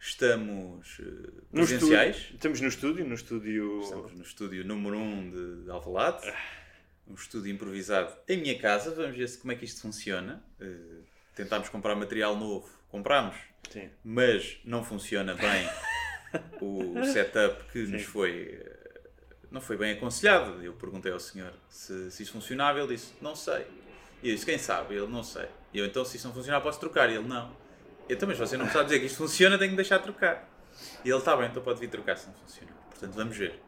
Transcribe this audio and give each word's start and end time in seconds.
Estamos 0.00 0.98
No 1.52 1.66
presenciais. 1.66 2.16
estúdio, 2.16 2.34
estamos 2.36 2.60
no 2.62 2.68
estúdio, 2.68 3.04
no 3.06 3.14
estúdio. 3.14 3.80
Estamos 3.82 4.12
no 4.14 4.22
estúdio 4.22 4.64
número 4.64 4.96
1 4.96 5.00
um 5.02 5.62
de 5.64 5.70
Alvalade. 5.70 6.32
Um 7.06 7.12
estúdio 7.14 7.52
improvisado 7.52 8.10
em 8.26 8.40
minha 8.40 8.58
casa. 8.58 8.94
Vamos 8.94 9.14
ver 9.16 9.28
se 9.28 9.36
como 9.38 9.52
é 9.52 9.56
que 9.56 9.64
isto 9.66 9.82
funciona. 9.82 10.42
Eh, 10.58 11.02
tentámos 11.34 11.68
comprar 11.68 11.94
material 11.94 12.34
novo. 12.34 12.66
Comprámos. 12.88 13.36
Sim. 13.70 13.90
Mas 14.02 14.58
não 14.64 14.82
funciona 14.82 15.34
bem 15.34 15.68
o 16.62 17.04
setup 17.04 17.62
que 17.70 17.80
nos 17.86 18.02
foi... 18.04 18.58
eh, 18.58 19.00
Não 19.50 19.60
foi 19.60 19.76
bem 19.76 19.92
aconselhado. 19.92 20.62
Eu 20.62 20.72
perguntei 20.72 21.12
ao 21.12 21.20
senhor 21.20 21.52
se, 21.68 22.10
se 22.10 22.22
isso 22.22 22.32
funcionava. 22.32 22.78
Ele 22.78 22.94
disse, 22.96 23.12
não 23.20 23.36
sei. 23.36 23.66
E 24.22 24.30
eu 24.30 24.34
disse, 24.34 24.46
quem 24.46 24.56
sabe? 24.56 24.94
Ele, 24.94 25.08
não 25.08 25.22
sei. 25.22 25.46
E 25.74 25.78
eu, 25.78 25.84
então, 25.84 26.06
se 26.06 26.16
isso 26.16 26.26
não 26.26 26.34
funcionar, 26.34 26.62
posso 26.62 26.80
trocar. 26.80 27.10
E 27.10 27.16
ele, 27.16 27.28
não. 27.28 27.54
Eu 28.10 28.18
também, 28.18 28.34
se 28.36 28.40
você 28.40 28.56
não 28.56 28.68
sabe 28.68 28.84
dizer 28.84 29.00
que 29.00 29.06
isto 29.06 29.18
funciona, 29.18 29.56
tenho 29.58 29.70
que 29.70 29.76
deixar 29.76 29.98
trocar. 30.00 30.48
E 31.04 31.08
ele, 31.08 31.18
está 31.18 31.36
bem, 31.36 31.48
então 31.48 31.62
pode 31.62 31.78
vir 31.80 31.88
trocar 31.88 32.16
se 32.16 32.26
não 32.26 32.34
funcionar. 32.34 32.74
Portanto, 32.90 33.14
vamos 33.14 33.36
ver. 33.36 33.60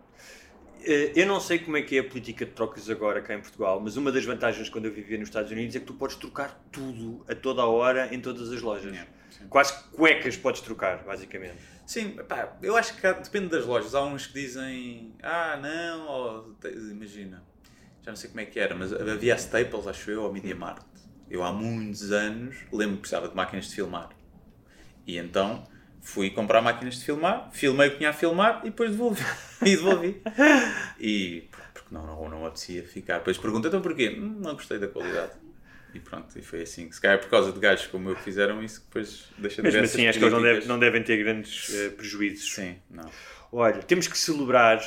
Eh, 0.84 1.12
Eu 1.14 1.26
não 1.26 1.38
sei 1.40 1.58
como 1.58 1.76
é 1.76 1.82
que 1.82 1.96
é 1.96 2.00
a 2.00 2.04
política 2.04 2.44
de 2.44 2.50
trocas 2.52 2.90
agora 2.90 3.20
cá 3.22 3.34
em 3.34 3.40
Portugal, 3.40 3.80
mas 3.80 3.96
uma 3.96 4.10
das 4.10 4.24
vantagens 4.24 4.68
quando 4.68 4.86
eu 4.86 4.92
vivia 4.92 5.16
nos 5.18 5.28
Estados 5.28 5.50
Unidos 5.52 5.76
é 5.76 5.80
que 5.80 5.86
tu 5.86 5.94
podes 5.94 6.16
trocar 6.16 6.60
tudo 6.72 7.24
a 7.28 7.34
toda 7.34 7.62
a 7.62 7.66
hora 7.66 8.12
em 8.14 8.20
todas 8.20 8.50
as 8.50 8.60
lojas. 8.60 8.96
Sim. 9.30 9.46
Quase 9.48 9.72
cuecas 9.92 10.36
podes 10.36 10.60
trocar, 10.60 11.04
basicamente. 11.04 11.56
Sim, 11.86 12.16
pá, 12.28 12.56
eu 12.62 12.76
acho 12.76 12.96
que 12.96 13.06
há- 13.06 13.12
depende 13.12 13.46
das 13.48 13.64
lojas. 13.64 13.94
Há 13.94 14.02
uns 14.04 14.26
que 14.26 14.34
dizem, 14.34 15.14
ah, 15.22 15.56
não, 15.62 16.06
ou, 16.08 16.56
imagina, 16.90 17.42
já 18.02 18.10
não 18.10 18.16
sei 18.16 18.28
como 18.30 18.40
é 18.40 18.44
que 18.46 18.58
era, 18.58 18.74
mas 18.74 18.92
havia 18.92 19.34
a 19.34 19.36
Staples, 19.36 19.86
acho 19.86 20.10
eu, 20.10 20.22
ou 20.24 20.32
Media 20.32 20.54
Market. 20.56 20.86
Eu 21.30 21.42
há 21.42 21.52
muitos 21.52 22.10
anos 22.12 22.56
lembro 22.72 22.96
que 22.96 23.02
precisava 23.02 23.28
de 23.28 23.34
máquinas 23.36 23.66
de 23.66 23.74
filmar. 23.76 24.10
E 25.06 25.18
então 25.18 25.64
fui 26.00 26.30
comprar 26.30 26.60
máquinas 26.60 26.96
de 26.96 27.04
filmar, 27.04 27.50
filmei 27.52 27.88
o 27.88 27.90
que 27.92 27.98
tinha 27.98 28.10
a 28.10 28.12
filmar 28.12 28.60
e 28.62 28.70
depois 28.70 28.90
devolvi. 28.90 29.22
e 29.62 29.70
devolvi. 29.76 30.22
E 30.98 31.48
porque 31.50 31.88
não, 31.94 32.06
não, 32.06 32.28
não 32.28 32.46
apetecia 32.46 32.82
ficar. 32.84 33.18
Depois 33.18 33.38
pergunta, 33.38 33.68
então 33.68 33.80
porquê? 33.80 34.16
"Hum, 34.18 34.36
não 34.40 34.54
gostei 34.54 34.78
da 34.78 34.88
qualidade. 34.88 35.32
E 35.94 36.00
pronto, 36.00 36.38
e 36.38 36.42
foi 36.42 36.62
assim. 36.62 36.90
Se 36.90 37.00
calhar 37.00 37.18
é 37.18 37.20
por 37.20 37.28
causa 37.28 37.52
de 37.52 37.58
gajos 37.60 37.86
como 37.88 38.08
eu 38.08 38.16
que 38.16 38.22
fizeram 38.22 38.62
isso, 38.64 38.80
que 38.80 38.86
depois 38.86 39.26
deixa 39.36 39.56
de 39.56 39.62
Mesmo 39.62 39.80
ver 39.80 39.84
assim, 39.84 40.06
acho 40.06 40.18
que 40.18 40.24
eles 40.24 40.32
não, 40.34 40.42
devem- 40.42 40.66
não 40.66 40.78
devem 40.78 41.02
ter 41.02 41.18
grandes 41.18 41.68
eh, 41.74 41.90
prejuízos. 41.90 42.54
Sim, 42.54 42.76
não. 42.90 43.10
Olha, 43.52 43.82
temos 43.82 44.06
que 44.08 44.16
celebrar. 44.16 44.80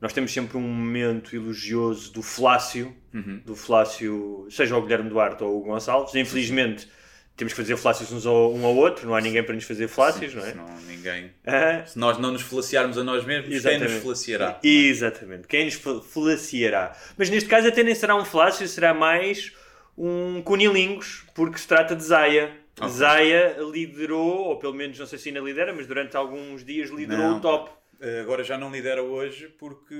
Nós 0.00 0.12
temos 0.12 0.32
sempre 0.32 0.56
um 0.58 0.60
momento 0.60 1.34
elogioso 1.36 2.12
do 2.12 2.20
Flácio, 2.20 2.94
Uhum. 3.14 3.40
do 3.46 3.54
Flácio, 3.54 4.46
seja 4.50 4.76
o 4.76 4.82
Guilherme 4.82 5.08
Duarte 5.08 5.44
ou 5.44 5.56
o 5.56 5.62
Gonçalves. 5.62 6.14
Infelizmente, 6.16 6.88
temos 7.36 7.52
que 7.52 7.56
fazer 7.60 7.76
Flácios 7.76 8.12
uns 8.12 8.24
ao, 8.26 8.52
um 8.54 8.64
ao 8.64 8.74
outro, 8.76 9.06
não 9.06 9.14
há 9.14 9.20
ninguém 9.20 9.42
para 9.42 9.54
nos 9.54 9.64
fazer 9.64 9.88
Flácios, 9.88 10.34
não 10.34 10.44
é? 10.44 10.50
Senão 10.50 10.66
ninguém. 10.86 11.30
Ah, 11.46 11.84
Se 11.86 11.98
nós 11.98 12.18
não 12.18 12.30
nos 12.32 12.42
falaciarmos 12.42 12.96
a 12.98 13.04
nós 13.04 13.24
mesmos, 13.24 13.60
quem 13.62 13.78
nos 13.78 13.92
falaciará? 14.02 14.58
Exatamente. 14.62 15.46
Quem 15.48 15.64
nos 15.64 15.74
fa- 15.74 16.00
falaciará. 16.00 16.96
Mas 17.16 17.30
neste 17.30 17.48
caso 17.48 17.68
até 17.68 17.82
nem 17.82 17.94
será 17.94 18.14
um 18.16 18.24
falácio, 18.24 18.66
será 18.68 18.94
mais 18.94 19.52
um 19.96 20.42
cunilingus, 20.42 21.24
porque 21.34 21.58
se 21.58 21.66
trata 21.68 21.94
de 21.94 22.02
Zaya. 22.04 22.52
Ok. 22.80 22.88
Zaya 22.90 23.56
liderou, 23.70 24.46
ou 24.48 24.58
pelo 24.58 24.74
menos 24.74 24.98
não 24.98 25.06
sei 25.06 25.18
se 25.18 25.28
ainda 25.28 25.40
lidera, 25.40 25.72
mas 25.72 25.86
durante 25.86 26.16
alguns 26.16 26.64
dias 26.64 26.90
liderou 26.90 27.22
Não, 27.30 27.36
o 27.38 27.40
top. 27.40 27.70
Eh, 28.00 28.20
Agora 28.20 28.42
já 28.42 28.58
não 28.58 28.72
lidera 28.72 29.00
hoje 29.02 29.46
porque 29.58 29.94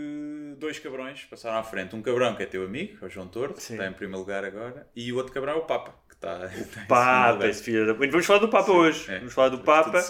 dois 0.58 0.80
cabrões 0.80 1.22
passaram 1.30 1.56
à 1.58 1.62
frente. 1.62 1.94
Um 1.94 2.02
cabrão 2.02 2.34
que 2.34 2.42
é 2.42 2.46
teu 2.46 2.64
amigo, 2.64 3.04
o 3.06 3.08
João 3.08 3.28
Tordo, 3.28 3.54
que 3.54 3.60
está 3.60 3.86
em 3.86 3.92
primeiro 3.92 4.18
lugar 4.18 4.44
agora, 4.44 4.88
e 4.96 5.12
o 5.12 5.16
outro 5.16 5.32
cabrão 5.32 5.52
é 5.52 5.56
o 5.56 5.60
Papa, 5.62 5.94
está, 6.24 6.46
está 6.46 6.56
em 6.58 6.64
segundo 6.64 6.86
Papa, 6.86 7.46
esse 7.46 7.62
filho 7.62 7.86
da... 7.86 7.92
Vamos 7.92 8.26
falar 8.26 8.38
do 8.38 8.48
Papa 8.48 8.72
hoje. 8.72 9.10
É, 9.10 9.18
Vamos 9.18 9.34
falar 9.34 9.48
do 9.50 9.58
Papa. 9.58 10.00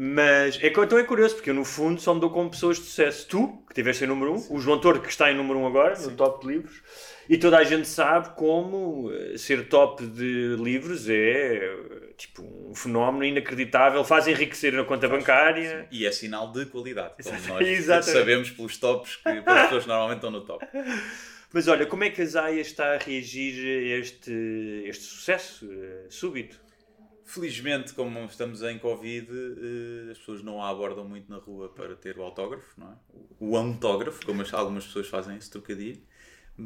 Mas 0.00 0.62
é 0.62 0.68
então 0.68 0.96
é 0.96 1.02
curioso, 1.02 1.34
porque 1.34 1.50
eu 1.50 1.54
no 1.54 1.64
fundo 1.64 2.00
só 2.00 2.14
me 2.14 2.20
dou 2.20 2.30
com 2.30 2.48
pessoas 2.48 2.76
de 2.76 2.84
sucesso. 2.84 3.26
Tu, 3.26 3.48
que 3.68 3.74
tiveste 3.74 4.04
em 4.04 4.06
número 4.06 4.32
1, 4.32 4.36
um, 4.36 4.54
o 4.54 4.60
João 4.60 4.78
Tordo, 4.78 5.00
que 5.00 5.08
está 5.08 5.28
em 5.28 5.34
número 5.36 5.58
1 5.58 5.62
um 5.62 5.66
agora, 5.66 5.98
no 5.98 6.12
top 6.12 6.46
de 6.46 6.52
livros, 6.52 6.82
e 7.28 7.36
toda 7.36 7.58
a 7.58 7.64
gente 7.64 7.88
sabe 7.88 8.30
como 8.36 9.10
eh, 9.12 9.36
ser 9.36 9.66
top 9.68 10.06
de 10.06 10.54
livros 10.56 11.08
é 11.10 11.76
tipo 12.16 12.42
um 12.70 12.74
fenómeno 12.76 13.24
inacreditável, 13.24 14.04
faz 14.04 14.28
enriquecer 14.28 14.78
a 14.78 14.84
conta 14.84 15.08
bancária. 15.08 15.88
E 15.90 16.06
é 16.06 16.12
sinal 16.12 16.52
de 16.52 16.66
qualidade, 16.66 17.14
como 17.20 17.36
Exato- 17.36 17.54
nós 17.54 17.66
exatamente. 17.68 18.18
sabemos 18.18 18.50
pelos 18.50 18.76
tops 18.76 19.16
que 19.16 19.28
as 19.28 19.62
pessoas 19.64 19.86
normalmente 19.86 20.18
estão 20.18 20.30
no 20.30 20.42
top. 20.42 20.64
Mas 21.52 21.66
olha, 21.66 21.86
como 21.86 22.04
é 22.04 22.10
que 22.10 22.20
a 22.22 22.26
Zaya 22.26 22.60
está 22.60 22.94
a 22.94 22.98
reagir 22.98 23.54
a 23.94 23.98
este, 23.98 24.30
este 24.86 25.04
sucesso 25.04 25.66
eh, 25.72 26.06
súbito? 26.10 26.60
Felizmente, 27.24 27.92
como 27.94 28.24
estamos 28.24 28.62
em 28.62 28.78
Covid, 28.78 29.28
eh, 29.30 30.10
as 30.12 30.18
pessoas 30.18 30.42
não 30.42 30.62
a 30.62 30.68
abordam 30.68 31.06
muito 31.06 31.30
na 31.30 31.38
rua 31.38 31.68
para 31.70 31.94
ter 31.96 32.18
o 32.18 32.22
autógrafo, 32.22 32.78
não 32.78 32.92
é? 32.92 32.94
O 33.40 33.56
autógrafo, 33.56 34.24
como 34.26 34.42
as- 34.42 34.52
algumas 34.52 34.86
pessoas 34.86 35.08
fazem 35.08 35.36
esse 35.36 35.50
trocadilho. 35.50 36.02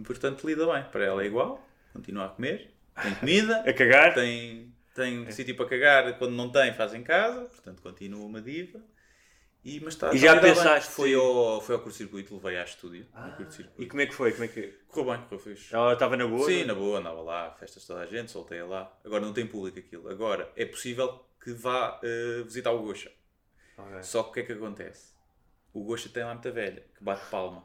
Portanto, 0.04 0.47
lida 0.47 0.66
bem. 0.72 0.82
Para 0.91 1.04
ela 1.04 1.22
é 1.22 1.26
igual, 1.26 1.64
continua 1.93 2.26
a 2.26 2.28
comer, 2.28 2.70
tem 3.00 3.14
comida, 3.16 3.60
A 3.69 3.72
cagar? 3.72 4.14
tem, 4.14 4.72
tem 4.94 5.31
sítio 5.31 5.54
para 5.56 5.66
cagar, 5.66 6.19
quando 6.19 6.32
não 6.34 6.50
tem, 6.50 6.72
faz 6.75 6.94
em 6.94 7.03
casa, 7.03 7.43
portanto, 7.43 7.82
continua 7.82 8.25
uma 8.25 8.41
diva. 8.41 8.81
E, 9.65 9.78
mas 9.81 9.95
está, 9.95 10.12
E 10.12 10.17
está 10.17 10.27
já 10.27 10.33
bem. 10.41 10.43
pensaste- 10.55 10.91
Foi 10.93 11.15
ao, 11.15 11.61
foi 11.61 11.77
ao 11.77 11.81
curto-circuito, 11.83 12.34
levei 12.34 12.59
à 12.59 12.65
estúdio. 12.65 13.06
curto-circuito. 13.37 13.81
E 13.83 13.87
como 13.87 14.00
é 14.03 14.06
que 14.06 14.15
foi? 14.15 14.33
Como 14.33 14.45
é 14.45 14.49
que... 14.49 14.62
Correu 14.89 15.12
bem, 15.17 15.23
correu 15.28 15.39
fixe. 15.39 15.73
Ela 15.75 15.93
estava 15.93 16.17
na 16.17 16.27
boa? 16.27 16.45
Sim, 16.47 16.55
não 16.56 16.62
é? 16.62 16.67
na 16.67 16.75
boa, 16.75 16.99
andava 16.99 17.23
lá, 17.23 17.50
festas 17.53 17.83
de 17.83 17.89
toda 17.89 18.00
a 18.00 18.06
gente, 18.06 18.31
soltei-a 18.33 18.67
lá. 18.67 18.93
Agora 19.05 19.25
não 19.25 19.33
tem 19.33 19.47
público 19.47 19.78
aquilo. 19.78 20.09
Agora 20.11 20.50
é 20.56 20.65
possível 20.67 21.25
que 21.43 21.53
vá 21.53 22.00
eh, 22.03 22.43
visitar 22.45 22.73
o 22.73 22.83
Gocha. 22.83 23.12
Ok. 23.78 24.03
Só 24.03 24.25
que 24.25 24.31
o 24.31 24.33
que 24.33 24.41
é 24.41 24.43
que 24.43 24.53
acontece? 24.53 25.12
O 25.73 25.84
Gocha 25.84 26.09
tem 26.09 26.25
lá 26.25 26.33
muita 26.34 26.50
velha, 26.50 26.84
que 26.99 27.03
bate 27.05 27.25
palma. 27.31 27.65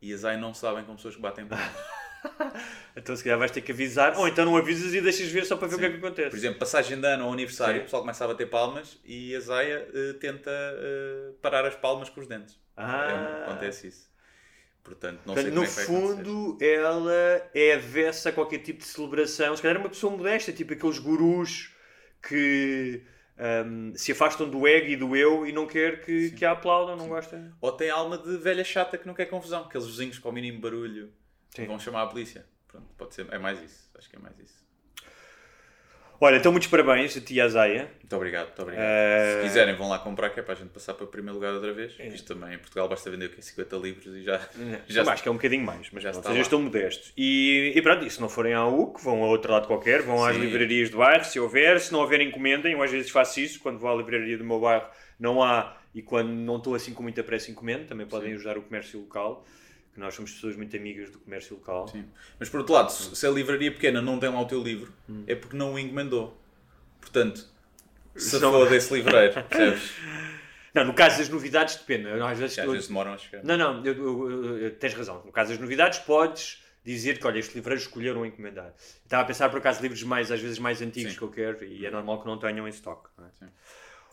E 0.00 0.12
as 0.12 0.24
AI 0.24 0.36
não 0.36 0.54
sabem 0.54 0.84
como 0.84 0.96
pessoas 0.96 1.16
que 1.16 1.22
batem 1.22 1.46
palmas. 1.46 1.66
Então 2.96 3.14
se 3.14 3.22
calhar 3.22 3.38
vais 3.38 3.50
ter 3.50 3.60
que 3.60 3.72
avisar, 3.72 4.16
ou 4.16 4.26
então 4.26 4.44
não 4.44 4.56
avisas 4.56 4.94
e 4.94 5.00
deixas 5.02 5.28
ver 5.28 5.44
só 5.44 5.56
para 5.56 5.68
ver 5.68 5.74
o 5.74 5.78
que 5.78 5.84
é 5.84 5.90
que 5.90 5.96
acontece. 5.98 6.30
Por 6.30 6.36
exemplo, 6.36 6.58
passagem 6.58 6.98
de 6.98 7.06
ano 7.06 7.26
ou 7.26 7.32
aniversário, 7.32 7.74
Sim. 7.74 7.80
o 7.80 7.84
pessoal 7.84 8.02
começa 8.02 8.24
a 8.24 8.28
bater 8.28 8.48
palmas 8.48 8.98
e 9.04 9.36
a 9.36 9.40
Zaya 9.40 9.86
eh, 9.92 10.12
tenta 10.14 10.50
eh, 10.50 11.32
parar 11.42 11.66
as 11.66 11.74
palmas 11.74 12.08
com 12.08 12.20
os 12.20 12.26
dentes. 12.26 12.58
Ah. 12.74 13.44
É, 13.44 13.50
acontece 13.50 13.88
isso. 13.88 14.10
Portanto, 14.82 15.20
não 15.26 15.34
Portanto, 15.34 15.44
sei 15.44 15.52
no 15.52 15.64
é 15.64 15.66
fundo, 15.66 16.58
ela 16.60 17.50
é 17.52 17.74
avessa 17.74 18.28
a 18.28 18.32
qualquer 18.32 18.58
tipo 18.58 18.78
de 18.78 18.86
celebração. 18.86 19.54
Se 19.54 19.60
calhar 19.60 19.76
é 19.76 19.80
uma 19.80 19.88
pessoa 19.88 20.16
modesta, 20.16 20.52
tipo 20.52 20.72
aqueles 20.72 20.98
gurus 20.98 21.74
que 22.22 23.02
hum, 23.66 23.92
se 23.96 24.12
afastam 24.12 24.48
do 24.48 24.66
ego 24.66 24.86
e 24.86 24.96
do 24.96 25.16
eu 25.16 25.44
e 25.44 25.52
não 25.52 25.66
quer 25.66 26.04
que, 26.04 26.30
que 26.30 26.44
a 26.44 26.52
aplaudam, 26.52 26.96
não 26.96 27.08
gosta. 27.08 27.52
Ou 27.60 27.72
tem 27.72 27.90
alma 27.90 28.16
de 28.16 28.36
velha 28.38 28.62
chata 28.62 28.96
que 28.96 29.06
não 29.06 29.12
quer 29.14 29.26
confusão. 29.26 29.64
Aqueles 29.64 29.88
vizinhos 29.88 30.20
com 30.20 30.28
o 30.28 30.32
mínimo 30.32 30.60
barulho 30.60 31.12
Sim. 31.54 31.66
vão 31.66 31.78
chamar 31.78 32.02
a 32.02 32.06
polícia. 32.06 32.44
Pronto, 32.68 32.86
pode 32.96 33.14
ser. 33.14 33.26
É 33.32 33.38
mais 33.38 33.62
isso. 33.62 33.90
Acho 33.96 34.08
que 34.10 34.16
é 34.16 34.18
mais 34.18 34.38
isso. 34.38 34.66
Olha, 36.18 36.36
então 36.36 36.50
muitos 36.50 36.68
parabéns 36.70 37.14
a 37.14 37.20
ti 37.20 37.34
e 37.34 37.40
à 37.42 37.48
Zaya. 37.48 37.90
Muito 38.00 38.16
obrigado, 38.16 38.46
muito 38.46 38.62
obrigado. 38.62 38.82
Eh, 38.86 39.36
Se 39.42 39.48
quiserem, 39.48 39.76
vão 39.76 39.86
lá 39.90 39.98
comprar, 39.98 40.30
que 40.30 40.40
é 40.40 40.42
para 40.42 40.54
a 40.54 40.56
gente 40.56 40.70
passar 40.70 40.94
para 40.94 41.04
o 41.04 41.08
primeiro 41.08 41.34
lugar 41.34 41.52
outra 41.52 41.74
vez. 41.74 41.92
Isto 41.98 42.34
também 42.34 42.54
em 42.54 42.58
Portugal 42.58 42.88
basta 42.88 43.10
vender 43.10 43.26
o 43.26 43.30
quê? 43.30 43.42
50 43.42 43.76
livros 43.76 44.06
e 44.16 44.22
já. 44.22 44.38
Já 44.88 45.04
já 45.04 45.12
acho 45.12 45.22
que 45.22 45.28
é 45.28 45.32
um 45.32 45.34
bocadinho 45.34 45.62
mais, 45.64 45.90
mas 45.92 46.02
já 46.02 46.10
está 46.10 46.30
vocês 46.30 46.40
estão 46.46 46.62
modestos. 46.62 47.12
E, 47.18 47.70
e 47.76 47.82
pronto, 47.82 48.06
e 48.06 48.10
se 48.10 48.18
não 48.18 48.30
forem 48.30 48.54
à 48.54 48.66
UC, 48.66 49.02
vão 49.02 49.22
a 49.24 49.26
outro 49.26 49.52
lado 49.52 49.66
qualquer, 49.66 50.00
vão 50.00 50.24
às 50.24 50.34
Sim. 50.34 50.40
livrarias 50.40 50.88
do 50.88 50.96
bairro, 50.96 51.22
se 51.24 51.38
houver, 51.38 51.78
se 51.80 51.92
não 51.92 52.00
houver, 52.00 52.22
encomendem. 52.22 52.72
Eu 52.72 52.82
às 52.82 52.90
vezes 52.90 53.10
faço 53.10 53.38
isso, 53.40 53.60
quando 53.60 53.78
vou 53.78 53.90
à 53.90 53.94
livraria 53.94 54.38
do 54.38 54.44
meu 54.44 54.58
bairro, 54.58 54.86
não 55.20 55.42
há, 55.42 55.76
e 55.94 56.00
quando 56.00 56.30
não 56.30 56.56
estou 56.56 56.74
assim 56.74 56.94
com 56.94 57.02
muita 57.02 57.22
pressa, 57.22 57.50
encomendo. 57.50 57.86
Também 57.86 58.06
podem 58.06 58.32
ajudar 58.32 58.56
o 58.56 58.62
comércio 58.62 58.98
local. 59.00 59.44
Que 59.96 60.00
nós 60.00 60.14
somos 60.14 60.30
pessoas 60.32 60.54
muito 60.56 60.76
amigas 60.76 61.08
do 61.10 61.18
comércio 61.18 61.56
local. 61.56 61.88
Sim. 61.88 62.04
Mas 62.38 62.50
por 62.50 62.58
outro 62.60 62.74
lado, 62.74 62.90
se 62.90 63.26
a 63.26 63.30
livraria 63.30 63.72
pequena 63.72 64.02
não 64.02 64.18
tem 64.20 64.28
lá 64.28 64.38
o 64.40 64.44
teu 64.46 64.62
livro, 64.62 64.92
é 65.26 65.34
porque 65.34 65.56
não 65.56 65.72
o 65.72 65.78
encomendou. 65.78 66.38
Portanto, 67.00 67.42
se 68.14 68.38
Não- 68.38 68.52
for 68.52 68.68
desse 68.68 68.92
livreiro, 68.92 69.32
percebes? 69.48 69.92
Não, 70.74 70.84
no 70.84 70.92
caso 70.92 71.16
das 71.18 71.30
novidades 71.30 71.76
depende. 71.76 72.08
Às 72.10 72.38
vezes, 72.38 72.58
às 72.58 72.70
vezes 72.70 72.88
demoram 72.88 73.14
a 73.14 73.18
chegar. 73.18 73.42
Não, 73.42 73.56
não, 73.56 73.82
eu- 73.86 73.94
eu- 74.30 74.58
eu- 74.58 74.74
tens 74.76 74.92
razão. 74.92 75.22
No 75.24 75.32
caso 75.32 75.50
das 75.50 75.58
novidades, 75.58 75.98
podes 76.00 76.62
dizer 76.84 77.18
que, 77.18 77.26
olha, 77.26 77.38
estes 77.38 77.56
livreiros 77.56 77.84
escolheram 77.84 78.26
encomendar. 78.26 78.74
Estava 79.02 79.22
a 79.22 79.24
pensar, 79.24 79.48
por 79.48 79.56
acaso, 79.58 79.80
livros 79.80 80.02
mais, 80.02 80.30
às 80.30 80.40
vezes 80.40 80.58
mais 80.58 80.82
antigos 80.82 81.12
Sim. 81.12 81.18
que 81.18 81.24
eu 81.24 81.30
quero 81.30 81.64
e 81.64 81.86
é 81.86 81.90
normal 81.90 82.20
que 82.20 82.26
não 82.26 82.38
tenham 82.38 82.66
em 82.68 82.70
stock. 82.70 83.08
não 83.16 83.24
é? 83.24 83.48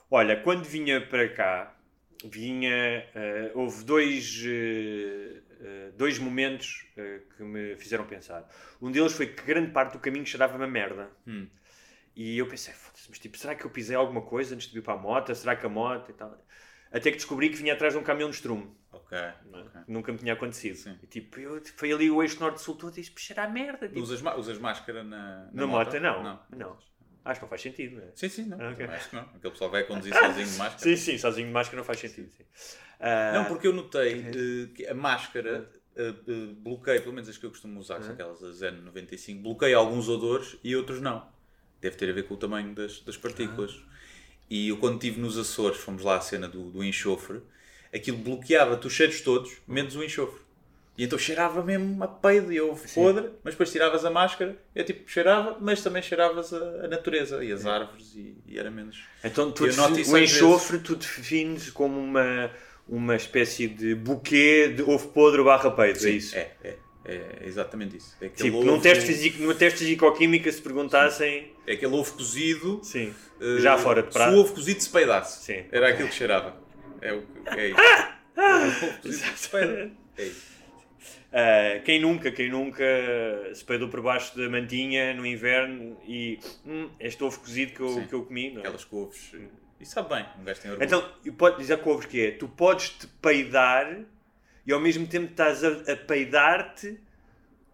Olha, 0.10 0.38
quando 0.38 0.64
vinha 0.64 1.02
para 1.06 1.28
cá, 1.28 1.76
vinha. 2.24 3.06
eh, 3.14 3.52
houve 3.54 3.84
dois, 3.84 4.42
eh, 4.46 5.42
dois 5.96 6.20
momentos 6.20 6.86
eh, 6.98 7.22
que 7.36 7.44
me 7.44 7.76
fizeram 7.76 8.06
pensar. 8.06 8.48
Um 8.82 8.92
deles 8.92 9.14
foi 9.14 9.28
que 9.28 9.44
grande 9.44 9.72
parte 9.72 9.94
do 9.94 10.00
caminho 10.00 10.26
cheirava-me 10.26 10.64
a 10.64 10.68
merda. 10.68 11.10
Hum. 11.28 11.48
E 12.16 12.38
eu 12.38 12.48
pensei, 12.48 12.74
foda-se, 12.74 13.10
mas 13.10 13.18
tipo, 13.20 13.38
será 13.38 13.56
que 13.56 13.66
eu 13.66 13.70
pisei 13.70 13.96
alguma 13.96 14.22
coisa 14.22 14.54
antes 14.54 14.68
de 14.68 14.74
vir 14.74 14.82
para 14.84 14.94
a 14.94 14.98
moto? 14.98 15.34
Será 15.34 15.56
que 15.56 15.66
a 15.66 15.70
moto 15.70 16.12
e 16.12 16.14
tal? 16.14 16.38
Até 16.92 17.10
que 17.10 17.18
descobri 17.18 17.50
que 17.50 17.56
vinha 17.56 17.74
atrás 17.74 17.94
de 17.94 18.00
um 18.00 18.04
caminhão 18.04 18.30
de 18.30 18.36
estrume. 18.36 18.72
Ok. 18.92 19.18
não 19.50 19.60
é? 19.60 19.64
ok. 19.64 19.82
Nunca 19.88 20.12
me 20.12 20.20
tinha 20.20 20.34
acontecido. 20.34 20.76
Sim. 20.76 21.00
E 21.02 21.08
tipo, 21.08 21.40
eu, 21.40 21.60
foi 21.76 21.92
ali 21.92 22.12
o 22.12 22.22
eixo 22.22 22.40
norte-sul 22.40 22.76
todo 22.76 22.94
e 22.94 23.02
disse, 23.02 23.12
cheira 23.18 23.44
a 23.44 23.50
merda. 23.50 23.88
Tipo, 23.88 24.00
Usas, 24.00 24.22
usas 24.38 24.60
máscara 24.60 25.04
na, 25.04 25.50
na 25.52 25.66
moto, 25.66 26.00
não. 26.00 26.40
não. 26.52 26.78
Acho 27.26 27.40
que 27.40 27.46
não 27.46 27.50
faz 27.50 27.62
sentido, 27.62 27.96
não 27.96 28.04
é? 28.04 28.12
Sim, 28.14 28.30
sim, 28.30 28.46
não. 28.46 28.58
Ok. 28.58 28.86
Também 28.86 28.96
Acho 28.96 29.10
que 29.10 29.16
não. 29.16 29.22
Aquele 29.24 29.52
pessoal 29.52 29.72
vai 29.72 29.84
conduzir 29.86 30.14
sozinho 30.20 30.48
de 30.48 30.58
máscara. 30.58 30.80
Sim, 30.80 30.96
sim, 30.98 31.18
sozinho 31.18 31.48
de 31.48 31.54
máscara 31.54 31.78
não 31.78 31.84
faz 31.86 32.00
sentido. 32.00 32.30
sim. 32.32 32.44
Ah, 33.00 33.32
Não, 33.34 33.46
porque 33.46 33.68
eu 33.68 33.74
notei 33.74 34.22
eh, 34.22 34.68
que 34.74 34.88
a 34.88 34.94
máscara 34.94 35.70
eh, 35.96 36.14
bloqueia, 36.58 37.02
pelo 37.02 37.14
menos 37.14 37.30
as 37.30 37.38
que 37.38 37.46
eu 37.46 37.50
costumo 37.50 37.80
usar, 37.80 38.02
são 38.02 38.14
aquelas 38.14 38.40
da 38.40 38.52
Zen 38.52 38.82
95, 38.82 39.42
bloqueia 39.42 39.78
alguns 39.78 40.08
odores 40.10 40.58
e 40.64 40.76
outros 40.76 41.02
não. 41.02 41.28
Deve 41.82 41.96
ter 41.98 42.10
a 42.10 42.14
ver 42.14 42.24
com 42.24 42.34
o 42.34 42.38
tamanho 42.38 42.74
das, 42.74 43.00
das 43.02 43.18
partículas. 43.18 43.84
E 44.50 44.70
eu, 44.70 44.78
quando 44.78 44.96
estive 44.96 45.20
nos 45.20 45.38
Açores, 45.38 45.78
fomos 45.78 46.04
lá 46.04 46.18
à 46.18 46.22
cena 46.22 46.48
do, 46.48 46.70
do 46.70 46.84
enxofre, 46.84 47.42
aquilo 47.94 48.18
bloqueava-te 48.18 48.88
os 48.88 48.94
cheiros 48.94 49.22
todos, 49.22 49.52
menos 49.68 49.96
o 49.96 50.04
enxofre. 50.04 50.42
E 50.96 51.04
então 51.06 51.18
cheirava 51.18 51.64
mesmo 51.64 52.04
a 52.04 52.08
peido 52.08 52.54
e 52.54 52.62
ovo 52.62 52.88
podre, 52.94 53.32
mas 53.44 53.56
depois 53.56 53.72
tiravas 53.72 54.06
a 54.06 54.12
máscara, 54.12 54.56
eu 54.76 54.86
tipo 54.86 55.10
cheirava, 55.10 55.58
mas 55.60 55.82
também 55.82 56.04
cheiravas 56.04 56.54
a, 56.54 56.86
a 56.86 56.88
natureza 56.88 57.44
e 57.44 57.52
as 57.52 57.66
árvores 57.66 58.14
e, 58.16 58.38
e 58.46 58.60
era 58.60 58.70
menos. 58.70 59.04
Então 59.24 59.52
tu, 59.52 59.66
isso 59.68 59.82
o 60.14 60.18
enxofre 60.18 60.78
tu 60.80 60.96
defines 60.96 61.72
como 61.72 62.00
uma, 62.00 62.52
uma 62.88 63.16
espécie 63.16 63.68
de 63.68 63.96
buquê 63.96 64.68
de 64.70 64.82
ovo 64.84 65.08
podre 65.10 65.44
barra 65.44 65.72
peito, 65.72 66.06
é 66.06 66.10
isso? 66.12 66.36
É, 66.36 66.52
é, 66.64 66.76
é 67.06 67.40
exatamente 67.46 67.98
isso. 67.98 68.16
É 68.22 68.30
Tipo, 68.30 68.64
num 68.64 68.80
teste, 68.80 69.06
físico, 69.06 69.42
numa 69.42 69.56
teste 69.56 69.80
se 70.52 70.62
perguntassem... 70.62 71.54
É 71.66 71.74
aquele 71.74 71.96
ovo 71.96 72.14
cozido. 72.14 72.82
Sim. 72.84 73.14
eh, 73.40 73.60
Já 73.60 73.78
fora 73.78 74.02
de 74.02 74.10
Se 74.10 74.14
prato. 74.14 74.36
o 74.36 74.40
ovo 74.42 74.54
cozido 74.54 74.82
se 74.82 74.90
peidasse. 74.90 75.44
Sim. 75.46 75.64
Era 75.72 75.90
aquilo 75.90 76.10
que 76.10 76.16
cheirava. 76.16 76.56
É, 77.02 77.14
o, 77.14 77.24
é 77.46 77.68
isso. 77.70 77.78
o 78.38 78.86
ovo 78.88 79.02
cozido 79.02 79.38
se 79.38 79.50
peida. 79.50 79.92
É 80.18 80.24
isso. 80.26 80.54
Ah, 81.36 81.80
quem 81.84 82.00
nunca, 82.00 82.32
quem 82.32 82.50
nunca 82.52 82.84
se 83.56 83.66
peidou 83.66 83.90
por 83.90 84.02
baixo 84.02 84.38
da 84.38 84.48
mantinha 84.50 85.16
no 85.16 85.26
inverno 85.26 85.98
e 86.08 86.38
hum, 86.64 86.90
este 87.00 87.24
ovo 87.24 87.40
cozido 87.40 87.72
que 87.74 87.80
eu, 87.82 87.90
Sim. 87.90 88.06
que 88.08 88.14
eu 88.14 88.24
comi, 88.24 88.52
não 88.52 88.58
é? 88.58 88.60
Aquelas 88.60 88.84
couves. 88.86 89.32
E 89.84 89.86
sabe 89.86 90.16
bem, 90.16 90.26
um 90.40 90.44
gajo 90.46 90.62
tem 90.62 90.72
orgulho. 90.72 90.86
Então, 90.88 91.34
pode 91.38 91.58
dizer 91.58 91.78
com 91.80 91.90
ovos 91.92 92.06
que 92.06 92.26
é, 92.28 92.32
tu 92.32 92.48
podes 92.48 92.90
te 92.92 93.06
peidar 93.22 94.00
e 94.66 94.72
ao 94.72 94.80
mesmo 94.80 95.06
tempo 95.06 95.30
estás 95.32 95.62
a, 95.62 95.92
a 95.92 95.96
peidar-te, 95.98 96.98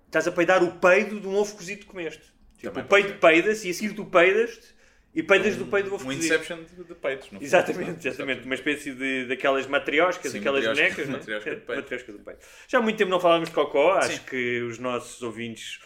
estás 0.07 0.27
a 0.27 0.31
peidar 0.31 0.63
o 0.63 0.71
peido 0.79 1.19
de 1.19 1.27
um 1.27 1.35
ovo 1.35 1.56
cozido 1.56 1.81
que 1.81 1.85
comeste. 1.85 2.23
Tipo, 2.57 2.71
Também 2.73 2.83
o 2.83 2.88
peido 2.88 3.09
ser. 3.09 3.19
peidas 3.19 3.63
e 3.63 3.69
a 3.69 3.73
seguir 3.75 3.94
tu 3.94 4.06
peidas-te 4.06 4.67
e 5.13 5.21
peidas 5.21 5.56
do 5.56 5.67
peido 5.67 5.89
do 5.89 5.95
ovo 5.95 6.03
um 6.03 6.07
cozido. 6.07 6.25
Inception 6.25 6.63
de, 6.63 6.83
de 6.83 6.95
peitos. 6.95 7.25
no 7.27 7.33
fundo. 7.33 7.44
Exatamente, 7.44 8.07
exatamente. 8.07 8.45
Uma 8.45 8.56
espécie 8.56 8.91
de, 8.91 9.25
daquelas 9.27 9.67
matrioscas, 9.67 10.31
Sim, 10.31 10.39
aquelas 10.39 10.65
matriosca- 10.65 10.95
bonecas, 10.95 11.27
não 11.67 11.75
matriosca 11.75 12.11
do 12.11 12.19
peito. 12.19 12.39
Já 12.67 12.79
há 12.79 12.81
muito 12.81 12.97
tempo 12.97 13.11
não 13.11 13.19
falávamos 13.19 13.50
de 13.50 13.56
cocó, 13.56 13.91
acho 13.94 14.13
Sim. 14.17 14.23
que 14.27 14.61
os 14.63 14.79
nossos 14.79 15.21
ouvintes 15.21 15.79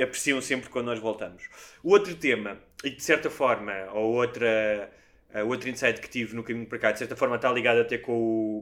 apreciam 0.00 0.40
sempre 0.40 0.70
quando 0.70 0.86
nós 0.86 1.00
voltamos. 1.00 1.42
O 1.82 1.90
outro 1.90 2.14
tema, 2.14 2.58
e 2.84 2.90
de 2.90 3.02
certa 3.02 3.28
forma, 3.28 3.72
ou 3.92 4.14
outra, 4.14 4.88
a 5.34 5.42
outro 5.42 5.68
insight 5.68 6.00
que 6.00 6.08
tive 6.08 6.34
no 6.34 6.42
caminho 6.44 6.66
para 6.66 6.78
cá, 6.78 6.92
de 6.92 6.98
certa 7.00 7.16
forma 7.16 7.36
está 7.36 7.50
ligado 7.52 7.80
até 7.80 7.98
com 7.98 8.12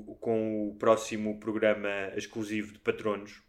o, 0.08 0.16
com 0.20 0.68
o 0.70 0.74
próximo 0.76 1.38
programa 1.38 2.10
exclusivo 2.16 2.72
de 2.72 2.78
patronos, 2.80 3.42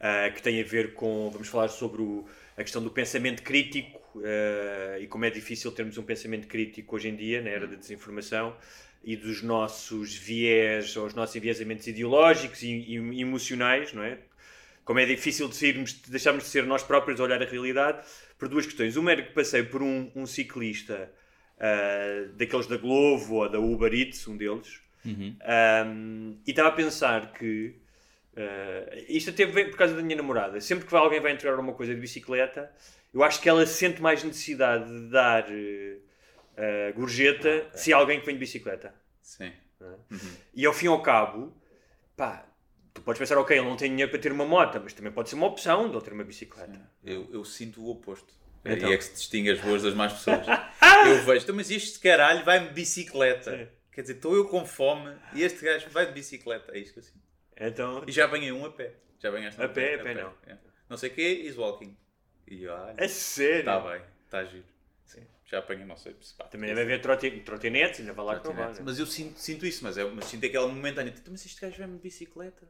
ah, 0.00 0.30
que 0.34 0.42
tem 0.42 0.60
a 0.60 0.64
ver 0.64 0.94
com, 0.94 1.30
vamos 1.30 1.48
falar 1.48 1.68
sobre 1.68 2.02
o- 2.02 2.26
a 2.56 2.62
questão 2.62 2.82
do 2.82 2.90
pensamento 2.90 3.42
crítico 3.42 4.00
ah, 4.24 4.98
e 4.98 5.06
como 5.06 5.24
é 5.24 5.30
difícil 5.30 5.70
termos 5.72 5.96
um 5.96 6.02
pensamento 6.02 6.48
crítico 6.48 6.96
hoje 6.96 7.08
em 7.08 7.16
dia, 7.16 7.40
na 7.40 7.50
era 7.50 7.66
da 7.66 7.76
desinformação, 7.76 8.56
e 9.04 9.16
dos 9.16 9.42
nossos 9.42 10.14
viés, 10.14 10.96
ou 10.96 11.06
os 11.06 11.14
nossos 11.14 11.34
enviesamentos 11.36 11.86
ideológicos 11.86 12.62
e, 12.62 12.68
e 12.68 13.20
emocionais, 13.20 13.92
não 13.92 14.02
é? 14.02 14.18
Como 14.84 14.98
é 14.98 15.06
difícil 15.06 15.48
de 15.48 15.56
sairmos, 15.56 15.92
de 16.02 16.10
deixarmos 16.10 16.44
de 16.44 16.50
ser 16.50 16.64
nós 16.66 16.82
próprios 16.82 17.20
a 17.20 17.24
olhar 17.24 17.40
a 17.42 17.46
realidade, 17.46 18.04
por 18.38 18.48
duas 18.48 18.64
questões. 18.66 18.96
Uma 18.96 19.12
era 19.12 19.22
que 19.22 19.32
passei 19.32 19.62
por 19.62 19.82
um, 19.82 20.10
um 20.14 20.26
ciclista 20.26 21.10
ah, 21.64 22.28
daqueles 22.34 22.66
da 22.66 22.76
Glovo 22.76 23.36
ou 23.36 23.48
da 23.48 23.60
Uber 23.60 23.94
Eats, 23.94 24.26
um 24.26 24.36
deles, 24.36 24.82
um, 25.06 26.36
e 26.44 26.50
estava 26.50 26.70
a 26.70 26.72
pensar 26.72 27.32
que 27.32 27.80
uh, 28.34 29.04
isto 29.08 29.30
até 29.30 29.46
vem 29.46 29.70
por 29.70 29.76
causa 29.76 29.94
da 29.94 30.02
minha 30.02 30.16
namorada. 30.16 30.60
Sempre 30.60 30.86
que 30.86 30.96
alguém 30.96 31.20
vai 31.20 31.30
entregar 31.30 31.54
alguma 31.54 31.72
coisa 31.72 31.94
de 31.94 32.00
bicicleta, 32.00 32.68
eu 33.14 33.22
acho 33.22 33.40
que 33.40 33.48
ela 33.48 33.64
sente 33.64 34.02
mais 34.02 34.24
necessidade 34.24 34.86
de 34.86 35.08
dar 35.08 35.44
uh, 35.44 35.52
uh, 35.54 36.94
gorjeta 36.96 37.70
se 37.74 37.92
há 37.92 37.96
alguém 37.96 38.18
que 38.18 38.26
vem 38.26 38.34
de 38.34 38.40
bicicleta. 38.40 38.92
Sim. 39.22 39.52
E 40.52 40.66
ao 40.66 40.72
fim 40.72 40.86
e 40.86 40.88
ao 40.88 41.00
cabo, 41.00 41.56
pá, 42.16 42.44
tu 42.92 43.02
podes 43.02 43.20
pensar, 43.20 43.38
ok, 43.38 43.56
ele 43.56 43.68
não 43.68 43.76
tem 43.76 43.88
dinheiro 43.88 44.10
para 44.10 44.20
ter 44.20 44.32
uma 44.32 44.44
moto, 44.44 44.80
mas 44.82 44.92
também 44.92 45.12
pode 45.12 45.28
ser 45.28 45.36
uma 45.36 45.46
opção 45.46 45.88
de 45.88 45.94
ele 45.94 46.04
ter 46.04 46.12
uma 46.12 46.24
bicicleta. 46.24 46.80
Eu, 47.04 47.28
eu 47.32 47.44
sinto 47.44 47.80
o 47.80 47.90
oposto. 47.90 48.34
Então. 48.64 48.88
E 48.90 48.92
é 48.94 48.96
que 48.96 49.04
se 49.04 49.12
distingue 49.14 49.50
as 49.50 49.60
boas 49.60 49.82
das 49.82 49.94
más 49.94 50.12
pessoas. 50.12 50.46
eu 51.06 51.24
vejo, 51.24 51.42
então, 51.44 51.54
mas 51.54 51.70
este 51.70 51.98
caralho 51.98 52.44
vai 52.44 52.66
de 52.66 52.72
bicicleta. 52.72 53.56
Sim. 53.56 53.68
Quer 53.90 54.02
dizer, 54.02 54.14
estou 54.14 54.34
eu 54.34 54.48
com 54.48 54.64
fome 54.64 55.14
e 55.34 55.42
este 55.42 55.64
gajo 55.64 55.88
vai 55.90 56.06
de 56.06 56.12
bicicleta. 56.12 56.72
É 56.74 56.78
isto 56.78 56.94
que 56.94 56.98
eu 57.00 57.02
sinto. 57.02 57.20
Então, 57.56 58.04
E 58.06 58.12
já 58.12 58.24
apanhei 58.24 58.50
um 58.52 58.64
a 58.64 58.70
pé. 58.70 58.94
Já 59.18 59.28
apanhaste 59.28 59.60
um 59.60 59.64
A 59.64 59.68
pé, 59.68 59.94
a 59.96 60.02
pé 60.02 60.14
não. 60.14 60.32
É. 60.46 60.56
Não 60.88 60.96
sei 60.96 61.10
o 61.10 61.14
quê, 61.14 61.42
is 61.44 61.56
walking. 61.56 61.96
E 62.46 62.66
olha, 62.66 62.94
a 62.98 63.08
sério. 63.08 63.58
está 63.60 63.80
bem, 63.80 64.02
está 64.24 64.44
giro. 64.44 64.64
Sim. 65.04 65.26
Já 65.44 65.58
apanhei, 65.58 65.84
não 65.84 65.96
sei. 65.96 66.16
se 66.20 66.34
pá, 66.34 66.44
Também 66.44 66.68
deve 66.68 66.82
haver 66.82 67.00
trote- 67.00 67.40
trotinetes, 67.40 68.00
ainda 68.00 68.12
vai 68.12 68.24
lá 68.24 68.40
que 68.40 68.46
não 68.48 68.54
vai. 68.54 68.72
Mas 68.82 68.98
eu 68.98 69.06
sinto, 69.06 69.38
sinto 69.38 69.66
isso, 69.66 69.84
mas, 69.84 69.98
é, 69.98 70.04
mas 70.04 70.24
sinto 70.24 70.46
aquela 70.46 70.66
momentânea. 70.68 71.12
Tipo, 71.12 71.30
mas 71.30 71.44
este 71.44 71.60
gajo 71.60 71.76
vai 71.78 71.86
de 71.88 71.98
bicicleta. 71.98 72.68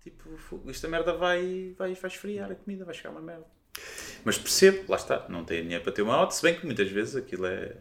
Tipo, 0.00 0.30
esta 0.68 0.88
merda 0.88 1.12
vai, 1.14 1.74
vai, 1.76 1.94
vai 1.94 2.10
esfriar 2.10 2.50
a 2.50 2.54
comida, 2.54 2.84
vai 2.84 2.94
chegar 2.94 3.10
uma 3.10 3.20
merda. 3.22 3.46
Mas 4.24 4.38
percebo, 4.38 4.84
lá 4.90 4.96
está, 4.96 5.26
não 5.28 5.44
tem 5.44 5.62
dinheiro 5.62 5.82
para 5.84 5.92
ter 5.92 6.02
uma 6.02 6.14
auto, 6.14 6.34
se 6.34 6.42
bem 6.42 6.54
que 6.54 6.64
muitas 6.66 6.88
vezes 6.90 7.16
aquilo 7.16 7.46
é. 7.46 7.76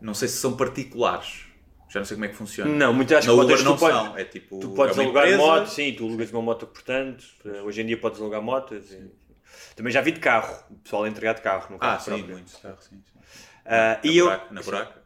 Não 0.00 0.14
sei 0.14 0.28
se 0.28 0.36
são 0.36 0.56
particulares. 0.56 1.46
Já 1.88 2.00
não 2.00 2.04
sei 2.04 2.16
como 2.16 2.26
é 2.26 2.28
que 2.28 2.34
funciona. 2.34 2.70
Não, 2.70 2.92
muito 2.92 3.08
que 3.08 3.30
Uber 3.30 3.46
podes, 3.46 3.64
não 3.64 3.74
tu, 3.74 3.80
podes, 3.80 3.96
são. 3.98 4.18
É 4.18 4.24
tipo. 4.24 4.60
tu 4.60 4.68
podes 4.70 4.98
é 4.98 5.02
alugar 5.02 5.24
empresa, 5.24 5.42
moto, 5.42 5.66
sim, 5.68 5.94
tu 5.94 6.04
alugas 6.06 6.30
uma 6.30 6.42
moto, 6.42 6.66
portanto, 6.66 7.24
hoje 7.64 7.80
em 7.80 7.86
dia 7.86 7.98
podes 7.98 8.20
alugar 8.20 8.42
motos. 8.42 8.92
e- 8.92 9.10
Também 9.74 9.92
já 9.92 10.00
vi 10.00 10.12
de 10.12 10.20
carro, 10.20 10.64
o 10.70 10.74
pessoal 10.74 11.04
a 11.04 11.08
entregar 11.08 11.32
de 11.34 11.40
carro, 11.40 11.72
no 11.72 11.78
carro 11.78 11.96
Ah, 11.96 11.98
sim, 11.98 12.10
próprio. 12.10 12.28
muitos 12.32 12.56
carros, 12.56 12.84
sim. 12.84 13.02
sim. 13.10 13.18
Ah, 13.64 13.98
Na 14.04 14.10
e 14.10 14.18
eu... 14.18 14.26
buraca, 14.26 14.54
na 14.54 14.62
buraca? 14.62 14.97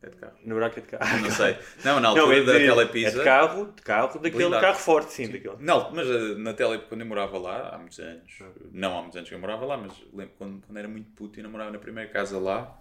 Sim, 0.00 0.06
É 0.06 0.10
de 0.10 0.16
carro. 0.16 0.38
na 0.44 0.54
buraca 0.54 0.80
de 0.80 0.86
carro. 0.86 1.20
Não 1.22 1.30
sei. 1.30 1.56
Não, 1.84 2.00
na 2.00 2.14
Não, 2.14 2.20
altura 2.20 2.36
é 2.38 2.44
da 2.44 2.52
de, 2.52 2.58
telepisa. 2.66 3.08
é 3.08 3.18
de 3.18 3.24
carro, 3.24 3.72
de 3.74 3.82
carro, 3.82 4.18
daquele 4.20 4.30
Blindado. 4.44 4.60
carro 4.60 4.78
forte, 4.78 5.12
sim, 5.12 5.28
daquele. 5.28 5.56
Não, 5.60 5.90
mas 5.92 6.06
eh, 6.08 6.34
na 6.36 6.54
tele, 6.54 6.78
quando 6.88 7.00
eu 7.00 7.06
morava 7.06 7.38
lá, 7.38 7.70
há 7.74 7.78
muitos 7.78 7.98
anos, 7.98 8.38
não 8.72 8.96
há 8.96 9.00
muitos 9.00 9.16
anos 9.16 9.28
que 9.28 9.34
eu 9.34 9.38
morava 9.38 9.64
lá, 9.66 9.76
mas 9.76 9.92
lembro 10.12 10.34
quando, 10.38 10.62
quando 10.66 10.76
era 10.78 10.88
muito 10.88 11.10
puto 11.12 11.38
e 11.38 11.42
namorava 11.42 11.70
na 11.70 11.78
primeira 11.78 12.10
casa 12.10 12.38
lá, 12.38 12.78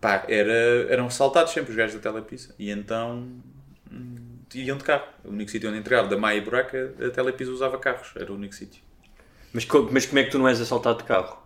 pá, 0.00 0.24
era, 0.28 0.52
eram 0.92 1.06
assaltados 1.06 1.52
sempre 1.52 1.70
os 1.70 1.76
gajos 1.76 1.94
da 2.00 2.10
telepisa. 2.10 2.54
E 2.58 2.70
então 2.70 3.28
hum, 3.90 4.38
iam 4.54 4.76
de 4.76 4.84
carro. 4.84 5.06
O 5.24 5.30
único 5.30 5.50
sítio 5.50 5.68
onde 5.68 5.78
entregava, 5.78 6.08
da 6.08 6.16
Maia 6.16 6.38
e 6.38 6.40
Buraca, 6.40 6.94
a 7.06 7.10
telepisa 7.10 7.50
usava 7.50 7.78
carros, 7.78 8.12
era 8.16 8.32
o 8.32 8.34
único 8.36 8.54
sítio. 8.54 8.82
Mas, 9.52 9.66
mas 9.90 10.06
como 10.06 10.18
é 10.18 10.24
que 10.24 10.30
tu 10.30 10.38
não 10.38 10.48
és 10.48 10.60
assaltado 10.60 10.98
de 10.98 11.04
carro? 11.04 11.41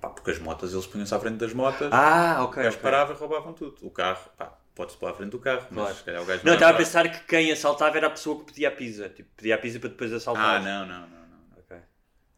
Pá, 0.00 0.10
porque 0.10 0.30
as 0.30 0.38
motas, 0.38 0.72
eles 0.72 0.86
punham-se 0.86 1.14
à 1.14 1.18
frente 1.18 1.36
das 1.38 1.52
motas, 1.52 1.88
Ah, 1.92 2.38
ok. 2.44 2.60
o 2.60 2.64
gajo 2.64 2.76
ok. 2.76 2.82
parava 2.82 3.12
e 3.12 3.16
roubavam 3.16 3.52
tudo. 3.52 3.76
O 3.84 3.90
carro, 3.90 4.30
pá, 4.36 4.56
pode-se 4.74 4.96
pôr 4.96 5.10
à 5.10 5.14
frente 5.14 5.30
do 5.30 5.38
carro, 5.40 5.66
mas 5.70 5.74
Claro. 5.84 5.94
se 5.96 6.04
calhar 6.04 6.22
o 6.22 6.24
gajo 6.24 6.40
Não, 6.44 6.52
ia 6.52 6.56
estava 6.56 6.72
a 6.72 6.76
pensar 6.76 7.08
que 7.10 7.24
quem 7.26 7.50
assaltava 7.50 7.96
era 7.96 8.06
a 8.06 8.10
pessoa 8.10 8.38
que 8.38 8.44
pedia 8.46 8.68
a 8.68 8.70
pizza. 8.72 9.08
Tipo, 9.08 9.28
pedia 9.36 9.54
a 9.56 9.58
pizza 9.58 9.80
para 9.80 9.88
depois 9.88 10.12
assaltar. 10.12 10.56
Ah, 10.56 10.60
não, 10.60 10.86
não, 10.86 11.00
não, 11.08 11.18
não. 11.26 11.58
Ok. 11.58 11.76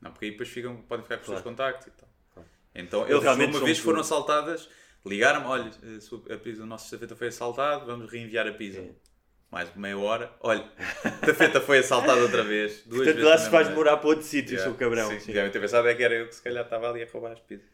Não, 0.01 0.11
porque 0.13 0.25
aí 0.27 0.31
depois 0.31 0.49
ficam, 0.49 0.77
podem 0.83 1.03
ficar 1.03 1.17
com 1.17 1.23
os 1.23 1.27
seus 1.29 1.43
Claro. 1.43 1.57
contactos 1.57 1.87
e 1.89 1.91
tal. 1.91 2.09
Então, 2.75 3.01
Eu 3.03 3.09
eles 3.17 3.23
realmente 3.25 3.57
uma 3.57 3.65
vez 3.65 3.79
um- 3.79 3.83
foram 3.83 4.01
assaltadas, 4.01 4.69
ligaram-me, 5.05 5.47
olha, 5.47 5.71
a, 5.97 6.01
sua- 6.01 6.23
a 6.33 6.39
pizza, 6.39 6.63
o 6.63 6.67
nosso 6.67 6.85
estafeta 6.87 7.15
foi 7.17 7.29
assaltado, 7.29 7.85
vamos 7.85 8.11
reenviar 8.11 8.47
a 8.47 8.53
pizza. 8.53 8.81
Sim. 8.81 8.95
Mais 9.51 9.75
meia 9.75 9.99
hora. 9.99 10.31
Olha, 10.41 10.65
a 11.05 11.11
tafeta 11.27 11.61
foi 11.61 11.79
assaltada 11.79 12.21
outra 12.23 12.45
vez. 12.45 12.85
Duas 12.85 13.11
Portanto, 13.11 13.15
vezes 13.15 13.31
lá 13.31 13.39
se 13.39 13.51
vais 13.51 13.69
noite. 13.69 13.71
demorar 13.71 13.97
para 13.99 14.09
outro 14.09 14.25
sítio, 14.25 14.55
Yeah, 14.55 14.65
sou 14.71 14.75
cabrão. 14.75 15.09
Sim, 15.09 15.21
sim. 15.21 15.33
devem 15.33 15.51
ter 15.51 15.61
pensado 15.61 15.89
é 15.89 15.95
que 15.95 16.03
era 16.03 16.15
eu 16.15 16.29
que 16.29 16.35
se 16.35 16.43
calhar 16.43 16.65
estava 16.65 16.89
ali 16.91 17.03
a 17.03 17.07
roubar 17.11 17.33
as 17.33 17.41
pizzas. 17.41 17.67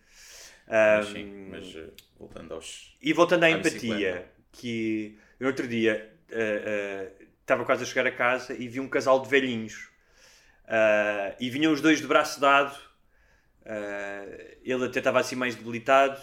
Ah, 0.68 1.02
Mas 1.02 1.06
sim, 1.12 1.25
mas 1.50 1.75
eh, 1.76 1.90
voltando 2.18 2.54
aos. 2.54 2.97
E 3.00 3.12
voltando 3.12 3.45
à 3.45 3.49
à 3.50 3.50
empatia, 3.50 3.61
bicicleta. 3.61 4.30
que 4.52 5.18
no 5.38 5.47
outro 5.47 5.66
dia 5.68 6.12
ah, 6.33 6.35
ah, 6.35 7.25
estava 7.40 7.64
quase 7.64 7.83
a 7.85 7.87
chegar 7.87 8.06
a 8.06 8.12
casa 8.12 8.54
e 8.54 8.68
vi 8.68 8.80
um 8.80 8.88
casal 8.88 9.21
de 9.21 9.28
velhinhos. 9.28 9.88
Ah, 10.66 11.35
e 11.40 11.50
vinham 11.50 11.73
os 11.73 11.80
dois 11.80 12.00
de 12.00 12.06
braço 12.06 12.40
dado. 12.40 12.76
Ele 14.64 14.85
até 14.85 14.99
estava 14.99 15.21
assim 15.21 15.37
mais 15.37 15.54
debilitado. 15.54 16.21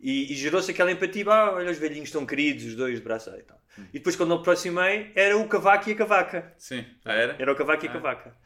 E, 0.00 0.32
e 0.32 0.34
gerou-se 0.36 0.70
aquela 0.70 0.90
empatia. 0.92 1.24
Ah, 1.28 1.52
olha, 1.54 1.70
os 1.70 1.78
velhinhos 1.78 2.08
estão 2.08 2.24
queridos, 2.26 2.64
os 2.64 2.74
dois 2.74 2.96
de 2.96 3.00
braço 3.02 3.30
e 3.30 3.42
tal. 3.42 3.60
Hum. 3.78 3.84
E 3.92 3.98
depois, 3.98 4.16
quando 4.16 4.32
eu 4.32 4.38
aproximei, 4.38 5.10
era 5.14 5.36
o 5.36 5.46
cavaco 5.48 5.88
e 5.88 5.92
a 5.92 5.96
cavaca. 5.96 6.52
Sim, 6.58 6.84
ah, 7.04 7.12
era? 7.12 7.36
Era 7.38 7.52
o 7.52 7.56
cavaco 7.56 7.84
e 7.84 7.88
a 7.88 7.90
Ah. 7.90 7.94
cavaca. 7.94 8.36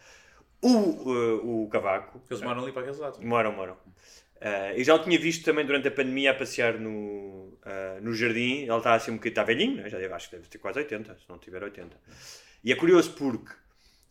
O, 0.61 0.69
ah, 1.13 1.41
o 1.43 1.69
cavaco. 1.71 2.23
Eles 2.31 2.43
moram 2.43 2.63
ali 2.63 2.73
para 2.73 2.83
aqueles 2.83 2.99
lados. 2.99 3.19
Moram, 3.21 3.53
moram. 3.53 3.77
Ah, 4.41 4.73
eu 4.75 4.83
já 4.85 4.95
o 4.95 4.99
tinha 4.99 5.19
visto 5.19 5.45
também 5.45 5.65
durante 5.65 5.89
a 5.89 5.91
pandemia 5.91 6.31
a 6.33 6.35
passear 6.35 6.79
no, 6.79 7.59
ah, 7.65 7.99
no 8.01 8.13
jardim. 8.15 8.63
Ele 8.63 8.77
está 8.77 8.95
assim 8.95 9.11
um 9.11 9.15
bocadinho, 9.15 9.33
está 9.33 9.45
velhinho, 9.45 9.77
né? 9.77 9.89
já 9.89 9.99
deve, 9.99 10.13
acho 10.15 10.31
que 10.31 10.37
deve 10.37 10.49
ter 10.49 10.59
quase 10.59 10.79
80, 10.79 11.15
se 11.17 11.29
não 11.29 11.39
tiver 11.39 11.63
80. 11.63 11.97
E 12.65 12.73
é 12.73 12.77
curioso 12.77 13.13
porque, 13.15 13.53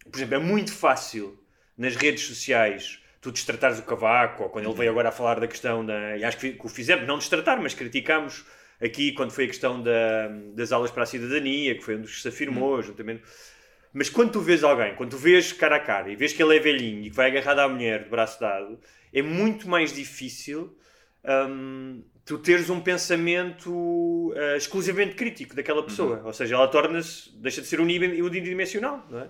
por 0.04 0.16
exemplo, 0.18 0.36
é 0.36 0.40
muito 0.40 0.74
fácil 0.74 1.42
nas 1.78 1.96
redes 1.96 2.24
sociais 2.26 3.02
tu 3.22 3.32
destratares 3.32 3.80
o 3.80 3.84
cavaco, 3.84 4.44
ou 4.44 4.50
quando 4.50 4.66
ele 4.66 4.74
veio 4.74 4.90
agora 4.92 5.10
a 5.10 5.12
falar 5.12 5.40
da 5.40 5.48
questão 5.48 5.86
da. 5.86 6.18
E 6.18 6.24
acho 6.24 6.38
que 6.38 6.58
o 6.60 6.68
fizemos, 6.68 7.08
não 7.08 7.18
destratar, 7.20 7.62
mas 7.62 7.74
criticámos 7.74 8.44
aqui 8.82 9.12
quando 9.12 9.32
foi 9.32 9.46
a 9.46 9.48
questão 9.48 9.82
da- 9.82 10.28
das 10.56 10.72
aulas 10.72 10.90
para 10.90 11.04
a 11.04 11.06
cidadania, 11.06 11.76
que 11.76 11.84
foi 11.84 11.96
um 11.98 12.02
dos 12.02 12.16
que 12.16 12.22
se 12.24 12.28
afirmou, 12.28 12.82
juntamente. 12.82 13.22
Mas 13.94 14.10
quando 14.10 14.32
tu 14.32 14.40
vês 14.42 14.64
alguém, 14.64 14.96
quando 14.96 15.12
tu 15.12 15.18
vês 15.18 15.54
cara 15.54 15.76
a 15.76 15.80
cara 15.80 16.10
e 16.10 16.16
vês 16.16 16.34
que 16.34 16.42
ele 16.42 16.56
é 16.56 16.60
velhinho 16.60 17.02
e 17.06 17.10
que 17.10 17.16
vai 17.16 17.28
agarrado 17.30 17.60
à 17.60 17.68
mulher 17.70 18.04
de 18.06 18.10
braço 18.10 18.40
dado, 18.40 18.80
é 19.14 19.22
muito 19.22 19.70
mais 19.70 19.94
difícil 19.94 20.76
hum, 21.50 22.02
tu 22.26 22.38
teres 22.40 22.70
um 22.70 22.80
pensamento 22.80 24.34
ah, 24.36 24.58
exclusivamente 24.58 25.16
crítico 25.16 25.56
daquela 25.56 25.84
pessoa. 25.84 26.22
Ou 26.26 26.34
seja, 26.34 26.56
ela 26.56 26.68
torna-se, 26.68 27.32
deixa 27.38 27.62
de 27.62 27.68
ser 27.68 27.80
uni- 27.80 28.22
unidimensional, 28.22 29.06
não 29.10 29.20
é? 29.20 29.30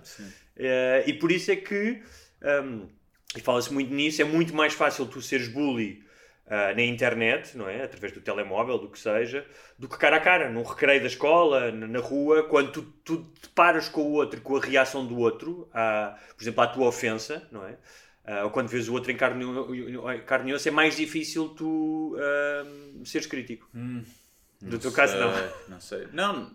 Eh, 0.56 1.04
e 1.08 1.12
por 1.14 1.32
isso 1.32 1.50
é 1.50 1.56
que, 1.56 2.02
hum, 2.64 2.88
e 3.36 3.40
fala-se 3.40 3.72
muito 3.72 3.92
nisso, 3.92 4.20
é 4.20 4.24
muito 4.24 4.54
mais 4.54 4.74
fácil 4.74 5.06
tu 5.06 5.20
seres 5.22 5.48
bully 5.48 6.04
ah, 6.46 6.74
na 6.74 6.82
internet, 6.82 7.56
não 7.56 7.68
é? 7.68 7.82
Através 7.82 8.12
do 8.12 8.20
telemóvel, 8.20 8.78
do 8.78 8.90
que 8.90 8.98
seja, 8.98 9.46
do 9.78 9.88
que 9.88 9.96
cara 9.96 10.16
a 10.16 10.20
cara, 10.20 10.50
num 10.50 10.62
recreio 10.62 11.00
da 11.00 11.06
escola, 11.06 11.72
na, 11.72 11.98
rua, 11.98 12.42
quando 12.42 12.72
tu, 12.72 12.82
tu 13.04 13.32
te 13.40 13.48
paras 13.50 13.88
com 13.88 14.02
o 14.02 14.12
outro, 14.12 14.40
com 14.40 14.56
a 14.56 14.60
reação 14.60 15.06
do 15.06 15.18
outro, 15.18 15.68
à, 15.72 16.18
por 16.36 16.42
exemplo, 16.42 16.60
à 16.62 16.66
tua 16.66 16.88
ofensa, 16.88 17.48
não 17.50 17.64
é? 17.66 17.78
Ah, 18.24 18.44
ou 18.44 18.50
quando 18.50 18.68
vês 18.68 18.88
o 18.88 18.92
outro 18.92 19.10
em 19.10 19.16
carne, 19.16 19.44
carne 20.26 20.50
e 20.50 20.54
osso, 20.54 20.68
é 20.68 20.70
mais 20.70 20.96
difícil 20.96 21.48
tu 21.50 22.16
hum, 22.16 23.02
seres 23.04 23.26
crítico. 23.26 23.68
Do 24.60 24.78
teu 24.78 24.92
caso, 24.92 25.16
não. 25.16 25.34
sei, 25.34 25.50
Não 25.68 25.80
sei. 25.80 26.08
Não, 26.12 26.54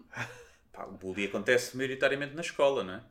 pá, 0.72 0.86
o 0.86 0.92
bullying 0.92 1.26
acontece 1.26 1.76
maioritariamente 1.76 2.36
na 2.36 2.42
escola, 2.42 2.84
não 2.84 2.94
é? 2.94 3.02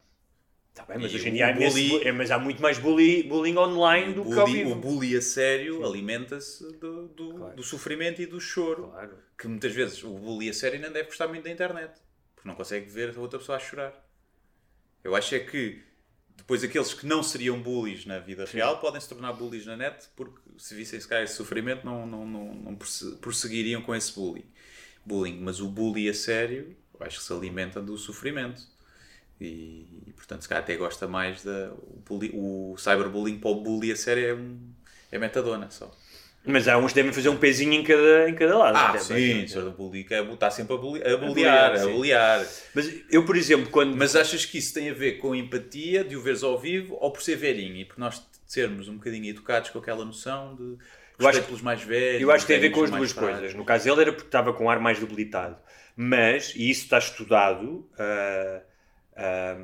Tá 0.77 0.85
bem, 0.85 0.99
mas 1.01 1.11
E 1.11 1.17
hoje 1.17 1.29
em 1.31 1.33
dia 1.33 1.49
há, 1.49 1.53
bully- 1.55 1.89
bu- 1.89 2.03
é, 2.05 2.13
mas 2.13 2.31
há 2.31 2.39
muito 2.39 2.61
mais 2.61 2.79
bully, 2.79 3.23
bullying 3.23 3.57
online 3.57 4.13
do 4.13 4.21
o, 4.21 4.31
que 4.31 4.39
ao 4.39 4.47
bully, 4.47 4.59
vivo. 4.59 4.73
o 4.73 4.75
bully 4.77 5.17
a 5.17 5.23
sério 5.23 5.83
alimenta-se 5.87 6.71
do, 6.77 7.09
do, 7.09 7.51
do 7.55 7.63
sofrimento 7.63 8.21
e 8.21 8.27
do 8.27 8.39
choro. 8.39 8.89
Claro. 8.89 9.17
Que 9.39 9.49
muitas 9.49 9.73
vezes 9.73 10.05
o 10.05 10.11
bully 10.11 10.51
a 10.51 10.53
sério 10.53 10.79
não 10.79 10.93
deve 10.93 11.07
gostar 11.07 11.29
muito 11.29 11.45
da 11.45 11.51
internet. 11.51 11.99
Porque 12.35 12.47
não 12.47 12.55
consegue 12.55 12.91
ver 12.91 13.17
a 13.17 13.21
outra 13.21 13.39
pessoa 13.39 13.57
a 13.57 13.59
chorar. 13.59 14.07
Eu 15.03 15.17
acho 15.17 15.35
é 15.35 15.39
que 15.41 15.81
depois 16.37 16.63
aqueles 16.63 16.93
que 16.93 17.07
não 17.07 17.23
seriam 17.23 17.59
bullies 17.59 18.05
na 18.05 18.19
vida 18.19 18.45
real 18.45 18.79
podem 18.79 19.01
se 19.01 19.09
tornar 19.09 19.33
bullies 19.33 19.65
na 19.65 19.79
net 19.79 20.07
porque 20.15 20.39
se 20.59 20.75
vissem 20.75 21.01
se 21.01 21.09
calhar 21.09 21.25
esse 21.25 21.35
sofrimento 21.37 21.87
não, 21.87 22.07
não, 22.07 22.27
não, 22.27 22.55
não 22.55 22.77
prosseguiriam 23.21 23.81
com 23.81 23.95
esse 23.95 24.13
bullying. 24.15 24.45
bullying. 25.07 25.41
Mas 25.41 25.59
o 25.59 25.69
bully 25.69 26.07
a 26.11 26.13
sério 26.15 26.77
eu 27.01 27.07
acho 27.07 27.19
que 27.19 27.25
se 27.25 27.33
alimenta 27.33 27.81
do 27.81 27.97
sofrimento. 27.97 28.61
E, 29.41 30.03
e, 30.07 30.13
portanto 30.15 30.43
se 30.43 30.49
calhar 30.49 30.63
até 30.65 30.77
gosta 30.77 31.07
mais 31.07 31.43
da. 31.45 31.73
O, 31.73 32.03
bully, 32.07 32.31
o 32.35 32.75
cyberbullying 32.79 33.39
para 33.39 33.51
o 33.51 33.61
bully 33.61 33.93
a 33.93 33.97
sério 33.97 34.27
é, 34.27 34.35
um, 34.35 34.59
é 35.13 35.19
metadona 35.19 35.71
só. 35.71 35.91
Mas 36.49 36.69
há 36.69 36.79
uns 36.79 36.93
que 36.93 36.95
devem 36.95 37.13
fazer 37.13 37.29
um 37.29 37.37
pezinho 37.37 37.73
em 37.73 37.83
cada, 37.83 38.31
em 38.31 38.35
cada 38.35 38.57
lado. 38.57 38.77
Ah, 38.77 38.91
Até, 38.91 39.01
sim, 39.01 39.45
o 39.45 39.49
senhor 39.49 39.65
do 39.65 39.73
bully 39.73 40.05
que 40.05 40.15
é- 40.15 40.23
está 40.23 40.49
sempre 40.49 40.75
a, 40.75 40.79
bully, 40.79 41.03
a 41.03 41.17
bullyar, 41.17 41.75
a 41.77 41.87
bullyar. 41.89 42.47
Mas 42.73 43.03
eu, 43.11 43.25
por 43.25 43.37
exemplo, 43.37 43.69
quando. 43.69 43.97
Mas 43.97 44.15
achas 44.15 44.45
que 44.45 44.59
isso 44.59 44.73
tem 44.73 44.89
a 44.89 44.95
ver 44.95 45.19
com 45.19 45.35
empatia 45.35 46.05
de 46.05 46.17
o 46.17 46.23
veres 46.23 46.45
ao 46.45 46.57
vivo 46.59 46.97
ou 47.01 47.11
por 47.11 47.21
ser 47.21 47.35
velhinho 47.37 47.77
e 47.77 47.85
por 47.85 47.99
nós 47.99 48.23
sermos 48.47 48.89
um 48.89 48.95
bocadinho 48.95 49.27
educados 49.27 49.71
com 49.71 49.79
aquela 49.81 50.05
noção 50.05 50.55
de 50.55 50.77
Eu 51.19 51.27
acho 51.29 51.43
pelos 51.43 51.63
mais 51.63 51.83
velhos? 51.83 52.23
Eu 52.23 52.31
acho 52.31 52.47
que 52.47 52.53
tem 52.53 52.59
a 52.59 52.61
ver 52.61 52.71
com 52.71 52.85
as 52.85 52.91
duas 52.93 53.13
coisas. 53.13 53.53
No 53.53 53.65
caso 53.65 53.85
dele 53.85 54.03
era 54.03 54.13
porque 54.13 54.29
estava 54.29 54.53
com 54.53 54.65
um 54.67 54.71
ar 54.71 54.79
mais 54.79 55.01
debilitado. 55.01 55.57
Mas, 55.97 56.53
e 56.55 56.71
isso 56.71 56.85
está 56.85 56.99
estudado, 56.99 57.89
ah, 57.99 58.61
ah, 59.17 59.57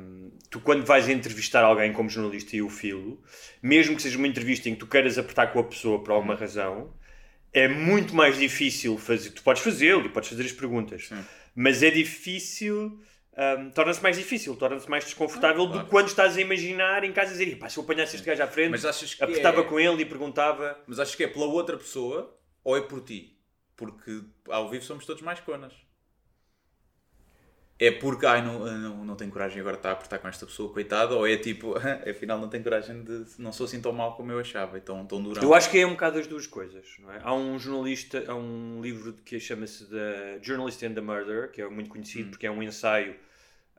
tu 0.49 0.59
quando 0.59 0.85
vais 0.85 1.07
entrevistar 1.07 1.63
alguém 1.63 1.93
como 1.93 2.09
jornalista 2.09 2.55
e 2.55 2.61
o 2.61 2.69
filo, 2.69 3.21
mesmo 3.61 3.95
que 3.95 4.01
seja 4.01 4.17
uma 4.17 4.27
entrevista 4.27 4.67
em 4.69 4.73
que 4.73 4.79
tu 4.79 4.87
queiras 4.87 5.17
apertar 5.17 5.47
com 5.53 5.59
a 5.59 5.63
pessoa 5.63 6.03
por 6.03 6.11
alguma 6.11 6.35
razão, 6.35 6.93
é 7.53 7.67
muito 7.67 8.15
mais 8.15 8.37
difícil 8.37 8.97
fazer. 8.97 9.29
Tu 9.31 9.43
podes 9.43 9.61
fazê-lo 9.61 10.05
e 10.05 10.09
podes 10.09 10.29
fazer 10.29 10.43
as 10.43 10.51
perguntas, 10.51 11.09
mas 11.55 11.83
é 11.83 11.91
difícil. 11.91 12.99
ah, 13.35 13.71
torna-se 13.73 14.01
mais 14.03 14.15
difícil, 14.17 14.55
torna-se 14.55 14.87
mais 14.89 15.05
desconfortável 15.05 15.65
do 15.65 15.83
que 15.83 15.89
quando 15.89 16.07
estás 16.07 16.37
a 16.37 16.41
imaginar 16.41 17.03
em 17.03 17.11
casa 17.11 17.29
a 17.29 17.31
dizer, 17.33 17.47
"Epá, 17.47 17.67
se 17.67 17.77
eu 17.79 17.83
apanhasse 17.83 18.15
este 18.15 18.25
gajo 18.25 18.43
à 18.43 18.47
frente, 18.47 18.75
apertava 19.19 19.61
é- 19.61 19.63
com 19.63 19.79
ele 19.79 20.03
e 20.03 20.05
perguntava. 20.05 20.79
Mas 20.85 20.99
achas 20.99 21.15
que 21.15 21.23
é 21.23 21.27
pela 21.27 21.45
outra 21.45 21.75
pessoa 21.77 22.37
ou 22.63 22.77
é 22.77 22.81
por 22.81 23.01
ti? 23.03 23.39
Porque 23.75 24.21
ao 24.49 24.69
vivo 24.69 24.83
somos 24.83 25.03
todos 25.05 25.23
mais 25.23 25.39
conas. 25.39 25.73
É 27.85 27.91
porque, 27.91 28.25
ai, 28.25 28.41
não, 28.41 28.59
não, 28.59 29.05
não 29.05 29.15
tenho 29.15 29.29
coragem 29.31 29.59
agora 29.59 29.75
de 29.75 29.79
estar 29.79 29.89
a 29.89 29.93
apertar 29.93 30.19
com 30.19 30.27
esta 30.27 30.45
pessoa, 30.45 30.71
coitada, 30.71 31.15
ou 31.15 31.27
é 31.27 31.35
tipo, 31.35 31.75
afinal 32.09 32.39
não 32.39 32.47
tenho 32.47 32.63
coragem 32.63 33.03
de. 33.03 33.25
não 33.37 33.51
sou 33.51 33.65
assim 33.65 33.81
tão 33.81 33.91
mal 33.91 34.15
como 34.15 34.31
eu 34.31 34.39
achava, 34.39 34.77
e 34.77 34.81
tão, 34.81 35.05
durão. 35.05 35.43
Eu 35.43 35.53
acho 35.53 35.69
que 35.69 35.79
é 35.79 35.85
um 35.85 35.91
bocado 35.91 36.17
as 36.19 36.27
duas 36.27 36.47
coisas. 36.47 36.95
Não 36.99 37.11
é? 37.11 37.19
Há 37.21 37.33
um 37.33 37.59
jornalista, 37.59 38.23
há 38.27 38.35
um 38.35 38.79
livro 38.81 39.13
que 39.25 39.39
chama-se 39.39 39.85
The 39.89 40.39
Journalist 40.41 40.81
and 40.83 40.93
the 40.93 41.01
Murder, 41.01 41.51
que 41.51 41.61
é 41.61 41.69
muito 41.69 41.89
conhecido 41.89 42.29
porque 42.29 42.47
é 42.47 42.51
um 42.51 42.63
ensaio 42.63 43.15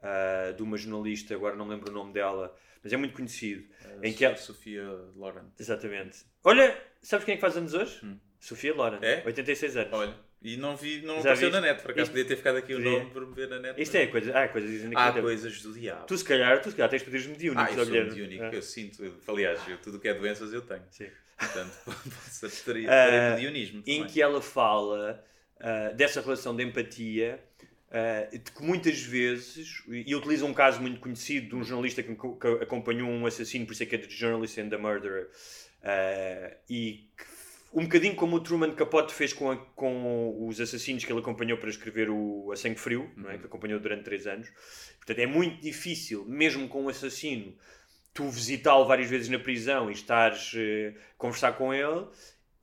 ah, 0.04 0.52
de 0.54 0.62
uma 0.62 0.76
jornalista, 0.76 1.34
agora 1.34 1.56
não 1.56 1.66
lembro 1.66 1.90
o 1.90 1.94
nome 1.94 2.12
dela, 2.12 2.54
mas 2.82 2.92
é 2.92 2.96
muito 2.98 3.14
conhecido. 3.14 3.64
em 4.02 4.12
que 4.12 4.22
ela... 4.22 4.36
Sofia 4.36 4.84
Loren. 5.16 5.46
Exatamente. 5.58 6.26
Olha, 6.44 6.78
sabes 7.00 7.24
quem 7.24 7.32
é 7.32 7.36
que 7.36 7.40
faz 7.40 7.56
anos 7.56 7.72
hoje? 7.72 8.18
Sofia 8.38 8.74
Loren, 8.74 8.98
É? 9.00 9.22
86 9.24 9.76
anos. 9.78 9.92
Olha, 9.94 10.14
e 10.44 10.56
não 10.58 10.76
vi, 10.76 11.00
não 11.00 11.14
Já 11.14 11.20
apareceu 11.20 11.48
viste? 11.50 11.60
na 11.60 11.66
net, 11.66 11.82
por 11.82 11.90
acaso 11.90 12.02
Isto- 12.02 12.10
podia 12.12 12.24
ter 12.26 12.36
ficado 12.36 12.56
aqui 12.58 12.74
o 12.74 12.76
Podia. 12.76 12.98
nome 13.04 13.26
me 13.26 13.34
ver 13.34 13.48
na 13.48 13.58
net. 13.58 13.80
Isto 13.82 13.96
é 13.96 14.06
coisa, 14.06 14.38
ah, 14.38 14.46
coisas 14.48 14.70
dizem 14.70 14.90
Há 14.94 15.12
que 15.12 15.20
coisas 15.22 15.62
do 15.62 15.72
diabo. 15.72 16.06
Tu 16.06 16.18
se 16.18 16.24
calhar, 16.24 16.60
tu 16.60 16.70
se 16.70 16.76
calhar 16.76 16.90
tens 16.90 17.02
poderes 17.02 17.26
mediúnicos. 17.26 17.64
Ah, 17.66 17.72
eu 17.72 17.84
sou 17.86 17.94
mediúnico, 17.94 18.44
ah. 18.44 18.50
eu 18.52 18.62
sinto, 18.62 19.14
aliás, 19.26 19.60
eu, 19.66 19.78
tudo 19.78 19.96
o 19.96 20.00
que 20.00 20.06
é 20.08 20.14
doenças 20.14 20.52
eu 20.52 20.60
tenho. 20.62 20.82
Sim. 20.90 21.08
Portanto, 21.38 21.72
posso 22.40 22.64
teria, 22.64 22.88
Ah, 22.90 23.04
teria 23.06 23.30
mediunismo 23.36 23.82
em 23.86 24.06
que 24.06 24.20
ela 24.20 24.40
fala 24.42 25.24
ah, 25.58 25.88
dessa 25.94 26.20
relação 26.20 26.54
de 26.54 26.62
empatia, 26.62 27.42
ah, 27.90 28.28
de 28.30 28.38
que 28.52 28.62
muitas 28.62 29.00
vezes, 29.02 29.82
e 29.88 30.10
e 30.10 30.14
utiliza 30.14 30.44
um 30.44 30.52
caso 30.52 30.80
muito 30.80 31.00
conhecido 31.00 31.48
de 31.48 31.54
um 31.56 31.64
jornalista 31.64 32.02
que, 32.02 32.14
que 32.14 32.46
acompanhou 32.62 33.08
um 33.08 33.24
assassino, 33.24 33.64
por 33.64 33.72
isso 33.72 33.82
é 33.82 33.86
que 33.86 33.94
é 33.94 33.98
The 33.98 34.08
Journalist 34.10 34.58
and 34.58 34.68
the 34.68 34.76
Murderer, 34.76 35.28
ah, 35.82 36.52
e 36.68 37.08
que, 37.16 37.33
um 37.74 37.82
bocadinho 37.84 38.14
como 38.14 38.36
o 38.36 38.40
Truman 38.40 38.72
Capote 38.74 39.12
fez 39.12 39.32
com, 39.32 39.50
a- 39.50 39.56
com 39.56 40.46
os 40.46 40.60
assassinos 40.60 41.04
que 41.04 41.12
ele 41.12 41.20
acompanhou 41.20 41.58
para 41.58 41.68
escrever 41.68 42.08
o 42.08 42.50
A 42.52 42.56
Sangue 42.56 42.78
Frio, 42.78 43.10
não 43.16 43.30
é? 43.30 43.36
que 43.38 43.46
acompanhou 43.46 43.80
durante 43.80 44.04
três 44.04 44.26
anos. 44.26 44.48
Portanto, 44.98 45.18
é 45.18 45.26
muito 45.26 45.60
difícil, 45.60 46.24
mesmo 46.26 46.68
com 46.68 46.84
um 46.84 46.88
assassino, 46.88 47.54
tu 48.14 48.28
visitá-lo 48.30 48.86
várias 48.86 49.10
vezes 49.10 49.28
na 49.28 49.38
prisão 49.38 49.90
e 49.90 49.92
estares 49.92 50.52
eh, 50.56 50.94
a 50.96 51.18
conversar 51.18 51.52
com 51.54 51.74
ele 51.74 52.06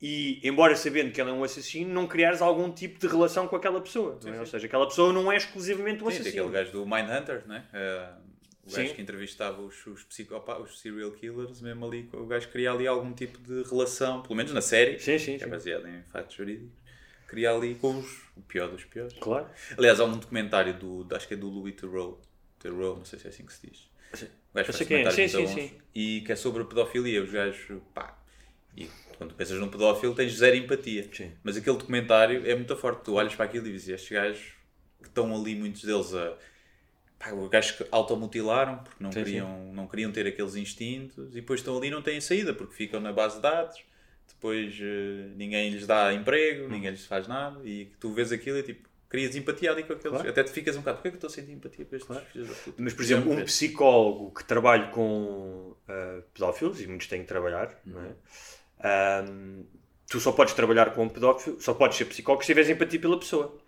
e, 0.00 0.40
embora 0.42 0.74
sabendo 0.74 1.12
que 1.12 1.20
ele 1.20 1.30
é 1.30 1.32
um 1.32 1.44
assassino, 1.44 1.92
não 1.92 2.06
criares 2.08 2.40
algum 2.42 2.72
tipo 2.72 2.98
de 2.98 3.06
relação 3.06 3.46
com 3.46 3.54
aquela 3.54 3.80
pessoa. 3.80 4.18
não 4.24 4.34
é? 4.34 4.40
Ou 4.40 4.46
seja, 4.46 4.66
aquela 4.66 4.86
pessoa 4.88 5.12
não 5.12 5.30
é 5.30 5.36
exclusivamente 5.36 6.02
um 6.02 6.10
Sim, 6.10 6.14
assassino. 6.20 6.46
daquele 6.50 6.64
gajo 6.64 6.72
do 6.72 6.86
Mindhunter, 6.86 7.46
né? 7.46 7.66
Uh, 7.72 8.31
o 8.64 8.70
gajo 8.70 8.88
Sim. 8.88 8.94
que 8.94 9.02
entrevistava 9.02 9.60
os, 9.60 9.86
os 9.86 10.06
os 10.06 10.80
serial 10.80 11.10
killers, 11.10 11.60
mesmo 11.60 11.84
ali, 11.84 12.08
o 12.12 12.26
gajo 12.26 12.48
cria 12.48 12.70
ali 12.70 12.86
algum 12.86 13.12
tipo 13.12 13.38
de 13.38 13.68
relação, 13.68 14.22
pelo 14.22 14.36
menos 14.36 14.52
na 14.52 14.60
série, 14.60 14.98
Sim, 15.00 15.18
sim, 15.18 15.36
que 15.36 15.44
é 15.44 15.46
baseada 15.48 15.88
em 15.88 16.02
fatos 16.04 16.36
jurídicos, 16.36 16.78
cria 17.26 17.50
ali 17.50 17.74
com 17.74 17.98
os, 17.98 18.22
o 18.36 18.40
pior 18.42 18.68
dos 18.68 18.84
piores. 18.84 19.14
Claro. 19.14 19.48
Aliás, 19.76 19.98
há 19.98 20.04
um 20.04 20.12
documentário 20.12 20.74
do, 20.74 21.06
acho 21.14 21.26
que 21.26 21.34
é 21.34 21.36
do 21.36 21.48
Louis 21.48 21.74
Theroux, 21.74 22.20
Theroux, 22.60 22.98
não 22.98 23.04
sei 23.04 23.18
se 23.18 23.26
é 23.26 23.30
assim 23.30 23.44
que 23.44 23.52
se 23.52 23.66
diz. 23.66 23.90
O 24.12 24.54
gajo 24.54 24.70
Eu 24.70 24.74
faz 24.74 24.88
quem 24.88 25.04
é. 25.04 25.10
Sim, 25.10 25.26
sim, 25.26 25.46
sim. 25.46 25.72
E 25.94 26.20
que 26.20 26.30
é 26.30 26.36
sobre 26.36 26.62
a 26.62 26.64
pedofilia, 26.64 27.22
os 27.22 27.30
gajos, 27.30 27.82
pá, 27.92 28.16
e 28.76 28.88
quando 29.18 29.34
pensas 29.34 29.58
num 29.58 29.68
pedófilo 29.68 30.14
tens 30.14 30.34
zero 30.36 30.56
empatia. 30.56 31.08
Sim. 31.12 31.32
Mas 31.42 31.56
aquele 31.56 31.76
documentário 31.76 32.48
é 32.48 32.54
muito 32.54 32.76
forte, 32.76 33.04
tu 33.04 33.14
olhas 33.14 33.34
para 33.34 33.44
aquilo 33.44 33.66
e 33.66 33.72
dizes, 33.72 33.88
estes 33.88 34.10
gajos 34.10 34.52
que 35.00 35.08
estão 35.08 35.34
ali, 35.34 35.54
muitos 35.54 35.82
deles 35.82 36.14
a, 36.14 36.38
pá, 37.22 37.32
os 37.32 37.48
gajos 37.48 37.72
que 37.72 37.86
automutilaram 37.90 38.78
porque 38.78 39.02
não 39.02 39.12
Sim, 39.12 39.24
queriam, 39.24 39.72
não 39.72 39.86
queriam 39.86 40.10
ter 40.10 40.26
aqueles 40.26 40.56
instintos 40.56 41.30
e 41.30 41.40
depois 41.40 41.60
estão 41.60 41.76
ali 41.76 41.88
e 41.88 41.90
não 41.90 42.02
têm 42.02 42.20
saída 42.20 42.52
porque 42.52 42.74
ficam 42.74 43.00
na 43.00 43.12
base 43.12 43.36
de 43.36 43.42
dados. 43.42 43.82
Depois 44.28 44.76
eh, 44.80 45.28
ninguém 45.36 45.70
lhes 45.70 45.86
dá 45.86 46.12
emprego, 46.12 46.68
ninguém 46.68 46.90
lhes 46.90 47.06
faz 47.06 47.28
nada 47.28 47.60
e 47.64 47.92
tu 48.00 48.12
vês 48.12 48.32
aquilo 48.32 48.58
e 48.58 48.62
tipo, 48.62 48.88
crias 49.08 49.36
empatia 49.36 49.70
ali 49.70 49.82
com 49.82 49.92
aqueles. 49.92 50.16
Claro. 50.16 50.30
Até 50.30 50.42
te 50.42 50.50
ficas 50.50 50.74
um 50.74 50.80
bocado, 50.80 50.96
porquê 50.96 51.08
é 51.08 51.10
que 51.10 51.16
eu 51.16 51.18
estou 51.18 51.28
a 51.28 51.30
sentir 51.30 51.52
empatia 51.52 51.84
para 51.84 51.98
estes 51.98 52.16
filhos 52.32 52.48
da 52.48 52.54
puta? 52.54 52.82
Mas, 52.82 52.94
por 52.94 53.02
exemplo, 53.02 53.30
um 53.30 53.44
psicólogo 53.44 54.30
que 54.32 54.42
trabalha 54.42 54.88
com 54.88 55.76
ah, 55.86 56.22
pedófilos, 56.32 56.80
e 56.80 56.86
muitos 56.86 57.06
têm 57.06 57.20
que 57.20 57.28
trabalhar, 57.28 57.78
não 57.84 58.00
é? 58.00 58.14
Ahm, 58.84 59.64
tu 60.08 60.18
só 60.18 60.32
podes 60.32 60.54
trabalhar 60.54 60.94
com 60.94 61.04
um 61.04 61.08
pedófilo, 61.08 61.60
só 61.60 61.74
podes 61.74 61.98
ser 61.98 62.06
psicólogo 62.06 62.42
se 62.42 62.46
tiveres 62.46 62.70
empatia 62.70 62.98
pela 62.98 63.18
pessoa. 63.18 63.61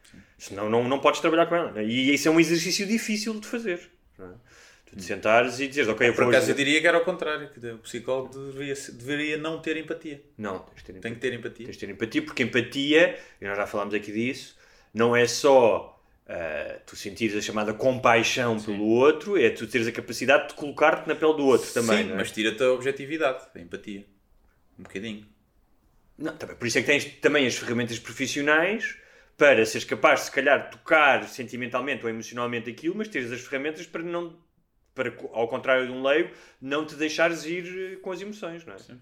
Senão 0.48 0.68
não, 0.68 0.86
não 0.86 0.98
podes 0.98 1.20
trabalhar 1.20 1.46
com 1.46 1.56
ela. 1.56 1.72
não 1.72 1.80
é? 1.80 1.84
E 1.84 2.12
isso 2.12 2.28
é 2.28 2.30
um 2.30 2.38
exercício 2.38 2.86
difícil 2.86 3.40
de 3.40 3.46
fazer. 3.46 3.80
não 4.18 4.26
é? 4.26 4.34
Tu 4.84 4.96
te 4.96 5.02
sentares 5.02 5.58
e 5.58 5.68
dizes, 5.68 5.88
ok, 5.88 6.06
eu 6.06 6.14
Por 6.14 6.24
acaso 6.24 6.50
eu 6.50 6.54
diria 6.54 6.82
que 6.82 6.86
era 6.86 6.98
ao 6.98 7.04
contrário, 7.04 7.48
que 7.48 7.66
o 7.66 7.78
psicólogo 7.78 8.38
deveria, 8.38 8.74
deveria 8.92 9.38
não 9.38 9.58
ter 9.58 9.78
empatia. 9.78 10.22
Não, 10.36 10.58
tens 10.58 10.82
ter 10.82 10.92
Tem 11.00 11.14
que 11.14 11.20
ter 11.20 11.32
empatia. 11.32 11.64
Tens 11.64 11.76
de 11.76 11.86
ter 11.86 11.90
empatia, 11.90 12.22
porque 12.22 12.42
empatia, 12.42 13.18
e 13.40 13.44
nós 13.46 13.56
já 13.56 13.66
falámos 13.66 13.94
aqui 13.94 14.12
disso, 14.12 14.54
não 14.92 15.16
é 15.16 15.26
só 15.26 15.98
ah, 16.28 16.78
tu 16.84 16.94
sentires 16.94 17.34
a 17.34 17.40
chamada 17.40 17.72
compaixão 17.72 18.60
pelo 18.60 18.84
outro, 18.84 19.38
é 19.38 19.48
tu 19.48 19.66
teres 19.66 19.86
a 19.86 19.92
capacidade 19.92 20.48
de 20.48 20.54
colocar-te 20.54 21.08
na 21.08 21.14
pele 21.14 21.38
do 21.38 21.46
outro 21.46 21.72
também. 21.72 22.04
Sim, 22.04 22.12
é? 22.12 22.16
mas 22.16 22.30
tira-te 22.30 22.62
a 22.62 22.70
objetividade, 22.70 23.46
a 23.54 23.58
empatia. 23.58 24.04
Um 24.78 24.82
bocadinho. 24.82 25.26
Não, 26.18 26.36
também, 26.36 26.54
por 26.54 26.68
isso 26.68 26.76
é 26.76 26.82
que 26.82 26.86
tens 26.86 27.06
também 27.22 27.46
as 27.46 27.54
ferramentas 27.54 27.98
profissionais 27.98 29.02
para 29.37 29.64
seres 29.67 29.85
capaz, 29.85 30.21
se 30.21 30.31
calhar, 30.31 30.71
tocar 30.71 31.25
sentimentalmente 31.25 32.05
ou 32.05 32.11
emocionalmente 32.11 32.71
aquilo, 32.71 32.95
mas 32.95 33.09
teres 33.09 33.33
as 33.33 33.41
ferramentas 33.41 33.87
para 33.87 34.03
não, 34.03 34.37
para, 34.95 35.12
ao 35.33 35.49
contrário 35.49 35.87
de 35.87 35.93
um 35.93 36.03
leigo, 36.03 36.31
não 36.61 36.87
te 36.87 36.95
deixares 36.95 37.45
ir 37.45 37.95
eh, 37.95 37.97
com 37.97 38.12
as 38.12 38.21
emoções, 38.21 38.64
não 38.64 38.75
é? 38.75 38.79
Sim. 38.79 39.00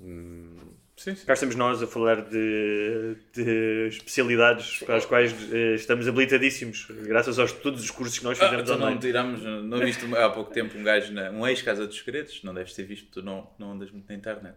Hum, 0.00 0.56
Sim, 0.96 1.14
sim. 1.14 1.26
Cá 1.26 1.34
estamos 1.34 1.54
nós 1.54 1.82
a 1.82 1.86
falar 1.86 2.22
de, 2.22 3.16
de 3.34 3.88
especialidades 3.88 4.78
para 4.78 4.96
as 4.96 5.04
quais 5.04 5.34
eh, 5.52 5.74
estamos 5.74 6.08
habilitadíssimos, 6.08 6.86
graças 7.02 7.38
aos 7.38 7.52
todos 7.52 7.82
os 7.82 7.90
cursos 7.90 8.18
que 8.18 8.24
nós 8.24 8.40
Ah, 8.40 8.44
fizemos 8.44 8.70
então 8.70 8.78
não 8.78 8.98
tiramos, 8.98 9.42
não 9.42 9.78
viste 9.78 10.06
há 10.16 10.30
pouco 10.30 10.50
tempo 10.50 10.78
um 10.78 10.82
gajo, 10.82 11.12
na, 11.12 11.30
um 11.30 11.46
ex-Casa 11.46 11.86
dos 11.86 11.98
Segredos, 11.98 12.42
não 12.42 12.54
deves 12.54 12.72
ter 12.72 12.84
visto, 12.84 13.10
tu 13.10 13.22
não, 13.22 13.46
não 13.58 13.72
andas 13.72 13.90
muito 13.90 14.08
na 14.08 14.14
internet. 14.14 14.56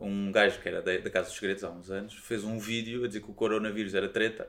Um 0.00 0.30
gajo 0.30 0.60
que 0.60 0.68
era 0.68 0.82
da, 0.82 0.96
da 0.98 1.10
Casa 1.10 1.28
dos 1.28 1.38
Segredos 1.38 1.64
há 1.64 1.70
uns 1.70 1.90
anos 1.90 2.14
fez 2.14 2.44
um 2.44 2.58
vídeo 2.58 3.04
a 3.04 3.06
dizer 3.06 3.20
que 3.20 3.30
o 3.30 3.34
coronavírus 3.34 3.94
era 3.94 4.08
treta 4.08 4.48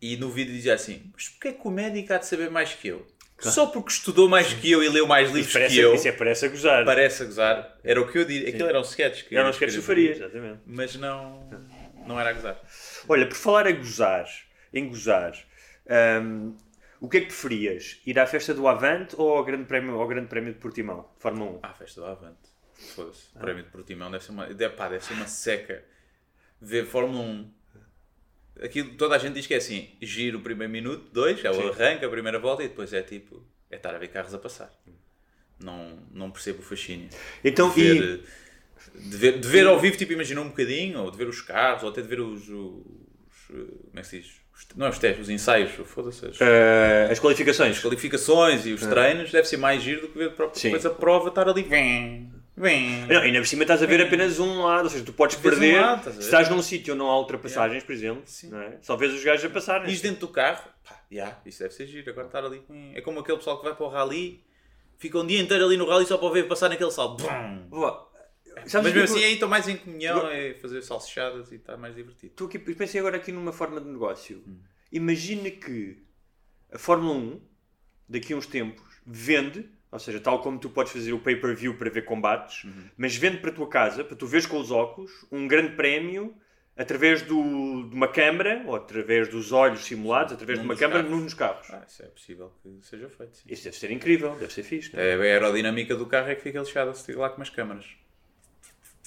e 0.00 0.16
no 0.16 0.30
vídeo 0.30 0.52
dizia 0.52 0.74
assim: 0.74 1.10
Mas 1.14 1.28
porquê 1.28 1.52
que 1.52 1.66
o 1.66 1.70
médico 1.70 2.12
há 2.12 2.18
de 2.18 2.26
saber 2.26 2.50
mais 2.50 2.74
que 2.74 2.88
eu? 2.88 3.06
Só 3.38 3.66
porque 3.66 3.90
estudou 3.90 4.28
mais 4.28 4.52
que 4.54 4.70
eu 4.70 4.82
e 4.82 4.88
leu 4.88 5.06
mais 5.06 5.30
livros 5.30 5.52
Parece, 5.52 5.74
que 5.74 5.80
eu, 5.80 5.94
Isso 5.94 6.08
é 6.08 6.12
parece 6.12 6.46
a 6.46 6.48
gozar. 6.48 6.84
parece 6.86 7.22
a 7.22 7.26
gozar. 7.26 7.78
Era 7.84 8.00
o 8.00 8.10
que 8.10 8.18
eu 8.18 8.24
diria. 8.24 8.48
Aquilo 8.48 8.68
eram 8.68 8.80
sketches. 8.80 9.22
que 9.22 9.34
não 9.34 9.42
eu 9.42 9.50
esqueces 9.50 9.76
o 9.76 9.80
escrevi, 9.80 10.08
Faria, 10.08 10.24
exatamente. 10.26 10.60
Mas 10.64 10.96
não, 10.96 11.48
não 12.06 12.18
era 12.18 12.30
a 12.30 12.32
gozar. 12.32 12.58
Olha, 13.06 13.26
por 13.28 13.36
falar 13.36 13.66
a 13.66 13.72
gozar, 13.72 14.26
em 14.72 14.88
gozar, 14.88 15.36
hum, 16.22 16.56
o 16.98 17.08
que 17.10 17.18
é 17.18 17.20
que 17.20 17.26
preferias? 17.26 18.00
Ir 18.06 18.18
à 18.18 18.26
festa 18.26 18.54
do 18.54 18.66
Avante 18.66 19.14
ou 19.18 19.36
ao 19.36 19.44
Grande 19.44 19.64
Prémio, 19.64 20.00
ao 20.00 20.08
grande 20.08 20.28
prémio 20.28 20.54
de 20.54 20.58
Portimão, 20.58 21.10
de 21.16 21.22
Fórmula 21.22 21.50
1? 21.52 21.58
Ah, 21.62 21.74
festa 21.74 22.00
do 22.00 22.06
Avante. 22.06 22.55
Foda-se. 22.94 23.26
O 23.34 23.38
prémio 23.38 23.62
de 23.62 23.70
Portimão 23.70 24.10
deve 24.10 24.24
ser 24.24 24.32
uma, 24.32 24.46
deve, 24.46 24.74
pá, 24.74 24.88
deve 24.88 25.04
ser 25.04 25.14
uma 25.14 25.26
seca. 25.26 25.82
Ver 26.60 26.86
Fórmula 26.86 27.22
1. 27.22 27.50
Aquilo, 28.62 28.94
toda 28.96 29.14
a 29.14 29.18
gente 29.18 29.34
diz 29.34 29.46
que 29.46 29.54
é 29.54 29.58
assim: 29.58 29.90
giro 30.00 30.38
o 30.38 30.42
primeiro 30.42 30.72
minuto, 30.72 31.10
dois, 31.12 31.44
é 31.44 31.50
o 31.50 31.68
arranque, 31.70 32.04
a 32.04 32.08
primeira 32.08 32.38
volta 32.38 32.62
e 32.62 32.68
depois 32.68 32.92
é 32.92 33.02
tipo. 33.02 33.44
É 33.70 33.76
estar 33.76 33.94
a 33.94 33.98
ver 33.98 34.08
carros 34.08 34.32
a 34.32 34.38
passar. 34.38 34.72
Não, 35.62 35.98
não 36.12 36.30
percebo 36.30 36.60
o 36.60 36.62
fascínio. 36.62 37.08
Então, 37.42 37.70
de 37.70 37.80
e- 37.80 37.98
ver, 37.98 38.24
de, 38.94 39.16
ver, 39.16 39.38
de 39.40 39.48
ver 39.48 39.66
ao 39.66 39.78
vivo, 39.80 39.96
tipo, 39.96 40.12
imagina 40.12 40.40
um 40.40 40.48
bocadinho, 40.48 41.00
ou 41.00 41.10
de 41.10 41.16
ver 41.18 41.26
os 41.28 41.40
carros, 41.42 41.82
ou 41.82 41.90
até 41.90 42.00
de 42.02 42.08
ver 42.08 42.20
os. 42.20 42.48
os 42.48 42.82
como 43.48 43.98
é 43.98 44.00
que 44.00 44.06
se 44.06 44.20
diz? 44.20 44.32
Os- 44.54 44.66
não 44.76 44.86
é 44.86 44.88
os 44.90 44.98
testes, 44.98 45.22
os 45.24 45.28
ensaios, 45.30 45.70
foda-se. 45.86 46.24
As, 46.26 46.40
Eh, 46.40 47.08
as 47.10 47.18
qualificações. 47.20 47.76
as 47.76 47.82
qualificações 47.82 48.64
e 48.66 48.72
os 48.72 48.80
treinos 48.86 49.30
deve 49.30 49.46
ser 49.48 49.56
mais 49.58 49.82
giro 49.82 50.02
do 50.02 50.08
que 50.08 50.18
ver 50.18 50.28
a 50.28 50.30
própria 50.30 50.58
Sim. 50.60 50.68
depois 50.68 50.86
a 50.86 50.90
prova 50.90 51.28
estar 51.28 51.48
ali. 51.48 51.62
Vem, 51.62 52.32
vem. 52.56 53.06
Não, 53.06 53.22
e 53.22 53.26
ainda 53.26 53.38
por 53.40 53.46
cima 53.46 53.62
estás 53.62 53.82
a 53.82 53.86
ver 53.86 54.00
apenas 54.00 54.38
um 54.38 54.62
lado, 54.62 54.84
ou 54.84 54.90
seja, 54.90 55.04
tu 55.04 55.12
podes 55.12 55.36
Vês 55.36 55.54
um 55.54 55.58
perder 55.60 55.80
lado, 55.80 55.98
estás 55.98 56.14
se 56.16 56.20
estás 56.22 56.48
num 56.48 56.62
sítio 56.62 56.94
onde 56.94 56.98
não 57.02 57.10
há 57.10 57.18
ultrapassagens, 57.18 57.84
por 57.84 57.92
exemplo, 57.92 58.22
Sim. 58.26 58.50
não 58.50 58.60
é? 58.60 58.78
só 58.82 58.96
vês 58.96 59.12
os 59.12 59.22
gajos 59.22 59.44
a 59.44 59.50
passarem. 59.50 59.88
Ires 59.88 60.00
dentro 60.00 60.20
do 60.20 60.28
carro, 60.28 60.68
pá, 60.82 61.00
yeah, 61.12 61.38
isso 61.44 61.60
deve 61.60 61.74
ser 61.74 61.86
giro. 61.86 62.10
Agora 62.10 62.26
estar 62.26 62.44
ali. 62.44 62.62
hum, 62.68 62.92
É 62.94 63.00
como 63.00 63.20
aquele 63.20 63.38
pessoal 63.38 63.58
que 63.58 63.64
vai 63.64 63.74
para 63.74 63.86
o 63.86 63.88
rally, 63.88 64.42
fica 64.98 65.18
um 65.18 65.26
dia 65.26 65.40
inteiro 65.40 65.64
ali 65.64 65.76
no 65.76 65.86
rally 65.86 66.06
só 66.06 66.16
para 66.18 66.30
ver 66.30 66.48
passar 66.48 66.68
naquele 66.68 66.90
salto. 66.90 67.22
Bum. 67.24 67.68
Boa. 67.68 68.06
Mas 68.56 68.72
Sabes 68.72 68.92
mesmo 68.92 69.04
assim 69.04 69.22
aí 69.22 69.34
estão 69.34 69.48
mais 69.48 69.68
em 69.68 69.76
comunhão, 69.76 70.26
é 70.28 70.54
fazer 70.54 70.80
salsichadas 70.80 71.52
e 71.52 71.56
está 71.56 71.76
mais 71.76 71.94
divertido. 71.94 72.32
Estou 72.32 72.46
aqui, 72.46 72.58
pensei 72.58 72.98
agora 73.00 73.18
aqui 73.18 73.30
numa 73.30 73.52
forma 73.52 73.78
de 73.80 73.86
negócio. 73.86 74.42
Hum. 74.46 74.58
Imagina 74.90 75.50
que 75.50 76.02
a 76.72 76.78
Fórmula 76.78 77.14
1, 77.14 77.40
daqui 78.08 78.32
a 78.32 78.36
uns 78.36 78.46
tempos, 78.46 78.86
vende, 79.06 79.68
ou 79.96 80.00
seja, 80.00 80.20
tal 80.20 80.40
como 80.40 80.58
tu 80.58 80.68
podes 80.70 80.92
fazer 80.92 81.12
o 81.12 81.18
pay-per-view 81.18 81.74
para 81.74 81.88
ver 81.90 82.02
combates, 82.04 82.64
Uhum. 82.64 82.84
mas 82.96 83.16
vende 83.16 83.38
para 83.38 83.50
a 83.50 83.54
tua 83.54 83.68
casa, 83.68 84.04
para 84.04 84.14
tu 84.16 84.26
veres 84.26 84.46
com 84.46 84.58
os 84.58 84.70
óculos, 84.70 85.10
um 85.32 85.48
grande 85.48 85.74
prémio 85.74 86.34
através 86.76 87.22
do, 87.22 87.88
de 87.88 87.94
uma 87.94 88.06
câmara, 88.08 88.62
ou 88.66 88.76
através 88.76 89.28
dos 89.28 89.50
olhos 89.52 89.80
simulados, 89.86 90.34
através 90.34 90.58
Num 90.58 90.64
de 90.66 90.70
uma 90.72 90.76
câmara 90.78 91.02
num 91.02 91.22
dos 91.24 91.32
carros. 91.32 91.66
Ah, 91.70 91.82
isso 91.88 92.02
é 92.02 92.06
possível 92.06 92.52
que 92.62 92.78
seja 92.86 93.08
feito. 93.08 93.34
Sim. 93.38 93.44
Isso 93.48 93.64
deve 93.64 93.76
ser 93.76 93.90
incrível, 93.90 94.36
deve 94.38 94.52
ser 94.52 94.62
fixe. 94.62 94.90
é? 94.94 95.12
É, 95.12 95.14
a 95.14 95.18
aerodinâmica 95.22 95.96
do 95.96 96.04
carro 96.04 96.28
é 96.28 96.34
que 96.34 96.42
fica 96.42 96.58
lixada 96.60 96.92
se 96.92 97.10
lá 97.14 97.30
com 97.30 97.36
umas 97.38 97.48
câmaras. 97.48 97.86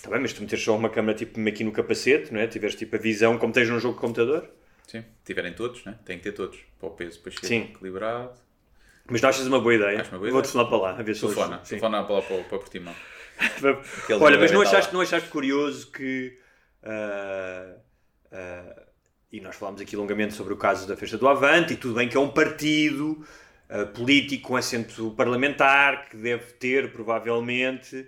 Tá 0.01 0.09
bem, 0.09 0.19
mas 0.21 0.33
tu 0.33 0.41
meteres 0.41 0.63
só 0.63 0.75
uma 0.75 0.89
câmara 0.89 1.15
tipo 1.15 1.39
aqui 1.47 1.63
no 1.63 1.71
capacete, 1.71 2.33
não 2.33 2.39
é? 2.39 2.47
Tiveres 2.47 2.75
tipo 2.75 2.95
a 2.95 2.99
visão 2.99 3.37
como 3.37 3.53
tens 3.53 3.69
num 3.69 3.79
jogo 3.79 3.95
de 3.95 4.01
computador. 4.01 4.49
Sim, 4.87 5.03
tiverem 5.23 5.53
todos, 5.53 5.83
né? 5.85 5.99
Tem 6.05 6.17
que 6.17 6.23
ter 6.23 6.31
todos. 6.31 6.57
Para 6.79 6.87
o 6.89 6.91
peso 6.91 7.17
depois 7.17 7.35
ser 7.35 7.53
equilibrado. 7.55 8.33
Mas 9.09 9.21
não 9.21 9.29
achas 9.29 9.47
uma 9.47 9.59
boa 9.59 9.73
ideia? 9.75 10.01
Acho 10.01 10.11
uma 10.11 10.19
boa 10.19 10.31
Vou 10.31 10.39
ideia. 10.39 10.41
telefonar 10.41 10.67
para 10.67 10.77
lá, 10.77 10.99
a 10.99 11.03
ver 11.03 11.15
se 11.15 11.25
eles- 11.25 11.35
Telefona, 11.35 11.57
Sim. 11.63 11.69
telefona 11.69 12.03
para, 12.03 12.15
lá 12.15 12.21
para, 12.21 12.37
para 12.43 12.57
Portimão. 12.59 12.95
Olha, 14.21 14.37
mas 14.37 14.51
não 14.51 14.61
achaste, 14.61 14.93
não 14.93 15.01
achaste 15.01 15.29
curioso 15.29 15.91
que. 15.91 16.37
ah, 16.83 17.75
ah, 18.31 18.83
e 19.31 19.39
nós 19.39 19.55
falámos 19.55 19.79
aqui 19.81 19.95
longamente 19.95 20.33
sobre 20.33 20.53
o 20.53 20.57
caso 20.57 20.87
da 20.87 20.97
Festa 20.97 21.17
do 21.17 21.27
Avante, 21.27 21.73
e 21.73 21.77
tudo 21.77 21.93
bem 21.95 22.09
que 22.09 22.17
é 22.17 22.19
um 22.19 22.29
partido 22.29 23.23
ah, 23.69 23.85
político 23.85 24.49
com 24.49 24.55
assento 24.57 25.11
parlamentar 25.11 26.09
que 26.09 26.17
deve 26.17 26.53
ter, 26.53 26.91
provavelmente, 26.91 28.07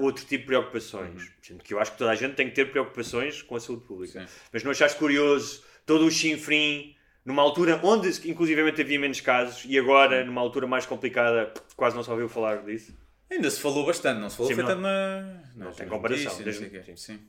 outro 0.00 0.24
tipo 0.24 0.40
de 0.42 0.46
preocupações. 0.46 1.30
Sendo 1.42 1.62
que 1.62 1.74
eu 1.74 1.78
acho 1.78 1.92
que 1.92 1.98
toda 1.98 2.10
a 2.10 2.14
gente 2.14 2.34
tem 2.34 2.48
que 2.48 2.54
ter 2.54 2.70
preocupações 2.70 3.42
com 3.42 3.56
a 3.56 3.60
saúde 3.60 3.84
pública. 3.84 4.20
Sim. 4.20 4.26
Mas 4.50 4.64
não 4.64 4.70
achaste 4.70 4.98
curioso 4.98 5.62
todo 5.84 6.06
o 6.06 6.10
chinfrim, 6.10 6.95
numa 7.26 7.42
altura 7.42 7.78
onde 7.82 8.08
inclusivamente 8.30 8.80
havia 8.80 8.98
menos 8.98 9.20
casos, 9.20 9.64
e 9.68 9.78
agora, 9.78 10.24
numa 10.24 10.40
altura 10.40 10.66
mais 10.66 10.86
complicada, 10.86 11.52
quase 11.76 11.94
não 11.94 12.02
se 12.02 12.10
ouviu 12.10 12.28
falar 12.28 12.64
disso? 12.64 12.96
Ainda 13.30 13.50
se 13.50 13.60
falou 13.60 13.84
bastante, 13.84 14.20
não 14.20 14.30
se 14.30 14.36
falou 14.36 14.54
Sim, 14.54 14.62
não- 14.62 14.80
na, 14.80 15.20
não 15.56 15.66
nas 15.66 15.76
tem 15.76 15.88
comparação, 15.88 16.24
notícias, 16.24 16.60
não 16.60 16.68
desde- 16.70 16.90
quê. 16.92 16.96
Sim. 16.96 17.20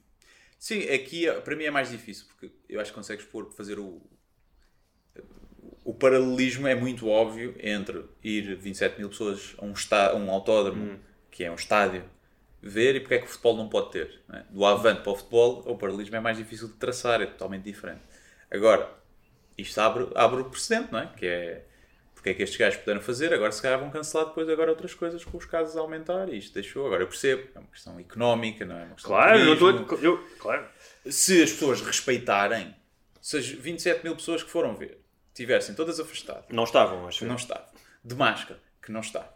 Sim, 0.59 0.83
aqui 0.89 1.25
para 1.43 1.55
mim 1.55 1.65
é 1.65 1.71
mais 1.71 1.89
difícil, 1.89 2.25
porque 2.27 2.51
eu 2.69 2.79
acho 2.79 2.91
que 2.91 2.95
consegues 2.95 3.25
pôr, 3.25 3.51
fazer 3.51 3.77
o. 3.79 4.01
O 5.83 5.93
paralelismo 5.93 6.67
é 6.67 6.75
muito 6.75 7.07
óbvio 7.07 7.55
entre 7.59 8.03
ir 8.23 8.55
27 8.57 8.99
mil 8.99 9.09
pessoas 9.09 9.55
a 9.57 9.65
um, 9.65 9.71
está, 9.71 10.11
a 10.11 10.15
um 10.15 10.29
autódromo, 10.29 10.91
Hum. 10.93 10.99
que 11.31 11.43
é 11.45 11.51
um 11.51 11.55
estádio, 11.55 12.03
ver 12.61 12.95
e 12.95 12.99
porque 12.99 13.15
é 13.15 13.19
que 13.19 13.25
o 13.25 13.29
futebol 13.29 13.55
não 13.55 13.69
pode 13.69 13.91
ter. 13.91 14.21
não 14.27 14.37
é? 14.37 14.43
Do 14.49 14.65
avante 14.65 15.01
para 15.01 15.11
o 15.11 15.15
futebol, 15.15 15.63
o 15.65 15.77
paralelismo 15.77 16.15
é 16.15 16.19
mais 16.19 16.37
difícil 16.37 16.67
de 16.67 16.73
traçar, 16.73 17.21
é 17.21 17.25
totalmente 17.25 17.63
diferente. 17.63 18.01
Agora, 18.51 18.91
isto 19.57 19.79
abre, 19.79 20.07
abre 20.15 20.41
o 20.41 20.45
precedente, 20.45 20.91
não 20.91 20.99
é? 20.99 21.07
Que 21.07 21.25
é 21.25 21.63
porque 22.13 22.29
é 22.29 22.33
que 22.33 22.41
estes 22.43 22.57
gajos 22.57 22.79
puderam 22.79 22.99
fazer, 22.99 23.31
agora 23.31 23.51
se 23.51 23.61
calhar 23.61 23.79
vão 23.79 23.91
cancelar 23.91 24.27
depois 24.27 24.49
agora 24.49 24.71
outras 24.71 24.93
coisas 24.93 25.23
com 25.23 25.37
os 25.37 25.45
casos 25.45 25.77
a 25.77 25.79
aumentar 25.81 26.27
e 26.29 26.37
isto 26.39 26.53
deixou, 26.55 26.85
agora 26.87 27.03
eu 27.03 27.07
percebo, 27.07 27.47
é 27.55 27.59
uma 27.59 27.67
questão 27.67 27.99
económica, 27.99 28.65
não 28.65 28.75
é 28.77 28.83
uma 28.85 28.95
questão 28.95 29.11
Claro, 29.11 29.37
de 29.39 29.45
não 29.45 29.53
estou. 29.81 29.99
Eu, 29.99 30.27
claro. 30.39 30.67
Se 31.07 31.41
as 31.43 31.51
pessoas 31.51 31.79
respeitarem, 31.81 32.75
se 33.21 33.37
as 33.37 33.47
27 33.47 34.03
mil 34.03 34.15
pessoas 34.15 34.41
que 34.43 34.49
foram 34.49 34.75
ver 34.75 34.99
tivessem 35.33 35.75
todas 35.75 35.99
afastadas, 35.99 36.45
Não 36.49 36.63
estavam, 36.63 37.07
acho 37.07 37.19
que 37.19 37.25
não 37.25 37.35
estavam, 37.35 37.67
de 38.03 38.15
máscara, 38.15 38.59
que 38.81 38.91
não 38.91 39.01
estavam, 39.01 39.29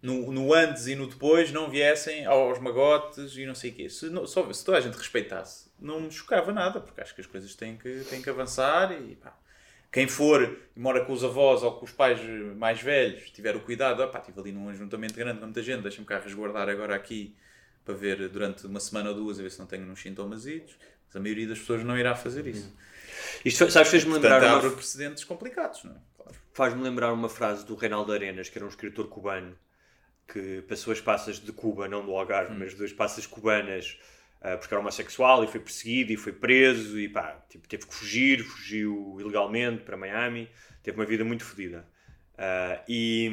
no, 0.00 0.30
no 0.30 0.54
antes 0.54 0.86
e 0.86 0.94
no 0.94 1.08
depois 1.08 1.50
não 1.50 1.68
viessem 1.68 2.24
aos 2.24 2.60
magotes 2.60 3.36
e 3.36 3.44
não 3.44 3.54
sei 3.56 3.72
o 3.72 3.74
quê. 3.74 3.90
Se, 3.90 4.08
não- 4.08 4.26
só, 4.28 4.50
se 4.52 4.64
toda 4.64 4.78
a 4.78 4.80
gente 4.80 4.94
respeitasse, 4.96 5.70
não 5.78 6.00
me 6.02 6.10
chocava 6.12 6.52
nada, 6.52 6.80
porque 6.80 7.00
acho 7.00 7.12
que 7.16 7.20
as 7.20 7.26
coisas 7.26 7.52
têm 7.56 7.76
que, 7.76 8.04
têm 8.08 8.22
que 8.22 8.30
avançar 8.30 8.92
e 8.92 9.16
pá, 9.16 9.36
quem 9.90 10.06
for 10.06 10.58
e 10.76 10.80
mora 10.80 11.04
com 11.04 11.12
os 11.12 11.24
avós 11.24 11.62
ou 11.62 11.72
com 11.72 11.84
os 11.84 11.92
pais 11.92 12.20
mais 12.56 12.80
velhos, 12.80 13.30
tiver 13.30 13.56
o 13.56 13.60
cuidado, 13.60 14.02
ah, 14.02 14.08
pá, 14.08 14.18
estive 14.18 14.38
ali 14.40 14.52
num 14.52 14.68
ajuntamento 14.68 15.14
grande 15.14 15.38
com 15.38 15.46
muita 15.46 15.62
gente, 15.62 15.82
deixa-me 15.82 16.06
cá 16.06 16.18
resguardar 16.18 16.68
agora 16.68 16.94
aqui 16.94 17.34
para 17.84 17.94
ver 17.94 18.28
durante 18.28 18.66
uma 18.66 18.80
semana 18.80 19.10
ou 19.10 19.16
duas, 19.16 19.40
a 19.40 19.42
ver 19.42 19.50
se 19.50 19.58
não 19.58 19.66
tenho 19.66 19.90
uns 19.90 20.00
sintomas, 20.00 20.44
mas 20.44 21.16
a 21.16 21.20
maioria 21.20 21.48
das 21.48 21.58
pessoas 21.58 21.82
não 21.82 21.98
irá 21.98 22.14
fazer 22.14 22.46
isso. 22.46 22.74
Isto, 23.44 23.70
sabes, 23.70 23.90
fez-me 23.90 24.12
Portanto, 24.12 24.30
lembrar, 24.30 24.56
abre 24.56 24.68
uma, 24.68 24.76
precedentes 24.76 25.24
complicados, 25.24 25.84
não 25.84 25.92
é? 25.92 25.96
Claro. 26.16 26.36
faz-me 26.52 26.82
lembrar 26.82 27.12
uma 27.12 27.28
frase 27.28 27.64
do 27.64 27.74
Reinaldo 27.74 28.12
Arenas, 28.12 28.48
que 28.48 28.58
era 28.58 28.64
um 28.64 28.68
escritor 28.68 29.08
cubano, 29.08 29.56
que 30.26 30.62
passou 30.68 30.92
as 30.92 31.00
passas 31.00 31.40
de 31.40 31.50
Cuba, 31.52 31.88
não 31.88 32.04
do 32.04 32.12
Algarve, 32.14 32.54
mas 32.54 32.74
das 32.74 32.92
passas 32.92 33.26
cubanas, 33.26 33.98
porque 34.56 34.72
era 34.72 34.80
homossexual 34.80 35.42
e 35.42 35.46
foi 35.46 35.60
perseguido 35.60 36.12
e 36.12 36.16
foi 36.16 36.32
preso 36.32 36.98
e 36.98 37.08
pá, 37.08 37.44
tipo, 37.48 37.66
teve 37.66 37.86
que 37.86 37.94
fugir, 37.94 38.44
fugiu 38.44 39.16
ilegalmente 39.20 39.82
para 39.82 39.96
Miami, 39.96 40.48
teve 40.82 40.98
uma 40.98 41.06
vida 41.06 41.24
muito 41.24 41.44
fodida. 41.44 41.86
Ah, 42.36 42.84
e, 42.88 43.28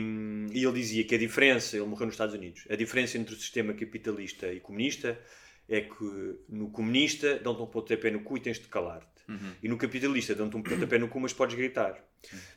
e 0.51 0.63
ele 0.63 0.73
dizia 0.73 1.03
que 1.03 1.13
a 1.13 1.17
diferença, 1.17 1.77
ele 1.77 1.85
morreu 1.85 2.07
nos 2.07 2.15
Estados 2.15 2.33
Unidos, 2.33 2.65
a 2.69 2.75
diferença 2.75 3.19
entre 3.19 3.35
o 3.35 3.37
sistema 3.37 3.71
capitalista 3.73 4.51
e 4.51 4.59
comunista 4.59 5.19
é 5.67 5.81
que 5.81 6.39
no 6.49 6.69
comunista 6.69 7.39
dão-te 7.39 7.61
um 7.61 7.65
pontapé 7.65 8.11
no 8.11 8.21
cu 8.21 8.37
e 8.37 8.39
tens 8.39 8.59
de 8.59 8.67
calar-te. 8.67 9.23
E 9.63 9.67
no 9.67 9.77
capitalista 9.77 10.35
dão-te 10.35 10.55
um 10.55 10.61
pontapé 10.63 10.97
no 10.97 11.07
cu, 11.07 11.19
mas 11.19 11.33
podes 11.33 11.55
gritar. 11.55 12.03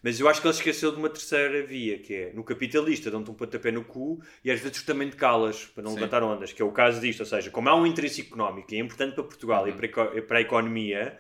Mas 0.03 0.19
eu 0.19 0.29
acho 0.29 0.41
que 0.41 0.47
ele 0.47 0.55
esqueceu 0.55 0.91
de 0.93 0.99
uma 0.99 1.09
terceira 1.11 1.63
via, 1.67 1.99
que 1.99 2.15
é 2.15 2.33
no 2.33 2.43
capitalista 2.45 3.11
dão-te 3.11 3.31
um 3.31 3.35
pontapé 3.35 3.71
no 3.71 3.85
cu 3.85 4.21
e 4.45 4.51
às 4.51 4.61
vezes 4.61 4.83
também 4.83 5.11
te 5.11 5.17
calas 5.17 5.67
para 5.67 5.83
não 5.83 5.91
Sim. 5.91 5.97
levantar 5.97 6.23
ondas, 6.23 6.53
que 6.53 6.63
é 6.63 6.65
o 6.65 6.73
caso 6.73 7.01
disto. 7.01 7.21
Ou 7.21 7.27
seja, 7.27 7.51
como 7.51 7.69
há 7.69 7.75
um 7.75 7.87
interesse 7.87 8.23
económico 8.23 8.73
e 8.73 8.77
é 8.77 8.81
importante 8.81 9.15
para 9.15 9.25
Portugal 9.25 9.69
e 9.69 9.73
para, 9.73 10.17
e 10.17 10.23
para 10.23 10.39
a 10.39 10.41
economia, 10.41 11.19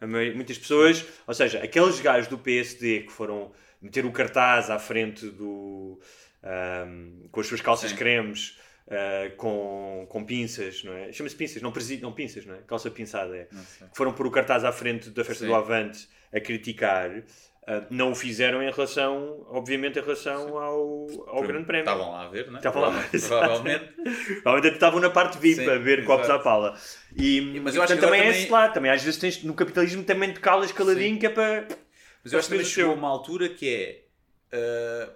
a 0.00 0.06
muitas 0.06 0.58
pessoas, 0.58 1.04
ou 1.26 1.34
seja, 1.34 1.62
aqueles 1.62 2.00
gajos 2.00 2.28
do 2.28 2.38
PSD 2.38 3.02
que 3.02 3.12
foram 3.12 3.52
meter 3.80 4.04
o 4.06 4.12
cartaz 4.12 4.70
à 4.70 4.78
frente 4.78 5.26
do. 5.28 6.00
ahm, 6.42 7.28
com 7.30 7.40
as 7.40 7.46
suas 7.46 7.60
calças 7.60 7.90
Sim. 7.90 7.96
cremes. 7.96 8.58
Ah, 8.90 9.30
com, 9.36 10.06
com 10.08 10.24
pinças, 10.24 10.82
não 10.84 10.92
é? 10.92 11.12
Chama-se 11.12 11.36
pinças, 11.36 11.62
não, 11.62 11.72
presi- 11.72 12.00
não 12.00 12.12
pinças, 12.12 12.44
não 12.46 12.54
é? 12.54 12.58
Calça 12.66 12.90
pinçada 12.90 13.36
é. 13.36 13.44
Que 13.44 13.96
foram 13.96 14.12
pôr 14.12 14.26
o 14.26 14.30
cartaz 14.30 14.64
à 14.64 14.72
frente 14.72 15.10
da 15.10 15.24
festa 15.24 15.44
Sim. 15.44 15.50
do 15.50 15.54
Avante 15.54 16.08
a 16.32 16.40
criticar, 16.40 17.10
ah, 17.66 17.82
não 17.90 18.12
o 18.12 18.14
fizeram 18.14 18.62
em 18.62 18.70
relação, 18.70 19.46
obviamente, 19.48 19.98
em 19.98 20.02
relação 20.02 20.58
ao, 20.58 21.06
ao 21.28 21.42
Grande 21.42 21.64
Prémio. 21.64 21.84
Estavam 21.90 22.12
lá 22.12 22.24
a 22.24 22.28
ver, 22.28 22.46
não 22.48 22.54
é? 22.54 22.58
Estavam 22.58 22.82
lá, 22.82 23.04
Provavelmente. 23.10 23.92
Provavelmente 24.42 24.74
estavam 24.74 25.00
na 25.00 25.10
parte 25.10 25.38
VIP 25.38 25.62
Sim, 25.64 25.70
a 25.70 25.78
ver 25.78 26.04
copos 26.04 26.26
exato. 26.26 26.40
à 26.40 26.42
pala. 26.42 26.78
E, 27.16 27.40
Mas 27.62 27.74
eu 27.74 27.82
acho 27.82 27.94
portanto, 27.94 28.00
que 28.00 28.04
também 28.04 28.20
é 28.20 28.24
também- 28.24 28.42
esse 28.42 28.50
lado. 28.50 28.74
Também 28.74 28.90
às 28.90 29.02
vezes 29.02 29.18
tens, 29.18 29.42
no 29.42 29.54
capitalismo 29.54 30.02
também 30.04 30.32
te 30.32 30.40
calas 30.40 30.70
caladinho 30.72 31.18
que 31.18 31.26
é 31.26 31.30
para. 31.30 31.66
Mas 32.22 32.32
eu 32.32 32.38
acho 32.38 32.48
que 32.48 32.54
também 32.54 32.66
chegou 32.66 32.90
seu. 32.92 32.98
uma 32.98 33.08
altura 33.08 33.48
que 33.48 33.74
é. 33.74 34.02
ah, 34.52 35.10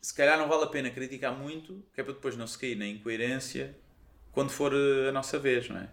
se 0.00 0.14
calhar 0.14 0.38
não 0.38 0.48
vale 0.48 0.64
a 0.64 0.66
pena 0.66 0.90
criticar 0.90 1.36
muito, 1.36 1.82
que 1.94 2.00
é 2.00 2.04
para 2.04 2.14
depois 2.14 2.36
não 2.36 2.46
se 2.46 2.58
cair 2.58 2.76
na 2.76 2.86
incoerência 2.86 3.76
quando 4.32 4.50
for 4.50 4.72
ah, 4.72 5.08
a 5.08 5.12
nossa 5.12 5.38
vez, 5.38 5.68
não 5.68 5.78
é? 5.78 5.88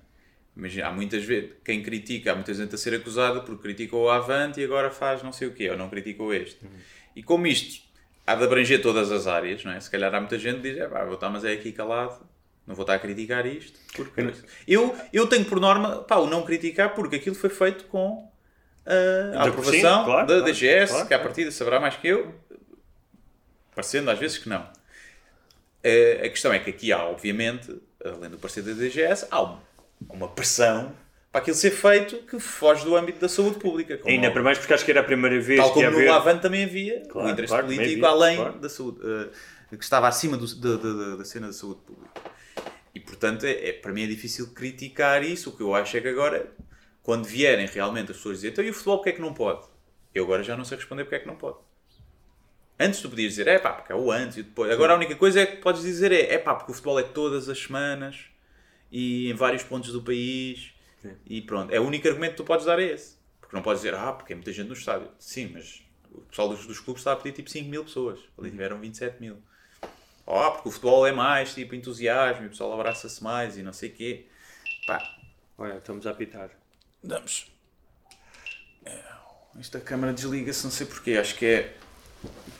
Imagina, 0.55 0.87
há 0.87 0.91
muitas 0.91 1.23
vezes, 1.23 1.51
quem 1.65 1.83
critica, 1.83 2.31
há 2.31 2.35
muita 2.35 2.53
gente 2.53 2.73
a 2.73 2.77
ser 2.77 2.93
acusada 2.93 3.41
porque 3.41 3.61
criticou 3.61 4.05
o 4.05 4.09
Avante 4.09 4.61
e 4.61 4.63
agora 4.63 4.89
faz 4.89 5.21
não 5.21 5.33
sei 5.33 5.49
o 5.49 5.53
quê, 5.53 5.69
ou 5.69 5.77
não 5.77 5.89
criticou 5.89 6.33
este. 6.33 6.59
E 7.13 7.21
como 7.21 7.45
isto 7.45 7.83
há 8.25 8.35
de 8.35 8.43
abranger 8.43 8.81
todas 8.81 9.11
as 9.11 9.27
áreas, 9.27 9.63
não 9.65 9.73
é? 9.73 9.79
Se 9.79 9.89
calhar 9.89 10.13
há 10.13 10.19
muita 10.19 10.39
gente 10.39 10.61
que 10.61 10.71
diz, 10.71 10.77
é 10.77 10.87
pá, 10.87 11.03
vou 11.03 11.15
estar 11.15 11.29
mas 11.29 11.43
é 11.43 11.51
aqui 11.51 11.73
calado, 11.73 12.25
não 12.65 12.73
vou 12.73 12.83
estar 12.83 12.95
a 12.95 12.99
criticar 12.99 13.45
isto. 13.45 13.77
Porque... 13.93 14.33
Eu, 14.67 14.95
eu 15.11 15.27
tenho 15.27 15.45
por 15.45 15.59
norma, 15.59 16.03
pá, 16.03 16.15
o 16.17 16.27
não 16.27 16.43
criticar 16.43 16.93
porque 16.93 17.17
aquilo 17.17 17.35
foi 17.35 17.49
feito 17.49 17.85
com 17.85 18.31
ah, 18.85 19.39
a 19.39 19.43
Sim, 19.43 19.49
aprovação 19.49 20.05
claro, 20.05 20.27
da 20.27 20.35
claro, 20.35 20.43
DGS, 20.43 20.91
claro. 20.93 21.07
que 21.07 21.13
à 21.13 21.19
partida 21.19 21.51
saberá 21.51 21.79
mais 21.79 21.97
que 21.97 22.07
eu, 22.07 22.33
parecendo 23.75 24.09
às 24.09 24.17
vezes 24.17 24.37
que 24.37 24.49
não. 24.49 24.67
A 26.23 26.29
questão 26.29 26.51
é 26.51 26.59
que 26.59 26.69
aqui 26.71 26.91
há, 26.91 27.03
obviamente, 27.05 27.75
além 28.03 28.29
do 28.29 28.37
parecer 28.39 28.63
da 28.63 28.73
DGS, 28.73 29.27
há 29.29 29.43
um- 29.43 29.59
uma 30.09 30.27
pressão 30.27 30.95
para 31.31 31.41
aquilo 31.41 31.55
ser 31.55 31.71
feito 31.71 32.17
que 32.23 32.39
foge 32.39 32.83
do 32.85 32.95
âmbito 32.95 33.19
da 33.19 33.29
saúde 33.29 33.59
pública. 33.59 33.95
Ainda 34.05 34.13
óbvio. 34.27 34.31
para 34.33 34.43
mais 34.43 34.57
porque 34.57 34.73
acho 34.73 34.83
que 34.85 34.91
era 34.91 35.01
a 35.01 35.03
primeira 35.03 35.39
vez 35.39 35.59
Tal 35.59 35.71
como 35.73 35.91
no 35.91 35.97
haver. 36.13 36.39
Também 36.41 36.63
havia 36.63 37.01
Claro, 37.07 37.27
o 37.27 37.31
interesse 37.31 37.51
claro, 37.51 37.65
político 37.67 38.05
havia, 38.05 38.07
além 38.07 38.37
claro. 38.37 38.59
da 38.59 38.69
saúde, 38.69 38.99
eh, 39.03 39.75
que 39.77 39.83
estava 39.83 40.07
acima 40.07 40.37
do- 40.37 40.55
da, 40.55 40.75
da- 40.77 40.93
da- 40.93 41.15
da 41.17 41.25
cena 41.25 41.47
da 41.47 41.53
saúde 41.53 41.81
pública. 41.81 42.21
E 42.93 42.99
portanto, 42.99 43.45
é, 43.45 43.51
é- 43.69 43.73
para 43.73 43.91
mim 43.91 44.03
é 44.05 44.07
difícil 44.07 44.47
criticar 44.53 45.23
isso. 45.23 45.49
O 45.49 45.57
que 45.57 45.61
eu 45.61 45.75
acho 45.75 45.97
é 45.97 46.01
que 46.01 46.07
agora, 46.07 46.49
quando 47.03 47.25
vierem 47.25 47.67
realmente 47.67 48.11
as 48.11 48.17
pessoas 48.17 48.37
dizer 48.37 48.49
então 48.51 48.63
e 48.63 48.69
o 48.69 48.73
futebol 48.73 48.97
porque 48.97 49.09
é 49.09 49.13
que 49.13 49.21
não 49.21 49.33
pode? 49.33 49.67
Eu 50.15 50.23
agora 50.23 50.41
já 50.41 50.55
não 50.55 50.63
sei 50.63 50.77
responder 50.77 51.03
porque 51.03 51.15
é 51.15 51.19
que 51.19 51.27
não 51.27 51.35
pode. 51.35 51.57
Antes 52.79 52.99
tu 52.99 53.09
podias 53.09 53.31
dizer, 53.31 53.47
é 53.47 53.57
pá, 53.57 53.73
porque 53.73 53.91
é 53.91 53.95
o 53.95 54.11
antes 54.11 54.37
e 54.37 54.41
o 54.41 54.43
depois. 54.43 54.71
Agora 54.71 54.93
a 54.93 54.95
única 54.95 55.15
coisa 55.15 55.39
é 55.41 55.45
que 55.45 55.57
podes 55.57 55.81
dizer 55.81 56.11
é, 56.11 56.33
é 56.33 56.37
pá, 56.37 56.55
porque 56.55 56.71
o 56.71 56.73
futebol 56.75 56.99
é 56.99 57.03
todas 57.03 57.47
as 57.47 57.57
semanas 57.57 58.25
e 58.91 59.29
em 59.29 59.33
vários 59.33 59.63
pontos 59.63 59.91
do 59.91 60.01
país 60.01 60.73
e 61.25 61.41
pronto. 61.41 61.73
É 61.73 61.79
o 61.79 61.83
único 61.83 62.07
argumento 62.07 62.31
que 62.31 62.37
tu 62.37 62.43
podes 62.43 62.65
dar 62.65 62.79
é 62.79 62.85
esse. 62.85 63.15
Porque 63.39 63.55
não 63.55 63.63
podes 63.63 63.81
dizer, 63.81 63.95
ah, 63.95 64.11
porque 64.11 64.33
é 64.33 64.35
muita 64.35 64.51
gente 64.51 64.67
no 64.67 64.73
estádio. 64.73 65.09
Sim, 65.19 65.51
mas 65.53 65.83
o 66.11 66.21
pessoal 66.21 66.49
dos, 66.49 66.65
dos 66.65 66.79
clubes 66.79 67.01
está 67.01 67.13
a 67.13 67.15
pedir 67.15 67.33
tipo 67.35 67.49
5 67.49 67.69
mil 67.69 67.83
pessoas. 67.83 68.19
Ali 68.37 68.51
tiveram 68.51 68.79
27 68.79 69.21
mil. 69.21 69.37
Oh, 70.25 70.51
porque 70.51 70.67
o 70.69 70.71
futebol 70.71 71.05
é 71.05 71.11
mais 71.11 71.53
tipo 71.53 71.75
entusiasmo 71.75 72.43
e 72.43 72.47
o 72.47 72.49
pessoal 72.49 72.73
abraça-se 72.73 73.23
mais 73.23 73.57
e 73.57 73.63
não 73.63 73.71
sei 73.71 73.89
o 73.89 73.93
quê. 73.93 74.25
Pá, 74.87 75.01
Olha, 75.57 75.77
estamos 75.77 76.05
a 76.05 76.11
apitar. 76.11 76.49
damos. 77.01 77.47
É, 78.83 79.03
Esta 79.59 79.79
câmara 79.79 80.11
desliga-se, 80.11 80.63
não 80.63 80.71
sei 80.71 80.85
porquê. 80.85 81.17
Acho 81.17 81.35
que 81.35 81.45
é. 81.45 81.77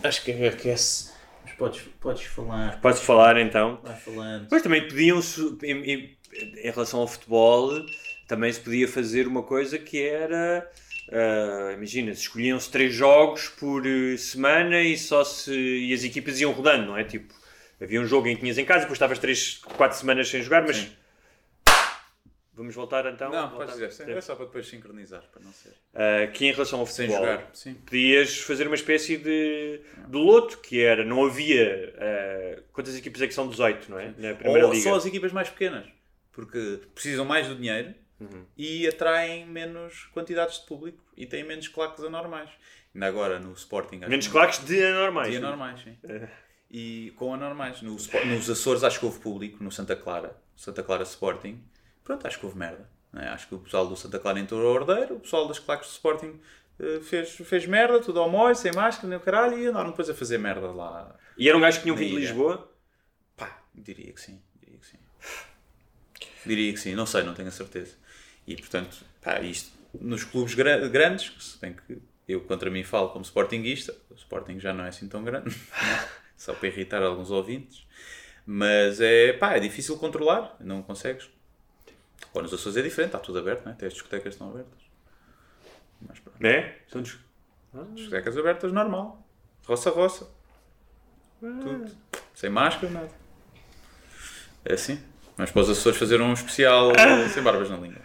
Acho 0.04 0.23
que 0.23 0.32
aquece. 0.32 1.12
Mas 1.43 1.54
podes, 1.56 1.82
podes 1.99 2.23
falar. 2.23 2.80
Podes 2.82 3.01
falar 3.01 3.38
então. 3.39 3.80
Vai 3.84 3.95
falando. 3.95 4.47
Pois 4.49 4.62
também 4.62 4.88
podiam, 4.88 5.19
em, 5.63 5.71
em- 5.91 6.17
em 6.63 6.71
relação 6.71 6.99
ao 6.99 7.08
futebol, 7.08 7.71
também 8.28 8.51
se 8.51 8.60
podia 8.60 8.88
fazer 8.88 9.28
uma 9.28 9.43
coisa 9.43 9.78
que 9.80 10.01
era. 10.01 10.69
ah, 11.12 11.73
imagina, 11.73 12.13
se 12.13 12.21
escolhiam-se 12.21 12.69
três 12.69 12.93
jogos 12.93 13.47
por 13.49 13.86
eh, 13.86 14.17
semana 14.17 14.82
e 14.82 14.97
só 14.97 15.23
se. 15.23 15.51
e 15.54 15.93
as 15.93 16.04
equipas 16.04 16.39
iam 16.41 16.51
rodando, 16.51 16.88
não 16.88 16.97
é? 16.97 17.04
Tipo, 17.04 17.34
havia 17.82 18.01
um 18.01 18.06
jogo 18.06 18.28
em 18.28 18.36
que 18.36 18.41
tinhas 18.41 18.58
em 18.58 18.65
casa, 18.65 18.82
depois 18.82 18.97
estavas 18.97 19.19
três, 19.19 19.60
quatro 19.78 19.97
semanas 19.97 20.28
sem 20.30 20.41
jogar, 20.41 20.63
mas. 20.63 20.78
Sim. 20.78 20.89
Vamos 22.55 22.73
voltar 22.73 23.05
então? 23.11 23.29
Não, 23.31 23.49
Voltar? 23.49 23.65
podes 23.65 23.73
dizer. 23.73 23.91
sim. 23.91 24.11
É 24.11 24.21
só 24.21 24.33
para 24.35 24.45
depois 24.45 24.65
sincronizar, 24.67 25.23
para 25.31 25.43
não 25.43 25.51
ser. 25.51 25.73
Ah, 25.93 26.27
que 26.27 26.45
em 26.45 26.51
relação 26.53 26.79
ao 26.79 26.87
Sem 26.87 27.07
futebol, 27.07 27.27
jogar. 27.29 27.49
Sim. 27.53 27.73
podias 27.73 28.37
fazer 28.41 28.65
uma 28.67 28.75
espécie 28.75 29.17
de, 29.17 29.81
de 30.07 30.17
loto, 30.17 30.59
que 30.59 30.81
era, 30.81 31.03
não 31.03 31.25
havia. 31.25 31.93
ah, 31.97 32.61
quantas 32.71 32.95
equipas 32.97 33.21
é 33.21 33.27
que 33.27 33.33
são 33.33 33.47
18, 33.49 33.91
não 33.91 33.99
é? 33.99 34.13
Na 34.17 34.33
primeira 34.35 34.67
Ou 34.67 34.73
liga. 34.73 34.83
só 34.89 34.95
as 34.95 35.05
equipas 35.05 35.31
mais 35.33 35.49
pequenas. 35.49 35.85
Porque 36.31 36.81
precisam 36.93 37.25
mais 37.25 37.47
do 37.47 37.55
dinheiro 37.55 37.93
Uhum. 38.17 38.45
e 38.57 38.87
atraem 38.87 39.45
menos 39.45 40.05
quantidades 40.13 40.59
de 40.61 40.65
público 40.65 41.03
e 41.17 41.25
têm 41.25 41.43
menos 41.43 41.67
claques 41.67 42.01
anormais. 42.03 42.49
Ainda 42.93 43.07
agora 43.07 43.39
no 43.41 43.51
Sporting. 43.51 43.97
acho 43.97 44.09
Menos 44.09 44.27
que- 44.27 44.31
claques 44.31 44.63
de 44.65 44.81
anormais. 44.81 45.29
De 45.31 45.35
anormais, 45.37 45.81
sim. 45.81 45.97
E 46.71 47.11
com 47.17 47.33
anormais. 47.33 47.81
No, 47.81 47.91
nos 47.91 48.49
Açores 48.49 48.83
acho 48.85 48.99
que 48.99 49.05
houve 49.05 49.19
público, 49.19 49.61
no 49.63 49.69
Santa 49.71 49.95
Clara, 49.97 50.35
Santa 50.55 50.81
Clara 50.81 51.03
Sporting. 51.03 51.61
Pronto, 52.05 52.25
acho 52.25 52.39
que 52.39 52.45
houve 52.45 52.57
merda. 52.57 52.89
é? 53.13 53.27
Acho 53.27 53.47
que 53.49 53.55
o 53.55 53.59
pessoal 53.59 53.85
do 53.87 53.97
Santa 53.97 54.17
Clara 54.19 54.39
entrou 54.39 54.61
ao 54.65 54.73
ordeiro, 54.75 55.15
o 55.15 55.19
pessoal 55.19 55.47
das 55.47 55.59
claques 55.59 55.89
do 55.89 55.91
Sporting 55.91 56.39
eh, 56.79 56.99
fez, 57.01 57.31
fez 57.31 57.65
merda, 57.65 57.99
tudo 57.99 58.21
ao 58.21 58.29
molho, 58.29 58.55
sem 58.55 58.71
máscara, 58.71 59.07
nem 59.09 59.17
o 59.17 59.21
caralho, 59.21 59.59
e 59.59 59.67
andaram 59.67 59.89
depois 59.89 60.09
a 60.09 60.13
fazer 60.13 60.37
merda 60.37 60.71
lá. 60.71 61.13
E 61.37 61.49
era 61.49 61.57
um 61.57 61.61
gajo 61.61 61.77
que 61.79 61.83
tinham 61.83 61.97
vindo 61.97 62.11
de. 62.11 62.21
Lisboa? 62.21 62.71
Pá, 63.35 63.59
diria 63.73 64.13
que 64.13 64.21
sim. 64.21 64.41
Diria 64.61 64.79
que 64.79 64.87
sim. 64.87 64.97
Diria 66.45 66.71
que 66.71 66.79
sim, 66.79 66.95
não 66.95 67.05
sei, 67.05 67.23
não 67.23 67.33
tenho 67.33 67.47
a 67.49 67.51
certeza. 67.51 67.95
E 68.47 68.55
portanto, 68.55 68.97
pá, 69.21 69.41
isto 69.41 69.71
nos 69.99 70.23
clubes 70.23 70.53
gra- 70.53 70.87
grandes, 70.87 71.29
que 71.29 71.43
se 71.43 71.57
tem 71.57 71.73
que 71.73 72.01
eu 72.27 72.41
contra 72.41 72.69
mim 72.71 72.83
falo 72.83 73.09
como 73.09 73.23
sportinguista, 73.23 73.95
o 74.09 74.15
Sporting 74.15 74.59
já 74.59 74.73
não 74.73 74.83
é 74.83 74.89
assim 74.89 75.07
tão 75.07 75.23
grande, 75.23 75.55
só 76.35 76.53
para 76.53 76.67
irritar 76.67 77.01
alguns 77.03 77.29
ouvintes, 77.29 77.85
mas 78.45 78.99
é 78.99 79.33
pá, 79.33 79.55
é 79.55 79.59
difícil 79.59 79.97
controlar, 79.97 80.55
não 80.59 80.81
consegues. 80.81 81.29
Ou 82.35 82.41
nos 82.41 82.53
Açores 82.53 82.77
é 82.77 82.81
diferente, 82.81 83.09
está 83.09 83.19
tudo 83.19 83.39
aberto, 83.39 83.65
né? 83.65 83.71
até 83.71 83.87
as 83.87 83.93
discotecas 83.93 84.33
estão 84.33 84.49
abertas. 84.49 84.79
Mas 86.07 86.19
pronto, 86.19 86.37
Né? 86.41 86.75
São 86.87 87.01
dos- 87.01 87.17
discotecas 87.93 88.37
abertas, 88.37 88.71
normal, 88.71 89.25
roça-roça, 89.65 90.29
tudo, 91.39 91.85
sem 92.33 92.49
máscara, 92.49 92.91
nada. 92.91 93.09
É 94.63 94.73
assim. 94.73 95.01
Mas 95.37 95.51
para 95.51 95.61
os 95.61 95.69
Açores 95.69 95.97
fazer 95.97 96.21
um 96.21 96.31
especial 96.33 96.91
eh, 96.91 97.27
sem 97.29 97.43
barbas 97.43 97.69
na 97.69 97.77
língua. 97.77 98.01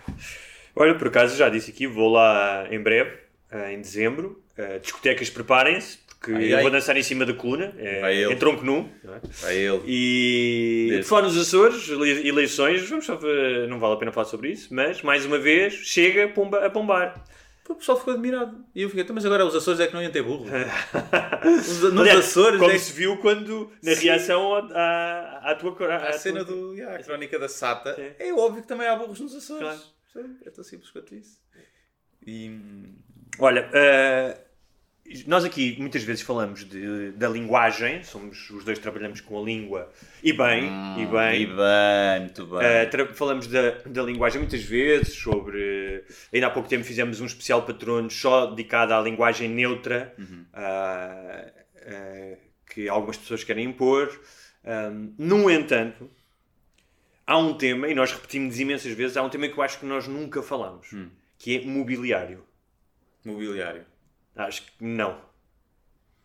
Olha, 0.75 0.97
por 0.97 1.09
acaso 1.09 1.37
já 1.37 1.49
disse 1.49 1.71
aqui, 1.71 1.87
vou 1.87 2.11
lá 2.11 2.67
em 2.71 2.83
breve, 2.83 3.19
eh, 3.51 3.73
em 3.73 3.81
dezembro. 3.81 4.43
Eh, 4.57 4.79
discotecas, 4.81 5.31
preparem-se, 5.31 5.99
Ai, 6.29 6.53
eu 6.53 6.61
vou 6.61 6.71
dançar 6.71 6.97
em 6.97 7.03
cima 7.03 7.25
da 7.25 7.33
coluna, 7.33 7.73
é, 7.79 8.25
em 8.31 8.37
tronco 8.37 8.63
nu. 8.65 8.91
é? 9.05 9.21
Vai 9.43 9.57
ele. 9.57 9.83
E 9.87 10.87
Desde. 10.89 11.03
de 11.03 11.09
falar 11.09 11.23
nos 11.23 11.39
Açores, 11.39 11.89
ele- 11.89 12.29
eleições, 12.29 12.87
vamos 12.89 13.07
só 13.07 13.17
ver- 13.17 13.67
não 13.69 13.81
vale 13.81 13.95
a 13.95 13.97
pena 13.97 14.13
falar 14.13 14.27
sobre 14.27 14.51
isso, 14.51 14.69
mas 14.75 15.01
mais 15.03 15.25
uma 15.25 15.39
vez 15.39 15.73
chega 15.73 16.27
a 16.27 16.29
pomba- 16.29 16.65
a 16.67 16.69
pombar. 16.71 17.25
O 17.69 17.75
pessoal 17.77 17.97
ficou 17.97 18.13
admirado. 18.15 18.65
E 18.75 18.83
eu 18.83 18.89
fiquei, 18.89 19.05
"Então, 19.05 19.15
mas 19.15 19.25
agora 19.25 19.47
os 19.47 19.55
Açores 19.55 19.79
é 19.79 19.87
que 19.87 19.95
não 19.95 20.03
iam 20.03 20.11
ter 20.11 20.23
burro. 20.25 20.45
Os- 21.45 21.83
Nos 21.85 22.01
Aliás, 22.01 22.19
Açores 22.19 22.59
como 22.59 22.71
é 22.73 22.79
se 22.79 22.93
viu 22.93 23.17
quando, 23.19 23.71
na 23.83 23.95
reação 23.95 24.55
à, 24.57 24.59
à, 24.75 25.51
à 25.53 25.55
tua 25.55 25.77
à 25.87 26.09
a 26.09 26.13
cena 26.13 26.45
tua- 26.45 26.55
do. 26.55 26.75
yeah, 26.75 26.99
a 26.99 27.03
crónica 27.03 27.39
da 27.39 27.49
Sata. 27.49 27.95
Sim. 27.95 28.11
É 28.19 28.33
óbvio 28.35 28.63
que 28.63 28.69
também 28.69 28.89
há 28.89 28.97
burros 28.97 29.21
nos 29.21 29.35
Açores. 29.37 29.63
Claro. 29.63 29.81
Sim, 30.13 30.37
É 30.45 30.51
tão 30.51 30.65
simples 30.65 30.91
quanto 30.91 31.15
isso. 31.15 31.39
E. 32.27 32.51
Olha, 33.39 33.71
eh, 33.73 34.37
nós 35.27 35.45
aqui 35.45 35.77
muitas 35.79 36.03
vezes 36.03 36.23
falamos 36.23 36.65
de- 36.65 37.11
da 37.13 37.29
linguagem, 37.29 38.03
somos 38.03 38.49
os 38.51 38.65
dois 38.65 38.79
trabalhamos 38.79 39.21
com 39.21 39.41
a 39.41 39.43
língua 39.45 39.91
e 40.23 40.33
bem, 40.33 40.65
e 40.99 41.07
bem. 41.07 41.43
E 41.43 41.47
bem, 41.47 42.21
muito 42.21 42.47
bem. 42.47 43.05
Uh, 43.05 43.15
falamos 43.15 43.47
da, 43.47 43.71
da 43.87 44.03
linguagem 44.03 44.41
muitas 44.41 44.63
vezes, 44.63 45.15
sobre. 45.15 46.05
Ainda 46.33 46.47
há 46.47 46.51
pouco 46.51 46.69
tempo 46.69 46.85
fizemos 46.85 47.21
um 47.21 47.27
especial 47.27 47.63
patronos 47.63 48.15
só 48.15 48.47
dedicado 48.47 48.95
à 48.95 49.01
linguagem 49.01 49.49
neutra, 49.49 50.15
uh, 50.19 51.49
uh, 51.77 52.37
que 52.73 52.89
algumas 52.89 53.17
pessoas 53.17 53.43
querem 53.45 53.65
impor. 53.67 54.09
Um, 54.65 55.15
no 55.19 55.51
entanto, 55.51 56.09
há 57.27 57.37
um 57.39 57.55
tema, 57.55 57.89
e 57.89 57.95
nós 57.95 58.13
repetimos 58.13 58.61
imensas 58.61 58.93
vezes, 58.93 59.17
há 59.17 59.23
um 59.23 59.29
tema 59.29 59.49
que 59.49 59.59
eu 59.59 59.63
acho 59.63 59.79
que 59.81 59.87
nós 59.87 60.07
nunca 60.07 60.43
falamos, 60.43 60.89
que 61.39 61.57
é 61.57 61.65
mobiliário. 61.65 62.45
Mobiliário. 63.25 63.85
Acho 64.37 64.63
que 64.63 64.85
não. 64.85 65.21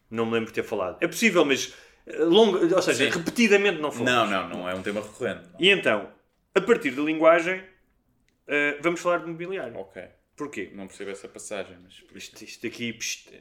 Não 0.09 0.25
me 0.25 0.33
lembro 0.33 0.47
de 0.47 0.53
ter 0.53 0.63
falado. 0.63 0.97
É 1.01 1.07
possível, 1.07 1.43
mas. 1.43 1.73
uh, 2.07 2.25
Longo, 2.25 2.57
ou 2.73 2.81
seja, 2.81 3.05
Sim. 3.11 3.17
repetidamente 3.17 3.81
não 3.81 3.91
falamos. 3.91 4.31
Não, 4.31 4.49
não, 4.49 4.57
não 4.59 4.69
é 4.69 4.75
um 4.75 4.81
tema 4.81 5.01
recorrente. 5.01 5.49
E 5.59 5.69
então, 5.69 6.11
a 6.53 6.61
partir 6.61 6.91
da 6.91 7.01
linguagem, 7.01 7.63
eh, 8.47 8.77
vamos 8.81 8.99
falar 9.01 9.19
de 9.19 9.27
mobiliário. 9.27 9.75
Ok. 9.77 10.03
Porquê? 10.35 10.71
Não 10.73 10.87
percebo 10.87 11.11
essa 11.11 11.27
passagem, 11.27 11.77
mas. 11.83 12.03
Isto, 12.13 12.43
isto 12.43 12.67
aqui 12.67 12.93
pst, 12.93 13.33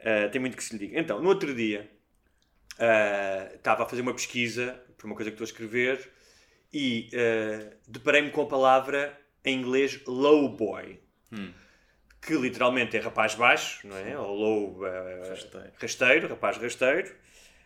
eh, 0.00 0.28
tem 0.28 0.40
muito 0.40 0.56
que 0.56 0.62
se 0.64 0.76
lhe 0.76 0.86
diga. 0.86 1.00
Então, 1.00 1.20
no 1.20 1.28
outro 1.28 1.54
dia, 1.54 1.90
eh, 2.78 3.52
estava 3.54 3.84
a 3.84 3.86
fazer 3.86 4.02
uma 4.02 4.12
pesquisa 4.14 4.80
para 4.96 5.06
uma 5.06 5.14
coisa 5.16 5.30
que 5.30 5.34
estou 5.34 5.44
a 5.44 5.48
escrever 5.50 6.10
e 6.72 7.08
eh, 7.12 7.76
deparei-me 7.88 8.30
com 8.30 8.42
a 8.42 8.46
palavra 8.46 9.18
em 9.44 9.58
inglês 9.58 10.00
low 10.06 10.48
boy. 10.56 11.00
Que 12.24 12.34
literalmente 12.34 12.96
é 12.96 13.00
rapaz 13.00 13.34
baixo, 13.34 13.86
não 13.86 13.96
é? 13.96 14.16
Ou 14.16 14.34
low 14.34 14.86
eh, 14.86 15.28
Rasteiro. 15.28 15.70
rasteiro, 15.80 16.28
rapaz 16.28 16.56
rasteiro, 16.56 17.12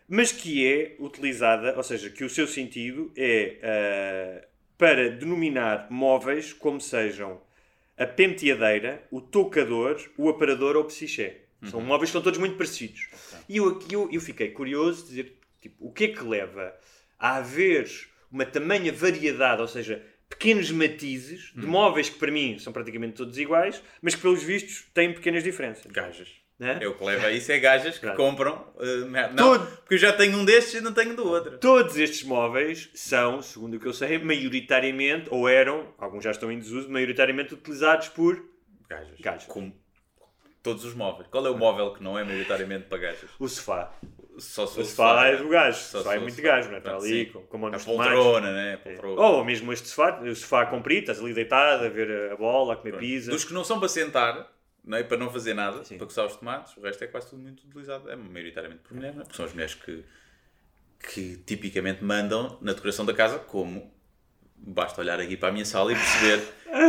mas 0.08 0.32
que 0.32 0.66
é 0.66 0.96
utilizada, 0.98 1.76
ou 1.76 1.82
seja, 1.82 2.08
que 2.08 2.24
o 2.24 2.30
seu 2.30 2.46
sentido 2.46 3.12
é 3.16 3.58
eh, 3.60 4.48
para 4.78 5.10
denominar 5.10 5.88
móveis 5.90 6.52
como 6.54 6.80
sejam 6.80 7.40
a 7.98 8.06
penteadeira, 8.06 9.02
o 9.10 9.20
toucador, 9.20 10.00
o 10.16 10.28
aparador 10.28 10.76
ou 10.76 10.82
o 10.82 10.86
psiché. 10.86 11.42
São 11.70 11.80
móveis 11.80 12.10
que 12.10 12.12
são 12.12 12.22
todos 12.22 12.38
muito 12.38 12.56
parecidos. 12.56 13.08
E 13.48 13.56
eu, 13.56 13.68
aqui- 13.70 13.94
eu, 13.94 14.08
eu 14.12 14.20
fiquei 14.20 14.50
curioso 14.50 15.02
de 15.02 15.08
dizer 15.08 15.38
tipo, 15.60 15.86
o 15.86 15.90
que 15.92 16.04
é 16.04 16.08
que 16.08 16.22
leva 16.22 16.74
a 17.18 17.36
haver 17.36 17.88
uma 18.30 18.44
tamanha 18.44 18.92
variedade, 18.92 19.60
ou 19.62 19.66
seja, 19.68 20.02
pequenos 20.28 20.70
matizes 20.70 21.52
de 21.54 21.66
móveis 21.66 22.08
que 22.08 22.18
para 22.18 22.30
mim 22.32 22.58
são 22.58 22.72
praticamente 22.72 23.14
todos 23.14 23.38
iguais, 23.38 23.82
mas 24.02 24.14
que 24.14 24.22
pelos 24.22 24.42
vistos 24.42 24.84
têm 24.92 25.12
pequenas 25.12 25.42
diferenças. 25.44 25.86
Gajas. 25.86 26.28
Né? 26.58 26.80
O 26.88 26.94
que 26.94 27.04
leva 27.04 27.26
a 27.26 27.32
isso, 27.32 27.52
é 27.52 27.58
gajas 27.58 27.98
que 27.98 28.10
compram. 28.12 28.66
uh, 28.76 29.06
mer- 29.06 29.30
não, 29.34 29.58
Todo- 29.58 29.76
porque 29.76 29.94
eu 29.94 29.98
já 29.98 30.10
tenho 30.14 30.38
um 30.38 30.44
destes 30.44 30.74
e 30.76 30.80
não 30.80 30.92
tenho 30.92 31.14
do 31.14 31.26
outro. 31.28 31.58
Todos 31.58 31.98
estes 31.98 32.22
móveis 32.22 32.88
são, 32.94 33.42
segundo 33.42 33.74
o 33.76 33.80
que 33.80 33.86
eu 33.86 33.92
sei, 33.92 34.18
maioritariamente, 34.18 35.28
ou 35.30 35.46
eram, 35.48 35.92
alguns 35.98 36.24
já 36.24 36.30
estão 36.30 36.50
em 36.50 36.58
desuso, 36.58 36.88
maioritariamente 36.90 37.52
utilizados 37.52 38.08
por 38.08 38.42
Gajas. 38.88 39.20
Gajas. 39.20 39.46
Todos 40.66 40.84
os 40.84 40.94
móveis. 40.94 41.28
Qual 41.30 41.46
é 41.46 41.50
o 41.50 41.56
móvel 41.56 41.92
que 41.94 42.02
não 42.02 42.18
é 42.18 42.24
maioritariamente 42.24 42.86
para 42.86 42.98
gajas? 42.98 43.30
o 43.38 43.48
sofá. 43.48 43.92
Só 44.38 44.66
se 44.66 44.80
O 44.80 44.84
sofá 44.84 45.28
é 45.28 45.36
do 45.36 45.48
gajo, 45.48 45.78
o 45.78 45.80
Só 45.82 45.98
sofá 45.98 46.16
é 46.16 46.18
muito 46.18 46.42
gajo, 46.42 46.68
não 46.68 46.74
é? 46.74 46.78
Está 46.78 46.96
ali, 46.96 47.24
sim. 47.26 47.32
com, 47.32 47.40
com 47.46 47.66
A 47.68 47.78
poltrona, 47.78 48.52
né? 48.52 48.74
A 48.74 48.78
poltrona. 48.78 49.20
Ou 49.20 49.44
mesmo 49.44 49.72
este 49.72 49.88
sofá, 49.88 50.20
o 50.20 50.34
sofá 50.34 50.66
comprido, 50.66 51.00
estás 51.02 51.20
ali 51.20 51.32
deitado 51.32 51.84
a 51.84 51.88
ver 51.88 52.32
a 52.32 52.36
bola, 52.36 52.74
a 52.74 52.76
comer 52.76 52.90
Pronto. 52.90 53.00
pizza. 53.06 53.30
Dos 53.30 53.44
que 53.44 53.54
não 53.54 53.62
são 53.64 53.78
para 53.78 53.88
sentar, 53.88 54.52
não 54.84 54.98
é? 54.98 55.02
para 55.04 55.16
não 55.16 55.30
fazer 55.30 55.54
nada, 55.54 55.84
Sim. 55.84 55.96
para 55.98 56.06
coçar 56.06 56.26
os 56.26 56.36
tomates, 56.36 56.76
o 56.76 56.80
resto 56.80 57.02
é 57.04 57.06
quase 57.06 57.30
tudo 57.30 57.42
muito 57.42 57.62
utilizado. 57.64 58.10
É 58.10 58.16
maioritariamente 58.16 58.82
por 58.82 58.94
mulheres, 58.94 59.14
não 59.16 59.22
é? 59.22 59.24
porque 59.24 59.36
são 59.36 59.46
as 59.46 59.52
mulheres 59.52 59.74
que, 59.74 60.04
que 61.12 61.36
tipicamente 61.46 62.04
mandam 62.04 62.58
na 62.60 62.72
decoração 62.72 63.06
da 63.06 63.14
casa, 63.14 63.38
como 63.38 63.90
basta 64.58 65.00
olhar 65.00 65.20
aqui 65.20 65.36
para 65.36 65.48
a 65.48 65.52
minha 65.52 65.64
sala 65.64 65.92
e 65.92 65.94
perceber 65.94 66.40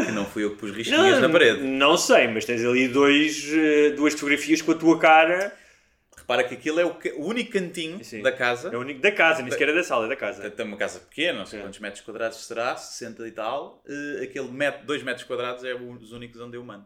que 0.06 0.12
não 0.12 0.25
fui 0.25 0.43
eu 0.43 0.51
que 0.51 0.58
pus 0.58 0.71
risquinhas 0.71 1.19
na 1.21 1.30
parede. 1.30 1.62
não 1.62 1.97
sei, 1.97 2.27
mas 2.27 2.45
tens 2.45 2.63
ali 2.65 2.88
dois, 2.88 3.45
eh, 3.53 3.91
duas 3.91 4.13
fotografias 4.13 4.62
com 4.62 4.71
a 4.71 4.75
tua 4.75 4.99
cara. 4.99 5.56
Repara 6.17 6.43
que 6.43 6.56
aquilo 6.56 6.80
é 6.80 6.84
o, 6.86 6.93
ca- 6.95 7.13
o 7.15 7.25
único 7.25 7.51
cantinho 7.53 8.03
Sim. 8.03 8.21
da 8.21 8.32
casa. 8.34 8.69
É 8.73 8.75
o 8.75 8.82
único 8.82 8.99
da 8.99 9.12
casa, 9.12 9.41
nem 9.41 9.51
sequer 9.51 9.69
é 9.69 9.73
da 9.73 9.84
sala, 9.84 10.08
é 10.08 10.10
da 10.10 10.15
casa. 10.15 10.49
Tem 10.51 10.65
uma 10.65 10.75
casa 10.75 10.99
pequena, 10.99 11.39
não 11.39 11.45
sei 11.45 11.60
Sim. 11.60 11.65
quantos 11.65 11.80
metros 11.80 12.01
quadrados 12.01 12.45
será, 12.45 12.75
60 12.75 13.25
e 13.27 13.32
tal. 13.32 13.82
Eh, 13.88 14.23
aquele 14.23 14.49
2 14.84 15.03
metros 15.03 15.23
quadrados 15.25 15.63
é 15.63 15.73
os 15.73 16.12
únicos 16.12 16.41
onde 16.41 16.58
eu 16.58 16.63
mando. 16.63 16.86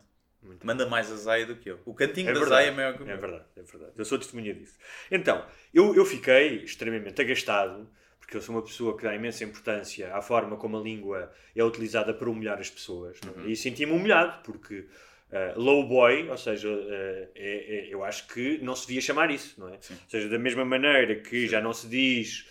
Manda 0.63 0.85
mais 0.87 1.11
a 1.11 1.15
Zaya 1.15 1.45
do 1.45 1.55
que 1.55 1.69
eu. 1.69 1.79
O 1.85 1.93
cantinho 1.93 2.29
É 2.29 2.33
da 2.33 2.39
verdade, 2.39 2.63
Zaya 2.63 2.71
é 2.71 2.75
maior 2.75 2.93
que 2.95 3.01
o 3.01 3.03
é 3.03 3.07
meu. 3.07 3.17
verdade, 3.19 3.43
é 3.55 3.61
verdade. 3.61 3.91
Eu 3.95 4.05
sou 4.05 4.17
testemunha 4.17 4.53
disso. 4.53 4.73
Então, 5.09 5.45
eu, 5.73 5.95
eu 5.95 6.03
fiquei 6.05 6.63
extremamente 6.63 7.19
agastado, 7.21 7.87
porque 8.31 8.37
eu 8.37 8.41
sou 8.41 8.55
uma 8.55 8.61
pessoa 8.61 8.95
que 8.95 9.03
dá 9.03 9.13
imensa 9.13 9.43
importância 9.43 10.15
à 10.15 10.21
forma 10.21 10.55
como 10.55 10.77
a 10.77 10.81
língua 10.81 11.29
é 11.53 11.61
utilizada 11.61 12.13
para 12.13 12.29
humilhar 12.29 12.57
as 12.59 12.69
pessoas. 12.69 13.17
não 13.25 13.33
é? 13.33 13.37
Uhum. 13.45 13.49
E 13.49 13.55
senti-me 13.57 13.91
humilhado, 13.91 14.41
porque 14.43 14.85
eh, 15.33 15.53
low 15.57 15.85
boy, 15.85 16.29
ou 16.29 16.37
seja, 16.37 16.69
eh, 16.69 17.27
é- 17.35 17.75
é- 17.89 17.93
eu 17.93 18.05
acho 18.05 18.29
que 18.29 18.57
não 18.63 18.73
se 18.73 18.87
devia 18.87 19.01
chamar 19.01 19.29
isso, 19.31 19.59
não 19.59 19.67
é? 19.67 19.73
Ou 19.73 19.79
seja, 20.07 20.29
da 20.29 20.39
mesma 20.39 20.63
maneira 20.63 21.15
que 21.15 21.45
já 21.45 21.59
não 21.59 21.73
se 21.73 21.87
diz. 21.89 22.47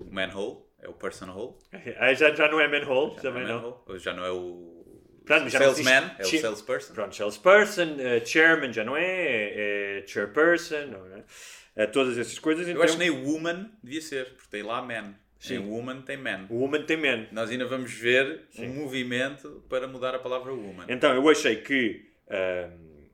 O 0.00 0.12
manhole 0.12 0.58
é 0.82 0.88
o 0.88 0.92
person 0.92 1.30
hole. 1.30 1.54
ah, 1.96 2.12
já, 2.14 2.34
já 2.34 2.48
não 2.50 2.58
é 2.60 2.66
manhole, 2.66 3.14
Já 3.14 3.22
também 3.22 3.44
não 3.44 3.50
é 3.50 3.52
não. 3.52 3.60
manhole. 3.60 3.76
Ou 3.86 3.98
Já 3.98 4.12
não 4.12 4.24
é 4.24 4.30
o 4.32 4.74
Pronto, 5.24 5.42
não 5.44 5.50
salesman, 5.50 6.10
é 6.18 6.22
o 6.22 6.40
salesperson. 6.40 6.94
Pronto, 6.94 7.14
salesperson, 7.14 7.96
eh, 8.00 8.24
chairman 8.24 8.72
já 8.72 8.82
não 8.82 8.96
é, 8.96 9.04
é, 9.04 9.98
é 10.00 10.06
chairperson, 10.06 10.86
não 10.86 11.06
é? 11.16 11.22
Eh, 11.78 11.86
todas 11.86 12.18
essas 12.18 12.38
coisas. 12.40 12.66
Eu 12.66 12.72
então, 12.72 12.82
acho 12.84 12.94
que 12.94 12.98
nem 12.98 13.10
woman 13.10 13.70
devia 13.82 14.02
ser, 14.02 14.26
porque 14.34 14.48
tem 14.50 14.64
lá 14.64 14.82
man. 14.82 15.14
Sim. 15.38 15.54
Em 15.54 15.58
woman 15.60 16.02
tem 16.02 16.16
man. 16.16 16.46
Woman 16.50 16.82
tem 16.82 16.96
man. 16.96 17.28
Nós 17.30 17.48
ainda 17.50 17.64
vamos 17.66 17.92
ver 17.92 18.42
um 18.58 18.66
movimento 18.74 19.62
para 19.68 19.86
mudar 19.86 20.12
a 20.12 20.18
palavra 20.18 20.52
woman. 20.52 20.86
Então, 20.88 21.14
eu 21.14 21.28
achei 21.28 21.54
que. 21.56 22.04
ahm, 22.28 23.06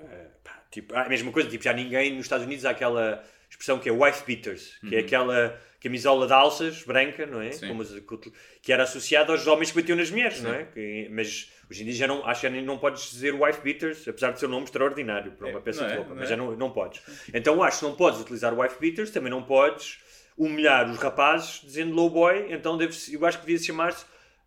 ah, 0.00 0.28
pá, 0.42 0.64
tipo, 0.70 0.94
ah, 0.94 1.02
a 1.02 1.08
mesma 1.10 1.30
coisa, 1.30 1.50
tipo, 1.50 1.62
já 1.62 1.74
ninguém 1.74 2.14
nos 2.14 2.24
Estados 2.24 2.46
Unidos 2.46 2.64
há 2.64 2.70
aquela 2.70 3.22
expressão 3.50 3.78
que 3.78 3.88
é 3.90 3.92
wife 3.92 4.24
beaters, 4.26 4.78
que 4.88 4.96
é 4.96 5.00
aquela 5.00 5.60
camisola 5.78 6.26
de 6.26 6.32
alças 6.32 6.82
branca, 6.84 7.26
não 7.26 7.42
é? 7.42 7.48
Uhum. 7.48 7.52
Sim. 7.52 7.68
Como 8.06 8.20
que 8.62 8.72
era 8.72 8.84
associada 8.84 9.30
aos 9.32 9.46
homens 9.46 9.70
que 9.70 9.78
batiam 9.80 9.96
nas 9.96 10.10
mulheres, 10.10 10.40
não 10.40 10.54
é? 10.54 10.64
Que- 10.64 11.08
mas 11.10 11.52
hoje 11.70 11.82
em 11.82 11.86
dia 11.86 11.94
já 11.94 12.06
não, 12.06 12.24
acho 12.26 12.40
que 12.42 12.48
já 12.50 12.62
não 12.62 12.78
podes 12.78 13.10
dizer 13.10 13.34
wife 13.34 13.60
beaters, 13.60 14.06
apesar 14.08 14.32
de 14.32 14.40
ser 14.40 14.46
um 14.46 14.50
nome 14.50 14.64
extraordinário 14.64 15.32
para 15.32 15.48
uma 15.48 15.58
É, 15.58 15.62
peça 15.62 15.86
de 15.86 15.92
é? 15.92 15.96
roupa, 15.96 16.14
mas 16.14 16.24
é? 16.24 16.26
já 16.28 16.36
não, 16.36 16.56
não 16.56 16.70
podes. 16.70 17.02
Então 17.32 17.62
acho 17.62 17.80
que 17.80 17.84
não 17.84 17.94
podes 17.94 18.20
utilizar 18.20 18.58
wife 18.58 18.76
beaters, 18.80 19.10
também 19.10 19.30
não 19.30 19.42
podes 19.42 19.98
humilhar 20.36 20.90
os 20.90 20.98
rapazes 20.98 21.60
dizendo 21.62 21.94
low 21.94 22.10
boy, 22.10 22.52
então 22.52 22.76
deve 22.76 22.94
eu 23.12 23.24
acho 23.26 23.38
que 23.40 23.46
devia 23.46 23.64
chamar-se 23.64 24.04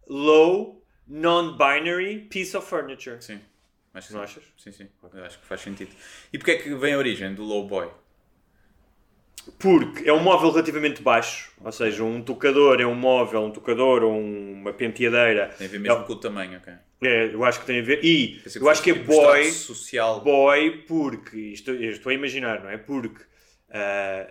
low 0.08 0.84
non-binary 1.08 2.28
piece 2.30 2.56
of 2.56 2.68
furniture. 2.68 3.22
Sim. 3.22 3.40
Acho 3.94 4.08
que 4.10 4.14
Não 4.14 4.20
sim. 4.20 4.24
achas? 4.26 4.44
Sim, 4.58 4.72
sim. 4.72 4.90
Eu 5.14 5.26
acho 5.26 5.40
que 5.40 5.46
faz 5.46 5.62
sentido. 5.62 5.92
E 6.32 6.38
porquê 6.38 6.52
é 6.52 6.58
que 6.58 6.74
vem 6.76 6.94
a 6.94 6.98
origem 6.98 7.34
do 7.34 7.44
low 7.44 7.68
boy? 7.68 7.90
Porque 9.58 10.08
é 10.08 10.14
um 10.14 10.20
móvel 10.22 10.52
relativamente 10.52 11.02
baixo, 11.02 11.52
ou 11.64 11.72
seja, 11.72 12.04
um 12.04 12.22
tocador 12.22 12.80
é 12.80 12.86
um 12.86 12.96
móvel, 12.96 13.42
um 13.44 13.52
tocador 13.52 14.04
ou 14.04 14.20
uma 14.20 14.74
penteadeira. 14.74 15.54
Tem 15.58 15.68
a 15.68 15.70
ver 15.70 15.80
mesmo 15.80 15.98
É- 16.00 16.04
com 16.04 16.14
o 16.14 16.16
tamanho, 16.16 16.58
ok? 16.58 16.74
É, 17.02 17.34
eu 17.34 17.44
acho 17.46 17.62
que 17.62 17.66
tem 17.66 17.80
a 17.80 17.84
ver. 17.84 18.04
E 18.04 18.42
eu 18.56 18.70
acho 18.70 18.82
que 18.84 18.92
é 18.92 18.94
tipo 18.94 19.06
boy, 19.06 19.52
social. 19.52 20.20
boy 20.22 20.84
porque, 20.88 21.38
isto 21.38 21.72
estou 21.74 22.10
a 22.10 22.14
imaginar, 22.14 22.62
não 22.62 22.70
é? 22.70 22.78
Porque 22.78 23.24
ah, 23.72 24.28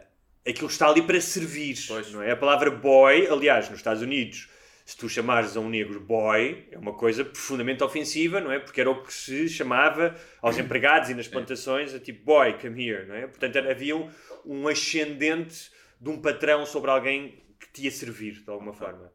aquilo 0.47 0.69
está 0.69 0.89
ali 0.89 1.01
para 1.03 1.19
servir, 1.21 1.77
Pois. 1.89 2.13
não 2.13 2.23
é? 2.23 2.31
A 2.33 2.37
palavra 2.37 2.71
boy, 2.71 3.27
aliás, 3.27 3.71
nos 3.71 3.79
Estados 3.79 4.03
Unidos, 4.03 4.49
se 4.89 4.97
tu 4.97 5.07
chamares 5.07 5.55
a 5.55 5.61
um 5.61 5.69
negro 5.69 6.01
boy, 6.01 6.67
é 6.73 6.79
uma 6.79 6.95
coisa 6.95 7.23
profundamente 7.23 7.85
ofensiva, 7.85 8.41
não 8.41 8.51
é? 8.51 8.59
Porque 8.59 8.81
era 8.81 8.91
o 8.91 9.03
que 9.03 9.13
se 9.13 9.47
chamava 9.47 10.17
aos 10.41 10.57
empregados 10.57 11.11
e 11.11 11.15
nas 11.15 11.29
plantações, 11.29 11.93
a 11.93 12.01
tipo 12.01 12.25
boy, 12.25 12.55
come 12.55 12.89
here, 12.89 13.05
não 13.07 13.15
é? 13.15 13.27
Portanto, 13.27 13.57
era- 13.57 13.71
havia 13.71 13.95
um, 13.95 14.09
um 14.47 14.67
ascendente 14.67 15.71
de 16.01 16.09
um 16.09 16.19
patrão 16.23 16.65
sobre 16.65 16.91
alguém 16.91 17.43
que 17.61 17.69
te 17.71 17.83
ia 17.85 17.91
servir, 17.91 18.43
de 18.43 18.49
alguma 18.51 18.73
forma. 18.73 19.13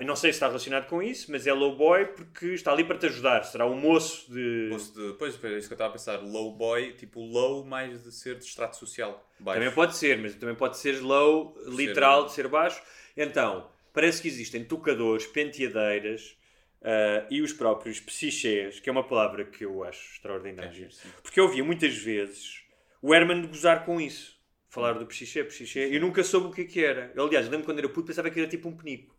Eu 0.00 0.06
não 0.06 0.16
sei 0.16 0.32
se 0.32 0.36
está 0.38 0.48
relacionado 0.48 0.88
com 0.88 1.00
isso, 1.00 1.30
mas 1.30 1.46
é 1.46 1.52
low 1.52 1.76
boy 1.76 2.06
porque 2.06 2.46
está 2.46 2.72
ali 2.72 2.82
para 2.82 2.98
te 2.98 3.06
ajudar. 3.06 3.44
Será 3.44 3.66
um 3.66 3.76
moço 3.76 4.28
de. 4.32 4.66
Posto 4.72 5.00
de- 5.12 5.18
Pois, 5.18 5.34
é 5.44 5.58
isso 5.58 5.68
que 5.68 5.74
eu 5.74 5.76
estava 5.76 5.90
a 5.90 5.92
pensar. 5.92 6.16
Low 6.20 6.56
boy, 6.56 6.94
tipo 6.94 7.20
low 7.20 7.64
mais 7.64 8.02
de 8.02 8.10
ser 8.10 8.36
de 8.38 8.44
extrato 8.44 8.76
social. 8.76 9.24
Baixo. 9.38 9.60
Também 9.60 9.72
pode 9.72 9.96
ser, 9.96 10.18
mas 10.18 10.34
também 10.34 10.56
pode 10.56 10.76
ser 10.78 11.00
low, 11.00 11.56
literal, 11.66 12.24
de 12.24 12.32
ser 12.32 12.48
baixo. 12.48 12.82
Então, 13.16 13.68
parece 13.92 14.22
que 14.22 14.28
existem 14.28 14.64
tocadores, 14.64 15.26
penteadeiras 15.26 16.36
ah, 16.82 17.26
e 17.30 17.42
os 17.42 17.52
próprios 17.52 18.00
psichés, 18.00 18.80
que 18.80 18.88
é 18.88 18.92
uma 18.92 19.06
palavra 19.06 19.44
que 19.44 19.64
eu 19.64 19.84
acho 19.84 20.14
extraordinária. 20.14 20.86
É. 20.86 21.08
Porque 21.22 21.38
eu 21.38 21.44
ouvia 21.44 21.62
muitas 21.62 21.96
vezes 21.96 22.62
o 23.02 23.14
Herman 23.14 23.46
gozar 23.46 23.84
com 23.84 24.00
isso. 24.00 24.38
Falar 24.68 24.92
do 24.92 25.04
psiché, 25.04 25.42
psiché. 25.42 25.88
Eu 25.92 26.00
nunca 26.00 26.22
soube 26.22 26.46
o 26.46 26.50
que 26.52 26.60
é 26.60 26.64
que 26.64 26.84
era. 26.84 27.12
Eu, 27.16 27.24
aliás, 27.24 27.48
lembro 27.48 27.64
quando 27.64 27.80
era 27.80 27.88
puto, 27.88 28.06
pensava 28.06 28.30
que 28.30 28.38
era 28.38 28.48
tipo 28.48 28.68
um 28.68 28.76
penico. 28.76 29.16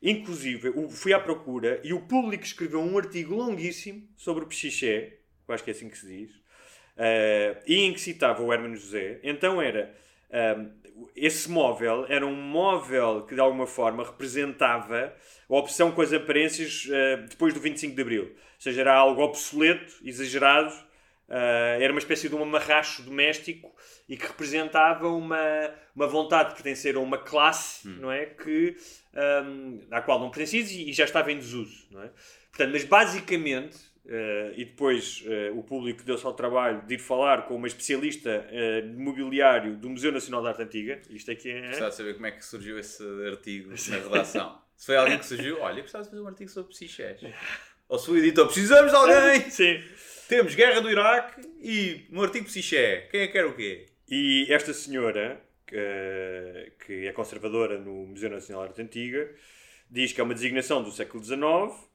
inclusive, 0.00 0.68
eu 0.68 0.88
fui 0.88 1.12
à 1.12 1.18
procura 1.18 1.80
e 1.82 1.92
o 1.92 2.06
público 2.06 2.44
escreveu 2.44 2.80
um 2.80 2.96
artigo 2.96 3.34
longuíssimo 3.34 4.08
sobre 4.16 4.44
o 4.44 4.46
Pichiché, 4.46 5.18
eu 5.46 5.54
acho 5.54 5.64
que 5.64 5.70
é 5.70 5.72
assim 5.72 5.90
que 5.90 5.98
se 5.98 6.06
diz, 6.06 6.30
uh, 6.36 7.60
e 7.66 7.80
em 7.80 7.92
que 7.92 8.00
citava 8.00 8.42
o 8.42 8.52
Hermano 8.52 8.76
José. 8.76 9.18
Então 9.24 9.60
era. 9.60 9.92
um, 10.56 10.79
esse 11.14 11.50
móvel 11.50 12.06
era 12.08 12.26
um 12.26 12.34
móvel 12.34 13.22
que 13.26 13.34
de 13.34 13.40
alguma 13.40 13.66
forma 13.66 14.04
representava 14.04 15.14
a 15.48 15.56
opção 15.56 15.90
com 15.92 16.02
as 16.02 16.12
aparências 16.12 16.86
uh, 16.86 17.26
depois 17.28 17.54
do 17.54 17.60
25 17.60 17.94
de 17.94 18.02
Abril. 18.02 18.24
Ou 18.24 18.60
seja, 18.60 18.80
era 18.82 18.94
algo 18.94 19.22
obsoleto, 19.22 19.94
exagerado, 20.04 20.72
uh, 21.28 21.80
era 21.80 21.92
uma 21.92 21.98
espécie 21.98 22.28
de 22.28 22.34
um 22.34 22.42
amarracho 22.42 23.02
doméstico 23.02 23.74
e 24.08 24.16
que 24.16 24.26
representava 24.26 25.08
uma, 25.08 25.38
uma 25.94 26.06
vontade 26.06 26.50
de 26.50 26.54
pertencer 26.56 26.96
a 26.96 27.00
uma 27.00 27.18
classe, 27.18 27.88
não 27.88 28.10
é? 28.10 28.26
Que, 28.26 28.76
um, 29.44 29.80
à 29.90 30.00
qual 30.00 30.18
não 30.18 30.30
pertencias 30.30 30.70
e, 30.70 30.90
e 30.90 30.92
já 30.92 31.04
estava 31.04 31.30
em 31.30 31.38
desuso, 31.38 31.86
não 31.90 32.02
é? 32.02 32.10
Portanto, 32.50 32.72
mas 32.72 32.84
basicamente, 32.84 33.78
uh, 34.06 34.52
e 34.56 34.64
depois 34.64 35.24
uh, 35.26 35.58
o 35.58 35.62
público 35.62 36.02
deu-se 36.02 36.24
ao 36.24 36.32
trabalho 36.32 36.82
de 36.86 36.94
ir 36.94 36.98
falar 36.98 37.46
com 37.46 37.56
uma 37.56 37.66
especialista 37.66 38.46
uh, 38.48 38.88
de 38.88 38.96
mobiliário 38.96 39.76
do 39.76 39.90
Museu 39.90 40.12
Nacional 40.12 40.42
de 40.42 40.48
Arte 40.48 40.62
Antiga, 40.62 41.02
isto 41.10 41.30
aqui 41.30 41.50
é... 41.50 41.68
Gostava 41.68 41.90
de 41.90 41.96
saber 41.96 42.14
como 42.14 42.26
é 42.26 42.30
que 42.30 42.44
surgiu 42.44 42.78
esse 42.78 43.02
artigo 43.26 43.70
na 43.90 43.96
redação. 43.96 44.60
Se 44.76 44.86
foi 44.86 44.96
alguém 44.96 45.18
que 45.18 45.26
surgiu, 45.26 45.60
olha, 45.60 45.82
gostava 45.82 46.04
de 46.04 46.10
fazer 46.10 46.22
um 46.22 46.28
artigo 46.28 46.50
sobre 46.50 46.70
psichés. 46.70 47.20
Ou 47.88 47.98
se 47.98 48.10
o 48.10 48.16
editor, 48.16 48.46
precisamos 48.46 48.92
de 48.92 48.96
alguém! 48.96 49.40
Sim. 49.50 49.82
Temos 50.28 50.54
guerra 50.54 50.80
do 50.80 50.88
Iraque 50.88 51.40
e 51.60 52.06
um 52.12 52.22
artigo 52.22 52.46
psiché. 52.46 53.08
Quem 53.10 53.22
é 53.22 53.26
que 53.26 53.32
quer 53.32 53.46
o 53.46 53.54
quê? 53.54 53.86
E 54.08 54.46
esta 54.48 54.72
senhora, 54.72 55.40
que, 55.66 56.72
que 56.86 57.06
é 57.08 57.12
conservadora 57.12 57.78
no 57.78 58.06
Museu 58.06 58.30
Nacional 58.30 58.62
de 58.62 58.68
Arte 58.68 58.82
Antiga, 58.82 59.28
diz 59.90 60.12
que 60.12 60.20
é 60.20 60.24
uma 60.24 60.34
designação 60.34 60.84
do 60.84 60.92
século 60.92 61.22
XIX 61.22 61.89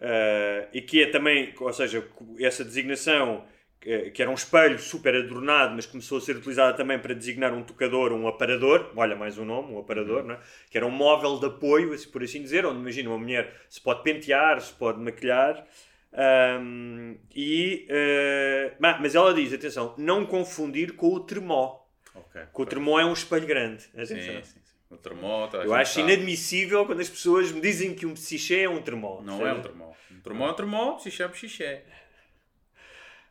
eh, 0.00 0.68
e 0.72 0.80
que 0.80 1.02
é 1.02 1.06
também, 1.06 1.52
ou 1.60 1.72
seja, 1.72 2.06
essa 2.38 2.64
designação 2.64 3.44
que, 3.80 4.10
que 4.10 4.22
era 4.22 4.30
um 4.30 4.34
espelho 4.34 4.78
super 4.78 5.14
adornado, 5.14 5.74
mas 5.74 5.86
começou 5.86 6.18
a 6.18 6.20
ser 6.20 6.36
utilizada 6.36 6.76
também 6.76 6.98
para 6.98 7.14
designar 7.14 7.52
um 7.52 7.62
tocador, 7.62 8.12
um 8.12 8.28
aparador, 8.28 8.92
olha 8.96 9.16
mais 9.16 9.38
um 9.38 9.44
nome, 9.44 9.72
um 9.72 9.78
aparador, 9.78 10.24
não 10.24 10.34
é? 10.34 10.40
que 10.70 10.76
era 10.76 10.86
um 10.86 10.90
móvel 10.90 11.38
de 11.38 11.46
apoio, 11.46 11.92
assim, 11.92 12.08
por 12.10 12.22
assim 12.22 12.42
dizer, 12.42 12.66
onde 12.66 12.78
imagina 12.78 13.08
uma 13.08 13.18
mulher 13.18 13.54
se 13.68 13.80
pode 13.80 14.02
pentear, 14.02 14.60
se 14.60 14.72
pode 14.72 15.00
maquilhar. 15.00 15.66
Um, 16.12 17.16
e, 17.34 17.86
uh, 17.88 18.76
mas 18.80 19.14
ela 19.14 19.32
diz, 19.32 19.52
atenção, 19.52 19.94
não 19.96 20.26
confundir 20.26 20.96
com 20.96 21.14
o 21.14 21.20
termó. 21.20 21.80
Ok. 22.14 22.42
Que 22.52 22.62
o 22.62 22.66
termó 22.66 22.98
é 22.98 23.04
um 23.04 23.12
espelho 23.12 23.46
grande. 23.46 23.82
Sim, 23.82 23.90
Atenção. 23.94 24.16
sim, 24.18 24.42
sim. 24.42 24.60
O 24.69 24.69
toda 24.98 25.62
a 25.62 25.64
Eu 25.66 25.74
acho 25.74 25.94
sabe. 26.00 26.12
inadmissível 26.12 26.84
quando 26.86 27.00
as 27.00 27.08
pessoas 27.08 27.52
me 27.52 27.60
dizem 27.60 27.94
que 27.94 28.06
um 28.06 28.14
psiché 28.14 28.62
é 28.62 28.68
um 28.68 28.82
termó. 28.82 29.20
Não 29.22 29.38
Sabe? 29.38 29.50
é 29.50 29.52
um 29.52 29.62
termó. 29.62 29.92
Um 30.10 30.20
termó 30.20 30.46
é 30.48 30.50
um 30.50 30.54
termó, 30.54 30.92
psiché 30.96 31.22
é 31.22 31.26
um 31.26 31.30
psiché. 31.30 31.84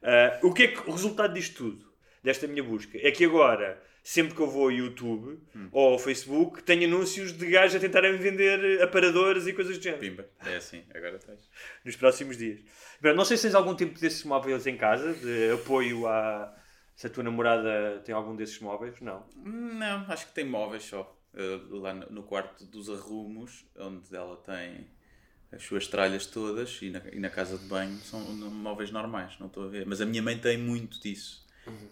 Ah, 0.02 0.39
o 0.43 0.54
que 0.54 0.63
é 0.63 0.67
que 0.69 0.89
o 0.89 0.91
resultado 0.93 1.34
disto 1.34 1.58
tudo, 1.58 1.86
desta 2.24 2.48
minha 2.48 2.63
busca, 2.63 2.98
é 3.02 3.12
que 3.12 3.26
agora, 3.26 3.82
sempre 4.02 4.34
que 4.34 4.41
eu 4.41 4.48
vou 4.50 4.63
ao 4.63 4.72
YouTube 4.72 5.38
Hum. 5.56 5.67
ou 5.74 5.93
ao 5.93 6.00
Facebook, 6.00 6.63
tenho 6.63 6.86
anúncios 6.86 7.34
de 7.34 7.45
gajos 7.48 7.76
a 7.76 7.80
tentarem 7.80 8.15
vender 8.17 8.82
aparadores 8.82 9.45
e 9.48 9.54
coisas 9.54 9.78
do 9.78 9.84
género 9.84 10.00
Pimba. 10.02 10.26
É 10.45 10.56
assim, 10.56 10.84
agora 10.93 11.19
tens. 11.19 11.50
nos 11.84 11.95
próximos 11.98 12.38
dias. 12.38 12.60
Bem, 13.02 13.13
não 13.13 13.26
sei 13.26 13.36
se 13.38 13.43
tens 13.43 13.56
algum 13.56 13.76
tipo 13.76 14.00
desses 14.00 14.24
móveis 14.24 14.65
em 14.67 14.78
casa, 14.78 15.13
de 15.13 15.52
apoio 15.52 16.08
a. 16.08 16.56
Se 16.95 17.08
a 17.08 17.10
tua 17.10 17.24
namorada 17.24 18.02
tem 18.04 18.13
algum 18.13 18.36
desses 18.36 18.60
móveis? 18.60 19.00
Não. 19.00 19.26
Não, 19.38 20.06
acho 20.10 20.28
que 20.28 20.34
tem 20.34 20.43
móveis 20.45 20.84
só. 20.84 21.17
Uh, 21.34 21.78
lá 21.78 21.94
no 21.94 22.24
quarto 22.24 22.65
dos 22.65 22.89
arrumos, 22.89 23.63
onde 23.78 24.15
ela 24.15 24.36
tem 24.38 24.88
as 25.52 25.63
suas 25.63 25.88
tralhas 25.88 26.26
todas 26.26 26.80
e 26.82 26.89
na, 26.89 27.02
e 27.12 27.20
na 27.20 27.30
casa 27.30 27.58
de 27.58 27.65
banho 27.65 27.98
são 28.00 28.20
móveis 28.20 28.92
normais, 28.92 29.38
não 29.39 29.48
estou 29.48 29.65
a 29.65 29.68
ver. 29.68 29.86
Mas 29.86 30.02
a 30.02 30.06
minha 30.06 30.22
mãe 30.22 30.38
tem 30.38 30.58
muito 30.58 31.00
disso. 31.00 31.48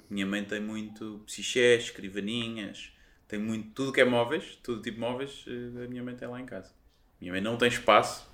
Minha 0.10 0.26
mãe 0.26 0.44
tem 0.44 0.60
muito 0.60 1.22
psichés, 1.26 1.86
escrivaninhas, 1.86 2.92
tem 3.28 3.38
muito, 3.40 3.70
tudo 3.72 3.92
que 3.92 4.02
é 4.02 4.06
móveis, 4.06 4.58
todo 4.64 4.82
tipo 4.82 4.96
de 4.96 5.02
móveis, 5.02 5.46
eh, 5.48 5.86
a 5.86 5.88
minha 5.88 6.04
mãe 6.04 6.16
tem 6.16 6.28
lá 6.28 6.40
em 6.40 6.46
casa. 6.46 6.72
Minha 7.20 7.34
mãe 7.34 7.42
não 7.42 7.58
tem 7.58 7.68
espaço 7.68 8.28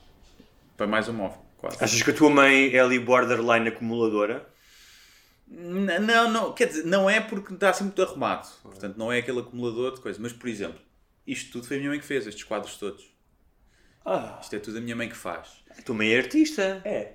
para 0.77 0.87
mais 0.87 1.09
um 1.09 1.13
móvel, 1.13 1.41
quase. 1.57 1.83
Achas 1.83 2.01
que 2.01 2.11
a 2.11 2.13
tua 2.13 2.29
mãe 2.29 2.73
é 2.73 2.79
ali 2.79 2.99
borderline 2.99 3.67
acumuladora? 3.69 4.47
Não, 5.47 6.29
não, 6.31 6.53
quer 6.53 6.67
dizer, 6.67 6.85
não 6.85 7.09
é 7.09 7.19
porque 7.19 7.53
está 7.53 7.69
assim 7.69 7.85
muito 7.85 8.01
arrumado. 8.01 8.47
Portanto, 8.61 8.97
não 8.97 9.11
é 9.11 9.19
aquele 9.19 9.39
acumulador 9.39 9.93
de 9.93 10.01
coisas. 10.01 10.21
Mas, 10.21 10.33
por 10.33 10.47
exemplo, 10.47 10.79
isto 11.25 11.51
tudo 11.51 11.67
foi 11.67 11.77
a 11.77 11.79
minha 11.79 11.89
mãe 11.91 11.99
que 11.99 12.05
fez, 12.05 12.27
estes 12.27 12.43
quadros 12.43 12.77
todos. 12.77 13.11
Ah, 14.05 14.37
Isto 14.41 14.55
é 14.57 14.59
tudo 14.59 14.77
a 14.79 14.81
minha 14.81 14.95
mãe 14.95 15.07
que 15.07 15.15
faz. 15.15 15.63
a 15.77 15.81
tua 15.81 15.95
mãe 15.95 16.11
é 16.13 16.17
artista. 16.17 16.81
É. 16.83 17.13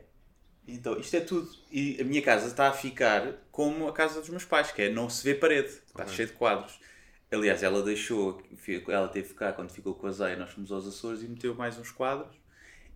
Então, 0.66 0.98
isto 0.98 1.14
é 1.16 1.20
tudo. 1.20 1.50
E 1.70 2.00
a 2.00 2.04
minha 2.04 2.22
casa 2.22 2.46
está 2.46 2.68
a 2.68 2.72
ficar 2.72 3.34
como 3.50 3.88
a 3.88 3.92
casa 3.92 4.20
dos 4.20 4.28
meus 4.30 4.44
pais, 4.44 4.70
que 4.72 4.82
é 4.82 4.90
não 4.90 5.08
se 5.10 5.22
vê 5.24 5.34
parede. 5.34 5.68
Está 5.86 6.06
cheio 6.06 6.28
de 6.28 6.34
quadros. 6.34 6.78
Aliás, 7.30 7.62
ela 7.62 7.82
deixou, 7.82 8.42
ela 8.88 9.08
teve 9.08 9.34
cá 9.34 9.52
quando 9.52 9.70
ficou 9.70 9.94
com 9.94 10.06
a 10.06 10.12
Zé, 10.12 10.34
nós 10.36 10.50
fomos 10.50 10.72
aos 10.72 10.86
Açores 10.86 11.22
e 11.22 11.28
meteu 11.28 11.54
mais 11.54 11.78
uns 11.78 11.90
quadros. 11.90 12.34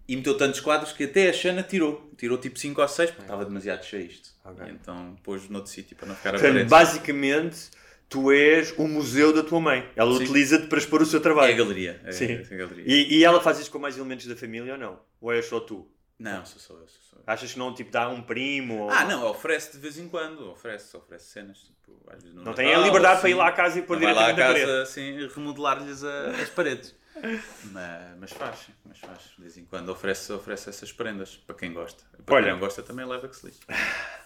E 0.08 0.16
meteu 0.16 0.36
tantos 0.36 0.60
quadros 0.60 0.92
que 0.92 1.04
até 1.04 1.28
a 1.28 1.32
Xana 1.32 1.62
tirou. 1.62 2.10
Tirou 2.16 2.36
tipo 2.38 2.58
5 2.58 2.80
ou 2.80 2.88
6 2.88 3.10
porque 3.10 3.22
estava 3.22 3.44
demasiado 3.44 3.84
cheio 3.84 4.06
isto. 4.06 4.30
Ok. 4.44 4.66
E 4.66 4.70
então 4.70 5.16
pôs 5.22 5.48
noutro 5.50 5.70
sítio 5.70 5.96
para 5.96 6.08
não 6.08 6.14
ficar 6.16 6.34
a 6.34 6.38
parede. 6.40 6.68
basicamente, 6.68 7.70
tu 8.12 8.30
és 8.30 8.72
o 8.78 8.86
museu 8.86 9.32
da 9.32 9.42
tua 9.42 9.58
mãe. 9.60 9.90
Ela 9.96 10.10
utiliza-te 10.12 10.66
para 10.66 10.78
expor 10.78 11.00
o 11.02 11.06
seu 11.06 11.16
É 11.16 11.20
a 11.20 11.22
trabalho. 11.22 11.56
galeria. 11.56 12.00
É, 12.04 12.12
Sim. 12.12 12.26
é 12.48 12.54
a 12.54 12.56
galeria. 12.56 12.84
E, 12.86 13.18
e 13.18 13.24
ela 13.24 13.40
faz 13.40 13.58
isso 13.58 13.70
com 13.70 13.78
mais 13.78 13.96
elementos 13.96 14.26
da 14.26 14.36
família 14.36 14.74
ou 14.74 14.78
não? 14.78 15.00
Ou 15.20 15.32
és 15.32 15.46
só 15.46 15.58
tu? 15.60 15.90
Não, 16.18 16.44
sou 16.44 16.60
só 16.60 16.74
eu. 16.74 16.86
Sou 16.86 17.00
só 17.10 17.16
eu. 17.16 17.22
Achas 17.26 17.52
que 17.52 17.58
não 17.58 17.74
tipo, 17.74 17.90
dá 17.90 18.08
um 18.08 18.22
primo? 18.22 18.82
Ou... 18.82 18.90
Ah, 18.90 19.04
não, 19.04 19.26
oferece 19.28 19.72
de 19.72 19.78
vez 19.78 19.98
em 19.98 20.08
quando. 20.08 20.50
Oferece, 20.50 20.96
oferece 20.96 21.26
cenas. 21.30 21.58
Tipo, 21.58 21.98
Não 22.34 22.38
Natal, 22.44 22.54
tem 22.54 22.74
a 22.74 22.78
liberdade 22.78 23.20
para 23.20 23.30
ir 23.30 23.32
assim. 23.32 23.40
lá 23.40 23.48
à 23.48 23.52
casa 23.52 23.78
e 23.78 23.82
pôr 23.82 23.98
Vai 23.98 24.12
lá 24.14 24.26
à 24.28 24.32
diretamente 24.32 24.38
na 24.40 24.46
parede. 24.46 24.66
casa 24.66 24.82
assim, 24.82 25.28
remodelar-lhes 25.34 26.04
as 26.04 26.48
paredes. 26.50 26.94
mas, 27.72 28.18
mas 28.20 28.32
faz, 28.32 28.58
mas 28.84 28.98
faz. 28.98 29.18
De 29.36 29.42
vez 29.42 29.56
em 29.56 29.64
quando 29.64 29.88
oferece, 29.90 30.32
oferece 30.32 30.68
essas 30.68 30.92
prendas 30.92 31.36
para 31.46 31.56
quem 31.56 31.72
gosta. 31.72 32.04
Para 32.24 32.34
Olha. 32.36 32.44
quem 32.44 32.52
não 32.52 32.60
gosta 32.60 32.82
também 32.82 33.04
leva 33.06 33.28
que 33.28 33.36
se 33.36 33.46
lixe. 33.46 33.60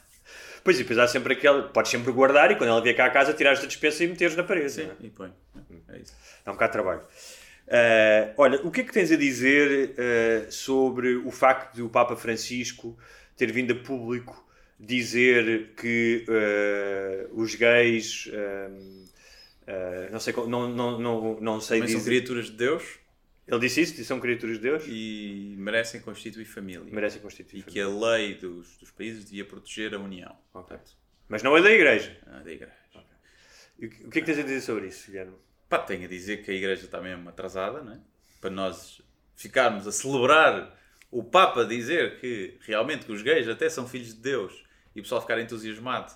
Pois 0.66 0.80
e 0.80 0.82
depois 0.82 0.98
há 0.98 1.06
sempre 1.06 1.34
aquele. 1.34 1.62
Podes 1.68 1.92
sempre 1.92 2.10
guardar 2.10 2.50
e 2.50 2.56
quando 2.56 2.70
ela 2.70 2.82
vier 2.82 2.96
cá 2.96 3.06
à 3.06 3.10
casa, 3.10 3.32
tirares 3.32 3.60
da 3.60 3.66
despensa 3.66 4.02
e 4.02 4.08
meteres 4.08 4.34
na 4.34 4.42
parede. 4.42 4.72
Sim, 4.72 4.82
é? 4.82 5.06
e 5.06 5.08
põe. 5.08 5.32
É 5.88 5.98
isso. 5.98 6.12
Dá 6.44 6.50
um 6.50 6.54
bocado 6.54 6.70
de 6.70 6.72
trabalho. 6.72 7.02
Ah, 7.68 8.32
olha, 8.36 8.60
o 8.66 8.70
que 8.72 8.80
é 8.80 8.84
que 8.84 8.92
tens 8.92 9.12
a 9.12 9.16
dizer 9.16 9.94
ah, 9.96 10.50
sobre 10.50 11.14
o 11.14 11.30
facto 11.30 11.76
de 11.76 11.82
o 11.82 11.88
Papa 11.88 12.16
Francisco 12.16 12.98
ter 13.36 13.52
vindo 13.52 13.74
a 13.74 13.76
público 13.76 14.44
dizer 14.80 15.72
que 15.76 16.26
ah, 16.28 17.28
os 17.30 17.54
gays. 17.54 18.28
não 20.10 20.18
sei, 20.18 20.34
não, 20.48 20.68
não, 20.68 20.98
não, 20.98 21.40
não 21.40 21.60
sei 21.60 21.78
são 21.78 21.86
dizer. 21.86 22.04
criaturas 22.10 22.46
de 22.46 22.56
Deus 22.56 22.98
Ele 23.46 23.60
disse 23.60 23.80
isso? 23.80 23.92
Disse 23.92 24.06
são 24.06 24.18
criaturas 24.18 24.56
de 24.56 24.62
Deus? 24.62 24.84
e 24.88 25.54
merecem 25.56 26.00
constituir 26.00 26.44
família. 26.44 26.92
Merecem 26.92 27.20
constituir. 27.20 27.60
E 27.60 27.62
que 27.62 27.80
a 27.80 27.88
lei 27.88 28.34
dos, 28.34 28.76
dos 28.78 28.90
países 28.90 29.24
devia 29.24 29.44
proteger 29.44 29.94
a 29.94 29.98
união. 29.98 30.36
Mas 31.28 31.42
não 31.42 31.56
é 31.56 31.62
da 31.62 31.70
igreja. 31.70 32.16
Ah, 32.26 32.40
da 32.40 32.52
igreja. 32.52 32.74
E 33.78 33.86
O 33.86 34.10
que 34.10 34.18
é 34.18 34.20
que 34.20 34.22
tens 34.22 34.38
a 34.38 34.42
dizer 34.42 34.60
sobre 34.60 34.88
isso, 34.88 35.06
Guilherme? 35.06 35.36
Pá, 35.68 35.78
tenho 35.78 36.04
a 36.04 36.08
dizer 36.08 36.44
que 36.44 36.50
a 36.50 36.54
igreja 36.54 36.86
está 36.86 37.00
mesmo 37.00 37.28
atrasada, 37.28 37.82
não 37.82 37.92
é? 37.92 38.00
Para 38.40 38.50
nós 38.50 39.00
ficarmos 39.36 39.86
a 39.86 39.92
celebrar 39.92 40.76
o 41.10 41.22
Papa 41.22 41.64
dizer 41.64 42.20
que 42.20 42.58
realmente 42.62 43.06
que 43.06 43.12
os 43.12 43.22
gays 43.22 43.48
até 43.48 43.68
são 43.68 43.86
filhos 43.86 44.14
de 44.14 44.20
Deus 44.20 44.64
e 44.94 45.00
o 45.00 45.02
pessoal 45.02 45.20
ficar 45.20 45.38
entusiasmado 45.40 46.12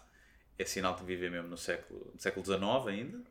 é 0.58 0.64
sinal 0.64 0.94
que 0.94 1.04
vivem 1.04 1.30
mesmo 1.30 1.48
no 1.48 1.56
século, 1.56 2.10
no 2.12 2.20
século 2.20 2.44
XIX 2.44 2.60
ainda. 2.88 3.22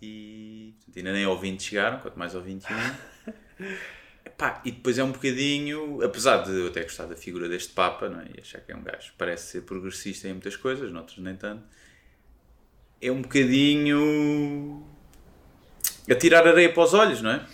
E 0.00 0.74
portanto, 0.76 0.96
ainda 0.98 1.12
nem 1.12 1.24
ao 1.24 1.38
20 1.38 1.62
chegaram, 1.62 1.98
quanto 1.98 2.18
mais 2.18 2.34
ao 2.34 2.42
21. 2.42 2.76
Epá, 4.24 4.60
e 4.64 4.70
depois 4.70 4.96
é 4.98 5.02
um 5.04 5.10
bocadinho, 5.10 6.02
apesar 6.02 6.38
de 6.44 6.52
eu 6.52 6.66
até 6.68 6.82
gostar 6.82 7.06
da 7.06 7.16
figura 7.16 7.48
deste 7.48 7.72
Papa, 7.72 8.08
não 8.08 8.20
é? 8.20 8.26
e 8.36 8.40
achar 8.40 8.60
que 8.60 8.70
é 8.70 8.76
um 8.76 8.82
gajo 8.82 9.10
que 9.12 9.18
parece 9.18 9.50
ser 9.52 9.62
progressista 9.62 10.28
em 10.28 10.32
muitas 10.32 10.54
coisas, 10.56 10.92
noutras 10.92 11.18
nem 11.18 11.34
tanto, 11.34 11.64
é 13.00 13.10
um 13.10 13.22
bocadinho 13.22 14.86
a 16.10 16.14
tirar 16.14 16.46
areia 16.46 16.72
para 16.72 16.82
os 16.82 16.94
olhos, 16.94 17.20
não 17.22 17.30
é? 17.30 17.46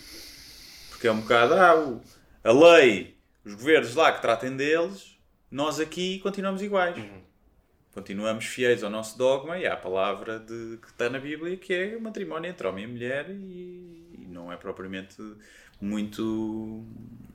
Porque 0.90 1.06
é 1.06 1.12
um 1.12 1.20
bocado, 1.20 1.54
ah, 1.54 1.74
o- 1.80 2.02
a 2.42 2.52
lei, 2.52 3.16
os 3.44 3.54
governos 3.54 3.94
lá 3.94 4.12
que 4.12 4.20
tratem 4.20 4.56
deles, 4.56 5.16
nós 5.50 5.80
aqui 5.80 6.18
continuamos 6.20 6.60
iguais. 6.62 6.96
Continuamos 7.94 8.46
fiéis 8.46 8.82
ao 8.82 8.90
nosso 8.90 9.16
dogma 9.16 9.56
e 9.56 9.66
à 9.66 9.76
palavra 9.76 10.40
de, 10.40 10.78
que 10.78 10.88
está 10.88 11.08
na 11.08 11.20
Bíblia, 11.20 11.56
que 11.56 11.72
é 11.72 11.96
o 11.96 12.00
matrimónio 12.00 12.50
entre 12.50 12.66
homem 12.66 12.84
e 12.84 12.86
mulher, 12.88 13.30
e, 13.30 14.16
e 14.18 14.26
não 14.28 14.52
é 14.52 14.56
propriamente 14.56 15.16
muito 15.80 16.84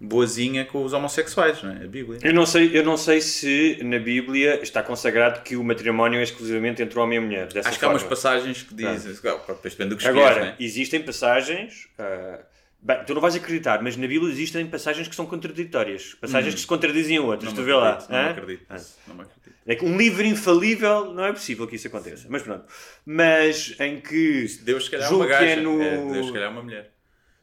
boazinha 0.01 0.65
com 0.65 0.83
os 0.83 0.91
homossexuais, 0.91 1.63
não 1.63 1.71
é? 1.71 1.85
A 1.85 1.87
Bíblia. 1.87 2.19
Eu 2.21 2.33
não, 2.33 2.45
sei, 2.45 2.77
eu 2.77 2.83
não 2.83 2.97
sei 2.97 3.21
se 3.21 3.79
na 3.83 3.99
Bíblia 3.99 4.61
está 4.61 4.83
consagrado 4.83 5.41
que 5.43 5.55
o 5.55 5.63
matrimónio 5.63 6.19
é 6.19 6.23
exclusivamente 6.23 6.81
entre 6.81 6.99
homem 6.99 7.19
e 7.19 7.21
mulher. 7.21 7.47
Acho 7.63 7.79
que 7.79 7.85
há 7.85 7.87
umas 7.87 8.01
forma. 8.01 8.15
passagens 8.15 8.63
que 8.63 8.73
dizem, 8.73 9.13
depois 9.13 9.73
depende 9.73 9.89
do 9.91 9.97
que 9.97 10.03
escolhes, 10.03 10.27
Agora, 10.27 10.45
é? 10.47 10.55
existem 10.59 11.01
passagens 11.01 11.87
ah, 11.97 12.39
Bem, 12.81 13.03
tu 13.05 13.13
não 13.13 13.21
vais 13.21 13.35
acreditar, 13.35 13.81
mas 13.83 13.97
na 13.97 14.07
Bíblia 14.07 14.31
existem 14.31 14.65
passagens 14.65 15.07
que 15.07 15.15
são 15.15 15.25
contraditórias. 15.25 16.13
Passagens 16.13 16.53
que 16.55 16.61
se 16.61 16.67
contradizem 16.67 17.17
a 17.17 17.21
outras. 17.21 17.51
Não 17.51 17.59
tu 17.61 17.65
vê 17.65 17.73
lá. 17.73 17.97
não 18.09 18.23
me 18.23 18.29
acredito. 18.29 18.65
Ah. 18.69 18.77
Não 19.07 19.15
me 19.15 19.21
acredito. 19.23 19.49
É 19.65 19.75
que 19.75 19.85
um 19.85 19.97
livro 19.97 20.25
infalível 20.25 21.13
não 21.13 21.25
é 21.25 21.33
possível 21.33 21.67
que 21.67 21.75
isso 21.75 21.87
aconteça. 21.87 22.27
Mas 22.29 22.41
pronto. 22.41 22.65
Mas 23.05 23.75
em 23.79 23.99
que. 23.99 24.47
Deus, 24.63 24.85
se 24.85 24.91
calhar, 24.91 25.11
é 25.11 25.13
uma 25.13 25.27
gaja. 25.27 25.45
que 25.45 25.51
é 25.51 25.55
no. 25.57 25.81
É, 25.81 26.11
Deus, 26.13 26.27
se 26.27 26.31
calhar, 26.33 26.47
é 26.47 26.51
uma 26.51 26.63
mulher. 26.63 26.91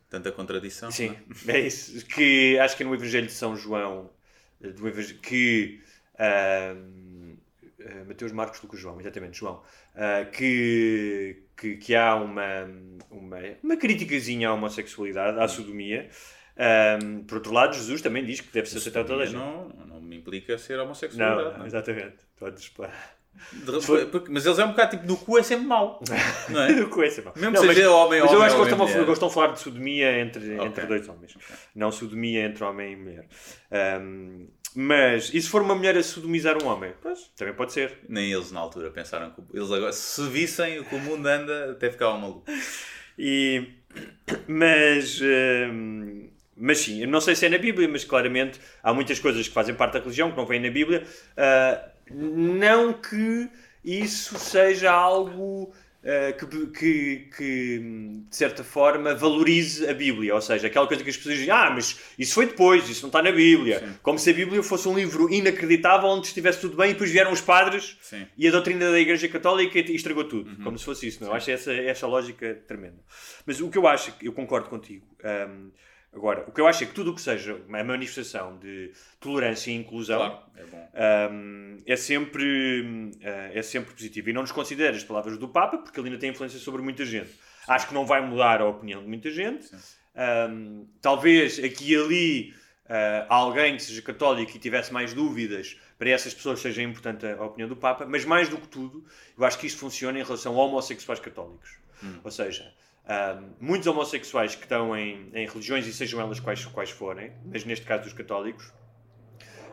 Tanta 0.09 0.33
contradição. 0.33 0.91
Sim, 0.91 1.15
não 1.47 1.55
é? 1.55 1.59
é 1.59 1.67
isso. 1.67 2.05
Que 2.07 2.59
acho 2.59 2.77
que 2.77 2.83
é 2.83 2.87
no 2.87 2.95
Evangelho 2.95 3.27
de 3.27 3.33
São 3.33 3.55
João, 3.57 4.11
eh, 4.63 4.69
do 4.69 4.89
Evangel- 4.89 5.19
que 5.19 5.81
ahm, 6.19 7.06
eh, 7.87 8.05
Mateus, 8.05 8.33
Marcos, 8.33 8.61
Lucas, 8.63 8.81
João, 8.81 9.01
exatamente, 9.01 9.39
João, 9.39 9.63
ah, 9.95 10.25
que, 10.25 11.45
que, 11.57 11.77
que 11.77 11.95
há 11.95 12.15
uma, 12.17 12.65
uma, 13.11 13.39
uma 13.63 13.77
criticazinha 13.77 14.49
à 14.49 14.55
homossexualidade, 14.55 15.39
à 15.39 15.49
sodomia. 15.49 16.09
Ahm, 16.59 17.25
por 17.27 17.37
outro 17.37 17.53
lado, 17.53 17.75
Jesus 17.75 18.01
também 18.01 18.25
diz 18.25 18.41
que 18.41 18.51
deve 18.53 18.69
ser 18.69 18.79
aceitado 18.79 19.07
toda 19.07 19.23
a 19.23 19.27
gente. 19.27 19.37
Não, 19.37 19.69
não 19.69 20.01
me 20.01 20.17
implica 20.17 20.57
ser 20.59 20.77
Não, 20.77 20.85
homossexualidade. 20.85 21.59
não. 21.59 21.67
exatamente. 21.67 22.17
Podes 22.39 22.69
pá. 22.71 22.91
De- 23.53 24.07
porque- 24.11 24.31
mas 24.33 24.45
eles 24.47 24.59
é 24.59 24.65
um 24.65 24.69
bocado 24.71 24.91
tipo, 24.97 25.07
no 25.07 25.17
cu 25.17 25.39
é 25.39 25.43
sempre 25.43 25.67
mau. 25.67 26.03
Não 26.49 26.63
é? 26.63 26.85
Com 26.85 27.03
essa, 27.03 27.23
pá. 27.23 27.33
Mesmo 27.37 27.53
Não, 27.53 27.61
que 27.61 27.67
mas- 27.67 27.77
seja 27.77 27.91
homem, 27.91 28.21
Mas 28.21 28.33
eu 28.33 28.43
acho 28.43 28.55
que 28.55 28.61
ou 28.61 28.67
eles 28.67 28.73
estão, 28.81 28.87
a, 28.87 29.03
eles 29.03 29.13
estão 29.13 29.29
a 29.29 29.31
falar 29.31 29.47
de 29.53 29.61
sodomia 29.61 30.21
entre, 30.21 30.55
Ok. 30.55 30.67
entre 30.67 30.87
dois 30.87 31.09
homens. 31.09 31.35
Não 31.75 31.91
sodomia 31.93 32.45
entre 32.47 32.65
homem 32.65 32.93
e 32.93 32.97
mulher. 32.97 33.27
Ahm, 33.71 34.47
mas, 34.75 35.33
e 35.33 35.41
se 35.41 35.49
for 35.49 35.63
uma 35.63 35.75
mulher 35.75 35.97
a 35.97 36.03
sodomizar 36.03 36.63
um 36.63 36.67
homem? 36.67 36.93
Pois, 37.01 37.31
também 37.37 37.55
pode 37.55 37.73
ser. 37.73 37.99
Nem 38.09 38.31
eles 38.33 38.53
na 38.53 38.61
altura 38.61 38.91
pensaram 38.91 39.31
que 39.31 39.41
eles 39.57 39.71
agora, 39.73 39.93
se 39.93 40.23
vissem 40.29 40.81
o 40.81 40.85
que 40.85 40.95
o 40.95 40.99
mundo 40.99 41.27
anda, 41.27 41.73
até 41.73 41.91
ficavam 41.91 42.21
malucos. 42.21 42.53
E, 43.19 43.69
mas, 44.47 45.21
hum, 45.23 46.29
mas 46.57 46.79
sim, 46.79 47.03
eu 47.03 47.09
não 47.09 47.21
sei 47.21 47.35
se 47.35 47.47
é 47.47 47.49
na 47.49 47.59
Bíblia, 47.59 47.89
mas 47.89 48.05
claramente 48.05 48.61
há 48.83 48.93
muitas 48.93 49.19
coisas 49.19 49.47
que 49.49 49.55
fazem 49.55 49.75
parte 49.75 49.95
da 49.95 50.01
religião 50.01 50.31
que 50.31 50.37
não 50.37 50.45
vêm 50.47 50.61
na 50.61 50.71
Bíblia. 50.71 51.05
Ah, 51.37 51.91
não 52.11 52.93
que 52.93 53.49
isso 53.85 54.39
seja 54.39 54.91
algo 54.91 55.73
ah, 56.07 56.33
que, 56.33 56.67
que, 56.69 57.29
que, 57.37 57.79
de 58.31 58.37
certa 58.37 58.63
forma, 58.63 59.13
valorize 59.13 59.89
a 59.89 59.93
Bíblia. 59.93 60.37
Ou 60.37 60.41
seja, 60.41 60.69
aquela 60.69 60.87
coisa 60.87 61.03
que 61.03 61.11
as 61.11 61.17
pessoas 61.17 61.35
dizem, 61.35 61.51
ah, 61.51 61.69
mas 61.75 61.99
isso 62.17 62.33
foi 62.33 62.47
depois, 62.47 62.89
isso 62.89 63.03
não 63.03 63.09
está 63.09 63.21
na 63.21 63.33
Bíblia. 63.33 63.99
Como 64.03 64.17
se 64.17 64.31
a 64.31 64.33
Bíblia 64.33 64.63
fosse 64.63 64.87
um 64.89 64.95
livro 64.95 65.29
inacreditável 65.33 66.09
onde 66.09 66.29
estivesse 66.29 66.61
tudo 66.61 66.77
bem 66.77 66.91
e 66.91 66.93
depois 66.93 67.11
vieram 67.11 67.33
os 67.33 67.41
padres 67.41 67.99
Sim. 68.01 68.25
e 68.39 68.47
a 68.47 68.53
doutrina 68.53 68.89
da 68.93 69.01
Igreja 69.01 69.27
Católica 69.29 69.81
e 69.81 69.97
estragou 69.97 70.25
tudo, 70.25 70.57
como 70.63 70.79
se 70.79 70.85
fosse 70.85 71.09
isso. 71.09 71.21
Não? 71.21 71.29
é? 71.29 71.33
Eu 71.33 71.37
acho 71.37 71.51
essa, 71.51 71.73
essa 71.73 72.07
lógica 72.07 72.55
tremenda. 72.69 72.99
Mas 73.45 73.61
o 73.61 73.69
que 73.69 73.77
eu 73.77 73.89
acho, 73.89 74.15
eu 74.23 74.33
concordo 74.33 74.69
contigo. 74.69 75.05
hum, 75.25 75.71
agora, 76.17 76.45
o 76.49 76.53
que 76.53 76.61
eu 76.61 76.67
acho 76.67 76.85
é 76.85 76.87
que 76.87 76.95
tudo 76.95 77.11
o 77.11 77.15
que 77.15 77.21
seja 77.21 77.55
uma 77.69 77.85
manifestação 77.85 78.59
de 78.59 78.93
tolerância 79.21 79.71
e 79.71 79.75
inclusão 79.75 80.19
Claro, 80.19 80.39
é 80.95 81.29
hum, 81.31 81.77
é, 81.87 81.97
sempre, 81.97 82.83
hum, 82.83 83.11
é 83.21 83.63
sempre 83.63 83.93
positivo. 83.93 84.31
E 84.31 84.33
não 84.33 84.43
nos 84.43 84.53
considero 84.53 84.97
as 84.97 85.05
palavras 85.05 85.39
do 85.39 85.49
Papa, 85.49 85.79
porque 85.79 86.01
ele 86.01 86.09
ainda 86.09 86.19
tem 86.19 86.31
influência 86.31 86.59
sobre 86.59 86.83
muita 86.83 87.05
gente. 87.05 87.31
Acho 87.69 87.89
que 87.89 87.95
não 87.95 88.07
vai 88.07 88.21
mudar 88.21 88.61
a 88.61 88.67
opinião 88.67 89.03
de 89.03 89.09
muita 89.09 89.31
gente. 89.31 89.69
Hum, 90.51 90.87
talvez 91.01 91.63
aqui 91.63 91.93
e 91.93 91.97
ali 91.97 92.55
ah, 92.89 93.27
alguém 93.29 93.77
que 93.77 93.83
seja 93.83 94.01
católico 94.01 94.57
e 94.57 94.61
tivesse 94.61 94.93
mais 94.93 95.13
dúvidas, 95.13 95.77
para 95.99 96.11
essas 96.11 96.33
pessoas 96.33 96.61
seja 96.61 96.83
importante 96.83 97.27
a 97.27 97.45
opinião 97.45 97.69
do 97.69 97.77
Papa, 97.77 98.07
mas 98.07 98.25
mais 98.25 98.49
do 98.49 98.59
que 98.59 98.69
tudo, 98.69 99.05
eu 99.37 99.45
acho 99.45 99.59
que 99.59 99.67
isto 99.67 99.79
funciona 99.79 100.19
em 100.19 100.23
relação 100.23 100.59
a 100.59 100.65
homossexuais 100.65 101.19
católicos. 101.19 101.79
Ou 102.23 102.31
seja, 102.31 102.73
muitos 103.61 103.87
homossexuais 103.87 104.55
que 104.55 104.63
estão 104.63 104.97
em, 104.97 105.29
em 105.33 105.47
religiões, 105.47 105.87
e 105.87 105.93
sejam 105.93 106.21
elas 106.21 106.41
quais, 106.41 106.65
quais 106.67 106.91
forem, 106.91 107.33
mas 107.45 107.65
neste 107.65 107.85
caso 107.87 108.05
dos 108.05 108.13
católicos, 108.13 108.73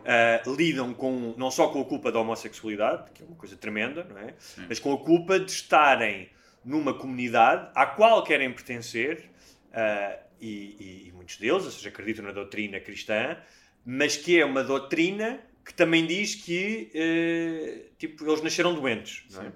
Uh, 0.04 0.54
lidam 0.54 0.94
com, 0.94 1.34
não 1.38 1.50
só 1.50 1.70
com 1.70 1.80
a 1.80 1.86
culpa 1.86 2.12
da 2.12 2.20
homossexualidade, 2.20 3.10
que 3.12 3.24
é 3.24 3.26
uma 3.26 3.38
coisa 3.38 3.56
tremenda, 3.56 4.04
não 4.04 4.18
é? 4.18 4.34
Mas 4.68 4.78
com 4.78 4.92
a 4.92 4.98
culpa 4.98 5.40
de 5.40 5.50
estarem 5.50 6.30
numa 6.66 6.94
comunidade 6.94 7.72
à 7.74 7.86
qual 7.86 8.22
querem 8.22 8.52
pertencer, 8.52 9.30
uh, 9.70 10.20
e, 10.42 10.48
e- 10.48 11.08
e 11.08 11.12
muitos 11.14 11.38
deles, 11.38 11.64
ou 11.64 11.72
seja, 11.72 11.88
acreditam 11.88 12.26
na 12.26 12.34
doutrina 12.34 12.82
cristã, 12.82 13.38
mas 13.86 14.18
que 14.18 14.38
é 14.38 14.44
uma 14.44 14.62
doutrina 14.62 15.40
que 15.66 15.74
também 15.74 16.06
diz 16.06 16.36
que 16.36 16.92
uh, 16.94 17.96
tipo, 17.98 18.26
eles 18.30 18.42
nasceram 18.42 18.76
doentes, 18.76 19.24
é? 19.48 19.52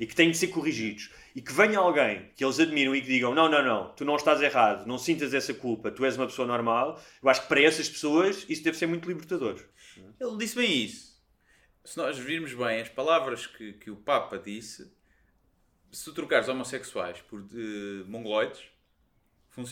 E 0.00 0.04
que 0.06 0.16
têm 0.16 0.32
de 0.32 0.36
ser 0.36 0.48
corrigidos. 0.48 1.10
E 1.34 1.40
que 1.40 1.52
venha 1.52 1.78
alguém 1.78 2.30
que 2.36 2.44
eles 2.44 2.60
admiram 2.60 2.94
e 2.94 3.00
que 3.00 3.06
digam: 3.06 3.34
não, 3.34 3.48
não, 3.48 3.64
não, 3.64 3.94
tu 3.94 4.04
não 4.04 4.16
estás 4.16 4.40
errado, 4.42 4.86
não 4.86 4.98
sintas 4.98 5.32
essa 5.32 5.54
culpa, 5.54 5.90
tu 5.90 6.04
és 6.04 6.16
uma 6.16 6.26
pessoa 6.26 6.46
normal. 6.46 7.00
Eu 7.22 7.28
acho 7.28 7.42
que 7.42 7.48
para 7.48 7.62
essas 7.62 7.88
pessoas 7.88 8.44
isso 8.48 8.62
deve 8.62 8.76
ser 8.76 8.86
muito 8.86 9.08
libertador. 9.08 9.56
Ele 10.20 10.36
disse 10.38 10.56
bem 10.56 10.84
isso. 10.84 11.12
Se 11.84 11.96
nós 11.96 12.18
virmos 12.18 12.54
bem 12.54 12.80
as 12.80 12.88
palavras 12.88 13.46
que, 13.46 13.72
que 13.72 13.90
o 13.90 13.96
Papa 13.96 14.38
disse, 14.38 14.92
se 15.90 16.04
tu 16.04 16.12
trocares 16.12 16.48
homossexuais 16.48 17.20
por 17.22 17.40
eh, 17.40 18.04
mongoloides, 18.06 18.62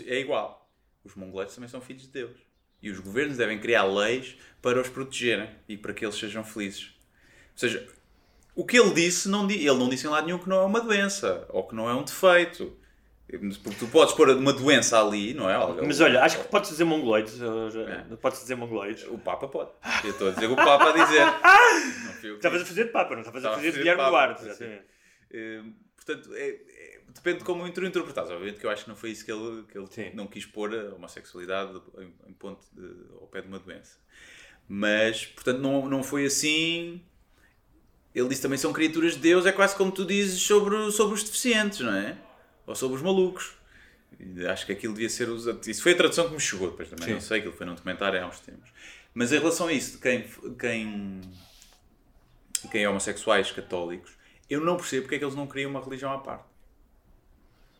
é 0.06 0.18
igual. 0.18 0.70
Os 1.04 1.14
mongoloides 1.14 1.54
também 1.54 1.68
são 1.68 1.80
filhos 1.80 2.02
de 2.02 2.08
Deus. 2.08 2.36
E 2.82 2.90
os 2.90 2.98
governos 2.98 3.36
devem 3.36 3.58
criar 3.58 3.84
leis 3.84 4.36
para 4.60 4.80
os 4.80 4.88
protegerem 4.88 5.50
e 5.68 5.76
para 5.76 5.94
que 5.94 6.04
eles 6.04 6.16
sejam 6.16 6.42
felizes. 6.42 6.94
Ou 7.52 7.58
seja, 7.58 7.86
o 8.60 8.64
que 8.66 8.78
ele 8.78 8.92
disse, 8.92 9.28
não 9.28 9.48
ele 9.50 9.64
não 9.74 9.88
disse 9.88 10.06
em 10.06 10.10
lado 10.10 10.26
nenhum 10.26 10.38
que 10.38 10.48
não 10.48 10.60
é 10.62 10.64
uma 10.64 10.80
doença 10.80 11.46
ou 11.50 11.66
que 11.66 11.74
não 11.74 11.88
é 11.88 11.94
um 11.94 12.02
defeito. 12.02 12.76
Porque 13.62 13.78
tu 13.78 13.86
podes 13.86 14.12
pôr 14.12 14.28
uma 14.30 14.52
doença 14.52 15.00
ali, 15.00 15.32
não 15.34 15.48
é? 15.48 15.56
Mas 15.86 16.00
olha, 16.00 16.20
acho 16.24 16.40
que 16.40 16.48
podes 16.48 16.70
dizer 16.70 16.82
mongoloides. 16.84 17.38
É. 17.40 18.16
Podes 18.16 18.40
dizer 18.40 18.56
mongoloides. 18.56 19.04
O 19.06 19.16
Papa 19.18 19.46
pode. 19.46 19.70
Eu 20.02 20.10
estou 20.10 20.28
a 20.28 20.30
dizer 20.32 20.50
o 20.50 20.56
Papa 20.56 20.90
a 20.90 20.92
dizer. 20.92 21.22
Estavas 22.34 22.62
a 22.62 22.64
fazer 22.66 22.84
de 22.86 22.90
Papa, 22.90 23.14
não 23.14 23.20
estavas 23.20 23.44
a 23.44 23.52
fazer 23.54 23.70
de 23.70 23.78
Guilherme 23.78 24.02
Duarte. 24.04 24.44
Exatamente. 24.46 24.82
Eh, 25.32 25.62
portanto, 25.94 26.34
é- 26.34 26.48
é- 26.50 27.00
depende 27.14 27.38
de 27.38 27.44
como 27.44 27.70
tu 27.72 27.84
interpretares. 27.84 28.30
Obviamente 28.32 28.58
que 28.58 28.66
eu 28.66 28.70
acho 28.70 28.82
que 28.82 28.88
não 28.88 28.96
foi 28.96 29.10
isso 29.12 29.24
que 29.24 29.30
ele, 29.30 29.62
que 29.70 29.78
ele 29.78 29.86
Sim. 29.86 30.10
não 30.14 30.26
quis 30.26 30.44
pôr 30.44 30.74
a 30.74 30.94
homossexualidade 30.96 31.80
em, 31.98 32.12
em 32.30 32.32
ponto 32.32 32.66
de- 32.72 33.14
ao 33.20 33.28
pé 33.28 33.40
de 33.42 33.46
uma 33.48 33.60
doença. 33.60 33.96
Mas, 34.68 35.24
portanto, 35.26 35.58
não, 35.60 35.88
não 35.88 36.02
foi 36.02 36.26
assim. 36.26 37.00
Ele 38.14 38.28
disse 38.28 38.42
também 38.42 38.58
são 38.58 38.72
criaturas 38.72 39.14
de 39.14 39.20
Deus, 39.20 39.46
é 39.46 39.52
quase 39.52 39.76
como 39.76 39.92
tu 39.92 40.04
dizes 40.04 40.40
sobre, 40.42 40.90
sobre 40.90 41.14
os 41.14 41.22
deficientes, 41.22 41.80
não 41.80 41.94
é? 41.94 42.16
Ou 42.66 42.74
sobre 42.74 42.96
os 42.96 43.02
malucos. 43.02 43.52
Acho 44.50 44.66
que 44.66 44.72
aquilo 44.72 44.92
devia 44.92 45.08
ser 45.08 45.28
usado. 45.28 45.60
Isso 45.68 45.82
foi 45.82 45.92
a 45.92 45.96
tradução 45.96 46.26
que 46.28 46.34
me 46.34 46.40
chegou, 46.40 46.70
depois 46.70 46.88
também 46.88 47.06
Sim. 47.06 47.14
não 47.14 47.20
sei, 47.20 47.38
aquilo 47.38 47.54
foi 47.54 47.66
num 47.66 47.74
documentário 47.74 48.22
há 48.22 48.26
uns 48.26 48.40
tempos. 48.40 48.70
Mas 49.14 49.32
em 49.32 49.38
relação 49.38 49.68
a 49.68 49.72
isso, 49.72 49.92
de 49.92 49.98
quem, 49.98 50.24
quem, 50.58 51.20
quem 52.70 52.84
é 52.84 52.88
homossexuais 52.88 53.50
católicos, 53.50 54.12
eu 54.48 54.60
não 54.60 54.76
percebo 54.76 55.02
porque 55.02 55.14
é 55.14 55.18
que 55.18 55.24
eles 55.24 55.36
não 55.36 55.46
criam 55.46 55.70
uma 55.70 55.82
religião 55.82 56.12
à 56.12 56.18
parte. 56.18 56.44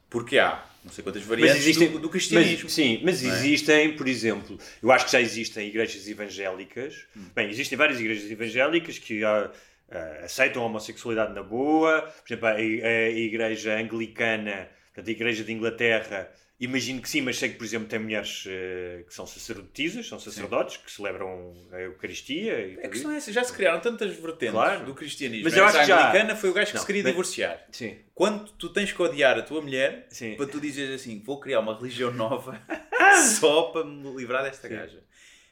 Porque 0.09 0.39
há 0.39 0.65
não 0.85 0.91
sei 0.91 1.05
quantas 1.05 1.23
variantes 1.23 1.77
do, 1.77 1.99
do 1.99 2.09
cristianismo. 2.09 2.65
Mas, 2.65 2.73
sim, 2.73 3.01
mas 3.05 3.23
é? 3.23 3.29
existem, 3.29 3.97
por 3.97 4.09
exemplo, 4.09 4.59
eu 4.83 4.91
acho 4.91 5.05
que 5.05 5.13
já 5.13 5.21
existem 5.21 5.69
igrejas 5.69 6.09
evangélicas. 6.09 7.07
Hum. 7.15 7.27
Bem, 7.35 7.51
existem 7.51 7.77
várias 7.77 8.01
igrejas 8.01 8.31
evangélicas 8.31 8.99
que 8.99 9.23
ah, 9.23 9.51
ah, 9.91 10.25
aceitam 10.25 10.63
a 10.63 10.67
homossexualidade 10.67 11.33
na 11.35 11.43
boa. 11.43 12.03
Por 12.03 12.27
exemplo, 12.33 12.47
a, 12.49 12.53
a 12.53 13.09
igreja 13.11 13.75
anglicana, 13.77 14.69
portanto, 14.95 15.09
a 15.09 15.11
igreja 15.11 15.45
de 15.45 15.53
Inglaterra, 15.53 16.31
imagino 16.59 17.01
que 17.01 17.09
sim, 17.09 17.23
mas 17.23 17.39
sei 17.39 17.49
que, 17.49 17.57
por 17.57 17.65
exemplo, 17.65 17.89
tem 17.89 17.99
mulheres 17.99 18.45
eh, 18.47 19.03
que 19.09 19.15
são 19.15 19.27
sacerdotisas, 19.27 20.07
são 20.07 20.19
sacerdotes, 20.21 20.77
que 20.77 20.93
celebram 20.93 21.55
a 21.73 21.79
Eucaristia. 21.81 22.79
A 22.85 22.89
questão 22.89 23.11
é 23.11 23.17
essa, 23.17 23.33
já 23.33 23.43
se 23.43 23.53
criaram 23.53 23.81
tantas 23.81 24.15
vertentes 24.15 24.51
Claro. 24.53 24.85
do 24.85 24.95
cristianismo. 24.95 25.45
Mas 25.45 25.57
eu 25.57 25.65
acho 25.65 25.79
que 25.81 25.87
já- 25.87 26.09
anglicana 26.11 26.37
foi 26.37 26.51
o 26.51 26.53
gajo 26.53 26.67
que 26.69 26.75
Não, 26.75 26.81
se 26.83 26.87
queria 26.87 27.03
mas- 27.03 27.13
divorciar. 27.13 27.67
Sim. 27.73 27.97
Quando 28.15 28.51
tu 28.53 28.69
tens 28.69 28.93
que 28.93 29.01
odiar 29.01 29.39
a 29.39 29.43
tua 29.43 29.63
mulher, 29.63 30.07
Sim. 30.11 30.35
para 30.37 30.47
tu 30.47 30.61
dizeres 30.61 31.01
assim, 31.01 31.23
vou 31.25 31.41
criar 31.41 31.61
uma 31.61 31.75
religião 31.75 32.13
nova 32.13 32.61
só 33.41 33.63
para 33.73 33.85
me 33.85 34.15
livrar 34.15 34.43
desta 34.45 34.69
gaja. 34.69 35.03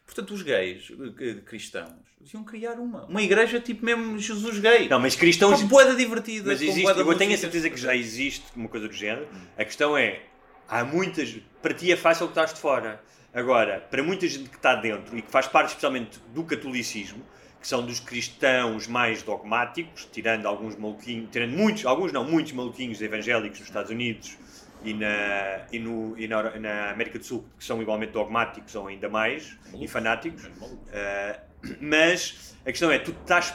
Portanto, 0.08 0.32
os 0.32 0.40
gays 0.40 0.90
eh, 1.20 1.34
cristãos 1.44 1.92
deviam 2.18 2.42
criar 2.42 2.80
uma. 2.80 3.04
Uma 3.04 3.22
igreja 3.22 3.60
tipo 3.60 3.84
mesmo 3.84 4.18
Jesus 4.18 4.58
gay. 4.58 4.88
Não, 4.88 4.98
mas 4.98 5.14
cristãos. 5.14 5.60
Com 5.60 5.68
boeda 5.68 5.94
divertida. 5.94 6.50
Mas 6.50 6.62
existe, 6.62 6.98
eu 6.98 7.14
tenho 7.14 7.34
a 7.34 7.36
certeza 7.36 7.68
que 7.68 7.76
já 7.76 7.94
existe 7.94 8.46
uma 8.56 8.70
coisa 8.70 8.88
do 8.88 8.94
género. 8.94 9.28
A 9.56 9.64
questão 9.66 9.94
é, 9.96 10.22
há 10.66 10.82
muitas, 10.82 11.36
para 11.60 11.74
ti 11.74 11.92
é 11.92 11.96
fácil 11.96 12.26
que 12.26 12.32
estás 12.32 12.54
de 12.54 12.60
fora. 12.60 13.02
Agora, 13.34 13.86
para 13.90 14.02
muita 14.02 14.26
gente 14.26 14.48
que 14.48 14.56
está 14.56 14.74
dentro 14.74 15.16
e 15.16 15.20
que 15.20 15.30
faz 15.30 15.46
parte 15.46 15.68
especialmente 15.68 16.18
do 16.34 16.42
catolicismo, 16.42 17.22
que 17.60 17.68
são 17.68 17.84
dos 17.84 18.00
cristãos 18.00 18.86
mais 18.86 19.22
dogmáticos, 19.22 20.08
tirando 20.10 20.46
alguns 20.46 20.74
maluquinhos, 20.74 21.28
tirando 21.30 21.52
muitos, 21.52 21.84
alguns 21.84 22.12
não, 22.12 22.24
muitos 22.24 22.52
maluquinhos 22.52 23.02
evangélicos 23.02 23.58
nos 23.58 23.68
Estados 23.68 23.90
Unidos 23.90 24.38
e 24.84 24.94
na, 24.94 25.66
e 25.72 25.78
no, 25.78 26.18
e 26.18 26.28
na, 26.28 26.58
na 26.58 26.90
América 26.90 27.18
do 27.18 27.24
Sul, 27.24 27.46
que 27.58 27.64
são 27.64 27.80
igualmente 27.82 28.12
dogmáticos 28.12 28.74
ou 28.74 28.86
ainda 28.86 29.08
mais, 29.08 29.56
e 29.78 29.86
fanáticos. 29.88 30.44
Uh, 30.44 31.40
mas 31.80 32.56
a 32.64 32.70
questão 32.70 32.90
é, 32.90 32.98
tu 32.98 33.10
estás 33.10 33.54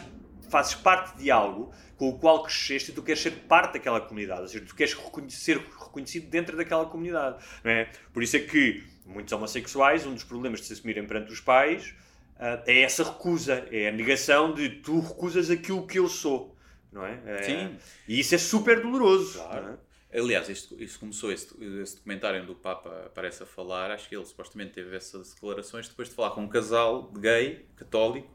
fazes 0.49 0.75
parte 0.75 1.17
de 1.17 1.31
algo 1.31 1.73
com 1.97 2.09
o 2.09 2.19
qual 2.19 2.43
cresceste 2.43 2.91
e 2.91 2.93
tu 2.93 3.01
queres 3.01 3.21
ser 3.21 3.31
parte 3.31 3.73
daquela 3.73 3.99
comunidade, 4.01 4.41
ou 4.41 4.47
seja, 4.47 4.63
tu 4.65 4.75
queres 4.75 4.95
ser 5.29 5.57
reconhecido 5.57 6.29
dentro 6.29 6.55
daquela 6.57 6.85
comunidade, 6.85 7.43
não 7.63 7.71
é? 7.71 7.89
Por 8.11 8.21
isso 8.21 8.35
é 8.35 8.39
que 8.39 8.83
muitos 9.05 9.31
homossexuais, 9.33 10.05
um 10.05 10.13
dos 10.13 10.23
problemas 10.23 10.59
de 10.59 10.67
se 10.67 10.73
assumirem 10.73 11.05
perante 11.05 11.31
os 11.31 11.39
pais 11.39 11.93
ah, 12.39 12.61
é 12.65 12.81
essa 12.81 13.03
recusa, 13.03 13.65
é 13.71 13.87
a 13.87 13.91
negação 13.91 14.53
de 14.53 14.69
tu 14.69 14.99
recusas 14.99 15.49
aquilo 15.49 15.85
que 15.85 15.99
eu 15.99 16.07
sou, 16.09 16.55
não 16.91 17.05
é? 17.05 17.19
É- 17.25 17.43
Sim. 17.43 17.77
E 18.07 18.19
isso 18.19 18.35
é 18.35 18.37
super 18.37 18.81
doloroso. 18.81 19.39
Claro. 19.39 19.79
Aliás, 20.13 20.47
isto, 20.47 20.81
isto 20.81 20.99
começou, 20.99 21.31
esse, 21.31 21.47
documentário 21.95 22.41
onde 22.41 22.51
o 22.51 22.55
Papa 22.55 23.05
aparece 23.07 23.41
a 23.41 23.45
falar, 23.45 23.89
acho 23.89 24.07
que 24.07 24.15
ele 24.15 24.25
supostamente 24.25 24.71
teve 24.71 24.95
essas 24.95 25.33
declarações 25.33 25.87
depois 25.87 26.09
de 26.09 26.15
falar 26.15 26.31
com 26.31 26.41
um 26.41 26.47
casal 26.47 27.11
de 27.11 27.19
gay, 27.19 27.65
católico, 27.75 28.29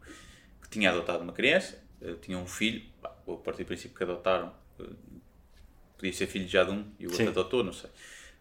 que 0.60 0.68
tinha 0.68 0.90
adotado 0.90 1.22
uma 1.22 1.32
criança, 1.32 1.80
eh, 2.00 2.14
tinha 2.20 2.36
um 2.36 2.46
filho, 2.46 2.82
pá, 3.00 3.14
a 3.28 3.36
partir 3.36 3.62
do 3.62 3.66
princípio 3.66 3.96
que 3.96 4.02
adotaram, 4.02 4.52
eh, 4.80 4.84
podia 5.96 6.12
ser 6.12 6.26
filho 6.26 6.48
já 6.48 6.64
de 6.64 6.72
um 6.72 6.90
e 6.98 7.06
o 7.06 7.10
outro 7.10 7.24
Sim. 7.24 7.30
adotou, 7.30 7.62
não 7.62 7.72
sei. 7.72 7.90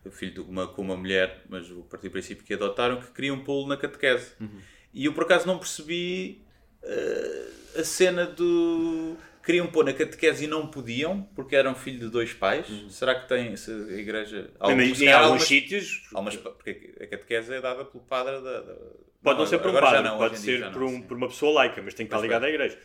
O 0.04 0.10
filho 0.10 0.34
de 0.34 0.40
uma, 0.40 0.68
com 0.68 0.82
uma 0.82 0.98
mulher, 0.98 1.44
mas 1.50 1.70
a 1.70 1.76
partir 1.90 2.08
do 2.08 2.12
princípio 2.12 2.44
que 2.44 2.54
adotaram, 2.54 3.00
que 3.00 3.12
queriam 3.12 3.44
pô-lo 3.44 3.68
na 3.68 3.78
catequese. 3.78 4.34
Uhum. 4.40 4.62
E 4.94 5.06
eu 5.06 5.14
por 5.14 5.24
acaso 5.24 5.46
não 5.46 5.60
percebi 5.60 6.42
eh, 6.82 7.50
a 7.78 7.84
cena 7.84 8.26
do. 8.26 9.18
Queriam 9.48 9.66
pôr 9.68 9.86
na 9.86 9.94
catequese 9.94 10.44
e 10.44 10.48
não 10.48 10.68
podiam, 10.68 11.22
porque 11.34 11.56
eram 11.56 11.74
filho 11.74 12.00
de 12.00 12.10
dois 12.10 12.34
pais. 12.34 12.68
Será 12.90 13.16
que 13.16 13.30
tem 13.30 13.56
se 13.56 13.72
a 13.72 13.94
igreja. 13.94 14.50
Mas 14.60 14.70
Algumas- 14.70 15.02
em 15.02 15.10
alguns 15.14 15.44
sítios 15.46 16.04
algumas- 16.14 16.36
porque 16.36 16.94
a 17.00 17.08
catequese 17.08 17.54
é 17.54 17.62
dada 17.62 17.86
pelo 17.86 18.04
padre 18.04 18.42
da. 18.42 18.60
da- 18.60 18.76
pode 19.24 19.40
não 19.40 19.46
ser 19.48 19.60
por 19.60 19.70
um 19.70 19.74
padre, 19.80 20.04
não, 20.04 20.18
pode 20.18 20.38
ser 20.38 20.70
por, 20.74 20.82
não, 20.82 20.88
um- 20.88 21.02
por 21.02 21.16
uma 21.16 21.28
pessoa 21.30 21.54
laica, 21.54 21.82
mas 21.82 21.94
tem 21.94 22.06
que 22.06 22.14
estar 22.14 22.28
bem. 22.28 22.46
à 22.46 22.50
igreja. 22.50 22.78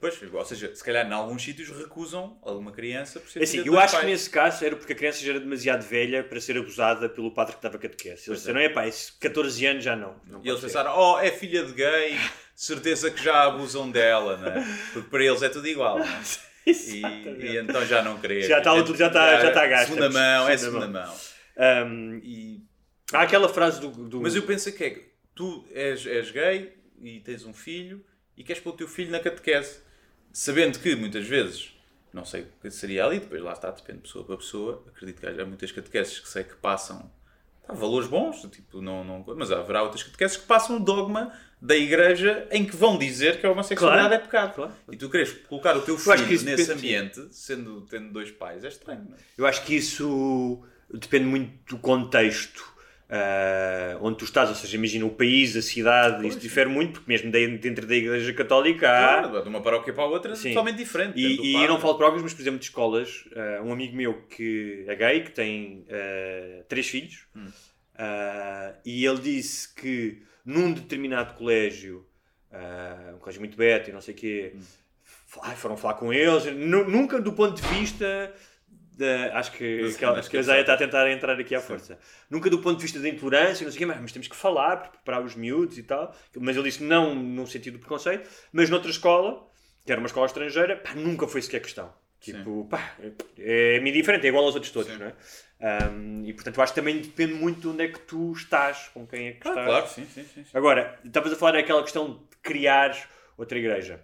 Pois, 0.00 0.20
ou 0.32 0.44
seja, 0.44 0.74
se 0.74 0.84
calhar 0.84 1.06
em 1.06 1.12
alguns 1.12 1.42
sítios 1.42 1.68
recusam 1.70 2.38
alguma 2.42 2.70
criança 2.72 3.18
por 3.18 3.30
ser 3.30 3.40
É 3.40 3.42
assim, 3.44 3.62
eu 3.64 3.78
acho 3.78 3.94
que 3.94 4.02
pais. 4.02 4.06
nesse 4.12 4.28
caso 4.30 4.64
era 4.64 4.76
porque 4.76 4.92
a 4.92 4.96
criança 4.96 5.20
já 5.24 5.30
era 5.30 5.40
demasiado 5.40 5.82
velha 5.82 6.22
para 6.22 6.40
ser 6.40 6.58
abusada 6.58 7.08
pelo 7.08 7.32
padre 7.32 7.56
que 7.56 7.62
dava 7.62 7.78
catequese. 7.78 8.28
Eles 8.28 8.40
disseram, 8.40 8.60
é 8.60 8.68
pá, 8.68 8.86
esses 8.86 9.10
14 9.12 9.66
anos 9.66 9.82
já 9.84 9.96
não. 9.96 10.14
não 10.26 10.40
E 10.44 10.48
eles 10.48 10.60
ser." 10.60 10.66
pensaram, 10.66 10.92
oh, 10.96 11.18
é 11.18 11.30
filha 11.30 11.64
de 11.64 11.72
gay, 11.72 12.18
certeza 12.54 13.10
que 13.10 13.22
já 13.24 13.44
abusam 13.44 13.90
dela, 13.90 14.36
não 14.36 14.48
é? 14.48 14.78
Porque 14.92 15.08
para 15.08 15.24
eles 15.24 15.42
é 15.42 15.48
tudo 15.48 15.66
igual, 15.66 15.98
não 15.98 16.06
é? 16.06 16.22
E, 16.64 17.00
e 17.00 17.56
então 17.56 17.84
já 17.84 18.02
não 18.02 18.20
queria. 18.20 18.42
Já 18.42 18.58
está- 18.58 18.76
já 18.76 19.06
está- 19.08 19.40
já 19.40 19.48
está 19.48 19.66
gasto. 19.66 19.88
Segunda 19.88 20.10
mão, 20.10 20.48
é 20.48 20.56
Segunda 20.56 20.80
segunda 20.86 21.06
mão. 21.06 21.16
Ahm, 21.56 22.20
E, 22.22 22.60
há 23.12 23.22
aquela 23.22 23.48
frase 23.48 23.80
do. 23.80 23.88
do- 23.90 24.20
mas 24.20 24.36
eu 24.36 24.42
penso 24.42 24.70
que 24.72 24.84
é 24.84 24.90
que 24.90 25.10
tu 25.34 25.66
és, 25.74 26.06
és 26.06 26.30
gay 26.30 26.72
e 27.02 27.18
tens 27.18 27.44
um 27.44 27.52
filho 27.52 28.04
e 28.36 28.44
queres 28.44 28.62
pôr 28.62 28.70
o 28.70 28.76
teu 28.76 28.88
filho 28.88 29.10
na 29.10 29.20
catequese, 29.20 29.78
sabendo 30.32 30.78
que 30.78 30.94
muitas 30.96 31.26
vezes, 31.26 31.72
não 32.12 32.24
sei 32.24 32.42
o 32.42 32.46
que 32.60 32.70
seria 32.70 33.04
ali, 33.04 33.20
depois 33.20 33.42
lá 33.42 33.52
está, 33.52 33.70
depende 33.70 33.98
de 33.98 34.02
pessoa 34.04 34.24
para 34.24 34.36
pessoa. 34.36 34.84
Acredito 34.88 35.20
que 35.20 35.26
há 35.26 35.44
muitas 35.46 35.70
catequeses 35.72 36.18
que 36.20 36.28
sei 36.28 36.44
que 36.44 36.54
passam 36.56 37.10
valores 37.68 38.08
bons, 38.08 38.42
tipo, 38.50 38.82
não, 38.82 39.02
não, 39.04 39.24
mas 39.36 39.50
haverá 39.50 39.82
outras 39.82 40.02
catequeses 40.02 40.36
que 40.36 40.46
passam 40.46 40.76
o 40.76 40.80
dogma 40.80 41.32
da 41.60 41.76
igreja 41.76 42.46
em 42.50 42.66
que 42.66 42.74
vão 42.74 42.98
dizer 42.98 43.40
que 43.40 43.46
a 43.46 43.50
homossexualidade 43.50 44.08
Claro, 44.08 44.22
é 44.22 44.26
pecado. 44.26 44.54
claro. 44.54 44.72
E 44.90 44.96
tu 44.96 45.08
queres 45.08 45.32
colocar 45.46 45.76
o 45.76 45.80
teu 45.82 45.96
filho 45.96 46.26
nesse 46.26 46.44
depende- 46.44 46.72
ambiente, 46.72 47.28
sendo, 47.30 47.82
tendo 47.82 48.12
dois 48.12 48.30
pais, 48.32 48.64
é 48.64 48.68
estranho. 48.68 49.04
não 49.08 49.14
é? 49.16 49.20
Eu 49.38 49.46
acho 49.46 49.64
que 49.64 49.74
isso 49.76 50.62
depende 50.92 51.24
muito 51.26 51.76
do 51.76 51.78
contexto 51.80 52.71
ah, 53.14 53.98
onde 54.00 54.16
tu 54.16 54.24
estás, 54.24 54.48
ou 54.48 54.54
seja, 54.54 54.74
imagina 54.76 55.04
o 55.04 55.10
país, 55.10 55.54
a 55.54 55.60
cidade, 55.60 56.26
isso 56.26 56.38
difere 56.40 56.70
muito, 56.70 56.92
porque 56.94 57.10
mesmo 57.12 57.30
de- 57.30 57.58
dentro 57.58 57.86
da 57.86 57.94
Igreja 57.94 58.32
Católica 58.32 58.88
há. 58.90 59.18
Claro, 59.28 59.42
de 59.42 59.48
uma 59.50 59.60
paróquia 59.60 59.92
para 59.92 60.04
a 60.04 60.06
outra 60.06 60.32
é 60.32 60.34
Sim. 60.34 60.48
totalmente 60.50 60.78
diferente. 60.78 61.18
E, 61.20 61.52
e 61.52 61.54
eu 61.62 61.68
não 61.68 61.78
falo 61.78 61.92
de 61.92 61.98
próprios, 61.98 62.22
mas 62.22 62.32
por 62.32 62.40
exemplo 62.40 62.58
de 62.58 62.64
escolas, 62.64 63.24
ah, 63.36 63.60
um 63.62 63.70
amigo 63.70 63.94
meu 63.94 64.22
que 64.22 64.84
é 64.88 64.94
gay, 64.96 65.20
que 65.24 65.30
tem 65.32 65.84
ah, 65.90 66.64
três 66.68 66.88
filhos, 66.88 67.26
Hum. 67.36 67.48
e 68.84 69.04
ele 69.06 69.20
disse 69.20 69.72
que 69.74 70.22
num 70.44 70.72
determinado 70.72 71.34
colégio, 71.34 72.06
um 73.14 73.18
colégio 73.18 73.40
muito 73.40 73.56
beta 73.56 73.90
e 73.90 73.92
não 73.92 74.00
sei 74.00 74.14
o 74.14 74.16
quê, 74.16 74.52
Hum. 74.56 74.60
foram 75.56 75.76
falar 75.76 75.94
com 75.94 76.12
eles, 76.12 76.44
nu- 76.46 76.88
nunca 76.88 77.20
do 77.20 77.32
ponto 77.32 77.60
de 77.60 77.68
vista 77.78 78.32
da, 78.96 79.38
acho 79.38 79.52
que, 79.52 79.90
Sim, 79.90 79.98
que, 79.98 80.04
acho 80.04 80.22
que 80.22 80.30
que 80.30 80.36
a 80.38 80.42
Zaya 80.42 80.58
é 80.58 80.60
está 80.60 80.74
a 80.74 80.76
tentar 80.76 81.10
entrar 81.10 81.38
aqui 81.38 81.54
à 81.54 81.60
força. 81.60 81.98
Nunca 82.30 82.50
do 82.50 82.58
ponto 82.58 82.76
de 82.76 82.82
vista 82.82 82.98
da 83.00 83.08
intolerância, 83.08 83.64
não 83.64 83.72
sei 83.72 83.76
o 83.76 83.78
quê, 83.78 83.86
mas, 83.86 84.00
mas 84.00 84.12
temos 84.12 84.28
que 84.28 84.36
falar 84.36 84.76
para 84.76 84.88
preparar 84.90 85.22
os 85.24 85.34
miúdos 85.34 85.78
e 85.78 85.82
tal. 85.82 86.14
Mas 86.38 86.56
ele 86.56 86.64
disse 86.68 86.82
não 86.82 87.14
num 87.14 87.46
sentido 87.46 87.74
de 87.74 87.80
preconceito, 87.80 88.28
mas 88.52 88.68
noutra 88.70 88.90
escola, 88.90 89.48
que 89.84 89.92
era 89.92 90.00
uma 90.00 90.06
escola 90.06 90.26
estrangeira, 90.26 90.76
pá, 90.76 90.94
nunca 90.94 91.26
foi 91.26 91.40
sequer 91.42 91.60
questão. 91.60 91.92
Tipo, 92.20 92.66
pá, 92.70 92.94
é, 93.38 93.76
é 93.76 93.80
diferente, 93.90 94.24
é 94.24 94.28
igual 94.28 94.44
aos 94.44 94.54
outros 94.54 94.72
todos, 94.72 94.96
não 94.96 95.06
é? 95.06 95.14
Ahm, 95.60 96.24
e 96.24 96.32
portanto, 96.32 96.56
eu 96.56 96.62
acho 96.62 96.72
que 96.72 96.80
também 96.80 97.00
depende 97.00 97.34
muito 97.34 97.60
de 97.60 97.68
onde 97.68 97.84
é 97.84 97.88
que 97.88 97.98
tu 98.00 98.32
estás, 98.32 98.88
com 98.94 99.06
quem 99.06 99.28
é 99.28 99.32
que 99.32 99.46
Ah, 99.48 99.50
estás. 99.50 99.66
claro, 99.66 99.88
sim, 99.88 100.06
sim, 100.06 100.24
sim. 100.24 100.44
sim. 100.44 100.50
Agora, 100.54 100.98
estavas 101.04 101.32
a 101.32 101.36
falar 101.36 101.52
daquela 101.52 101.82
questão 101.82 102.14
de 102.30 102.36
criar 102.42 102.96
outra 103.36 103.58
igreja. 103.58 104.00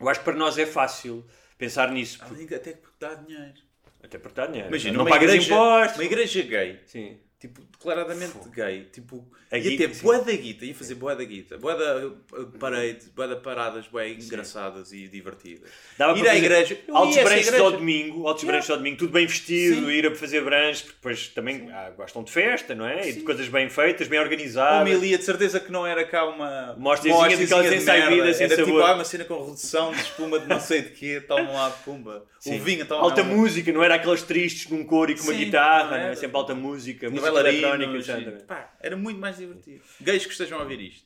Eu 0.00 0.08
acho 0.08 0.20
que 0.20 0.24
para 0.24 0.34
nós 0.36 0.58
é 0.58 0.66
fácil 0.66 1.24
pensar 1.56 1.90
nisso, 1.92 2.18
porque- 2.18 2.54
Até 2.54 2.72
porque 2.72 2.96
dá 2.98 3.14
dinheiro. 3.14 3.60
Até 4.04 4.18
porque 4.18 4.40
dá 4.40 4.46
dinheiro. 4.46 4.68
Imagina, 4.68 4.96
não 4.98 5.04
uma 5.04 5.10
pagas 5.10 5.28
igreja, 5.30 5.54
impostos. 5.54 5.96
Uma 5.96 6.04
igreja 6.04 6.42
gay, 6.42 6.80
Sim. 6.86 7.18
Tipo, 7.48 7.60
declaradamente 7.72 8.32
gay, 8.54 8.86
tipo, 8.90 9.22
A 9.52 9.58
ia 9.58 9.62
guita, 9.62 9.88
ter 9.88 9.94
sim. 9.94 10.02
boa 10.02 10.18
da 10.18 10.32
guita, 10.32 10.64
ia 10.64 10.74
fazer 10.74 10.94
boa 10.94 11.14
da 11.14 11.24
guita, 11.24 11.58
boa 11.58 11.74
da 11.76 12.06
uh, 12.06 12.46
parede, 12.58 13.04
boa 13.14 13.28
da 13.28 13.36
paradas, 13.36 13.86
boa 13.86 14.08
engraçadas 14.08 14.92
e 14.92 15.06
divertidas. 15.08 15.68
Dava 15.98 16.18
ir 16.18 16.22
para 16.22 16.32
à 16.32 16.36
igreja, 16.36 16.78
altos 16.90 17.16
branches 17.22 17.54
ao 17.54 17.72
domingo, 17.72 18.26
altos 18.26 18.44
branches 18.44 18.70
ao 18.70 18.78
domingo, 18.78 18.96
tudo 18.96 19.12
bem 19.12 19.26
vestido, 19.26 19.86
Sim. 19.86 19.90
ir 19.90 20.06
a 20.06 20.14
fazer 20.14 20.42
branches, 20.42 20.80
porque 20.82 20.96
depois 20.96 21.28
também 21.28 21.68
ah, 21.70 21.90
gostam 21.94 22.24
de 22.24 22.32
festa, 22.32 22.74
não 22.74 22.86
é? 22.86 23.06
E 23.08 23.12
de 23.12 23.20
coisas 23.20 23.46
bem 23.48 23.68
feitas, 23.68 24.08
bem 24.08 24.18
organizadas. 24.18 24.80
Homilia, 24.88 25.18
de 25.18 25.24
certeza 25.24 25.60
que 25.60 25.70
não 25.70 25.86
era 25.86 26.04
cá 26.06 26.24
uma 26.24 26.74
hostiazinha 26.92 27.36
daquelas 27.36 27.66
sem 27.68 27.78
de 27.78 27.84
merda. 27.84 28.10
vida, 28.10 28.32
sem 28.34 28.46
Era 28.46 28.56
tipo 28.56 28.68
sabor. 28.68 28.82
ah, 28.82 28.94
uma 28.94 29.04
cena 29.04 29.24
com 29.24 29.44
redução 29.44 29.92
de 29.92 30.00
espuma 30.00 30.38
de 30.38 30.48
não 30.48 30.60
sei 30.60 30.80
de 30.80 30.90
quê, 30.90 31.20
toma 31.20 31.50
lá, 31.52 31.70
pumba. 31.70 32.24
Sim. 32.40 32.60
O 32.60 32.62
vinho, 32.62 32.84
toma 32.84 33.02
Alta 33.02 33.22
música, 33.22 33.72
não 33.72 33.82
era 33.82 33.94
aqueles 33.94 34.22
tristes 34.22 34.70
num 34.70 34.84
coro 34.84 35.10
e 35.10 35.14
com 35.14 35.22
uma 35.22 35.32
Sim, 35.32 35.38
guitarra, 35.44 35.96
não 35.98 36.06
é? 36.08 36.14
Sempre 36.14 36.36
alta 36.36 36.54
música, 36.54 37.08
música 37.08 37.30
bailarinos, 37.42 38.08
e- 38.08 38.44
pá, 38.46 38.72
era 38.80 38.96
muito 38.96 39.20
mais 39.20 39.36
divertido. 39.36 39.82
Gays 40.00 40.24
que 40.26 40.32
estejam 40.32 40.58
a 40.58 40.62
ouvir 40.62 40.80
isto, 40.80 41.04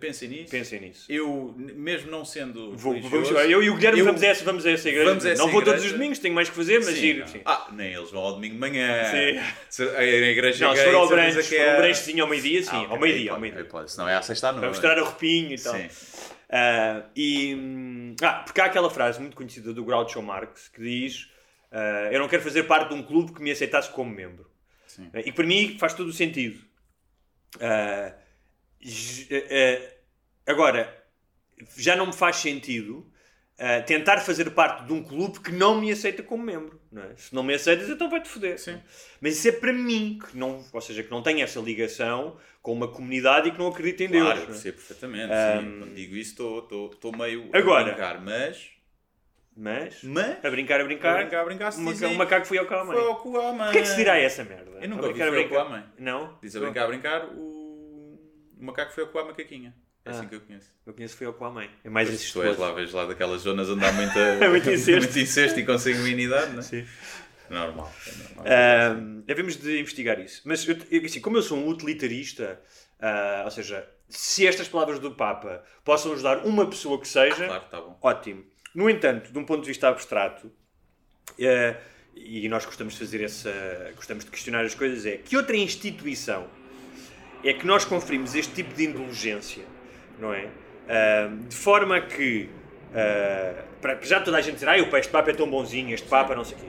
pensem 0.00 0.28
nisso. 0.28 0.50
Pensem 0.50 0.80
nisso. 0.80 1.06
Eu, 1.10 1.54
mesmo 1.56 2.10
não 2.10 2.24
sendo. 2.24 2.76
Vou, 2.76 3.00
vamos, 3.02 3.30
eu 3.30 3.62
e 3.62 3.70
o 3.70 3.76
Guilherme 3.76 4.00
eu- 4.00 4.04
vamos, 4.06 4.22
a 4.22 4.26
essa, 4.26 4.44
vamos 4.44 4.66
a 4.66 4.70
essa 4.72 4.88
igreja. 4.88 5.10
A 5.12 5.30
essa 5.30 5.42
não 5.42 5.48
vou 5.50 5.60
todos 5.62 5.74
igreja. 5.80 5.86
os 5.86 5.92
domingos, 5.92 6.18
tenho 6.18 6.34
mais 6.34 6.48
que 6.50 6.56
fazer, 6.56 6.78
mas 6.84 6.94
Sim, 6.96 7.14
não. 7.14 7.26
Sim. 7.28 7.40
Ah, 7.44 7.68
nem 7.72 7.92
eles 7.94 8.10
vão 8.10 8.22
ao 8.22 8.32
domingo 8.34 8.54
de 8.54 8.60
manhã. 8.60 9.04
Sim. 9.04 9.40
Se- 9.70 9.88
A 9.96 10.02
igreja 10.04 10.66
Não, 10.66 10.74
se 10.74 10.82
gay, 10.82 10.90
for 10.92 10.98
ao 10.98 11.08
branche, 11.08 11.36
que 11.36 11.42
se 11.44 11.56
for 11.56 11.62
um 11.64 11.68
é- 11.68 11.76
branchezinho 11.76 12.22
ao 12.24 12.28
meio-dia, 12.30 12.62
sim, 12.64 12.70
Ah, 12.72 12.86
ao 12.90 12.98
meio-dia, 12.98 13.32
ao 13.32 13.38
meio-dia. 13.40 13.66
Senão 13.86 14.08
é 14.08 14.14
à 14.16 14.22
sexta 14.22 14.48
à 14.48 14.52
Para 14.52 14.60
noite. 14.62 14.72
mostrar 14.74 14.98
a 14.98 15.02
roupinha 15.04 15.54
e 15.54 15.60
tal. 15.60 15.74
Sim. 15.74 15.88
Ah, 16.48 17.02
e, 17.14 17.54
hum, 17.54 18.14
ah, 18.22 18.42
porque 18.44 18.60
há 18.60 18.64
aquela 18.66 18.88
frase 18.90 19.20
muito 19.20 19.36
conhecida 19.36 19.72
do 19.72 19.84
Groucho 19.84 20.20
Marx 20.22 20.68
que 20.68 20.80
diz: 20.82 21.28
ah, 21.70 22.08
Eu 22.10 22.18
não 22.20 22.28
quero 22.28 22.42
fazer 22.42 22.64
parte 22.64 22.88
de 22.88 22.94
um 22.94 23.02
clube 23.04 23.32
que 23.32 23.40
me 23.42 23.50
aceitasse 23.52 23.88
como 23.90 24.10
membro. 24.12 24.48
Sim. 24.96 25.10
E 25.24 25.30
para 25.30 25.46
mim 25.46 25.76
faz 25.78 25.92
todo 25.94 26.08
o 26.08 26.12
sentido. 26.12 26.58
J- 28.80 29.28
ah, 30.46 30.50
agora, 30.52 31.04
já 31.76 31.94
não 31.96 32.06
me 32.06 32.12
faz 32.12 32.36
sentido 32.36 33.10
ah, 33.58 33.80
tentar 33.82 34.18
fazer 34.20 34.50
parte 34.50 34.86
de 34.86 34.92
um 34.92 35.02
clube 35.02 35.40
que 35.40 35.52
não 35.52 35.80
me 35.80 35.90
aceita 35.90 36.22
como 36.22 36.42
membro. 36.42 36.80
Não 36.90 37.02
é? 37.02 37.16
Se 37.16 37.34
não 37.34 37.42
me 37.42 37.54
aceitas, 37.54 37.88
então 37.88 38.08
vai-te 38.10 38.28
foder. 38.28 38.58
Sim. 38.58 38.80
Mas 39.20 39.36
isso 39.38 39.48
é 39.48 39.52
para 39.52 39.72
mim, 39.72 40.18
que 40.18 40.36
não, 40.36 40.64
ou 40.72 40.80
seja, 40.80 41.02
que 41.02 41.10
não 41.10 41.22
tem 41.22 41.42
essa 41.42 41.60
ligação 41.60 42.38
com 42.62 42.72
uma 42.72 42.88
comunidade 42.88 43.48
e 43.48 43.52
que 43.52 43.58
não 43.58 43.68
acredita 43.68 44.04
em 44.04 44.08
Deus. 44.08 44.24
Claro, 44.24 44.38
eu 44.40 44.44
é? 44.44 44.46
percebo 44.46 44.76
perfeitamente. 44.76 45.32
Um, 45.32 45.60
sim. 45.60 45.78
Quando 45.78 45.94
digo 45.94 46.16
isso, 46.16 46.32
estou 46.32 47.16
meio 47.16 47.48
Agora. 47.52 47.82
a 47.82 47.84
brincar, 47.84 48.20
mas. 48.22 48.75
Mas, 49.56 50.02
Mas. 50.02 50.44
a 50.44 50.50
brincar, 50.50 50.80
a 50.80 50.84
brincar, 50.84 51.14
A 51.14 51.18
brincar, 51.22 51.40
a 51.40 51.44
brincar, 51.46 51.70
se 51.72 51.82
dizem- 51.84 52.08
um 52.10 52.14
macaco 52.14 52.46
foi 52.46 52.58
ao 52.58 52.66
com 52.66 52.74
a 52.74 52.84
mãe. 52.84 52.96
Foi 52.96 53.06
ao 53.06 53.16
cu 53.16 53.40
à 53.40 53.52
mãe. 53.54 53.72
Que 53.72 53.78
é 53.78 53.82
que 53.82 53.88
se 53.88 53.96
dirá 53.96 54.12
a 54.12 54.18
essa 54.20 54.44
merda? 54.44 54.70
Eu 54.82 54.88
nunca 54.88 55.04
A 55.04 55.08
ouvi 55.08 55.18
brincar, 55.18 55.28
a 55.28 55.32
foi 55.32 55.42
ao 55.44 55.48
cu 55.48 55.58
à 55.58 55.64
mãe. 55.70 55.84
Não? 55.98 56.38
Diz 56.42 56.54
a 56.56 56.60
brincar, 56.60 56.84
a 56.84 56.88
brincar, 56.88 57.24
o, 57.34 58.20
o 58.58 58.64
macaco 58.64 58.92
foi 58.92 59.04
ao 59.04 59.08
cu 59.10 59.18
à 59.18 59.24
macaquinha. 59.24 59.74
É 60.04 60.10
Ah. 60.10 60.12
assim 60.12 60.28
que 60.28 60.34
eu 60.34 60.40
conheço. 60.42 60.72
Eu 60.86 60.92
conheço 60.92 61.16
foi 61.16 61.26
ao 61.26 61.32
com 61.32 61.44
a 61.46 61.50
mãe. 61.50 61.70
É 61.82 61.88
mais 61.88 62.08
esse 62.12 62.30
tu 62.32 62.42
és 62.42 62.56
lá, 62.58 62.70
vês 62.72 62.92
lá 62.92 63.06
daquelas 63.06 63.40
zonas 63.40 63.68
onde 63.70 63.84
há 63.84 63.92
muita, 63.92 64.14
Muito 64.50 64.70
incesto. 64.70 65.00
muito 65.02 65.18
incesto 65.18 65.58
e 65.58 65.64
consanguinidade, 65.64 66.52
não 66.52 66.58
é? 66.60 66.62
Sim. 66.62 66.86
Normal. 67.48 67.92
é 68.06 68.12
normal. 68.34 68.44
Ahm, 68.46 69.20
devemos 69.24 69.56
de 69.56 69.80
investigar 69.80 70.20
isso. 70.20 70.42
Mas, 70.44 70.66
eu, 70.68 70.76
assim, 71.04 71.20
como 71.20 71.36
eu 71.38 71.42
sou 71.42 71.56
um 71.58 71.68
utilitarista, 71.68 72.60
ah, 73.00 73.42
ou 73.44 73.50
seja, 73.50 73.88
se 74.08 74.46
estas 74.46 74.68
palavras 74.68 74.98
do 74.98 75.12
Papa 75.12 75.64
possam 75.84 76.12
ajudar 76.12 76.38
uma 76.44 76.68
pessoa 76.68 77.00
que 77.00 77.08
seja, 77.08 77.46
Claro, 77.46 77.64
está 77.64 77.80
bom. 77.80 77.98
ótimo. 78.02 78.44
No 78.76 78.90
entanto, 78.90 79.32
de 79.32 79.38
um 79.38 79.44
ponto 79.44 79.62
de 79.62 79.68
vista 79.68 79.88
abstrato, 79.88 80.52
eh, 81.38 81.76
e 82.14 82.46
nós 82.46 82.66
gostamos 82.66 82.92
de 82.92 83.00
fazer 83.00 83.24
essa. 83.24 83.50
gostamos 83.96 84.22
de 84.22 84.30
questionar 84.30 84.66
as 84.66 84.74
coisas, 84.74 85.06
é 85.06 85.16
que 85.16 85.34
outra 85.34 85.56
instituição 85.56 86.46
é 87.42 87.54
que 87.54 87.66
nós 87.66 87.86
conferimos 87.86 88.34
este 88.34 88.52
tipo 88.52 88.74
de 88.74 88.84
indulgência, 88.84 89.64
não 90.18 90.34
é? 90.34 90.50
Ah, 90.86 91.30
de 91.48 91.56
forma 91.56 92.02
que 92.02 92.50
ah, 92.94 93.64
para 93.80 93.98
já 94.02 94.20
toda 94.20 94.36
a 94.36 94.42
gente 94.42 94.56
dizer, 94.56 94.68
ah, 94.68 94.76
o 94.76 94.94
este 94.94 95.10
Papa 95.10 95.30
é 95.30 95.34
tão 95.34 95.48
bonzinho, 95.48 95.94
este 95.94 96.06
Papa 96.06 96.34
não 96.34 96.44
sei 96.44 96.58
o 96.58 96.60
quê. 96.60 96.66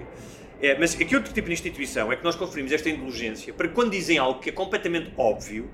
É, 0.61 0.79
mas 0.79 0.99
aqui 0.99 1.13
outro 1.13 1.33
tipo 1.33 1.47
de 1.47 1.53
instituição 1.53 2.09
é 2.09 2.15
que 2.15 2.23
nós 2.23 2.37
conferimos 2.37 2.71
esta 2.71 2.89
indulgência 2.89 3.53
para 3.53 3.67
que 3.67 3.73
quando 3.75 3.91
dizem 3.91 4.17
algo 4.17 4.39
que 4.39 4.49
é 4.49 4.53
completamente 4.53 5.11
óbvio, 5.17 5.69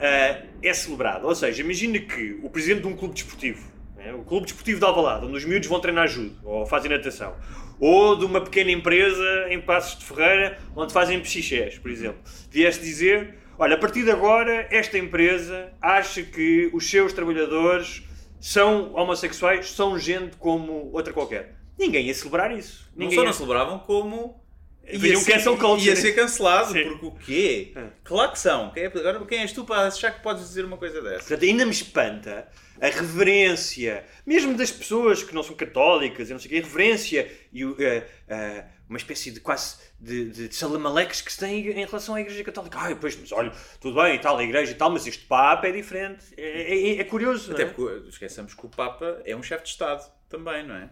ah, 0.00 0.40
é 0.62 0.72
celebrado. 0.72 1.26
Ou 1.26 1.34
seja, 1.34 1.60
imagina 1.60 1.98
que 1.98 2.38
o 2.44 2.48
presidente 2.48 2.82
de 2.82 2.86
um 2.86 2.96
clube 2.96 3.14
desportivo, 3.14 3.73
né, 4.04 4.12
o 4.14 4.22
clube 4.24 4.46
desportivo 4.46 4.78
de 4.78 4.84
Alvalade, 4.86 5.26
onde 5.26 5.36
os 5.36 5.44
miúdos 5.44 5.68
vão 5.68 5.80
treinar 5.80 6.06
judo 6.08 6.36
ou 6.44 6.66
fazem 6.66 6.90
natação, 6.90 7.34
ou 7.80 8.16
de 8.16 8.24
uma 8.24 8.40
pequena 8.40 8.70
empresa 8.70 9.46
em 9.50 9.60
Passos 9.60 9.98
de 9.98 10.04
Ferreira, 10.04 10.58
onde 10.76 10.92
fazem 10.92 11.20
psichés, 11.20 11.78
por 11.78 11.90
exemplo, 11.90 12.18
vieste 12.50 12.82
dizer, 12.82 13.34
olha, 13.58 13.74
a 13.74 13.78
partir 13.78 14.04
de 14.04 14.10
agora 14.10 14.66
esta 14.70 14.98
empresa 14.98 15.72
acha 15.80 16.22
que 16.22 16.70
os 16.72 16.88
seus 16.88 17.12
trabalhadores 17.12 18.02
são 18.40 18.92
homossexuais, 18.94 19.70
são 19.70 19.98
gente 19.98 20.36
como 20.36 20.90
outra 20.92 21.12
qualquer. 21.12 21.56
Ninguém 21.78 22.06
ia 22.06 22.14
celebrar 22.14 22.56
isso. 22.56 22.88
Não 22.94 23.04
Ninguém 23.04 23.16
só 23.16 23.22
ia- 23.22 23.26
não 23.26 23.32
celebravam, 23.32 23.78
como. 23.80 24.40
Havia 24.86 25.18
um 25.18 25.24
cancel 25.24 25.56
culture. 25.56 25.88
ia 25.88 25.96
ser 25.96 26.12
cancelado, 26.12 26.72
Sim. 26.74 26.84
porque 26.84 27.06
o 27.06 27.10
quê? 27.12 27.72
É. 27.74 27.84
Claro 28.04 28.32
que 28.32 28.38
são. 28.38 28.70
Quem 28.70 28.82
é- 28.84 28.86
Agora 28.86 29.24
quem 29.24 29.38
és 29.40 29.50
tu 29.50 29.64
para 29.64 29.86
achar 29.88 30.10
que 30.14 30.22
podes 30.22 30.44
dizer 30.46 30.62
uma 30.64 30.76
coisa 30.76 31.00
dessa? 31.00 31.20
Portanto, 31.20 31.42
ainda 31.42 31.64
me 31.64 31.72
espanta 31.72 32.46
a 32.86 32.90
reverência, 32.90 34.04
mesmo 34.26 34.54
das 34.56 34.70
pessoas 34.70 35.22
que 35.22 35.34
não 35.34 35.42
são 35.42 35.54
católicas, 35.56 36.28
e 36.28 36.32
não 36.32 36.38
sei 36.38 36.48
o 36.48 36.50
quê, 36.50 36.58
a 36.58 36.62
reverência 36.62 37.30
e 37.52 37.62
eh, 37.62 38.06
eh, 38.28 38.64
uma 38.88 38.98
espécie 38.98 39.30
de 39.30 39.40
quase 39.40 39.76
de, 39.98 40.28
de, 40.28 40.48
de 40.48 40.54
salamaleques 40.54 41.22
que 41.22 41.32
se 41.32 41.38
tem 41.40 41.66
em 41.66 41.84
relação 41.86 42.14
à 42.14 42.20
Igreja 42.20 42.44
Católica. 42.44 42.78
Ah, 42.78 42.94
pois, 42.94 43.16
mas 43.16 43.32
olha, 43.32 43.52
tudo 43.80 44.00
bem 44.02 44.16
e 44.16 44.18
tal, 44.18 44.36
a 44.36 44.44
Igreja 44.44 44.72
e 44.72 44.74
tal, 44.74 44.90
mas 44.90 45.06
este 45.06 45.24
Papa 45.24 45.66
é 45.66 45.72
diferente. 45.72 46.26
É, 46.36 46.96
é- 46.96 47.00
é 47.00 47.04
curioso, 47.04 47.52
Até 47.52 47.62
é? 47.62 47.66
porque 47.66 48.08
esqueçamos 48.08 48.52
que 48.54 48.66
o 48.66 48.68
Papa 48.68 49.22
é 49.24 49.34
um 49.34 49.42
chefe 49.42 49.64
de 49.64 49.70
Estado 49.70 50.12
também, 50.28 50.62
não 50.66 50.74
é? 50.74 50.90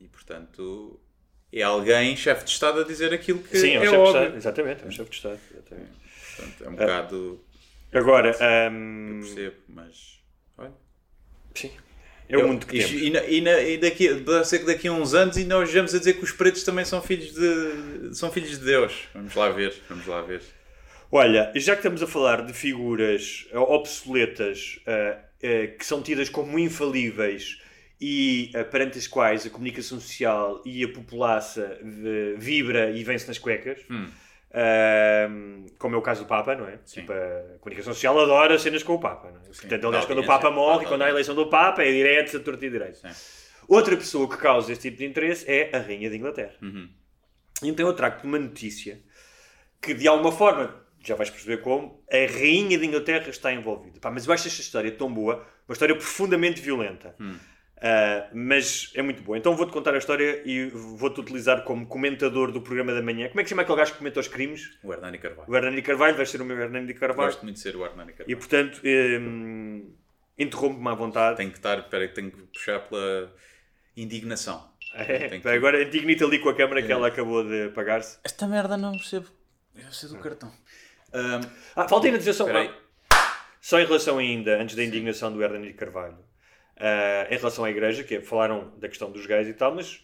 E 0.00 0.08
portanto 0.08 0.98
é 1.52 1.62
alguém, 1.62 2.16
chefe 2.16 2.44
de 2.44 2.50
Estado, 2.50 2.80
a 2.80 2.84
dizer 2.84 3.12
aquilo 3.12 3.38
que 3.40 3.56
Sim, 3.58 3.74
é 3.74 3.80
um 3.80 3.82
é 3.82 3.84
chefe 3.84 3.90
de 3.90 3.96
óbvio. 3.98 4.20
Estado. 4.22 4.36
Exatamente, 4.36 4.82
é 4.82 4.86
um 4.86 4.90
chefe 4.90 5.10
de 5.10 5.16
Estado. 5.16 5.40
exatamente. 5.52 5.90
Portanto, 6.36 6.64
é 6.64 6.68
um 6.68 6.72
bocado. 6.72 7.44
Agora, 7.92 8.36
hum, 8.72 9.20
percebo, 9.22 9.56
mas. 9.68 10.23
Sim, 11.54 11.70
é 12.28 12.36
Eu- 12.36 12.48
mundo 12.48 12.66
que 12.66 12.76
e, 12.76 13.08
e, 13.08 13.38
e, 13.38 13.74
e 13.74 13.78
daqui, 13.78 14.14
pode 14.16 14.48
ser 14.48 14.60
que 14.60 14.66
daqui 14.66 14.88
a 14.88 14.92
uns 14.92 15.14
anos 15.14 15.36
e 15.36 15.44
nós 15.44 15.72
vamos 15.72 15.94
a 15.94 15.98
dizer 15.98 16.14
que 16.14 16.24
os 16.24 16.32
pretos 16.32 16.62
também 16.64 16.84
são 16.84 17.00
filhos 17.02 17.32
de 17.34 18.14
são 18.14 18.30
filhos 18.30 18.58
de 18.58 18.64
Deus. 18.64 19.08
Vamos 19.14 19.34
lá 19.34 19.48
ver, 19.50 19.74
vamos 19.88 20.06
lá 20.06 20.22
ver. 20.22 20.42
Olha, 21.10 21.52
já 21.54 21.72
que 21.74 21.78
estamos 21.80 22.02
a 22.02 22.06
falar 22.06 22.44
de 22.44 22.52
figuras 22.52 23.46
eh, 23.52 23.58
obsoletas 23.58 24.80
eh, 24.86 25.18
eh, 25.42 25.66
que 25.68 25.86
são 25.86 26.02
tidas 26.02 26.28
como 26.28 26.58
infalíveis 26.58 27.58
e 28.00 28.50
eh, 28.54 28.64
perante 28.64 28.98
as 28.98 29.06
quais 29.06 29.46
a 29.46 29.50
comunicação 29.50 30.00
social 30.00 30.60
e 30.66 30.82
a 30.82 30.88
populaça 30.88 31.78
vibra 32.36 32.90
e 32.90 33.04
vence 33.04 33.26
nas 33.28 33.38
cuecas, 33.38 33.80
como 35.78 35.96
é 35.96 35.98
o 35.98 36.02
caso 36.02 36.22
do 36.22 36.28
Papa, 36.28 36.54
não 36.54 36.68
é? 36.68 36.78
Tipo, 36.78 37.12
a 37.12 37.58
comunicação 37.60 37.92
social 37.92 38.18
adora 38.20 38.58
cenas 38.58 38.82
com 38.82 38.94
o 38.94 39.00
Papa, 39.00 39.30
não 39.30 39.40
é? 39.40 39.44
Portanto, 39.44 39.86
aliás, 39.86 40.04
quando 40.06 40.20
o. 40.20 40.26
Papa 40.26 40.50
morre, 40.50 40.84
Dá 40.84 40.88
quando 40.88 41.02
há 41.02 41.06
a 41.06 41.10
eleição 41.10 41.34
do 41.34 41.46
Papa, 41.48 41.82
é 41.82 41.90
direto, 41.90 42.36
a 42.36 42.40
torta 42.40 42.64
e 42.64 42.70
direito. 42.70 42.98
Sim. 42.98 43.08
Outra 43.66 43.96
pessoa 43.96 44.28
que 44.28 44.36
causa 44.36 44.72
este 44.72 44.90
tipo 44.90 44.98
de 44.98 45.06
interesse 45.06 45.50
é 45.50 45.74
a 45.74 45.80
Rainha 45.80 46.10
de 46.10 46.16
Inglaterra. 46.16 46.54
Uhum. 46.62 46.88
Então 47.62 47.86
eu 47.86 47.94
trago-te 47.94 48.24
uma 48.24 48.38
notícia 48.38 49.00
que, 49.80 49.94
de 49.94 50.06
alguma 50.06 50.32
forma, 50.32 50.84
já 51.00 51.14
vais 51.14 51.30
perceber 51.30 51.58
como, 51.58 52.02
a 52.10 52.32
Rainha 52.32 52.78
de 52.78 52.86
Inglaterra 52.86 53.28
está 53.28 53.52
envolvida. 53.52 53.98
Pá, 54.00 54.10
mas 54.10 54.26
eu 54.26 54.32
acho 54.32 54.48
esta 54.48 54.60
história 54.60 54.90
tão 54.92 55.12
boa, 55.12 55.46
uma 55.68 55.72
história 55.72 55.94
profundamente 55.94 56.60
violenta. 56.60 57.14
Hum. 57.20 57.36
Ah, 57.86 58.30
mas 58.32 58.90
é 58.94 59.02
muito 59.02 59.22
boa. 59.22 59.36
Então 59.36 59.54
vou-te 59.54 59.70
contar 59.72 59.92
a 59.94 59.98
história 59.98 60.40
e 60.46 60.70
vou-te 60.70 61.20
utilizar 61.20 61.64
como 61.64 61.86
comentador 61.86 62.50
do 62.50 62.62
programa 62.62 62.94
da 62.94 63.02
manhã. 63.02 63.28
Como 63.28 63.40
é 63.40 63.42
que 63.42 63.48
se 63.48 63.50
chama 63.50 63.60
aquele 63.60 63.76
gajo 63.76 63.92
que 63.92 63.98
comenta 63.98 64.20
os 64.20 64.28
crimes? 64.28 64.78
O 64.82 64.90
Hernani 64.92 65.18
Carvalho. 65.18 65.50
O 65.50 65.54
Hernani 65.54 65.82
Carvalho, 65.82 66.16
vais 66.16 66.30
ser 66.30 66.40
o 66.40 66.44
meu 66.46 66.58
Hernani 66.58 66.94
Carvalho. 66.94 67.28
Gosto 67.28 67.42
muito 67.42 67.56
de 67.56 67.60
ser 67.62 67.76
o 67.76 67.84
Hernani 67.84 68.12
Carvalho. 68.12 68.30
E 68.32 68.36
portanto, 68.36 68.80
hum, 68.84 69.94
interrompe-me 70.38 70.88
à 70.88 70.94
vontade. 70.94 71.36
Tenho 71.36 71.50
que 71.50 71.58
estar, 71.58 71.78
espera, 71.78 72.08
tenho 72.08 72.30
que 72.30 72.42
puxar 72.44 72.80
pela 72.88 73.30
indignação. 73.96 74.72
É, 74.96 75.40
que- 75.40 75.48
agora 75.48 75.82
indignita 75.82 76.24
ali 76.24 76.38
com 76.38 76.48
a 76.48 76.54
câmara 76.54 76.80
que 76.80 76.92
ela 76.92 77.08
acabou 77.08 77.42
de 77.42 77.64
apagar-se. 77.64 78.16
Esta 78.22 78.46
merda 78.46 78.76
não 78.76 78.92
percebo. 78.92 79.26
Deve 79.74 79.92
ser 79.94 80.06
do 80.06 80.18
cartão. 80.20 80.52
Ahm, 81.12 81.40
Ah, 81.74 81.88
falta 81.88 82.06
ainda 82.06 82.16
dizer 82.18 82.32
só, 82.32 82.46
só 83.60 83.80
em 83.80 83.84
relação 83.86 84.18
ainda, 84.18 84.56
antes 84.62 84.76
da 84.76 84.84
indignação 84.84 85.32
do 85.32 85.42
Hernani 85.42 85.72
Carvalho, 85.72 86.16
ah, 86.76 87.26
em 87.30 87.36
relação 87.36 87.64
à 87.64 87.70
igreja, 87.70 88.04
que 88.04 88.16
é, 88.16 88.20
falaram 88.20 88.72
da 88.78 88.88
questão 88.88 89.10
dos 89.10 89.26
gays 89.26 89.48
e 89.48 89.54
tal, 89.54 89.74
mas 89.74 90.02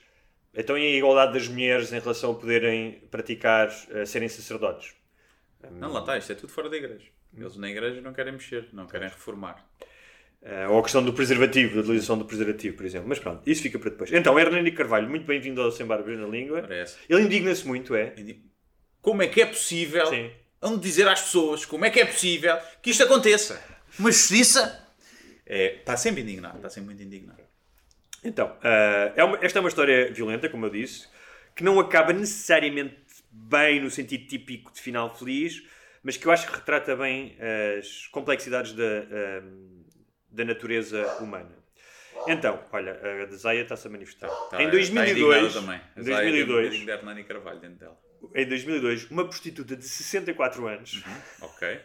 então 0.54 0.76
e 0.76 0.82
a 0.82 0.98
igualdade 0.98 1.32
das 1.32 1.46
mulheres 1.48 1.92
em 1.92 1.98
relação 1.98 2.32
a 2.32 2.34
poderem 2.34 3.02
praticar, 3.10 3.68
ah, 3.68 4.06
serem 4.06 4.28
sacerdotes? 4.28 4.94
não, 5.70 5.92
lá 5.92 6.00
está, 6.00 6.16
isto 6.16 6.32
é 6.32 6.34
tudo 6.34 6.52
fora 6.52 6.68
da 6.70 6.76
igreja. 6.76 7.06
Eles 7.36 7.56
na 7.56 7.70
igreja 7.70 8.00
não 8.00 8.12
querem 8.12 8.32
mexer, 8.32 8.68
não 8.72 8.86
querem 8.86 9.08
reformar. 9.08 9.64
Ah, 10.42 10.68
ou 10.70 10.78
a 10.78 10.82
questão 10.82 11.04
do 11.04 11.12
preservativo, 11.12 11.74
da 11.74 11.80
utilização 11.80 12.18
do 12.18 12.24
preservativo, 12.24 12.76
por 12.76 12.86
exemplo. 12.86 13.08
Mas 13.08 13.18
pronto, 13.18 13.48
isso 13.48 13.62
fica 13.62 13.78
para 13.78 13.90
depois. 13.90 14.12
Então, 14.12 14.38
Hernani 14.38 14.72
Carvalho, 14.72 15.08
muito 15.08 15.26
bem-vindo 15.26 15.60
ao 15.60 15.70
Sem 15.70 15.86
Barbas 15.86 16.18
na 16.18 16.26
Língua. 16.26 16.62
Parece. 16.62 16.96
Ele 17.08 17.22
indigna-se 17.22 17.66
muito, 17.66 17.94
é? 17.94 18.14
Como 19.02 19.22
é 19.22 19.26
que 19.26 19.42
é 19.42 19.46
possível 19.46 20.06
Sim. 20.06 20.30
onde 20.62 20.80
dizer 20.80 21.06
às 21.08 21.20
pessoas 21.20 21.64
como 21.64 21.84
é 21.84 21.90
que 21.90 22.00
é 22.00 22.04
possível 22.04 22.56
que 22.82 22.90
isto 22.90 23.02
aconteça? 23.02 23.62
Uma 23.98 24.10
justiça? 24.10 24.86
É, 25.52 25.78
está 25.80 25.96
sempre 25.96 26.20
indignado, 26.22 26.58
está 26.58 26.70
sempre 26.70 26.86
muito 26.90 27.02
indignado. 27.02 27.42
Então, 28.22 28.56
ah, 28.62 29.12
é 29.16 29.24
uma- 29.24 29.38
esta 29.42 29.58
é 29.58 29.60
uma 29.60 29.68
história 29.68 30.12
violenta, 30.12 30.48
como 30.48 30.64
eu 30.66 30.70
disse, 30.70 31.08
que 31.56 31.64
não 31.64 31.80
acaba 31.80 32.12
necessariamente 32.12 32.96
bem 33.32 33.80
no 33.80 33.90
sentido 33.90 34.26
típico 34.28 34.72
de 34.72 34.80
final 34.80 35.12
feliz, 35.16 35.62
mas 36.04 36.16
que 36.16 36.24
eu 36.26 36.30
acho 36.30 36.46
que 36.46 36.54
retrata 36.54 36.94
bem 36.94 37.36
as 37.78 38.06
complexidades 38.08 38.72
da, 38.74 38.84
ah, 38.84 39.42
da 40.30 40.44
natureza 40.44 41.04
humana. 41.20 41.58
Então, 42.28 42.62
olha, 42.70 42.92
a 43.22 43.24
Desaia 43.24 43.62
está-se 43.62 43.88
a 43.88 43.90
manifestar. 43.90 44.28
Está- 44.28 44.58
em 44.62 44.66
está 44.66 44.70
2002, 44.70 45.16
indignada 45.16 45.60
também. 45.60 45.76
em 45.78 45.82
Mas 45.96 46.08
há 46.10 46.18
aí 46.18 46.28
um 46.28 46.30
2002, 46.30 46.58
bocadinho 46.64 46.84
de 46.86 46.92
Hernani 46.92 47.24
Carvalho 47.24 47.58
dentro 47.60 47.76
dela. 47.78 47.98
em 48.36 48.46
2002, 48.46 49.10
uma 49.10 49.24
prostituta 49.26 49.74
de 49.74 49.84
64 49.84 50.66
anos, 50.68 51.02
Ok. 51.40 51.80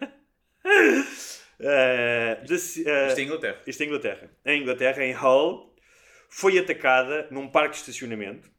ah, 1.61 2.43
de- 2.43 2.53
ah, 2.89 3.07
Isto 3.07 3.19
é 3.19 3.21
Inglaterra. 3.23 3.61
isto 3.67 3.81
é 3.81 3.85
Inglaterra. 3.85 4.29
Em 4.45 4.61
Inglaterra, 4.61 5.03
em 5.05 5.15
Hull, 5.15 5.75
foi 6.29 6.57
atacada 6.57 7.27
num 7.31 7.47
parque 7.47 7.71
de 7.75 7.77
estacionamento 7.81 8.49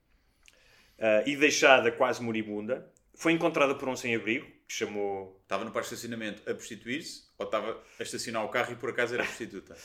ah, 0.99 1.23
e 1.27 1.37
deixada 1.37 1.91
quase 1.93 2.23
moribunda. 2.23 2.91
Foi 3.15 3.33
encontrada 3.33 3.75
por 3.75 3.89
um 3.89 3.97
sem-abrigo 3.97 4.47
que 4.69 4.75
chamou. 4.75 5.41
Estava 5.43 5.65
no 5.65 5.71
parque 5.71 5.89
de 5.89 5.95
estacionamento 5.95 6.43
a 6.51 6.55
prostituir-se 6.55 7.23
ou 7.39 7.47
estava 7.47 7.83
a 7.99 8.03
estacionar 8.03 8.45
o 8.45 8.49
carro 8.49 8.73
e 8.73 8.77
por 8.77 8.91
acaso 8.91 9.15
era 9.15 9.25
prostituta? 9.25 9.77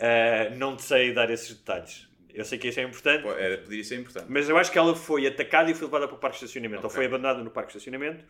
ah, 0.00 0.50
não 0.56 0.76
te 0.76 0.82
sei 0.82 1.12
dar 1.12 1.30
esses 1.30 1.54
detalhes. 1.54 2.08
Eu 2.32 2.44
sei 2.44 2.58
que 2.58 2.68
isso 2.68 2.78
é 2.78 2.84
importante, 2.84 3.22
Pô, 3.22 3.32
Era, 3.32 3.58
poderia 3.58 3.82
ser 3.82 3.98
importante. 3.98 4.26
mas 4.28 4.48
eu 4.48 4.56
acho 4.56 4.70
que 4.70 4.78
ela 4.78 4.94
foi 4.94 5.26
atacada 5.26 5.68
e 5.68 5.74
foi 5.74 5.86
levada 5.88 6.06
para 6.06 6.16
o 6.16 6.18
parque 6.20 6.38
de 6.38 6.44
estacionamento. 6.44 6.82
Ou 6.82 6.86
Ok. 6.86 6.94
foi 6.94 7.06
abandonada 7.06 7.42
no 7.42 7.50
parque 7.50 7.72
de 7.72 7.78
estacionamento. 7.78 8.24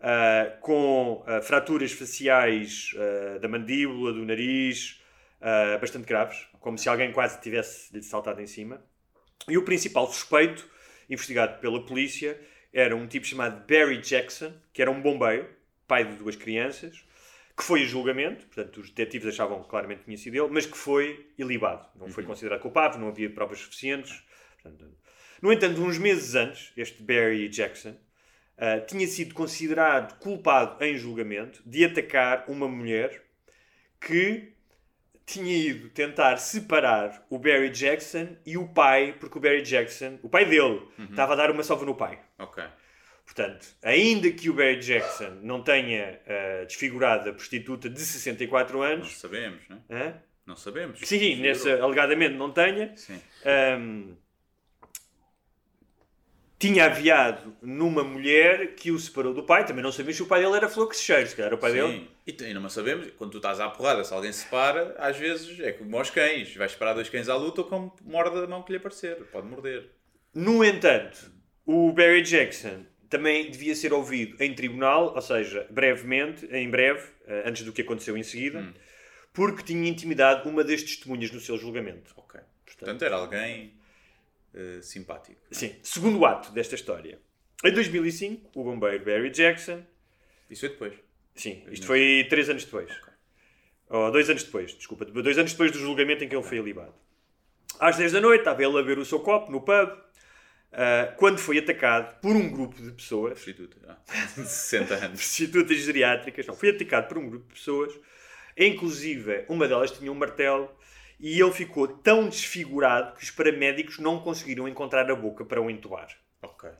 Ah, 0.00 0.56
com 0.60 1.22
ah, 1.26 1.42
fraturas 1.42 1.92
faciais 1.92 2.94
ah, 2.96 3.38
da 3.38 3.48
mandíbula, 3.48 4.12
do 4.12 4.24
nariz, 4.24 4.98
bastante 5.80 6.06
graves, 6.06 6.46
como 6.60 6.76
se 6.76 6.86
alguém 6.86 7.12
quase 7.12 7.40
tivesse 7.40 7.94
lhe 7.94 8.02
saltado 8.02 8.42
em 8.42 8.46
cima. 8.46 8.82
E 9.48 9.56
o 9.56 9.64
principal 9.64 10.06
suspeito, 10.06 10.68
investigado 11.08 11.58
pela 11.60 11.84
polícia, 11.84 12.38
era 12.72 12.94
um 12.94 13.06
tipo 13.06 13.26
chamado 13.26 13.66
Barry 13.66 13.98
Jackson, 13.98 14.52
que 14.70 14.82
era 14.82 14.90
um 14.90 15.00
bombeiro, 15.00 15.48
pai 15.88 16.04
de 16.04 16.14
duas 16.16 16.36
crianças, 16.36 17.02
que 17.56 17.64
foi 17.64 17.82
a 17.82 17.86
julgamento, 17.86 18.46
portanto 18.46 18.80
os 18.80 18.90
detetives 18.90 19.34
achavam 19.34 19.62
que 19.62 19.68
claramente 19.70 20.02
tinha 20.04 20.16
sido 20.18 20.34
ele, 20.34 20.52
mas 20.52 20.66
que 20.66 20.76
foi 20.76 21.30
ilibado. 21.38 21.86
Não 21.98 22.08
foi 22.08 22.24
considerado 22.24 22.60
culpável, 22.60 23.00
não 23.00 23.08
havia 23.08 23.30
provas 23.30 23.60
suficientes. 23.60 24.22
Portanto, 24.62 24.86
no 25.40 25.50
entanto, 25.50 25.80
uns 25.82 25.96
meses 25.96 26.34
antes, 26.34 26.70
este 26.76 27.02
Barry 27.02 27.48
Jackson 27.48 27.96
ah, 28.60 28.78
tinha 28.80 29.06
sido 29.08 29.34
considerado 29.34 30.18
culpado 30.18 30.84
em 30.84 30.96
julgamento 30.96 31.62
de 31.66 31.84
atacar 31.84 32.44
uma 32.46 32.68
mulher 32.68 33.22
que 34.00 34.52
tinha 35.26 35.56
ido 35.56 35.88
tentar 35.90 36.36
separar 36.38 37.24
o 37.30 37.38
Barry 37.38 37.70
Jackson 37.70 38.36
e 38.44 38.56
o 38.58 38.68
pai, 38.68 39.14
porque 39.18 39.38
o 39.38 39.40
Barry 39.40 39.62
Jackson, 39.62 40.18
o 40.22 40.28
pai 40.28 40.44
dele, 40.44 40.82
estava 41.08 41.32
a 41.32 41.36
dar 41.36 41.50
uma 41.50 41.62
sova 41.62 41.84
no 41.86 41.94
pai. 41.94 42.18
Ok. 42.38 42.62
Portanto, 43.24 43.64
ainda 43.82 44.28
que 44.32 44.50
o 44.50 44.54
Barry 44.54 44.80
Jackson 44.80 45.38
não 45.42 45.62
tenha 45.62 46.20
ah, 46.26 46.64
desfigurado 46.64 47.30
a 47.30 47.32
prostituta 47.32 47.88
de 47.88 48.00
64 48.00 48.76
Não 48.76 48.82
anos, 48.84 49.18
sabemos, 49.18 49.68
né? 49.68 49.78
hã? 49.88 50.14
Não 50.44 50.56
sabemos. 50.56 50.98
sim, 51.04 51.36
nesse, 51.36 51.70
alegadamente 51.70 52.34
não 52.34 52.50
tenha, 52.50 52.92
Sim. 52.96 53.20
Ahm, 53.44 54.16
tinha 56.60 56.84
aviado 56.84 57.56
numa 57.62 58.04
mulher 58.04 58.74
que 58.76 58.92
o 58.92 58.98
separou 58.98 59.34
do 59.34 59.42
pai. 59.42 59.66
Também 59.66 59.82
não 59.82 59.90
sabia 59.90 60.12
se 60.14 60.22
o 60.22 60.26
pai 60.26 60.42
dele 60.42 60.54
era 60.56 60.68
flor 60.68 60.88
que 60.88 60.96
se 60.96 61.02
cheira, 61.04 61.26
se 61.26 61.34
calhar 61.34 61.48
era 61.48 61.56
o 61.56 61.58
pai 61.58 61.72
dele. 61.72 61.92
Sim, 62.00 62.08
e 62.26 62.32
tu- 62.32 62.44
ainda 62.44 62.60
não 62.60 62.68
sabemos, 62.68 63.08
quando 63.16 63.30
tu 63.32 63.38
estás 63.38 63.58
à 63.58 63.68
porrada, 63.70 64.04
se 64.04 64.12
alguém 64.12 64.30
se 64.32 64.46
para, 64.46 64.94
às 64.98 65.16
vezes 65.16 65.58
é 65.58 65.72
como 65.72 65.96
aos 65.96 66.10
cães, 66.10 66.54
vais 66.54 66.74
parar 66.74 66.92
dois 66.92 67.08
cães 67.08 67.28
à 67.28 67.34
luta 67.34 67.62
ou 67.62 67.66
como 67.66 67.92
morde 68.02 68.38
a 68.38 68.46
mão 68.46 68.62
que 68.62 68.70
lhe 68.72 68.76
aparecer, 68.78 69.16
pode 69.32 69.48
morder. 69.48 69.88
No 70.34 70.62
entanto, 70.64 71.32
o 71.66 71.90
Barry 71.92 72.22
Jackson 72.22 72.84
também 73.08 73.50
devia 73.50 73.74
ser 73.74 73.92
ouvido 73.92 74.36
em 74.40 74.54
tribunal, 74.54 75.14
ou 75.16 75.20
seja, 75.22 75.66
brevemente, 75.70 76.46
em 76.52 76.70
breve, 76.70 77.08
eh, 77.26 77.42
antes 77.46 77.64
do 77.64 77.72
que 77.72 77.82
aconteceu 77.82 78.16
em 78.16 78.22
seguida, 78.22 78.72
porque 79.32 79.62
tinha 79.62 79.88
intimidado 79.88 80.48
uma 80.48 80.62
das 80.62 80.82
testemunhas 80.82 81.30
no 81.32 81.40
seu 81.40 81.56
julgamento. 81.56 82.12
Ok. 82.16 82.38
Portanto, 82.66 83.02
era 83.04 83.16
alguém 83.16 83.72
eh, 84.54 84.80
simpático. 84.82 85.40
Sim, 85.50 85.74
segundo 85.82 86.24
ato 86.24 86.52
desta 86.52 86.74
história. 86.74 87.18
Em 87.64 87.72
2005, 87.72 88.50
o 88.58 88.64
bombeiro 88.64 89.04
Barry 89.04 89.30
Jackson, 89.30 89.82
Isso 90.48 90.60
foi 90.60 90.68
depois. 90.70 90.94
sim, 91.34 91.64
isto 91.70 91.86
foi 91.86 92.26
três 92.28 92.48
anos 92.48 92.64
depois, 92.64 92.90
ou 93.88 94.10
dois 94.10 94.28
anos 94.30 94.42
depois, 94.44 94.72
desculpa, 94.74 95.04
dois 95.04 95.36
anos 95.38 95.52
depois 95.52 95.70
do 95.72 95.78
julgamento 95.78 96.24
em 96.24 96.28
que 96.28 96.34
ele 96.34 96.42
foi 96.44 96.58
alibado. 96.58 96.94
Às 97.78 97.96
10 97.96 98.12
da 98.12 98.20
noite, 98.20 98.40
estava 98.40 98.62
ele 98.62 98.78
a 98.78 98.82
ver 98.82 98.98
o 98.98 99.04
seu 99.04 99.20
copo 99.20 99.50
no 99.50 99.60
pub, 99.60 99.90
ah, 100.72 101.14
quando 101.16 101.38
foi 101.38 101.58
atacado 101.58 102.20
por 102.20 102.34
um 102.36 102.48
grupo 102.50 102.80
de 102.82 102.92
pessoas 102.92 103.32
Prostituta. 103.34 103.76
Ah, 103.88 103.98
60 104.44 104.94
anos. 104.94 105.18
prostitutas 105.20 105.76
geriátricas, 105.78 106.46
não, 106.46 106.54
foi 106.54 106.70
atacado 106.70 107.08
por 107.08 107.18
um 107.18 107.28
grupo 107.28 107.46
de 107.48 107.54
pessoas, 107.54 107.92
inclusive 108.56 109.44
uma 109.48 109.66
delas 109.68 109.90
tinha 109.92 110.10
um 110.10 110.14
martelo, 110.14 110.70
e 111.20 111.38
ele 111.38 111.52
ficou 111.52 111.86
tão 111.86 112.28
desfigurado 112.28 113.14
que 113.14 113.22
os 113.22 113.30
paramédicos 113.30 113.98
não 113.98 114.20
conseguiram 114.20 114.66
encontrar 114.66 115.10
a 115.10 115.14
boca 115.14 115.44
para 115.44 115.60
o 115.60 115.70
entubar. 115.70 116.08
Ok. 116.40 116.70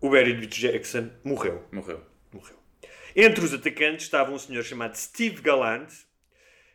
O 0.00 0.10
Barry 0.10 0.46
Jackson 0.46 1.10
morreu. 1.22 1.68
Morreu. 1.70 2.04
morreu. 2.32 2.58
Entre 3.14 3.44
os 3.44 3.52
atacantes 3.52 4.06
estava 4.06 4.32
um 4.32 4.38
senhor 4.38 4.64
chamado 4.64 4.96
Steve 4.96 5.42
Gallant, 5.42 5.92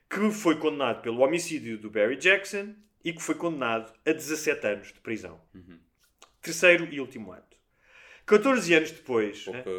que 0.07 0.29
foi 0.29 0.59
condenado 0.59 1.01
pelo 1.01 1.21
homicídio 1.21 1.79
do 1.79 1.89
Barry 1.89 2.15
Jackson 2.15 2.75
e 3.03 3.11
que 3.11 3.21
foi 3.21 3.33
condenado 3.33 3.91
a 4.05 4.11
17 4.11 4.67
anos 4.67 4.87
de 4.93 4.99
prisão. 4.99 5.41
Terceiro 6.39 6.87
e 6.91 7.01
último 7.01 7.31
ato. 7.31 7.57
14 8.27 8.73
anos 8.75 8.91
depois. 8.91 9.43
Pouco, 9.43 9.69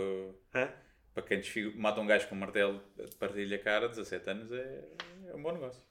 hã? 0.53 0.63
Hã? 0.63 0.73
Para 1.15 1.23
quem 1.23 1.41
mata 1.77 2.01
um 2.01 2.07
gajo 2.07 2.29
com 2.29 2.35
um 2.35 2.39
martelo, 2.39 2.83
partilha 3.19 3.57
a 3.57 3.61
cara, 3.61 3.89
17 3.89 4.31
anos 4.31 4.53
é, 4.53 4.85
é 5.29 5.35
um 5.35 5.43
bom 5.43 5.53
negócio. 5.53 5.88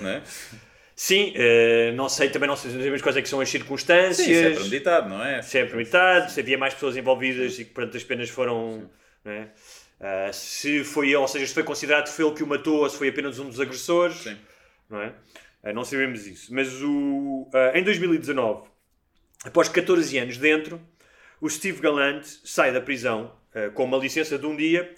Não 0.00 0.10
é? 0.10 0.22
Sim, 0.94 1.32
eh, 1.34 1.92
não 1.96 2.08
sei, 2.08 2.28
também 2.28 2.48
não 2.48 2.54
sei 2.54 2.70
sabemos 2.70 3.02
quais 3.02 3.16
é 3.16 3.22
que 3.22 3.28
são 3.28 3.40
as 3.40 3.48
circunstâncias. 3.48 4.26
Sim, 4.26 4.32
isso 4.32 4.44
é 4.44 4.50
premeditado, 4.50 5.08
não 5.08 5.24
é? 5.24 5.42
se 5.42 5.58
é 5.58 5.64
permitado, 5.64 6.30
se 6.30 6.38
havia 6.38 6.56
mais 6.56 6.74
pessoas 6.74 6.96
envolvidas 6.96 7.58
e 7.58 7.64
que 7.64 7.72
portanto 7.72 7.96
as 7.96 8.04
penas 8.04 8.28
foram. 8.30 8.88
não 9.24 9.32
é? 9.32 9.48
Ah, 10.02 10.32
se 10.32 10.82
foi 10.82 11.14
ou 11.14 11.28
seja, 11.28 11.46
se 11.46 11.54
foi 11.54 11.62
considerado 11.62 12.04
que 12.04 12.10
foi 12.10 12.24
ele 12.26 12.34
que 12.34 12.42
o 12.42 12.46
matou 12.46 12.82
ou 12.82 12.90
se 12.90 12.96
foi 12.96 13.08
apenas 13.08 13.38
um 13.38 13.48
dos 13.48 13.60
agressores. 13.60 14.16
Sim. 14.16 14.36
Não, 14.90 15.00
é? 15.00 15.12
Ah, 15.62 15.72
não 15.72 15.84
sabemos 15.84 16.26
isso. 16.26 16.52
Mas 16.52 16.82
o, 16.82 17.48
ah, 17.54 17.72
em 17.78 17.84
2019, 17.84 18.68
após 19.44 19.68
14 19.68 20.18
anos 20.18 20.36
dentro, 20.36 20.80
o 21.40 21.48
Steve 21.48 21.80
Gallant 21.80 22.22
sai 22.44 22.72
da 22.72 22.80
prisão 22.80 23.32
com 23.74 23.84
uma 23.84 23.98
licença 23.98 24.38
de 24.38 24.46
um 24.46 24.56
dia 24.56 24.94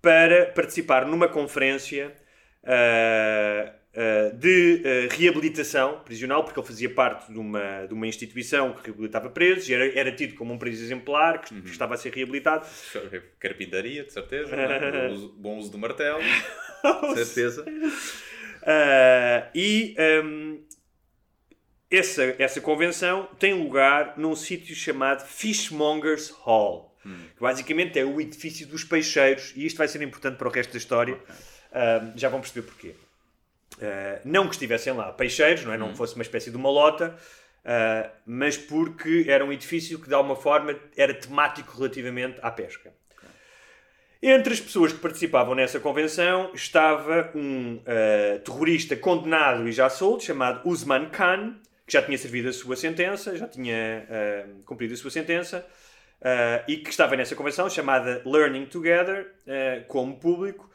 para 0.00 0.46
participar 0.46 1.04
numa 1.06 1.26
conferência 1.26 2.14
de 4.36 4.82
ah, 4.84 5.14
reabilitação 5.14 6.00
prisional, 6.04 6.44
porque 6.44 6.58
ele 6.60 6.66
fazia 6.66 6.90
parte 6.90 7.32
de 7.32 7.38
uma, 7.38 7.86
de 7.86 7.94
uma 7.94 8.06
instituição 8.06 8.74
que 8.74 8.86
reabilitava 8.90 9.30
presos 9.30 9.68
e 9.68 9.74
era, 9.74 9.98
era 9.98 10.12
tido 10.12 10.34
como 10.34 10.52
um 10.52 10.58
preso 10.58 10.82
exemplar 10.84 11.40
que, 11.40 11.60
que 11.62 11.70
estava 11.70 11.94
a 11.94 11.96
ser 11.96 12.12
reabilitado. 12.12 12.66
Carpintaria, 13.38 14.04
de 14.04 14.12
certeza. 14.12 14.54
é? 14.54 15.08
Bom 15.38 15.56
uso- 15.58 15.70
do 15.70 15.78
martelo, 15.78 16.20
de 17.14 17.24
certeza. 17.24 17.64
Ah, 18.62 19.48
e 19.54 19.94
hum, 20.24 20.62
essa, 21.90 22.34
essa 22.38 22.60
convenção 22.60 23.28
tem 23.38 23.54
lugar 23.54 24.14
num 24.18 24.34
sítio 24.34 24.74
chamado 24.74 25.24
Fishmongers 25.26 26.30
Hall, 26.30 26.94
que 27.36 27.40
basicamente 27.40 27.98
é 27.98 28.04
o 28.04 28.20
edifício 28.20 28.66
dos 28.66 28.82
peixeiros, 28.82 29.52
e 29.54 29.64
isto 29.64 29.76
vai 29.78 29.86
ser 29.86 30.02
importante 30.02 30.36
para 30.36 30.48
o 30.48 30.50
resto 30.50 30.72
da 30.72 30.78
história. 30.78 31.18
Ah, 31.72 32.12
já 32.16 32.28
vão 32.28 32.40
perceber 32.40 32.66
porquê. 32.66 32.94
Ah, 33.80 34.20
não 34.24 34.46
que 34.46 34.54
estivessem 34.54 34.92
lá 34.92 35.12
peixeiros, 35.12 35.64
não, 35.64 35.72
é? 35.72 35.76
não 35.76 35.94
fosse 35.94 36.14
uma 36.14 36.22
espécie 36.22 36.50
de 36.50 36.56
uma 36.56 36.70
lota, 36.70 37.16
ah, 37.64 38.10
mas 38.24 38.56
porque 38.56 39.24
era 39.28 39.44
um 39.44 39.52
edifício 39.52 39.98
que 39.98 40.08
de 40.08 40.14
alguma 40.14 40.36
forma 40.36 40.74
era 40.96 41.14
temático 41.14 41.76
relativamente 41.76 42.38
à 42.42 42.50
pesca. 42.50 42.92
Entre 44.22 44.54
as 44.54 44.60
pessoas 44.60 44.92
que 44.92 44.98
participavam 44.98 45.54
nessa 45.54 45.78
convenção 45.78 46.50
estava 46.54 47.30
um 47.34 47.80
eh, 47.84 48.40
terrorista 48.42 48.96
condenado 48.96 49.68
e 49.68 49.72
já 49.72 49.90
solto, 49.90 50.24
chamado 50.24 50.66
Usman 50.66 51.10
Khan, 51.10 51.54
que 51.86 51.92
já 51.92 52.02
tinha 52.02 52.16
servido 52.16 52.48
a 52.48 52.52
sua 52.52 52.76
sentença, 52.76 53.36
já 53.36 53.46
tinha 53.46 53.76
eh, 53.76 54.46
cumprido 54.64 54.94
a 54.94 54.96
sua 54.96 55.10
sentença, 55.10 55.64
eh, 56.20 56.64
e 56.66 56.76
que 56.78 56.90
estava 56.90 57.14
nessa 57.14 57.36
convenção 57.36 57.68
chamada 57.68 58.22
Learning 58.24 58.66
Together, 58.66 59.32
eh, 59.46 59.84
como 59.86 60.16
público, 60.16 60.68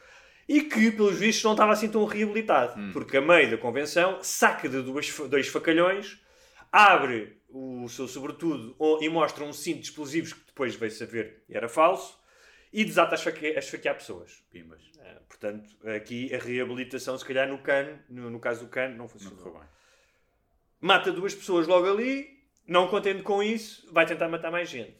e 0.48 0.62
que, 0.62 0.90
pelos 0.90 1.18
vistos, 1.18 1.44
não 1.44 1.52
estava 1.52 1.72
assim 1.72 1.88
tão 1.88 2.04
reabilitado, 2.04 2.92
porque 2.92 3.16
a 3.16 3.20
meio 3.20 3.50
da 3.50 3.56
convenção 3.58 4.18
saca 4.22 4.68
de 4.68 4.82
duas, 4.82 5.08
dois 5.28 5.48
facalhões, 5.48 6.18
abre 6.70 7.40
o 7.48 7.86
seu 7.88 8.08
sobretudo 8.08 8.76
e 9.00 9.08
mostra 9.08 9.44
um 9.44 9.52
cinto 9.52 9.80
de 9.80 9.84
explosivos 9.86 10.32
que 10.32 10.46
depois 10.46 10.74
veio 10.74 10.90
saber 10.92 11.42
era 11.50 11.68
falso, 11.68 12.20
e 12.72 12.84
desata 12.84 13.14
a 13.14 13.18
esfaque- 13.18 13.54
a 13.54 13.58
esfaquear 13.58 13.94
pessoas. 13.94 14.42
Pimbas. 14.50 14.80
Ah, 14.98 15.18
portanto, 15.28 15.68
aqui 15.86 16.34
a 16.34 16.38
reabilitação, 16.38 17.18
se 17.18 17.24
calhar 17.24 17.46
no 17.46 17.58
CAN, 17.58 17.98
no, 18.08 18.30
no 18.30 18.40
caso 18.40 18.64
do 18.64 18.70
CAN, 18.70 18.88
não 18.90 19.06
funcionou. 19.06 19.52
bem. 19.52 19.62
Mata 20.80 21.12
duas 21.12 21.34
pessoas 21.34 21.66
logo 21.66 21.86
ali, 21.88 22.40
não 22.66 22.88
contente 22.88 23.22
com 23.22 23.42
isso, 23.42 23.86
vai 23.92 24.06
tentar 24.06 24.28
matar 24.28 24.50
mais 24.50 24.68
gente. 24.70 24.96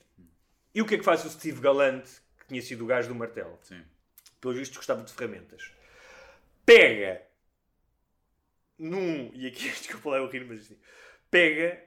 E 0.75 0.81
o 0.83 0.87
que 0.87 0.95
é 0.95 0.99
que 0.99 1.05
faz 1.05 1.25
o 1.25 1.31
Steve 1.31 1.61
Gallant, 1.61 2.05
que 2.39 2.47
tinha 2.49 2.61
sido 2.63 2.85
o 2.85 2.87
gajo 2.87 3.09
do 3.09 3.15
martelo? 3.15 3.59
Sim. 3.63 3.83
Pelo 4.43 4.53
visto 4.55 4.75
gostava 4.75 5.03
de 5.03 5.13
ferramentas. 5.13 5.71
Pega 6.67 7.23
num. 8.79 9.31
E 9.35 9.47
aqui, 9.47 9.69
desculpa 9.81 10.11
lá 10.11 10.17
eu 10.19 10.29
rir, 10.29 10.45
mas 10.45 10.61
assim. 10.61 10.77
Pega 11.31 11.83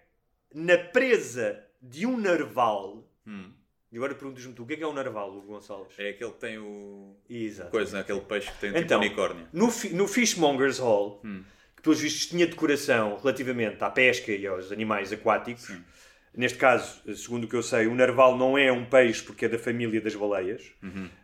na 0.53 0.77
presa 0.77 1.63
de 1.81 2.05
um 2.05 2.17
narval. 2.17 3.07
Hum. 3.27 3.51
E 3.91 3.97
agora 3.97 4.15
perguntas-me 4.15 4.53
tu, 4.53 4.63
o 4.63 4.65
que 4.65 4.73
é 4.73 4.77
que 4.77 4.83
é 4.83 4.87
um 4.87 4.93
narval, 4.93 5.29
Hugo 5.37 5.47
Gonçalves? 5.47 5.97
É 5.99 6.09
aquele 6.09 6.31
que 6.31 6.39
tem 6.39 6.57
o. 6.57 7.15
Exato. 7.29 7.71
Coisa, 7.71 7.99
aquele 7.99 8.21
peixe 8.21 8.51
que 8.51 8.57
tem 8.59 8.71
tipo 8.71 8.83
Então, 8.83 8.99
unicórnio. 8.99 9.47
No, 9.53 9.69
fi- 9.71 9.89
no 9.93 10.07
Fishmongers 10.07 10.79
Hall, 10.79 11.21
que 11.75 11.81
pelos 11.81 11.99
vistos 12.01 12.25
tinha 12.27 12.47
decoração 12.47 13.17
relativamente 13.17 13.81
à 13.83 13.89
pesca 13.89 14.31
e 14.31 14.45
aos 14.47 14.71
animais 14.71 15.13
aquáticos, 15.13 15.69
neste 16.35 16.57
caso, 16.57 17.01
segundo 17.15 17.45
o 17.45 17.47
que 17.47 17.55
eu 17.55 17.63
sei, 17.63 17.87
o 17.87 17.95
narval 17.95 18.37
não 18.37 18.57
é 18.57 18.71
um 18.71 18.85
peixe 18.85 19.21
porque 19.23 19.45
é 19.45 19.49
da 19.49 19.57
família 19.59 19.99
das 20.01 20.15
baleias. 20.15 20.63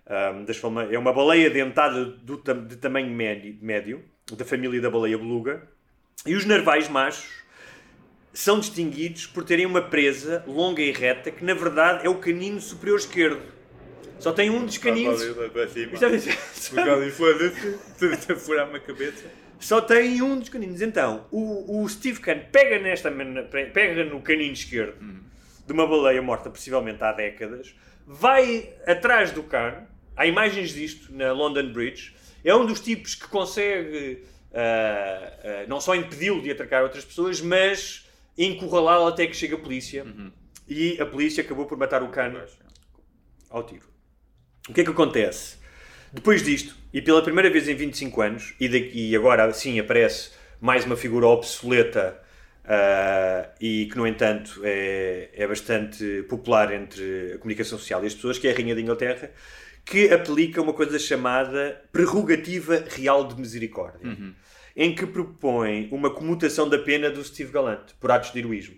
Ahm, 0.08 0.46
das 0.46 0.58
fama- 0.58 0.84
é 0.92 0.98
uma 0.98 1.14
baleia 1.14 1.50
dentada 1.50 2.06
do 2.06 2.38
de 2.68 2.76
tamanho 2.78 3.10
médio, 3.10 3.58
médio, 3.62 4.04
da 4.34 4.46
família 4.46 4.80
da 4.82 4.90
baleia 4.90 5.18
beluga. 5.18 5.68
E 6.26 6.36
os 6.36 6.46
narvais 6.46 6.88
machos 6.90 7.42
são 8.34 8.60
distinguidos 8.60 9.26
por 9.26 9.44
terem 9.44 9.66
uma 9.66 9.82
presa 9.82 10.44
longa 10.48 10.82
e 10.82 10.92
reta 10.92 11.30
que, 11.32 11.44
na 11.44 11.54
verdade, 11.54 12.06
é 12.06 12.10
o 12.10 12.16
canino 12.16 12.62
superior 12.62 12.98
esquerdo. 12.98 13.42
Só 14.20 14.32
tem 14.32 14.50
um 14.52 14.66
dos 14.66 14.78
caninos. 14.78 15.20
Isto 15.96 16.06
é- 16.06 16.10
Foda-se. 17.18 18.36
Furar-me 18.46 18.76
a 18.78 18.80
cabeça. 18.80 19.26
Só 19.62 19.80
tem 19.80 20.22
um 20.22 20.40
dos 20.40 20.50
caninos. 20.50 20.82
Então, 20.82 21.26
o, 21.32 21.84
o 21.84 21.88
Steve 21.88 22.20
Kahn 22.20 22.40
pega, 22.52 22.80
nesta, 22.80 23.12
pega 23.74 24.04
no 24.04 24.20
canino 24.22 24.54
esquerdo 24.54 24.96
de 25.66 25.72
uma 25.72 25.88
baleia 25.88 26.22
morta, 26.22 26.50
possivelmente 26.50 27.02
há 27.04 27.14
décadas, 27.14 27.74
vai 28.06 28.74
atrás 28.86 29.32
do 29.32 29.44
Kahn. 29.44 29.86
Há 30.18 30.26
imagens 30.26 30.72
disto 30.72 31.14
na 31.14 31.32
London 31.32 31.72
Bridge. 31.72 32.14
É 32.44 32.54
um 32.56 32.66
dos 32.66 32.80
tipos 32.80 33.16
que 33.16 33.28
consegue 33.28 34.24
ah, 34.54 35.34
ah, 35.44 35.66
não 35.68 35.80
só 35.80 35.96
impedi-lo 35.96 36.42
de 36.42 36.52
atacar 36.52 36.84
outras 36.84 37.06
pessoas, 37.06 37.40
mas 37.40 38.08
encurralá-lo 38.38 39.08
até 39.08 39.28
que 39.28 39.36
chega 39.36 39.56
a 39.56 39.60
polícia. 39.60 40.06
E 40.68 41.00
a 41.02 41.06
polícia 41.06 41.44
acabou 41.44 41.66
por 41.66 41.78
matar 41.78 42.04
o 42.04 42.10
Kahn 42.10 42.36
ao 43.50 43.64
tiro. 43.64 43.88
O 44.70 44.74
que 44.74 44.82
é 44.82 44.84
que 44.84 44.90
acontece? 44.90 45.58
Depois 46.12 46.44
disto, 46.44 46.76
e 46.94 47.02
pela 47.02 47.22
primeira 47.22 47.50
vez 47.50 47.68
em 47.68 47.76
25 47.76 48.22
anos, 48.22 48.54
e, 48.60 48.68
daqui, 48.68 49.10
e 49.10 49.16
agora 49.16 49.52
sim 49.54 49.80
aparece 49.80 50.32
mais 50.60 50.86
uma 50.86 50.96
figura 50.96 51.28
obsoleta 51.28 52.20
ah, 52.66 53.50
e 53.60 53.88
que, 53.88 53.98
no 53.98 54.06
entanto, 54.06 54.62
é, 54.64 55.30
é 55.34 55.48
bastante 55.48 56.24
popular 56.30 56.72
entre 56.74 57.34
a 57.34 57.38
comunicação 57.38 57.78
social 57.78 58.04
e 58.04 58.08
as 58.08 58.14
pessoas, 58.14 58.38
que 58.38 58.48
é 58.48 58.52
a 58.52 58.56
Rainha 58.56 58.76
da 58.76 58.82
Inglaterra, 58.82 59.32
que 59.84 60.12
aplica 60.12 60.62
uma 60.62 60.74
coisa 60.74 61.00
chamada 61.00 61.82
Prerrogativa 61.92 62.86
Real 62.90 63.28
de 63.28 63.36
Misericórdia, 63.36 64.18
em 64.76 64.94
que 64.94 65.06
propõe 65.06 65.90
uma 65.92 66.12
comutação 66.12 66.70
da 66.70 66.78
pena 66.78 67.10
do 67.10 67.24
Steve 67.24 67.52
Gallant 67.52 67.94
por 68.00 68.12
atos 68.12 68.32
de 68.32 68.40
heroísmo. 68.40 68.76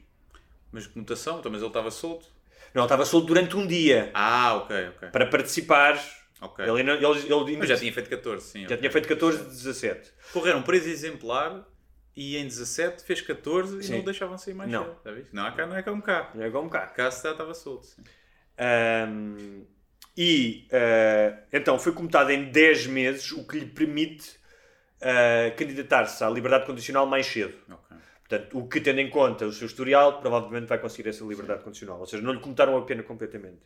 Mas 0.71 0.87
conotação, 0.87 1.39
então, 1.39 1.51
mas 1.51 1.61
ele 1.61 1.69
estava 1.69 1.91
solto. 1.91 2.25
Não, 2.73 2.83
estava 2.83 3.05
solto 3.05 3.27
durante 3.27 3.55
um 3.55 3.67
dia 3.67 4.09
Ah, 4.13 4.55
ok, 4.55 4.87
ok. 4.87 5.09
para 5.09 5.27
participar. 5.27 6.01
Ok. 6.43 6.65
Ele, 6.65 6.81
ele, 6.81 7.05
ele 7.05 7.57
Mas 7.57 7.69
já 7.69 7.77
tinha 7.77 7.93
feito 7.93 8.09
14, 8.09 8.45
sim. 8.45 8.59
já 8.61 8.65
ok. 8.65 8.77
tinha 8.77 8.91
feito 8.91 9.07
14 9.07 9.43
de 9.43 9.49
17. 9.49 10.11
Correram 10.33 10.61
preso 10.61 10.89
exemplar 10.89 11.65
e 12.15 12.37
em 12.37 12.45
17 12.45 13.03
fez 13.03 13.21
14 13.21 13.79
e 13.79 13.83
Sim. 13.83 13.93
não 13.93 13.99
o 14.01 14.03
deixavam 14.03 14.37
sair 14.37 14.53
mais 14.53 14.69
Não. 14.69 14.83
cedo. 15.03 15.27
Não, 15.31 15.55
cá 15.55 15.65
não 15.65 15.75
é 15.75 15.81
como 15.81 16.01
cá. 16.01 16.31
Não 16.35 16.43
é 16.43 16.49
como 16.51 16.69
cá. 16.69 16.87
Cá 16.87 17.09
se 17.09 17.27
estava 17.27 17.53
solto. 17.53 17.87
Sim. 17.87 18.03
Ahm, 18.57 19.63
e 20.15 20.67
ah, 20.71 21.39
então 21.51 21.79
foi 21.79 21.91
comutado 21.91 22.31
em 22.31 22.51
10 22.51 22.87
meses, 22.87 23.31
o 23.31 23.47
que 23.47 23.59
lhe 23.59 23.65
permite 23.65 24.37
ah, 25.01 25.51
candidatar-se 25.57 26.23
à 26.23 26.29
liberdade 26.29 26.65
condicional 26.65 27.05
mais 27.07 27.25
cedo. 27.25 27.57
Ok. 27.69 27.97
Portanto, 28.27 28.57
o 28.57 28.67
que 28.67 28.79
tendo 28.79 28.99
em 28.99 29.09
conta 29.09 29.45
o 29.45 29.51
seu 29.51 29.67
historial, 29.67 30.19
provavelmente 30.21 30.65
vai 30.67 30.77
conseguir 30.79 31.09
essa 31.09 31.23
liberdade 31.25 31.63
condicional. 31.63 31.99
Ou 31.99 32.05
seja, 32.05 32.23
não 32.23 32.31
lhe 32.33 32.39
comutaram 32.39 32.77
a 32.77 32.81
pena 32.83 33.03
completamente. 33.03 33.59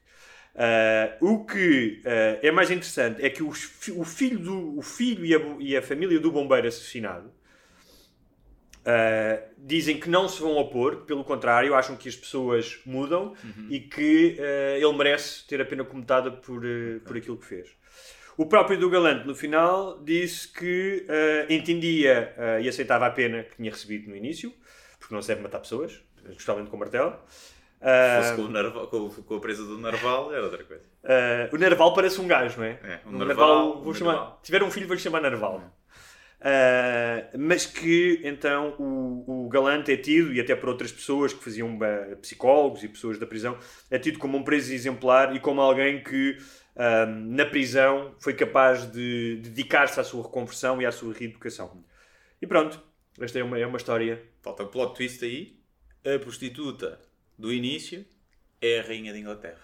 Ah, 0.60 1.16
o 1.22 1.46
que 1.46 2.02
ah, 2.04 2.40
é 2.42 2.52
mais 2.52 2.72
interessante 2.72 3.24
é 3.24 3.30
que 3.30 3.44
os 3.44 3.70
o 3.96 4.04
filho, 4.04 4.40
do, 4.40 4.80
o 4.80 4.82
filho 4.82 5.24
e, 5.24 5.36
a, 5.36 5.40
e 5.60 5.78
a 5.78 5.82
família 5.84 6.20
do 6.20 6.32
bombeiro 6.32 6.68
assassinado 6.68 7.32
ah, 8.84 9.40
dizem 9.56 10.00
que 10.00 10.10
não 10.10 10.28
se 10.28 10.42
vão 10.42 10.58
opor, 10.58 11.06
pelo 11.06 11.24
contrário, 11.24 11.76
acham 11.76 11.96
que 11.96 12.10
as 12.10 12.16
pessoas 12.16 12.80
mudam 12.88 13.36
e 13.70 13.80
que 13.80 14.38
ele 14.76 14.98
merece 14.98 15.46
ter 15.46 15.62
a 15.62 15.66
pena 15.66 15.84
comutada 15.84 16.32
por, 16.32 16.64
por 17.06 17.16
aquilo 17.16 17.38
que 17.38 17.46
fez. 17.46 17.70
O 18.36 18.46
próprio 18.46 18.80
do 18.80 18.90
Galante, 18.90 19.28
no 19.28 19.36
final, 19.36 20.02
disse 20.04 20.48
que 20.48 21.06
entendia 21.50 22.34
e 22.62 22.70
aceitava 22.70 23.08
a 23.08 23.12
pena 23.12 23.44
que 23.44 23.58
tinha 23.58 23.72
recebido 23.72 24.10
no 24.10 24.16
início, 24.16 24.54
porque 25.00 25.14
não 25.14 25.22
se 25.22 25.28
deve 25.30 25.42
matar 25.42 25.60
pessoas, 25.60 26.00
especialmente 26.30 26.70
com 26.70 26.78
martelo. 26.78 27.20
Ah, 27.80 28.22
Se 28.22 28.30
fosse 28.30 28.36
com, 28.36 28.42
o 28.44 28.50
Narval- 28.50 28.88
com, 28.88 29.10
com 29.10 29.36
a 29.36 29.40
presa 29.40 29.64
do 29.64 29.78
Narval, 29.78 30.34
era 30.34 30.44
outra 30.44 30.64
coisa. 30.64 30.84
ah, 31.04 31.50
o 31.54 31.58
Narval 31.58 31.94
parece 31.94 32.20
um 32.22 32.28
gajo, 32.28 32.58
não 32.60 32.66
é? 32.66 32.80
É, 32.84 33.00
o 33.06 33.10
O 33.10 33.12
Narval, 33.18 33.82
vou 33.84 33.92
o 33.92 33.94
chamar, 33.94 34.14
Narval. 34.14 34.40
se 34.42 34.46
tiver 34.46 34.64
um 34.64 34.72
filho, 34.72 34.88
vou-lhe 34.88 35.02
chamar 35.02 35.22
Narval. 35.22 35.62
Ah, 36.40 37.30
mas 37.38 37.66
que 37.66 38.22
então 38.24 38.76
o, 38.78 39.46
o 39.46 39.50
Galante 39.50 39.92
é 39.92 39.98
tido, 39.98 40.34
e 40.34 40.40
até 40.40 40.56
por 40.56 40.70
outras 40.70 40.92
pessoas 40.92 41.34
que 41.34 41.44
faziam 41.44 41.78
ah, 41.82 42.16
psicólogos 42.18 42.84
e 42.84 42.88
pessoas 42.88 43.18
da 43.20 43.26
prisão, 43.26 43.58
é 43.90 43.98
tido 44.00 44.20
como 44.20 44.38
um 44.38 44.44
preso 44.44 44.74
exemplar 44.74 45.36
e 45.36 45.40
como 45.40 45.62
alguém 45.62 46.04
que 46.04 46.38
ah, 46.76 47.06
na 47.08 47.46
prisão 47.46 48.16
foi 48.20 48.34
capaz 48.34 48.92
de 48.92 49.38
dedicar-se 49.38 50.00
à 50.00 50.04
sua 50.04 50.24
reconversão 50.24 50.82
e 50.82 50.86
à 50.86 50.92
sua 50.92 51.14
reeducação. 51.14 51.84
E 52.42 52.46
pronto, 52.48 52.82
esta 53.20 53.40
é 53.40 53.44
uma, 53.44 53.58
é 53.58 53.66
uma 53.66 53.78
história. 53.78 54.22
Falta 54.42 54.64
o 54.64 54.68
plot 54.68 54.96
twist 54.96 55.24
aí. 55.26 55.58
A 56.06 56.20
prostituta 56.20 57.00
do 57.38 57.54
início 57.54 58.06
é 58.62 58.80
a 58.80 58.84
rainha 58.84 59.14
de 59.14 59.20
Inglaterra. 59.20 59.62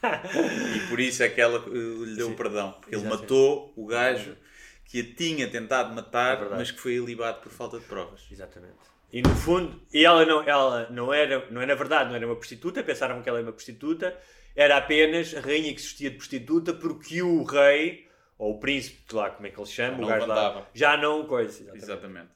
e 0.76 0.88
por 0.88 1.00
isso 1.00 1.22
é 1.22 1.28
que 1.28 1.40
ela 1.40 1.64
eh, 1.66 1.70
lhe 1.70 2.16
deu 2.16 2.30
o 2.30 2.36
perdão. 2.36 2.72
Porque 2.72 2.94
ele 2.94 3.04
matou 3.08 3.72
o 3.76 3.86
gajo 3.86 4.36
que 4.84 5.00
a 5.00 5.14
tinha 5.14 5.48
tentado 5.48 5.94
matar, 5.94 6.42
É 6.42 6.48
mas 6.50 6.70
que 6.70 6.80
foi 6.80 6.94
ilibado 6.94 7.40
por 7.40 7.52
falta 7.52 7.78
de 7.78 7.84
provas. 7.84 8.26
Exatamente. 8.30 8.76
E 9.12 9.22
no 9.22 9.34
fundo, 9.34 9.80
e 9.92 10.04
ela 10.04 10.24
não, 10.24 10.42
ela 10.42 10.88
não 10.90 11.12
era, 11.12 11.50
não 11.50 11.60
era 11.60 11.74
verdade, 11.74 12.10
não 12.10 12.16
era 12.16 12.26
uma 12.26 12.36
prostituta, 12.36 12.82
pensaram 12.82 13.22
que 13.22 13.28
ela 13.28 13.38
era 13.38 13.46
uma 13.46 13.52
prostituta, 13.52 14.16
era 14.54 14.76
apenas 14.76 15.34
a 15.34 15.40
rainha 15.40 15.72
que 15.74 15.80
se 15.80 15.88
vestia 15.88 16.10
de 16.10 16.16
prostituta 16.16 16.74
porque 16.74 17.22
o 17.22 17.42
rei, 17.42 18.06
ou 18.36 18.56
o 18.56 18.60
príncipe, 18.60 19.02
sei 19.08 19.18
lá 19.18 19.30
como 19.30 19.46
é 19.46 19.50
que 19.50 19.58
ele 19.58 19.66
chama, 19.66 20.04
o 20.04 20.06
gajo 20.06 20.26
lá, 20.26 20.68
já 20.74 20.96
não 20.96 21.26
coisa. 21.26 21.62
Exatamente. 21.62 21.84
Exatamente. 21.84 22.28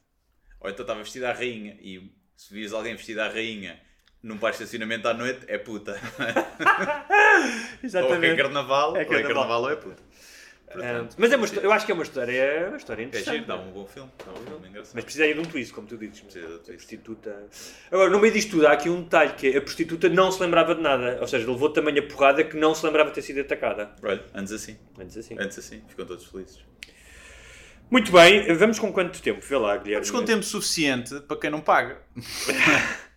Ou 0.60 0.70
então 0.70 0.82
estava 0.82 1.02
vestida 1.02 1.30
à 1.30 1.32
rainha 1.32 1.76
e 1.80 2.10
se 2.36 2.54
vias 2.54 2.72
alguém 2.72 2.96
vestido 2.96 3.20
à 3.20 3.28
rainha 3.28 3.78
num 4.22 4.38
parque 4.38 4.58
de 4.58 4.64
estacionamento 4.64 5.08
à 5.08 5.14
noite, 5.14 5.40
é 5.48 5.58
puta. 5.58 5.98
ou 8.04 8.24
é 8.24 8.36
carnaval, 8.36 8.96
É 8.96 8.98
ou 8.98 9.02
é 9.02 9.04
carnaval. 9.04 9.22
carnaval 9.28 9.62
ou 9.62 9.70
é 9.70 9.76
puta. 9.76 10.02
Ah, 10.68 10.72
Portanto, 10.74 11.16
mas 11.18 11.30
é 11.32 11.36
uma, 11.36 11.46
eu 11.46 11.72
acho 11.72 11.84
que 11.84 11.92
é 11.92 11.94
uma 11.94 12.02
história, 12.02 12.32
é 12.32 12.68
uma 12.68 12.76
história 12.78 13.02
é 13.02 13.04
interessante. 13.04 13.34
giro, 13.34 13.46
dá 13.46 13.56
um 13.56 13.70
bom 13.72 13.84
filme. 13.86 14.10
Dá 14.24 14.32
um 14.32 14.42
filme 14.46 14.68
engraçado. 14.68 14.94
Mas 14.94 15.04
precisa 15.04 15.24
aí 15.24 15.34
de 15.34 15.40
um 15.40 15.44
twist, 15.44 15.72
como 15.74 15.86
tu 15.86 15.98
dizes. 15.98 16.20
Precisa 16.20 16.46
de 16.46 16.52
um 16.52 16.56
A 16.56 16.58
twist. 16.60 16.76
prostituta. 16.78 17.46
Agora, 17.90 18.08
no 18.08 18.18
meio 18.18 18.32
disto 18.32 18.52
tudo, 18.52 18.66
há 18.66 18.72
aqui 18.72 18.88
um 18.88 19.02
detalhe: 19.02 19.32
que 19.34 19.48
é 19.48 19.58
a 19.58 19.60
prostituta 19.60 20.08
não 20.08 20.32
se 20.32 20.40
lembrava 20.40 20.74
de 20.74 20.80
nada. 20.80 21.18
Ou 21.20 21.28
seja, 21.28 21.46
levou 21.46 21.68
tamanha 21.68 22.00
porrada 22.08 22.42
que 22.42 22.56
não 22.56 22.74
se 22.74 22.86
lembrava 22.86 23.10
de 23.10 23.16
ter 23.16 23.22
sido 23.22 23.40
atacada. 23.40 23.90
Olha, 24.02 24.24
antes 24.34 24.50
assim. 24.50 24.78
Antes 24.98 25.16
assim. 25.18 25.36
Antes 25.38 25.58
assim. 25.58 25.82
Ficam 25.88 26.06
todos 26.06 26.24
felizes. 26.24 26.60
Muito 27.90 28.10
bem, 28.10 28.54
vamos 28.54 28.78
com 28.78 28.90
quanto 28.90 29.20
tempo? 29.20 29.42
Vê 29.42 29.56
lá, 29.58 29.76
Guilherme. 29.76 30.06
Vamos 30.06 30.10
com 30.10 30.24
tempo 30.24 30.42
suficiente 30.42 31.20
para 31.20 31.36
quem 31.36 31.50
não 31.50 31.60
paga. 31.60 31.98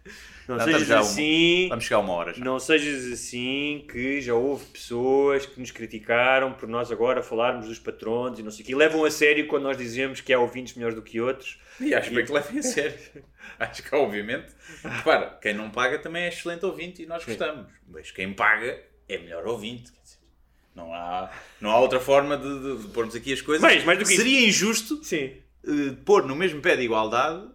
Não 0.47 0.57
Já 0.59 0.65
sejas 0.65 0.81
estamos 0.83 1.05
já 1.05 1.11
assim. 1.11 1.67
Vamos 1.69 1.83
chegar 1.85 1.97
a 1.97 1.99
uma 1.99 2.13
hora 2.13 2.33
já. 2.33 2.43
Não 2.45 2.59
sejas 2.59 3.11
assim 3.11 3.85
que 3.91 4.21
já 4.21 4.33
houve 4.35 4.65
pessoas 4.65 5.45
que 5.45 5.59
nos 5.59 5.71
criticaram 5.71 6.53
por 6.53 6.67
nós 6.69 6.91
agora 6.91 7.23
falarmos 7.23 7.67
dos 7.67 7.79
patrões 7.79 8.37
e 8.37 8.43
não 8.43 8.51
sei 8.51 8.63
o 8.63 8.67
quê. 8.67 8.75
Levam 8.75 9.03
a 9.05 9.09
sério 9.11 9.47
quando 9.47 9.63
nós 9.63 9.77
dizemos 9.77 10.21
que 10.21 10.31
há 10.33 10.39
ouvintes 10.39 10.75
melhores 10.75 10.95
do 10.95 11.01
que 11.01 11.19
outros. 11.19 11.57
E 11.79 11.93
acho 11.93 12.13
bem 12.13 12.23
que 12.25 12.31
levem 12.31 12.59
a 12.59 12.63
sério. 12.63 12.97
acho 13.59 13.83
que, 13.83 13.95
obviamente, 13.95 14.53
repara, 14.83 15.37
quem 15.41 15.53
não 15.53 15.69
paga 15.69 15.97
também 15.99 16.23
é 16.23 16.27
excelente 16.29 16.65
ouvinte 16.65 17.01
e 17.01 17.05
nós 17.05 17.25
gostamos. 17.25 17.67
Mas 17.87 18.11
quem 18.11 18.31
paga 18.33 18.79
é 19.09 19.17
melhor 19.17 19.45
ouvinte. 19.47 19.91
Não 20.75 20.93
há, 20.93 21.31
não 21.61 21.69
há 21.71 21.79
outra 21.79 21.99
forma 22.01 22.37
de, 22.37 22.59
de- 22.77 22.81
de 22.83 22.87
pormos 22.89 23.15
aqui 23.15 23.31
as 23.31 23.41
coisas. 23.41 23.61
Mais- 23.61 23.83
mais 23.85 23.97
do 23.97 24.03
que 24.05 24.11
isso. 24.13 24.21
Seria 24.21 24.45
injusto 24.47 25.01
Sim. 25.03 25.31
eh, 25.65 25.95
pôr 26.03 26.25
no 26.25 26.35
mesmo 26.35 26.59
pé 26.61 26.75
de 26.75 26.83
igualdade 26.83 27.47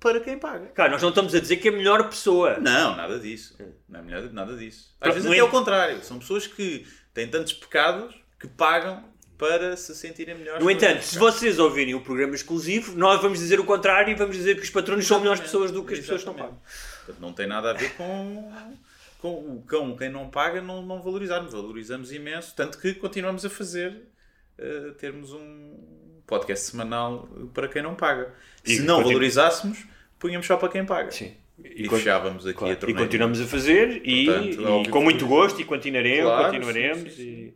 para 0.00 0.20
quem 0.20 0.38
paga. 0.38 0.66
Claro, 0.74 0.92
nós 0.92 1.02
não 1.02 1.08
estamos 1.10 1.34
a 1.34 1.40
dizer 1.40 1.56
que 1.56 1.68
é 1.68 1.72
a 1.72 1.74
melhor 1.76 2.08
pessoa. 2.08 2.58
Não, 2.58 2.94
nada 2.96 3.18
disso. 3.18 3.56
Não 3.88 4.00
é 4.00 4.02
melhor 4.02 4.30
nada 4.32 4.56
disso. 4.56 4.94
Às 4.94 4.98
Pronto, 5.00 5.14
vezes 5.14 5.30
até 5.30 5.40
ao 5.40 5.48
en- 5.48 5.50
contrário. 5.50 6.04
São 6.04 6.18
pessoas 6.18 6.46
que 6.46 6.86
têm 7.14 7.28
tantos 7.28 7.52
pecados 7.52 8.14
que 8.38 8.46
pagam 8.46 9.02
para 9.38 9.76
se 9.76 9.94
sentirem 9.94 10.34
melhores. 10.34 10.62
No 10.64 10.70
entanto, 10.70 11.02
se 11.02 11.18
vocês 11.18 11.58
ouvirem 11.58 11.94
o 11.94 12.00
programa 12.00 12.34
exclusivo, 12.34 12.96
nós 12.96 13.20
vamos 13.20 13.38
dizer 13.38 13.60
o 13.60 13.64
contrário 13.64 14.10
e 14.10 14.14
vamos 14.14 14.34
dizer 14.36 14.54
que 14.56 14.62
os 14.62 14.70
patronos 14.70 15.06
são 15.06 15.18
melhores 15.18 15.40
pessoas 15.40 15.70
do 15.70 15.84
que 15.84 15.92
as 15.94 16.00
pessoas 16.00 16.20
que 16.22 16.26
não 16.26 16.34
Exatamente. 16.34 16.60
pagam. 16.62 17.04
Portanto, 17.04 17.20
não 17.20 17.32
tem 17.34 17.46
nada 17.46 17.70
a 17.70 17.72
ver 17.74 17.94
com, 17.96 18.52
com 19.18 19.28
o 19.56 19.62
cão, 19.66 19.94
quem 19.96 20.08
não 20.08 20.30
paga, 20.30 20.62
não, 20.62 20.80
não 20.82 21.02
valorizarmos. 21.02 21.52
Valorizamos 21.52 22.12
imenso, 22.12 22.54
tanto 22.56 22.78
que 22.78 22.94
continuamos 22.94 23.44
a 23.44 23.50
fazer 23.50 24.08
eh, 24.58 24.92
termos 24.98 25.32
um 25.32 25.76
podcast 26.26 26.66
semanal 26.70 27.28
para 27.54 27.68
quem 27.68 27.82
não 27.82 27.94
paga. 27.94 28.32
E 28.64 28.76
Se 28.76 28.82
não 28.82 28.96
continu- 28.96 29.12
valorizássemos, 29.14 29.84
punhamos 30.18 30.46
só 30.46 30.56
para 30.56 30.68
quem 30.68 30.84
paga. 30.84 31.10
Sim. 31.10 31.34
E, 31.64 31.88
con- 31.88 31.96
fechávamos 31.96 32.46
aqui 32.46 32.58
claro, 32.58 32.72
a 32.72 32.76
e 32.76 32.76
torneira. 32.78 33.02
continuamos 33.02 33.40
a 33.40 33.46
fazer 33.46 34.02
e, 34.04 34.26
Portanto, 34.26 34.60
e 34.84 34.88
é 34.88 34.90
com 34.90 35.00
muito 35.02 35.26
gosto 35.26 35.60
e 35.60 35.64
continuaremos, 35.64 36.24
Claro, 36.30 36.44
continuaremos 36.44 37.12
sim, 37.14 37.16
sim, 37.16 37.54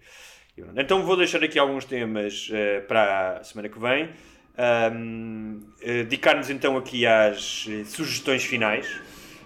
e- 0.57 0.61
e 0.63 0.65
então 0.81 1.03
vou 1.05 1.17
deixar 1.19 1.43
aqui 1.45 1.59
alguns 1.59 1.85
temas 1.85 2.49
eh, 2.53 2.81
para 2.81 3.39
a 3.39 3.45
semana 3.45 3.69
que 3.69 3.79
vem 3.79 4.09
Ahm, 4.57 5.61
eh, 5.83 6.03
dedicar-nos 6.05 6.51
então 6.51 6.77
aqui 6.77 7.07
às 7.07 7.67
eh, 7.69 7.85
sugestões 7.85 8.45
finais 8.45 8.87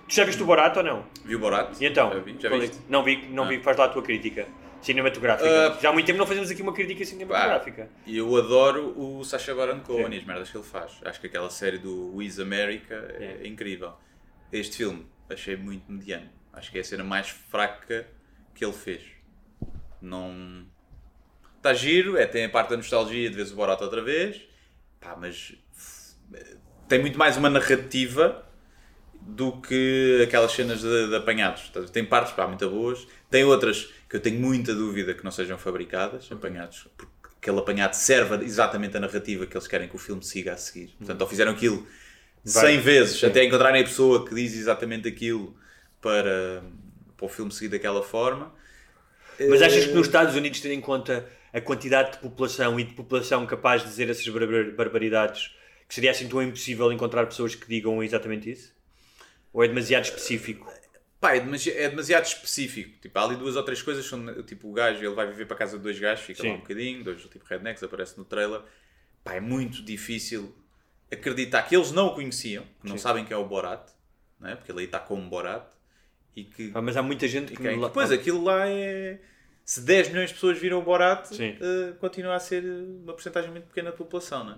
tu 0.08 0.14
já 0.14 0.24
viste 0.24 0.42
o 0.42 0.46
Borato 0.46 0.80
ou 0.80 0.84
não? 0.84 1.04
Viu 1.24 1.38
o 1.38 1.40
Borat? 1.40 1.76
e 1.80 1.86
então? 1.86 2.12
Já, 2.12 2.18
vi, 2.18 2.36
já 2.38 2.48
é- 2.54 2.58
viste? 2.58 2.76
não 2.88 3.02
vi, 3.04 3.26
não 3.30 3.44
Ah. 3.44 3.48
vi, 3.48 3.60
faz 3.60 3.76
lá 3.76 3.84
a 3.86 3.88
tua 3.88 4.02
crítica 4.02 4.46
cinematográfica 4.84 5.48
Ah. 5.76 5.78
já 5.80 5.88
há 5.90 5.92
muito 5.92 6.06
tempo 6.06 6.18
não 6.18 6.26
fazemos 6.26 6.50
aqui 6.50 6.62
uma 6.62 6.72
crítica 6.72 7.04
cinematográfica 7.04 7.88
E 8.06 8.16
eu 8.18 8.36
adoro 8.36 8.92
o 8.98 9.24
Sacha 9.24 9.54
Baron 9.54 9.80
Cohen 9.80 10.12
e 10.12 10.18
as 10.18 10.24
merdas 10.24 10.50
que 10.50 10.56
ele 10.56 10.64
faz. 10.64 10.92
Acho 11.04 11.20
que 11.20 11.26
aquela 11.26 11.50
série 11.50 11.78
do 11.78 12.14
Wiz 12.16 12.38
America 12.38 12.94
é, 13.18 13.40
É. 13.42 13.46
incrível. 13.48 13.92
Este 14.52 14.76
filme 14.78 15.06
achei 15.28 15.56
muito 15.56 15.90
mediano. 15.90 16.28
Acho 16.52 16.70
que 16.70 16.78
é 16.78 16.80
a 16.80 16.84
cena 16.84 17.02
mais 17.02 17.28
fraca 17.28 18.06
que 18.54 18.64
ele 18.64 18.72
fez. 18.74 19.02
Não. 20.00 20.66
Está 21.56 21.72
giro, 21.72 22.16
é, 22.16 22.26
tem 22.26 22.44
a 22.44 22.48
parte 22.50 22.70
da 22.70 22.76
nostalgia 22.76 23.28
de 23.30 23.34
ver 23.36 23.46
o 23.50 23.54
Borat 23.56 23.80
outra 23.80 24.02
vez. 24.02 24.42
Pá, 25.00 25.16
mas 25.18 25.54
tem 26.88 26.98
muito 27.00 27.18
mais 27.18 27.36
uma 27.36 27.48
narrativa 27.48 28.46
do 29.20 29.60
que 29.62 30.20
aquelas 30.22 30.52
cenas 30.52 30.80
de, 30.82 31.08
de 31.08 31.16
apanhados. 31.16 31.70
Tem 31.90 32.04
partes 32.04 32.32
pá, 32.34 32.46
muito 32.46 32.68
boas, 32.68 33.06
tem 33.34 33.44
outras 33.44 33.92
que 34.08 34.16
eu 34.16 34.20
tenho 34.20 34.38
muita 34.40 34.74
dúvida 34.74 35.14
que 35.14 35.24
não 35.24 35.30
sejam 35.30 35.58
fabricadas, 35.58 36.30
apanhados, 36.30 36.86
porque 36.96 37.12
aquele 37.38 37.58
apanhado 37.58 37.94
serve 37.94 38.44
exatamente 38.44 38.96
a 38.96 39.00
narrativa 39.00 39.46
que 39.46 39.56
eles 39.56 39.66
querem 39.68 39.88
que 39.88 39.96
o 39.96 39.98
filme 39.98 40.22
siga 40.24 40.52
a 40.54 40.56
seguir. 40.56 40.94
Portanto, 40.98 41.20
ou 41.22 41.26
fizeram 41.28 41.52
aquilo 41.52 41.86
100 42.44 42.80
vezes 42.80 43.22
até 43.24 43.44
encontrarem 43.44 43.82
a 43.82 43.84
pessoa 43.84 44.24
que 44.26 44.34
diz 44.34 44.54
exatamente 44.54 45.08
aquilo 45.08 45.56
para, 46.00 46.62
para 47.16 47.26
o 47.26 47.28
filme 47.28 47.50
seguir 47.52 47.70
daquela 47.70 48.02
forma. 48.02 48.54
Mas 49.46 49.62
achas 49.62 49.84
Eh, 49.84 49.88
que 49.88 49.94
nos 49.94 50.06
Estados 50.06 50.34
Unidos, 50.36 50.60
tendo 50.60 50.72
em 50.74 50.80
conta 50.80 51.28
a 51.52 51.60
quantidade 51.60 52.12
de 52.12 52.18
população 52.18 52.78
e 52.80 52.84
de 52.84 52.94
população 52.94 53.46
capaz 53.46 53.82
de 53.82 53.88
dizer 53.88 54.08
essas 54.10 54.26
barbar- 54.28 54.72
barbaridades, 54.76 55.54
que 55.88 55.94
seria 55.94 56.10
assim 56.10 56.28
tão 56.28 56.42
impossível 56.42 56.92
encontrar 56.92 57.26
pessoas 57.26 57.54
que 57.54 57.66
digam 57.68 58.02
exatamente 58.02 58.50
isso? 58.50 58.74
Ou 59.52 59.64
é 59.64 59.68
demasiado 59.68 60.04
específico? 60.04 60.72
Pá, 61.24 61.34
é 61.36 61.40
demasiado, 61.40 61.76
é 61.78 61.88
demasiado 61.88 62.24
específico. 62.26 62.98
Tipo, 63.00 63.18
há 63.18 63.24
ali 63.24 63.36
duas 63.36 63.56
ou 63.56 63.62
três 63.62 63.80
coisas. 63.80 64.04
São, 64.04 64.42
tipo, 64.42 64.68
o 64.68 64.72
gajo, 64.74 64.98
ele 65.02 65.14
vai 65.14 65.26
viver 65.26 65.46
para 65.46 65.54
a 65.56 65.58
casa 65.58 65.78
de 65.78 65.82
dois 65.82 65.98
gajos, 65.98 66.22
fica 66.22 66.42
lá 66.42 66.50
Sim. 66.50 66.54
um 66.56 66.60
bocadinho, 66.60 67.02
dois 67.02 67.22
tipo 67.22 67.46
rednecks, 67.48 67.82
aparece 67.82 68.18
no 68.18 68.26
trailer. 68.26 68.60
Pá, 69.24 69.32
é 69.32 69.40
muito 69.40 69.82
difícil 69.82 70.54
acreditar 71.10 71.62
que 71.62 71.74
eles 71.74 71.92
não 71.92 72.08
o 72.08 72.14
conheciam, 72.14 72.64
que 72.82 72.86
não 72.88 72.98
sabem 72.98 73.24
quem 73.24 73.34
é 73.34 73.38
o 73.38 73.44
Borat, 73.46 73.88
não 74.38 74.50
é? 74.50 74.54
porque 74.56 74.70
ele 74.70 74.80
aí 74.80 74.84
está 74.84 74.98
como 74.98 75.26
Borat, 75.30 75.66
e 76.36 76.44
que. 76.44 76.70
Ah, 76.74 76.82
mas 76.82 76.94
há 76.94 77.02
muita 77.02 77.26
gente 77.26 77.52
que. 77.52 77.62
quem- 77.62 77.78
lá- 77.78 77.88
Depois 77.88 78.12
aquilo 78.12 78.44
lá 78.44 78.68
é. 78.68 79.18
Se 79.64 79.80
10 79.80 80.08
milhões 80.10 80.28
de 80.28 80.34
pessoas 80.34 80.58
viram 80.58 80.78
o 80.78 80.82
Borat, 80.82 81.24
Sim. 81.28 81.56
eh, 81.58 81.94
continua 81.98 82.34
a 82.34 82.38
ser 82.38 82.62
uma 82.62 83.14
porcentagem 83.14 83.50
muito 83.50 83.66
pequena 83.68 83.92
da 83.92 83.96
população, 83.96 84.44
não 84.44 84.52
é? 84.52 84.56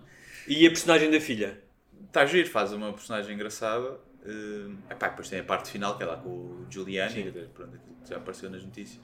E 0.49 0.67
a 0.67 0.71
personagem 0.71 1.09
da 1.13 1.21
filha? 1.21 1.63
Está 2.09 2.23
a 2.23 2.27
giro, 2.27 2.49
faz 2.49 2.73
uma 2.73 2.93
personagem 2.93 3.33
engraçada. 3.37 4.01
Uh, 4.27 4.77
epá, 4.91 5.09
depois 5.09 5.29
tem 5.29 5.39
a 5.39 5.45
parte 5.45 5.71
final 5.71 5.97
que 5.97 6.03
é 6.03 6.07
lá 6.07 6.17
com 6.17 6.29
o 6.29 6.67
Giuliani, 6.69 7.13
Sim. 7.13 7.23
dizer, 7.23 7.49
pronto, 7.55 7.77
aquilo 7.77 7.97
que 8.03 8.11
já 8.11 8.17
apareceu 8.17 8.51
nas 8.51 8.65
notícias. 8.65 9.01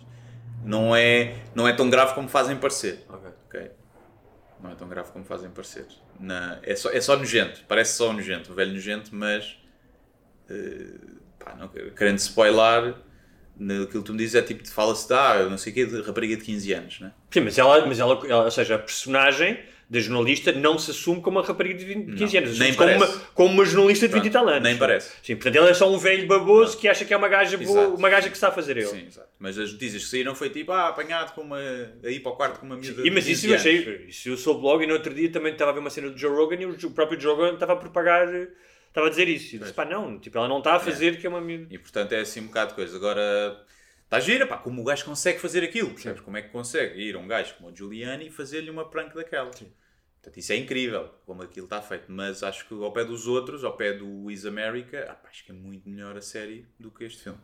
Não 0.65 0.95
é, 0.97 1.37
não 1.55 1.67
é 1.69 1.73
tão 1.73 1.89
grave 1.89 2.13
como 2.15 2.29
fazem 2.29 2.57
parecer. 2.57 3.05
Ok. 3.09 3.31
ok? 3.47 3.71
Não 4.61 4.71
é 4.73 4.75
tão 4.75 4.89
grave 4.89 5.13
como 5.13 5.25
fazem 5.25 5.51
parecer. 5.51 5.87
Na, 6.19 6.59
é, 6.63 6.75
só, 6.75 6.91
é 6.91 7.01
só 7.01 7.17
nojento, 7.17 7.63
parece 7.69 7.95
só 7.95 8.13
nojento, 8.13 8.51
um 8.53 8.55
velho 8.55 8.73
nojento, 8.73 9.15
mas 9.15 9.59
uh, 10.51 11.21
pá, 11.39 11.55
não, 11.55 11.69
querendo 11.69 12.19
spoiler, 12.19 12.95
naquilo 13.57 14.03
que 14.03 14.07
tu 14.07 14.13
me 14.13 14.19
dizes 14.19 14.35
é 14.35 14.43
tipo, 14.43 14.67
fala-se 14.69 15.07
de 15.07 15.15
ah, 15.15 15.45
não 15.49 15.59
sei 15.59 15.73
o 15.73 15.75
quê, 15.75 15.87
de 15.87 16.01
rapariga 16.03 16.37
de 16.37 16.43
15 16.43 16.73
anos, 16.73 17.01
né? 17.01 17.13
Sim, 17.31 17.41
mas 17.41 17.59
ela, 17.59 17.87
mas 17.87 18.01
ela, 18.01 18.21
ela- 18.27 18.45
ou 18.45 18.51
seja, 18.51 18.75
a 18.75 18.79
personagem 18.79 19.59
da 19.93 20.01
jornalista 20.01 20.53
não 20.53 20.79
se 20.79 20.91
assume 20.91 21.21
como 21.21 21.39
uma 21.39 21.47
rapariga 21.47 21.75
de 21.79 21.85
20, 21.85 22.15
15 22.15 22.39
anos, 22.39 22.59
nem 22.59 22.73
como 22.73 22.91
uma, 22.91 23.07
parece. 23.07 23.27
como 23.35 23.53
uma 23.53 23.65
jornalista 23.67 24.09
de 24.09 24.15
20 24.15 24.25
e 24.25 24.31
tal 24.31 24.49
anos. 24.49 24.63
nem 24.63 24.79
parece. 24.79 25.13
Sim, 25.23 25.37
portanto, 25.37 25.55
ela 25.55 25.69
é 25.69 25.75
só 25.75 25.93
um 25.93 25.99
velho 25.99 26.27
baboso 26.27 26.79
que 26.79 26.89
acha 26.89 27.05
que 27.05 27.13
é 27.13 27.17
uma 27.17 27.29
gaja 27.29 27.59
boa, 27.59 27.89
uma 27.89 28.09
gaja 28.09 28.31
que 28.31 28.35
está 28.35 28.49
a 28.49 28.53
fazer 28.53 28.79
ele. 28.79 28.87
Sim, 28.87 29.07
exato. 29.07 29.29
Mas 29.39 29.59
as 29.59 29.71
notícias 29.71 30.05
que 30.05 30.09
saíram 30.09 30.35
foi 30.35 30.49
tipo, 30.49 30.73
ah, 30.73 30.89
apanhado 30.89 31.35
com 31.35 31.43
uma. 31.43 31.59
aí 32.03 32.19
para 32.21 32.33
o 32.33 32.37
quarto 32.37 32.59
com 32.59 32.65
uma 32.65 32.77
miúda. 32.77 33.07
E, 33.07 33.11
mas 33.11 33.29
isso 33.29 33.43
15 33.43 33.49
eu 33.49 33.55
achei, 33.55 34.07
isso 34.09 34.29
eu 34.31 34.37
soube 34.39 34.63
logo 34.63 34.83
e 34.83 34.87
no 34.87 34.95
outro 34.95 35.13
dia 35.13 35.31
também 35.31 35.53
estava 35.53 35.73
a 35.73 35.75
ver 35.75 35.81
uma 35.81 35.91
cena 35.91 36.09
do 36.09 36.17
Joe 36.17 36.35
Rogan 36.35 36.57
e 36.57 36.65
o 36.65 36.91
próprio 36.93 37.21
Joe 37.21 37.37
Rogan 37.37 37.53
estava 37.53 37.75
a 37.75 37.77
propagar, 37.77 38.33
estava 38.89 39.09
a 39.09 39.11
dizer 39.11 39.29
isso. 39.29 39.57
E 39.57 39.59
disse, 39.59 39.75
pá, 39.75 39.85
não, 39.85 40.19
tipo, 40.19 40.39
ela 40.39 40.49
não 40.49 40.59
está 40.61 40.73
a 40.73 40.81
fazer 40.81 41.19
que 41.19 41.27
é 41.27 41.29
uma 41.29 41.43
miúda. 41.43 41.67
E 41.69 41.77
portanto 41.77 42.13
é 42.13 42.21
assim 42.21 42.41
um 42.41 42.47
bocado 42.47 42.71
de 42.71 42.77
coisa. 42.77 42.97
Agora, 42.97 43.63
está 44.05 44.19
gira, 44.19 44.47
pá, 44.47 44.57
como 44.57 44.81
o 44.81 44.85
gajo 44.85 45.05
consegue 45.05 45.39
fazer 45.39 45.63
aquilo, 45.63 45.91
percebes? 45.91 46.23
Como 46.23 46.39
é 46.39 46.41
que 46.41 46.49
consegue 46.49 46.99
ir 46.99 47.15
a 47.15 47.19
um 47.19 47.29
gajo 47.29 47.53
como 47.57 47.69
o 47.69 47.77
Giuliani 47.77 48.29
e 48.29 48.31
fazer-lhe 48.31 48.71
uma 48.71 48.89
prank 48.89 49.15
daquela. 49.15 49.51
Portanto, 50.23 50.39
isso 50.39 50.53
é 50.53 50.57
incrível, 50.57 51.13
como 51.27 51.43
aquilo 51.43 51.67
está 51.67 51.83
feito. 51.83 52.05
Mas 52.07 52.45
acho 52.45 52.67
que 52.69 52.75
ao 52.75 52.93
pé 52.93 53.05
dos 53.05 53.27
outros, 53.27 53.65
ao 53.65 53.77
pé 53.77 53.93
do 53.93 54.31
Is 54.31 54.47
America, 54.47 55.05
ah, 55.11 55.15
pá, 55.15 55.29
acho 55.29 55.45
que 55.45 55.51
é 55.51 55.55
muito 55.55 55.89
melhor 55.89 56.17
a 56.17 56.23
série 56.23 56.65
do 56.79 56.93
que 56.93 57.03
este 57.05 57.25
filme. 57.25 57.41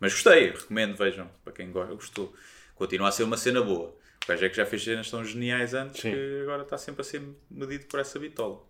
Mas 0.00 0.12
gostei, 0.12 0.50
recomendo, 0.50 0.96
vejam, 0.96 1.30
para 1.44 1.52
quem 1.52 1.70
gosta, 1.70 1.94
gostou. 1.94 2.34
Continua 2.74 3.08
a 3.08 3.12
ser 3.12 3.22
uma 3.22 3.36
cena 3.36 3.62
boa. 3.62 3.96
O 4.24 4.28
gajo 4.28 4.44
é 4.44 4.48
que 4.48 4.56
já 4.56 4.66
fez 4.66 4.82
cenas 4.82 5.08
tão 5.08 5.24
geniais 5.24 5.72
antes 5.72 6.00
Sim. 6.02 6.10
que 6.10 6.40
agora 6.42 6.62
está 6.64 6.76
sempre 6.76 7.02
a 7.02 7.04
ser 7.04 7.22
medido 7.48 7.86
por 7.86 8.00
essa 8.00 8.18
bitola. 8.18 8.60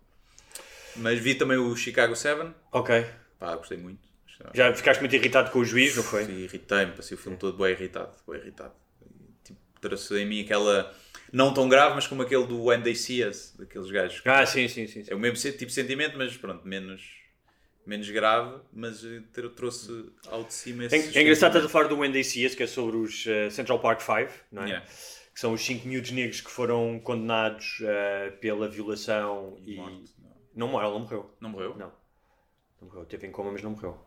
Mas 0.95 1.19
vi 1.19 1.33
também 1.35 1.57
o 1.57 1.75
Chicago 1.75 2.15
7, 2.15 2.51
Ok. 2.71 3.05
pá, 3.39 3.55
gostei 3.55 3.77
muito. 3.77 4.07
Já 4.53 4.71
ficaste 4.73 4.99
muito 4.99 5.15
irritado 5.15 5.49
com 5.49 5.59
o 5.59 5.65
juiz, 5.65 5.95
não 5.95 6.03
foi? 6.03 6.23
Irritei-me, 6.25 6.91
passei 6.91 7.17
o 7.17 7.19
filme 7.19 7.37
todo 7.39 7.57
bem 7.57 7.71
irritado, 7.71 8.15
bem 8.27 8.39
irritado. 8.39 8.73
Tipo, 9.43 9.59
trouxe 9.81 10.15
em 10.19 10.27
mim 10.27 10.41
aquela, 10.43 10.93
não 11.31 11.53
tão 11.53 11.67
grave, 11.67 11.95
mas 11.95 12.07
como 12.07 12.21
aquele 12.21 12.45
do 12.45 12.63
When 12.63 12.81
They 12.81 12.95
See 12.95 13.23
Us, 13.23 13.53
daqueles 13.57 13.89
gajos. 13.91 14.21
Ah, 14.25 14.45
sim, 14.45 14.67
sim, 14.67 14.87
sim. 14.87 15.03
sim. 15.03 15.11
É 15.11 15.15
o 15.15 15.19
mesmo 15.19 15.37
tipo 15.51 15.65
de 15.65 15.73
sentimento, 15.73 16.17
mas 16.17 16.35
pronto, 16.37 16.67
menos, 16.67 17.01
menos 17.85 18.09
grave, 18.09 18.59
mas 18.73 19.03
eh, 19.03 19.21
trouxe 19.55 20.11
ao 20.29 20.43
de 20.43 20.53
cima 20.53 20.85
esse 20.85 20.95
É, 20.95 21.19
é 21.19 21.21
engraçado 21.23 21.49
estás 21.49 21.65
a 21.65 21.69
falar 21.69 21.87
do 21.87 21.97
Wendy 21.97 22.23
Cias, 22.23 22.55
que 22.55 22.63
é 22.63 22.67
sobre 22.67 22.97
os 22.97 23.25
eh, 23.27 23.49
Central 23.49 23.79
Park 23.79 24.01
5, 24.01 24.31
não 24.51 24.63
é? 24.63 24.67
Yeah. 24.67 24.87
Que 25.33 25.39
são 25.39 25.53
os 25.53 25.63
5 25.63 25.87
miúdos 25.87 26.11
negros 26.11 26.41
que 26.41 26.49
foram 26.49 26.99
condenados 26.99 27.79
eh, 27.81 28.31
pela 28.41 28.67
violação 28.67 29.57
e. 29.65 29.75
Morte, 29.75 30.11
Não 30.55 30.67
morreu, 30.67 30.87
ela 30.87 30.93
não 30.93 31.01
morreu. 31.01 31.31
Não 31.39 31.49
morreu? 31.49 31.75
Não. 31.77 31.91
Não 32.81 32.87
morreu. 32.87 33.05
Teve 33.05 33.27
em 33.27 33.31
coma, 33.31 33.51
mas 33.51 33.61
não 33.61 33.71
morreu. 33.71 33.97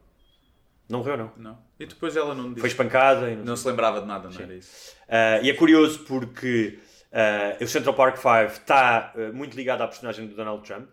Não 0.88 0.98
morreu, 0.98 1.16
não. 1.16 1.32
Não. 1.36 1.58
E 1.78 1.86
depois 1.86 2.16
ela 2.16 2.34
não 2.34 2.48
disse. 2.48 2.60
Foi 2.60 2.68
espancada 2.68 3.30
e 3.30 3.36
não, 3.36 3.44
Não 3.44 3.56
se 3.56 3.66
lembrava 3.66 4.00
de 4.00 4.06
nada, 4.08 4.28
não 4.28 4.40
era 4.40 4.54
isso. 4.54 4.96
Ah, 5.08 5.40
e 5.40 5.48
é 5.48 5.54
curioso 5.54 6.00
porque 6.00 6.80
ah, 7.12 7.56
o 7.60 7.66
Central 7.66 7.94
Park 7.94 8.16
5 8.16 8.60
está 8.60 9.12
ah, 9.14 9.32
muito 9.32 9.56
ligado 9.56 9.82
à 9.82 9.88
personagem 9.88 10.26
do 10.26 10.34
Donald 10.34 10.62
Trump. 10.66 10.88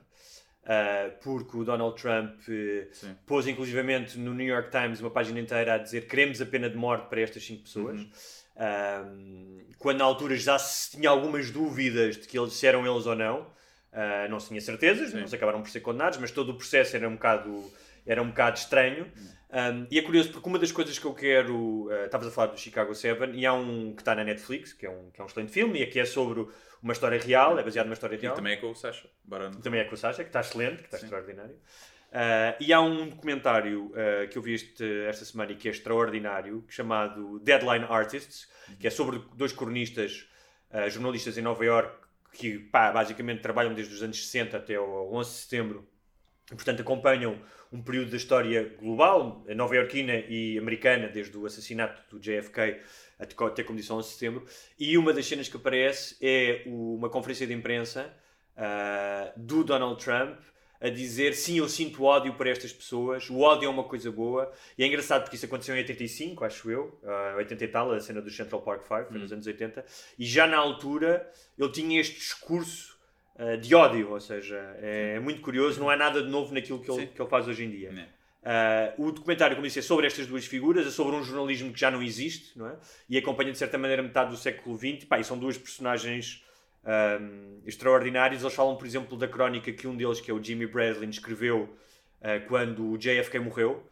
ah, 0.66 1.12
porque 1.22 1.58
o 1.58 1.64
Donald 1.64 2.00
Trump 2.02 2.40
eh, 2.50 2.88
Sim. 2.92 3.16
pôs 3.26 3.48
inclusivamente 3.48 4.18
no 4.18 4.34
New 4.34 4.46
York 4.46 4.70
Times 4.70 5.00
uma 5.00 5.10
página 5.10 5.40
inteira 5.40 5.76
a 5.76 5.78
dizer 5.78 6.08
queremos 6.08 6.42
a 6.42 6.46
pena 6.46 6.70
de 6.70 6.76
morte 6.76 7.08
para 7.08 7.22
estas 7.22 7.46
cinco 7.46 7.64
pessoas. 7.64 8.02
Uhum. 8.02 8.10
Ah, 8.58 9.06
quando 9.78 10.00
na 10.00 10.06
altura 10.06 10.36
já 10.36 10.58
se 10.60 10.92
tinha 10.92 11.10
algumas 11.10 11.52
dúvidas 11.52 12.18
de 12.18 12.28
que 12.28 12.38
eles 12.38 12.62
eram 12.64 12.86
eles 12.86 13.06
ou 13.06 13.16
não, 13.16 13.48
não 14.30 14.40
se 14.40 14.50
tinha 14.50 14.62
certezas, 14.62 15.14
eles 15.14 15.34
acabaram 15.34 15.62
por 15.62 15.70
ser 15.70 15.80
condenados, 15.80 16.18
mas 16.20 16.32
todo 16.32 16.52
o 16.52 16.56
processo 16.56 16.96
era 16.96 17.08
um 17.08 17.14
bocado, 17.14 17.72
era 18.08 18.22
um 18.22 18.30
bocado 18.30 18.58
estranho. 18.58 19.12
Um, 19.50 19.88
e 19.90 19.98
é 19.98 20.02
curioso 20.02 20.32
porque 20.32 20.50
uma 20.50 20.60
das 20.60 20.72
coisas 20.72 20.98
que 20.98 21.06
eu 21.06 21.14
quero. 21.14 21.86
uh, 21.88 22.06
Estavas 22.06 22.28
a 22.28 22.32
falar 22.32 22.48
do 22.48 22.60
Chicago 22.60 22.94
7 22.94 23.32
e 23.34 23.46
há 23.46 23.54
um 23.54 23.94
que 23.94 24.02
está 24.02 24.16
na 24.16 24.24
Netflix, 24.24 24.74
que 24.74 24.86
é 24.86 24.90
um, 24.90 25.10
que 25.12 25.22
é 25.22 25.24
um 25.24 25.28
excelente 25.28 25.52
filme, 25.52 25.80
e 25.80 25.84
aqui 25.84 26.00
é 26.00 26.06
sobre 26.06 26.48
uma 26.82 26.94
história 26.94 27.20
real, 27.20 27.58
é 27.58 27.64
baseado 27.64 27.86
numa 27.86 27.94
história 27.94 28.16
E 28.16 28.20
real. 28.20 28.36
também 28.36 28.54
é 28.54 28.58
com 28.58 28.72
o 28.72 28.76
Sacha 28.76 29.10
Baron. 29.24 29.52
Também 29.52 29.80
é 29.80 29.84
com 29.86 29.96
o 29.96 29.98
Sasha, 29.98 30.24
que 30.24 30.30
está 30.30 30.42
excelente, 30.42 30.78
que 30.84 30.86
está 30.86 30.98
extraordinário. 30.98 31.56
Uh, 32.08 32.56
e 32.60 32.72
há 32.72 32.80
um 32.80 33.10
documentário 33.10 33.88
uh, 33.88 34.28
que 34.30 34.38
eu 34.38 34.42
vi 34.42 34.54
este, 34.54 34.84
esta 35.08 35.26
semana 35.26 35.52
e 35.52 35.56
que 35.56 35.68
é 35.68 35.72
extraordinário, 35.72 36.64
chamado 36.70 37.40
Deadline 37.40 37.86
Artists, 37.90 38.48
que 38.80 38.88
é 38.88 38.90
sobre 38.90 39.22
dois 39.36 39.52
cronistas, 39.52 40.28
uh, 40.72 40.90
jornalistas 40.90 41.38
em 41.38 41.42
Nova 41.42 41.64
York, 41.66 41.94
que 42.32 42.60
pá, 42.60 42.92
basicamente 42.92 43.42
trabalham 43.42 43.74
desde 43.74 43.94
os 43.94 44.04
anos 44.04 44.26
60 44.26 44.58
até 44.58 44.76
ao 44.76 45.14
11 45.14 45.30
de 45.30 45.36
setembro 45.38 45.90
e, 45.90 45.97
portanto, 46.50 46.82
acompanham 46.82 47.42
um 47.72 47.82
período 47.82 48.12
da 48.12 48.18
história 48.18 48.76
global, 48.80 49.44
nova-iorquina 49.56 50.14
e 50.30 50.58
americana, 50.58 51.08
desde 51.10 51.38
o 51.38 51.46
assassinato 51.46 52.02
do 52.10 52.20
JFK 52.20 52.80
até 53.20 53.36
co- 53.36 53.46
até 53.46 53.64
como 53.64 53.78
disse 53.78 53.92
11 53.92 54.08
de 54.08 54.14
setembro. 54.14 54.46
E 54.80 54.98
uma 54.98 55.12
das 55.12 55.26
cenas 55.26 55.50
que 55.50 55.58
aparece 55.58 56.16
é 56.22 56.64
uma 56.66 57.10
conferência 57.10 57.46
de 57.48 57.54
imprensa 57.54 58.14
ah, 58.56 59.32
do 59.36 59.64
Donald 59.64 60.02
Trump 60.04 60.40
a 60.80 60.90
dizer 60.90 61.34
sim, 61.34 61.58
eu 61.58 61.68
sinto 61.68 62.04
ódio 62.04 62.36
por 62.36 62.46
estas 62.46 62.72
pessoas, 62.72 63.28
o 63.32 63.40
ódio 63.40 63.66
é 63.66 63.70
uma 63.70 63.84
coisa 63.84 64.12
boa. 64.12 64.52
E 64.78 64.84
é 64.84 64.88
engraçado 64.88 65.24
porque 65.24 65.36
isso 65.36 65.46
aconteceu 65.48 65.74
em 65.76 65.80
85, 65.80 66.46
acho 66.46 66.70
eu, 66.70 67.00
ah, 67.04 67.34
80 67.38 67.64
e 67.64 67.68
tal, 67.68 67.92
a 67.92 68.00
cena 68.00 68.22
do 68.22 68.30
Central 68.30 68.62
Park 68.62 68.84
5, 68.84 69.10
foi 69.10 69.20
nos 69.20 69.32
anos 69.34 69.46
80. 69.48 69.84
E 70.20 70.26
já 70.26 70.46
na 70.48 70.58
altura 70.58 71.30
ele 71.58 71.72
tinha 71.72 72.00
este 72.00 72.16
discurso 72.20 72.97
uh, 73.40 73.58
de 73.58 73.74
ódio, 73.76 74.12
ou 74.12 74.20
seja, 74.20 74.58
é 74.80 75.20
muito 75.20 75.42
curioso, 75.42 75.80
não 75.80 75.90
há 75.90 75.96
nada 75.96 76.22
de 76.22 76.30
novo 76.30 76.54
naquilo 76.54 76.80
que 76.80 76.92
ele, 76.92 77.02
Sim. 77.02 77.08
que 77.08 77.22
ele 77.22 77.30
faz 77.30 77.48
hoje 77.48 77.64
em 77.64 77.70
dia. 77.70 77.90
É. 77.90 78.18
Uh, 78.48 79.08
o 79.08 79.12
documentário, 79.12 79.58
como 79.58 79.68
disse, 79.68 79.80
é 79.80 79.82
sobre 79.82 80.08
estas 80.08 80.26
duas 80.26 80.46
figuras, 80.46 80.88
é 80.88 80.90
sobre 80.90 81.16
um 81.18 81.22
jornalismo 81.22 81.74
que 81.74 81.80
já 81.80 81.92
não 81.92 82.02
existe, 82.02 82.58
não 82.58 82.68
é? 82.68 82.78
E 83.10 83.18
acompanha 83.18 83.52
de 83.52 83.58
certa 83.58 83.78
maneira 83.78 84.02
metade 84.02 84.30
do 84.30 84.38
século 84.38 84.78
XX. 84.78 85.04
Pá, 85.04 85.20
e 85.20 85.24
são 85.24 85.38
duas 85.38 85.58
personagens 85.58 86.46
um, 86.86 87.62
extraordinárias. 87.66 88.42
Eles 88.42 88.54
falam, 88.54 88.78
por 88.78 88.88
exemplo, 88.88 89.18
da 89.18 89.28
crónica 89.28 89.70
que 89.74 89.86
um 89.86 89.98
deles, 89.98 90.22
que 90.22 90.32
é 90.32 90.34
o 90.34 90.42
Jimmy 90.42 90.66
Breslin, 90.66 91.10
escreveu 91.10 91.64
uh, 92.22 92.48
quando 92.48 92.92
o 92.92 92.98
JFK 92.98 93.40
morreu. 93.40 93.84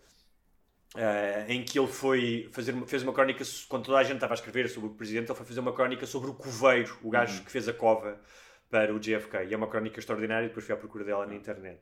Uh, 0.96 1.52
em 1.52 1.62
que 1.62 1.78
ele 1.78 1.90
foi 1.90 2.48
fazer 2.54 2.72
uma, 2.72 2.88
fez 2.88 3.04
uma 3.04 3.12
crónica 3.12 3.44
quando 3.68 3.84
toda 3.84 3.98
a 3.98 4.04
gente 4.04 4.14
estava 4.14 4.34
a 4.34 4.36
escrever 4.36 4.70
sobre 4.70 4.88
o 4.88 4.94
presidente, 4.94 5.30
ele 5.30 5.36
foi 5.36 5.46
fazer 5.46 5.60
uma 5.60 5.74
crónica 5.74 6.06
sobre 6.06 6.30
o 6.30 6.34
coveiro, 6.34 6.98
o 7.04 7.10
gajo 7.10 7.44
que 7.44 7.52
fez 7.52 7.68
a 7.68 7.74
cova 7.74 8.18
para 8.70 8.94
o 8.94 9.00
JFK. 9.00 9.46
E 9.50 9.54
é 9.54 9.58
uma 9.58 9.68
crónica 9.68 10.00
extraordinária, 10.00 10.48
depois 10.48 10.66
fui 10.66 10.74
à 10.74 10.78
procura 10.78 11.04
dela 11.04 11.26
na 11.26 11.36
internet. 11.36 11.80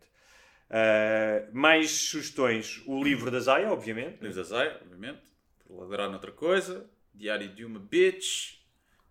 Uh, 0.70 1.50
mais 1.52 1.92
sugestões: 1.92 2.82
o 2.86 3.04
livro 3.04 3.30
da 3.30 3.40
Zaya, 3.40 3.72
obviamente. 3.72 4.20
Livros 4.22 4.36
da 4.36 4.44
Zaya, 4.44 4.80
obviamente. 4.82 5.22
Por 5.66 5.80
ladrar 5.82 6.10
noutra 6.10 6.32
coisa. 6.32 6.86
Diário 7.14 7.50
de 7.50 7.64
uma 7.64 7.80
bitch. 7.80 8.64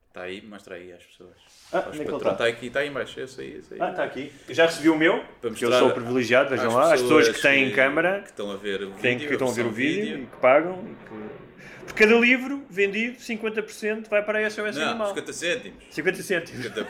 Está 0.09 0.23
aí, 0.25 0.43
mostra 0.43 0.75
aí 0.75 0.93
às 0.93 1.03
pessoas. 1.03 1.37
Ah, 1.73 1.87
onde 1.89 2.01
é 2.01 2.05
está? 2.05 2.33
Está 2.33 2.47
aqui, 2.47 2.67
está 2.67 2.81
aí 2.81 2.89
embaixo. 2.89 3.19
Esse 3.19 3.41
aí, 3.41 3.57
esse 3.57 3.73
aí. 3.73 3.81
Ah, 3.81 3.91
está 3.91 4.05
aqui. 4.05 4.31
Já 4.51 4.67
recebi 4.67 4.91
o 4.91 4.97
meu, 4.97 5.25
porque 5.41 5.65
eu 5.65 5.73
sou 5.73 5.91
privilegiado, 5.91 6.51
vejam 6.51 6.75
lá. 6.75 6.93
As 6.93 7.01
pessoas 7.01 7.29
que 7.31 7.41
têm 7.41 7.71
que- 7.71 7.75
câmara, 7.75 8.21
Que 8.21 8.29
estão 8.29 8.51
a 8.51 8.57
ver 8.57 8.83
o 8.83 8.93
que, 8.93 9.01
vídeo, 9.01 9.27
que 9.29 9.33
estão 9.33 9.49
a 9.49 9.53
ver 9.53 9.65
o 9.65 9.71
versão 9.71 9.73
vídeo, 9.73 10.23
e 10.25 10.27
que 10.27 10.37
pagam. 10.37 10.85
E 10.85 10.95
que... 11.07 11.52
Por 11.87 11.95
cada 11.95 12.15
livro 12.19 12.65
vendido, 12.71 13.19
50% 13.19 14.09
vai 14.09 14.25
para 14.25 14.47
a 14.47 14.51
SOS 14.51 14.77
Não, 14.77 14.89
Animal. 14.91 15.09
50 15.09 15.33
cêntimos. 15.33 15.85
50 15.91 16.23
cêntimos. 16.23 16.67
50%. 16.67 16.87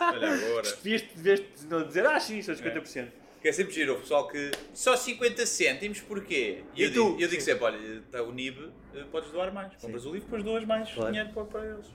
Olha 0.00 0.28
agora. 0.32 0.76
Devias 0.82 1.42
não 1.68 1.86
dizer, 1.86 2.06
ah, 2.06 2.18
sim, 2.20 2.40
são 2.42 2.54
50%. 2.54 3.08
Que 3.42 3.48
é 3.48 3.52
sempre 3.52 3.74
giro 3.74 3.94
o 3.94 4.00
pessoal 4.00 4.26
que 4.28 4.50
só 4.72 4.96
50 4.96 5.44
cêntimos, 5.46 6.00
porquê? 6.00 6.62
E, 6.74 6.80
E 6.80 6.84
eu, 6.84 6.92
tu? 6.92 7.04
digo, 7.10 7.20
eu 7.22 7.28
digo 7.28 7.42
sempre, 7.42 7.64
olha, 7.64 7.76
está 7.98 8.22
o 8.22 8.32
NIB, 8.32 8.70
eh, 8.94 9.04
podes 9.12 9.30
doar 9.30 9.52
mais. 9.52 9.74
Compras 9.76 10.04
o 10.06 10.12
livro, 10.12 10.24
depois 10.26 10.42
doas 10.42 10.64
mais 10.64 10.90
Claro. 10.92 11.10
dinheiro 11.12 11.32
para, 11.32 11.44
para 11.44 11.66
eles. 11.66 11.86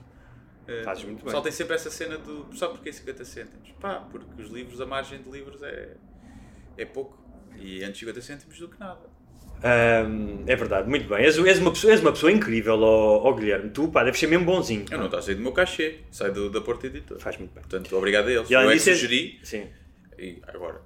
Eh, 0.68 0.82
Fazes 0.84 1.04
muito 1.04 1.20
o 1.20 1.24
pessoal 1.24 1.42
bem. 1.42 1.50
tem 1.50 1.56
sempre 1.56 1.74
essa 1.74 1.90
cena 1.90 2.16
do, 2.18 2.48
só 2.56 2.68
porque 2.68 2.92
50 2.92 3.24
cêntimos? 3.24 3.70
Pá, 3.80 4.06
porque 4.10 4.40
os 4.40 4.48
livros, 4.50 4.80
a 4.80 4.86
margem 4.86 5.20
de 5.20 5.28
livros 5.30 5.62
é, 5.62 5.96
é 6.78 6.84
pouco. 6.84 7.20
E 7.58 7.82
antes 7.82 7.98
50 7.98 8.20
cêntimos 8.22 8.58
do 8.58 8.68
que 8.68 8.78
nada. 8.78 9.10
Ahm, 9.64 10.42
é 10.46 10.56
verdade, 10.56 10.88
muito 10.88 11.08
bem. 11.08 11.24
És, 11.24 11.38
és 11.38 11.58
uma, 11.58 11.70
pessoa, 11.70 11.92
és 11.92 12.00
uma 12.00 12.12
pessoa 12.12 12.32
incrível, 12.32 12.80
ó 12.80 13.28
ó, 13.28 13.32
Guilherme. 13.32 13.70
Tu, 13.70 13.88
pá, 13.88 14.02
deves 14.02 14.18
ser 14.18 14.26
mesmo 14.26 14.44
bonzinho. 14.44 14.84
Eu 14.90 14.98
não 14.98 15.04
estou 15.04 15.18
a 15.18 15.22
sair 15.22 15.36
do 15.36 15.42
meu 15.42 15.52
cachê, 15.52 16.00
sai 16.10 16.30
do, 16.32 16.50
da 16.50 16.60
Porta 16.60 16.86
Editora. 16.88 17.20
Faz 17.20 17.36
muito 17.38 17.52
bem. 17.54 17.62
Portanto, 17.62 17.96
obrigado 17.96 18.26
a 18.28 18.32
eles. 18.32 18.50
E 18.50 18.52
eu 18.54 18.60
é 18.60 18.64
que 18.66 18.72
és- 18.72 18.82
sugeri, 18.82 19.38
Sim. 19.42 19.68
e 20.18 20.40
agora, 20.48 20.80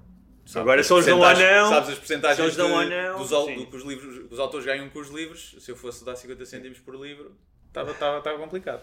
Sabes 0.45 0.61
Agora, 0.61 0.81
se 0.83 0.93
eles 0.93 1.05
dão 1.05 1.19
ou 1.19 1.25
não, 1.25 1.69
Sabes 1.69 1.89
as 1.89 1.97
porcentagens 1.97 2.51
de- 2.53 2.57
não, 2.57 3.17
dos, 3.17 3.29
do 3.29 3.65
que 3.65 3.75
os, 3.75 3.83
livros, 3.83 4.31
os 4.31 4.39
autores 4.39 4.65
ganham 4.65 4.87
com 4.89 4.99
os 4.99 5.09
livros. 5.09 5.55
Se 5.59 5.69
eu 5.71 5.75
fosse 5.75 6.05
dar 6.05 6.15
50 6.15 6.45
cêntimos 6.45 6.79
por 6.79 6.95
livro, 6.95 7.35
estava 7.67 7.91
estava- 7.91 8.19
estava 8.19 8.37
complicado. 8.37 8.81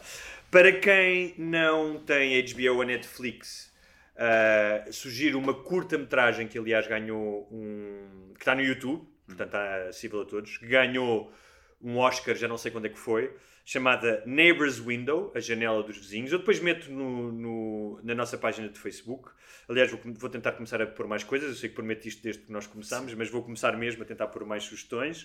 Para 0.50 0.72
quem 0.72 1.34
não 1.38 1.98
tem 2.00 2.36
HBO 2.42 2.76
ou 2.76 2.82
Netflix, 2.84 3.72
uh, 4.16 4.92
sugiro 4.92 5.38
uma 5.38 5.54
curta-metragem 5.54 6.46
que, 6.48 6.58
aliás, 6.58 6.86
ganhou 6.86 7.48
um. 7.50 8.32
que 8.34 8.40
está 8.42 8.54
no 8.54 8.60
YouTube, 8.60 9.08
portanto 9.26 9.46
está 9.48 9.76
acessível 9.88 10.22
a 10.22 10.24
todos, 10.24 10.56
que 10.58 10.66
ganhou 10.66 11.32
um 11.80 11.98
Oscar, 11.98 12.34
já 12.34 12.48
não 12.48 12.56
sei 12.56 12.70
quando 12.70 12.86
é 12.86 12.88
que 12.88 12.98
foi, 12.98 13.34
chamada 13.64 14.22
Neighbor's 14.26 14.78
Window, 14.78 15.32
a 15.34 15.40
janela 15.40 15.82
dos 15.82 15.96
vizinhos. 15.98 16.32
Eu 16.32 16.38
depois 16.38 16.60
meto 16.60 16.90
no, 16.90 17.32
no- 17.32 18.00
na 18.02 18.14
nossa 18.14 18.36
página 18.38 18.68
de 18.68 18.78
Facebook. 18.78 19.30
Aliás, 19.68 19.90
vou, 19.90 20.00
vou 20.14 20.28
tentar 20.30 20.52
começar 20.52 20.80
a 20.82 20.86
pôr 20.86 21.06
mais 21.06 21.24
coisas. 21.24 21.48
Eu 21.50 21.54
sei 21.56 21.68
que 21.70 21.74
prometo 21.74 22.06
isto 22.06 22.22
desde 22.22 22.42
que 22.42 22.52
nós 22.52 22.66
começámos, 22.66 23.12
mas 23.14 23.30
vou 23.30 23.42
começar 23.42 23.76
mesmo 23.76 24.02
a 24.02 24.06
tentar 24.06 24.26
pôr 24.28 24.44
mais 24.44 24.64
sugestões. 24.64 25.22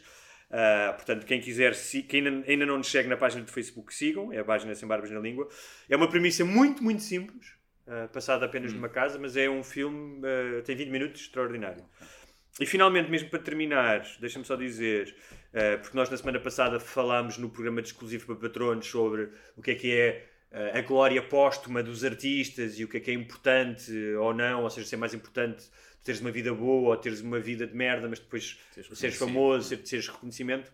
Uh, 0.50 0.94
portanto, 0.96 1.26
quem 1.26 1.40
quiser, 1.40 1.76
se- 1.76 2.02
quem 2.04 2.26
ainda, 2.28 2.50
ainda 2.50 2.66
não 2.66 2.78
nos 2.78 2.90
segue 2.90 3.08
na 3.10 3.18
página 3.18 3.44
do 3.44 3.52
Facebook, 3.52 3.94
sigam. 3.94 4.32
É 4.34 4.40
a 4.40 4.44
página 4.46 4.74
Sem 4.74 4.88
Barbas 4.88 5.12
na 5.12 5.20
Língua. 5.20 5.48
É 5.90 5.96
uma 5.96 6.10
premissa 6.10 6.44
muito, 6.46 6.82
muito 6.84 7.02
simples, 7.04 7.54
uh, 7.88 8.08
passada 8.12 8.46
apenas 8.46 8.72
numa 8.74 8.90
casa, 8.90 9.20
mas 9.20 9.36
é 9.38 9.50
um 9.50 9.64
filme, 9.64 10.20
uh, 10.26 10.62
tem 10.64 10.76
20 10.76 10.90
minutos, 10.90 11.22
extraordinário. 11.22 11.84
E 12.60 12.66
finalmente, 12.66 13.10
mesmo 13.10 13.30
para 13.30 13.40
terminar, 13.40 14.06
deixa-me 14.20 14.44
só 14.44 14.56
dizer, 14.56 15.16
uh, 15.54 15.80
porque 15.82 15.96
nós 15.96 16.10
na 16.10 16.18
semana 16.18 16.40
passada 16.40 16.80
falámos 16.80 17.38
no 17.38 17.50
programa 17.50 17.82
de 17.82 17.88
exclusivo 17.90 18.26
para 18.26 18.36
patronos 18.36 18.86
sobre 18.86 19.30
o 19.56 19.62
que 19.62 19.72
é 19.72 19.76
que 19.76 19.92
é 19.94 20.26
uh, 20.52 20.78
a 20.78 20.82
glória 20.82 21.22
póstuma 21.22 21.82
dos 21.82 22.04
artistas 22.04 22.78
e 22.78 22.84
o 22.84 22.88
que 22.88 22.98
é 22.98 23.00
que 23.00 23.12
é 23.12 23.14
importante 23.14 23.92
ou 24.16 24.34
não, 24.34 24.64
ou 24.64 24.70
seja, 24.70 24.88
se 24.88 24.96
é 24.96 24.98
mais 24.98 25.14
importante 25.14 25.66
teres 26.04 26.20
uma 26.22 26.32
vida 26.32 26.54
boa 26.54 26.90
ou 26.90 26.98
teres 26.98 27.22
uma 27.22 27.40
vida 27.40 27.66
de 27.68 27.76
merda, 27.76 28.08
mas 28.10 28.20
depois 28.20 28.58
Seres 28.94 29.18
famoso, 29.18 29.68
ser- 29.70 29.86
seres 29.86 30.08
reconhecimento. 30.08 30.72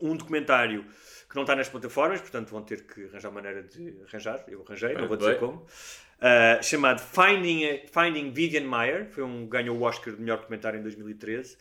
Um 0.00 0.16
documentário 0.16 0.84
que 1.28 1.36
não 1.36 1.42
está 1.42 1.54
nas 1.56 1.68
plataformas, 1.68 2.20
portanto 2.20 2.50
vão 2.50 2.62
ter 2.62 2.86
que 2.86 3.04
arranjar 3.04 3.30
maneira 3.30 3.62
de 3.62 3.96
arranjar, 4.06 4.44
eu 4.48 4.62
arranjei, 4.66 4.94
não 4.94 5.08
vou 5.08 5.16
dizer 5.16 5.32
Bem. 5.32 5.40
como, 5.40 5.66
uh, 6.22 6.62
chamado 6.62 7.00
Finding, 7.00 7.82
Finding 7.92 8.30
Vivian 8.30 8.68
Meyer, 8.68 9.10
foi 9.10 9.24
um, 9.24 9.46
ganhou 9.46 9.76
o 9.76 9.82
Oscar 9.82 10.14
de 10.14 10.20
melhor 10.20 10.38
documentário 10.38 10.78
em 10.78 10.82
2013, 10.82 11.56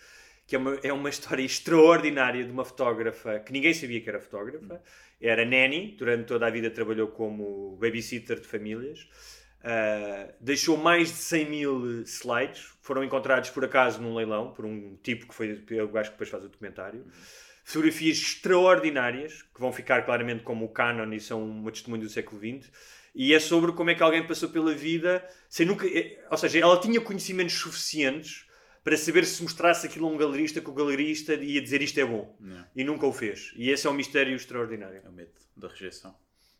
que 0.47 0.55
é 0.55 0.59
uma, 0.59 0.80
é 0.84 0.93
uma 0.93 1.09
história 1.12 1.43
extraordinária 1.43 2.43
de 2.43 2.51
uma 2.51 2.64
fotógrafa 2.64 3.39
que 3.39 3.51
ninguém 3.51 3.74
sabia 3.74 3.99
que 3.99 4.07
era 4.07 4.20
fotógrafa, 4.20 4.82
era 5.20 5.43
nanny, 5.43 5.95
durante 5.97 6.26
toda 6.26 6.47
a 6.47 6.49
vida 6.49 6.70
trabalhou 6.70 7.07
como 7.07 7.76
babysitter 7.78 8.39
de 8.39 8.47
famílias, 8.47 9.07
Uh, 9.64 10.34
deixou 10.39 10.76
mais 10.76 11.09
de 11.09 11.18
100 11.18 11.49
mil 11.49 12.01
slides, 12.01 12.74
foram 12.82 13.03
encontrados 13.03 13.51
por 13.51 13.64
acaso 13.64 14.01
num 14.01 14.16
leilão, 14.16 14.51
por 14.51 14.66
um 14.66 14.97
tipo 15.03 15.28
que 15.28 15.36
foi 15.36 15.64
é 15.70 15.84
o 15.84 15.88
gajo 15.88 16.09
que 16.09 16.16
depois 16.16 16.30
faz 16.30 16.43
o 16.43 16.49
documentário. 16.49 17.05
Fotografias 17.64 18.18
extraordinárias, 18.18 19.43
que 19.43 19.59
vão 19.59 19.72
ficar 19.72 20.01
claramente 20.01 20.43
como 20.43 20.66
o 20.66 20.70
canon 20.70 21.14
e 21.14 21.20
são 21.20 21.43
uma 21.43 21.72
testemunha 21.72 22.03
do 22.03 22.09
século 22.09 22.41
XX. 22.41 22.72
E 23.14 23.34
é 23.34 23.39
sobre 23.39 23.72
como 23.74 23.89
é 23.89 23.95
que 23.95 24.01
alguém 24.03 24.26
passou 24.26 24.49
pela 24.49 24.74
vida 24.74 25.26
sem 25.49 25.66
nunca. 25.66 25.86
é- 25.88 26.26
Ou 26.30 26.38
seja, 26.38 26.59
ela 26.59 26.80
tinha 26.80 26.99
conhecimentos 27.01 27.55
suficientes 27.55 28.45
para 28.84 28.97
saber 28.97 29.26
se 29.26 29.43
mostrasse 29.43 29.86
aquilo 29.86 30.07
a 30.07 30.09
um 30.09 30.18
galerista 30.18 30.59
que 30.62 30.70
o 30.70 30.74
galerista 30.74 31.34
ia 31.36 31.62
dizer 31.62 31.82
isto 31.82 31.99
é 31.99 32.05
bom. 32.05 32.36
Não. 32.39 32.66
E 32.76 32.84
nunca 32.84 33.05
o 33.05 33.14
fez. 33.14 33.51
E 33.55 33.70
esse 33.70 33.86
é 33.86 33.89
um 33.89 33.93
mistério 33.93 34.36
extraordinário. 34.36 35.01
É 35.05 35.09
o 35.09 35.12
medo 35.12 35.32
da 35.55 35.68
rejeição. 35.68 36.16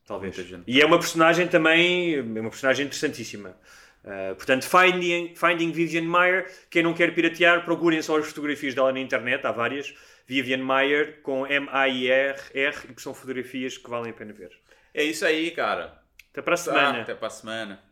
Talvez. 0.06 0.36
E 0.68 0.82
é 0.82 0.86
uma 0.86 1.00
personagem 1.00 1.48
também, 1.48 2.16
é 2.16 2.22
uma 2.22 2.50
personagem 2.50 2.86
interessantíssima. 2.86 3.58
Uh, 4.04 4.36
portanto, 4.36 4.68
Finding, 4.68 5.36
Finding 5.36 5.72
Vivian 5.72 6.02
Meyer, 6.02 6.52
quem 6.70 6.82
não 6.84 6.94
quer 6.94 7.14
piratear, 7.14 7.64
procurem 7.64 8.02
só 8.02 8.18
as 8.18 8.28
fotografias 8.28 8.74
dela 8.74 8.92
na 8.92 9.00
internet, 9.00 9.46
há 9.46 9.52
várias. 9.52 9.94
Vivian 10.28 10.58
Meyer 10.66 11.22
com 11.22 11.46
M-A-I-R-R, 11.46 12.76
e 12.90 12.94
que 12.94 13.02
são 13.02 13.14
fotografias 13.14 13.78
que 13.78 13.90
valem 13.90 14.12
a 14.12 14.14
pena 14.14 14.34
ver. 14.34 14.52
É 14.94 15.04
isso 15.04 15.26
aí, 15.26 15.52
cara. 15.52 16.01
Até 16.32 16.42
para 16.42 16.54
a 16.54 16.58
Tá, 16.58 16.64
semana. 16.64 17.02
até 17.02 17.16
para 17.16 17.28
a 17.28 17.32
semana. 17.32 17.84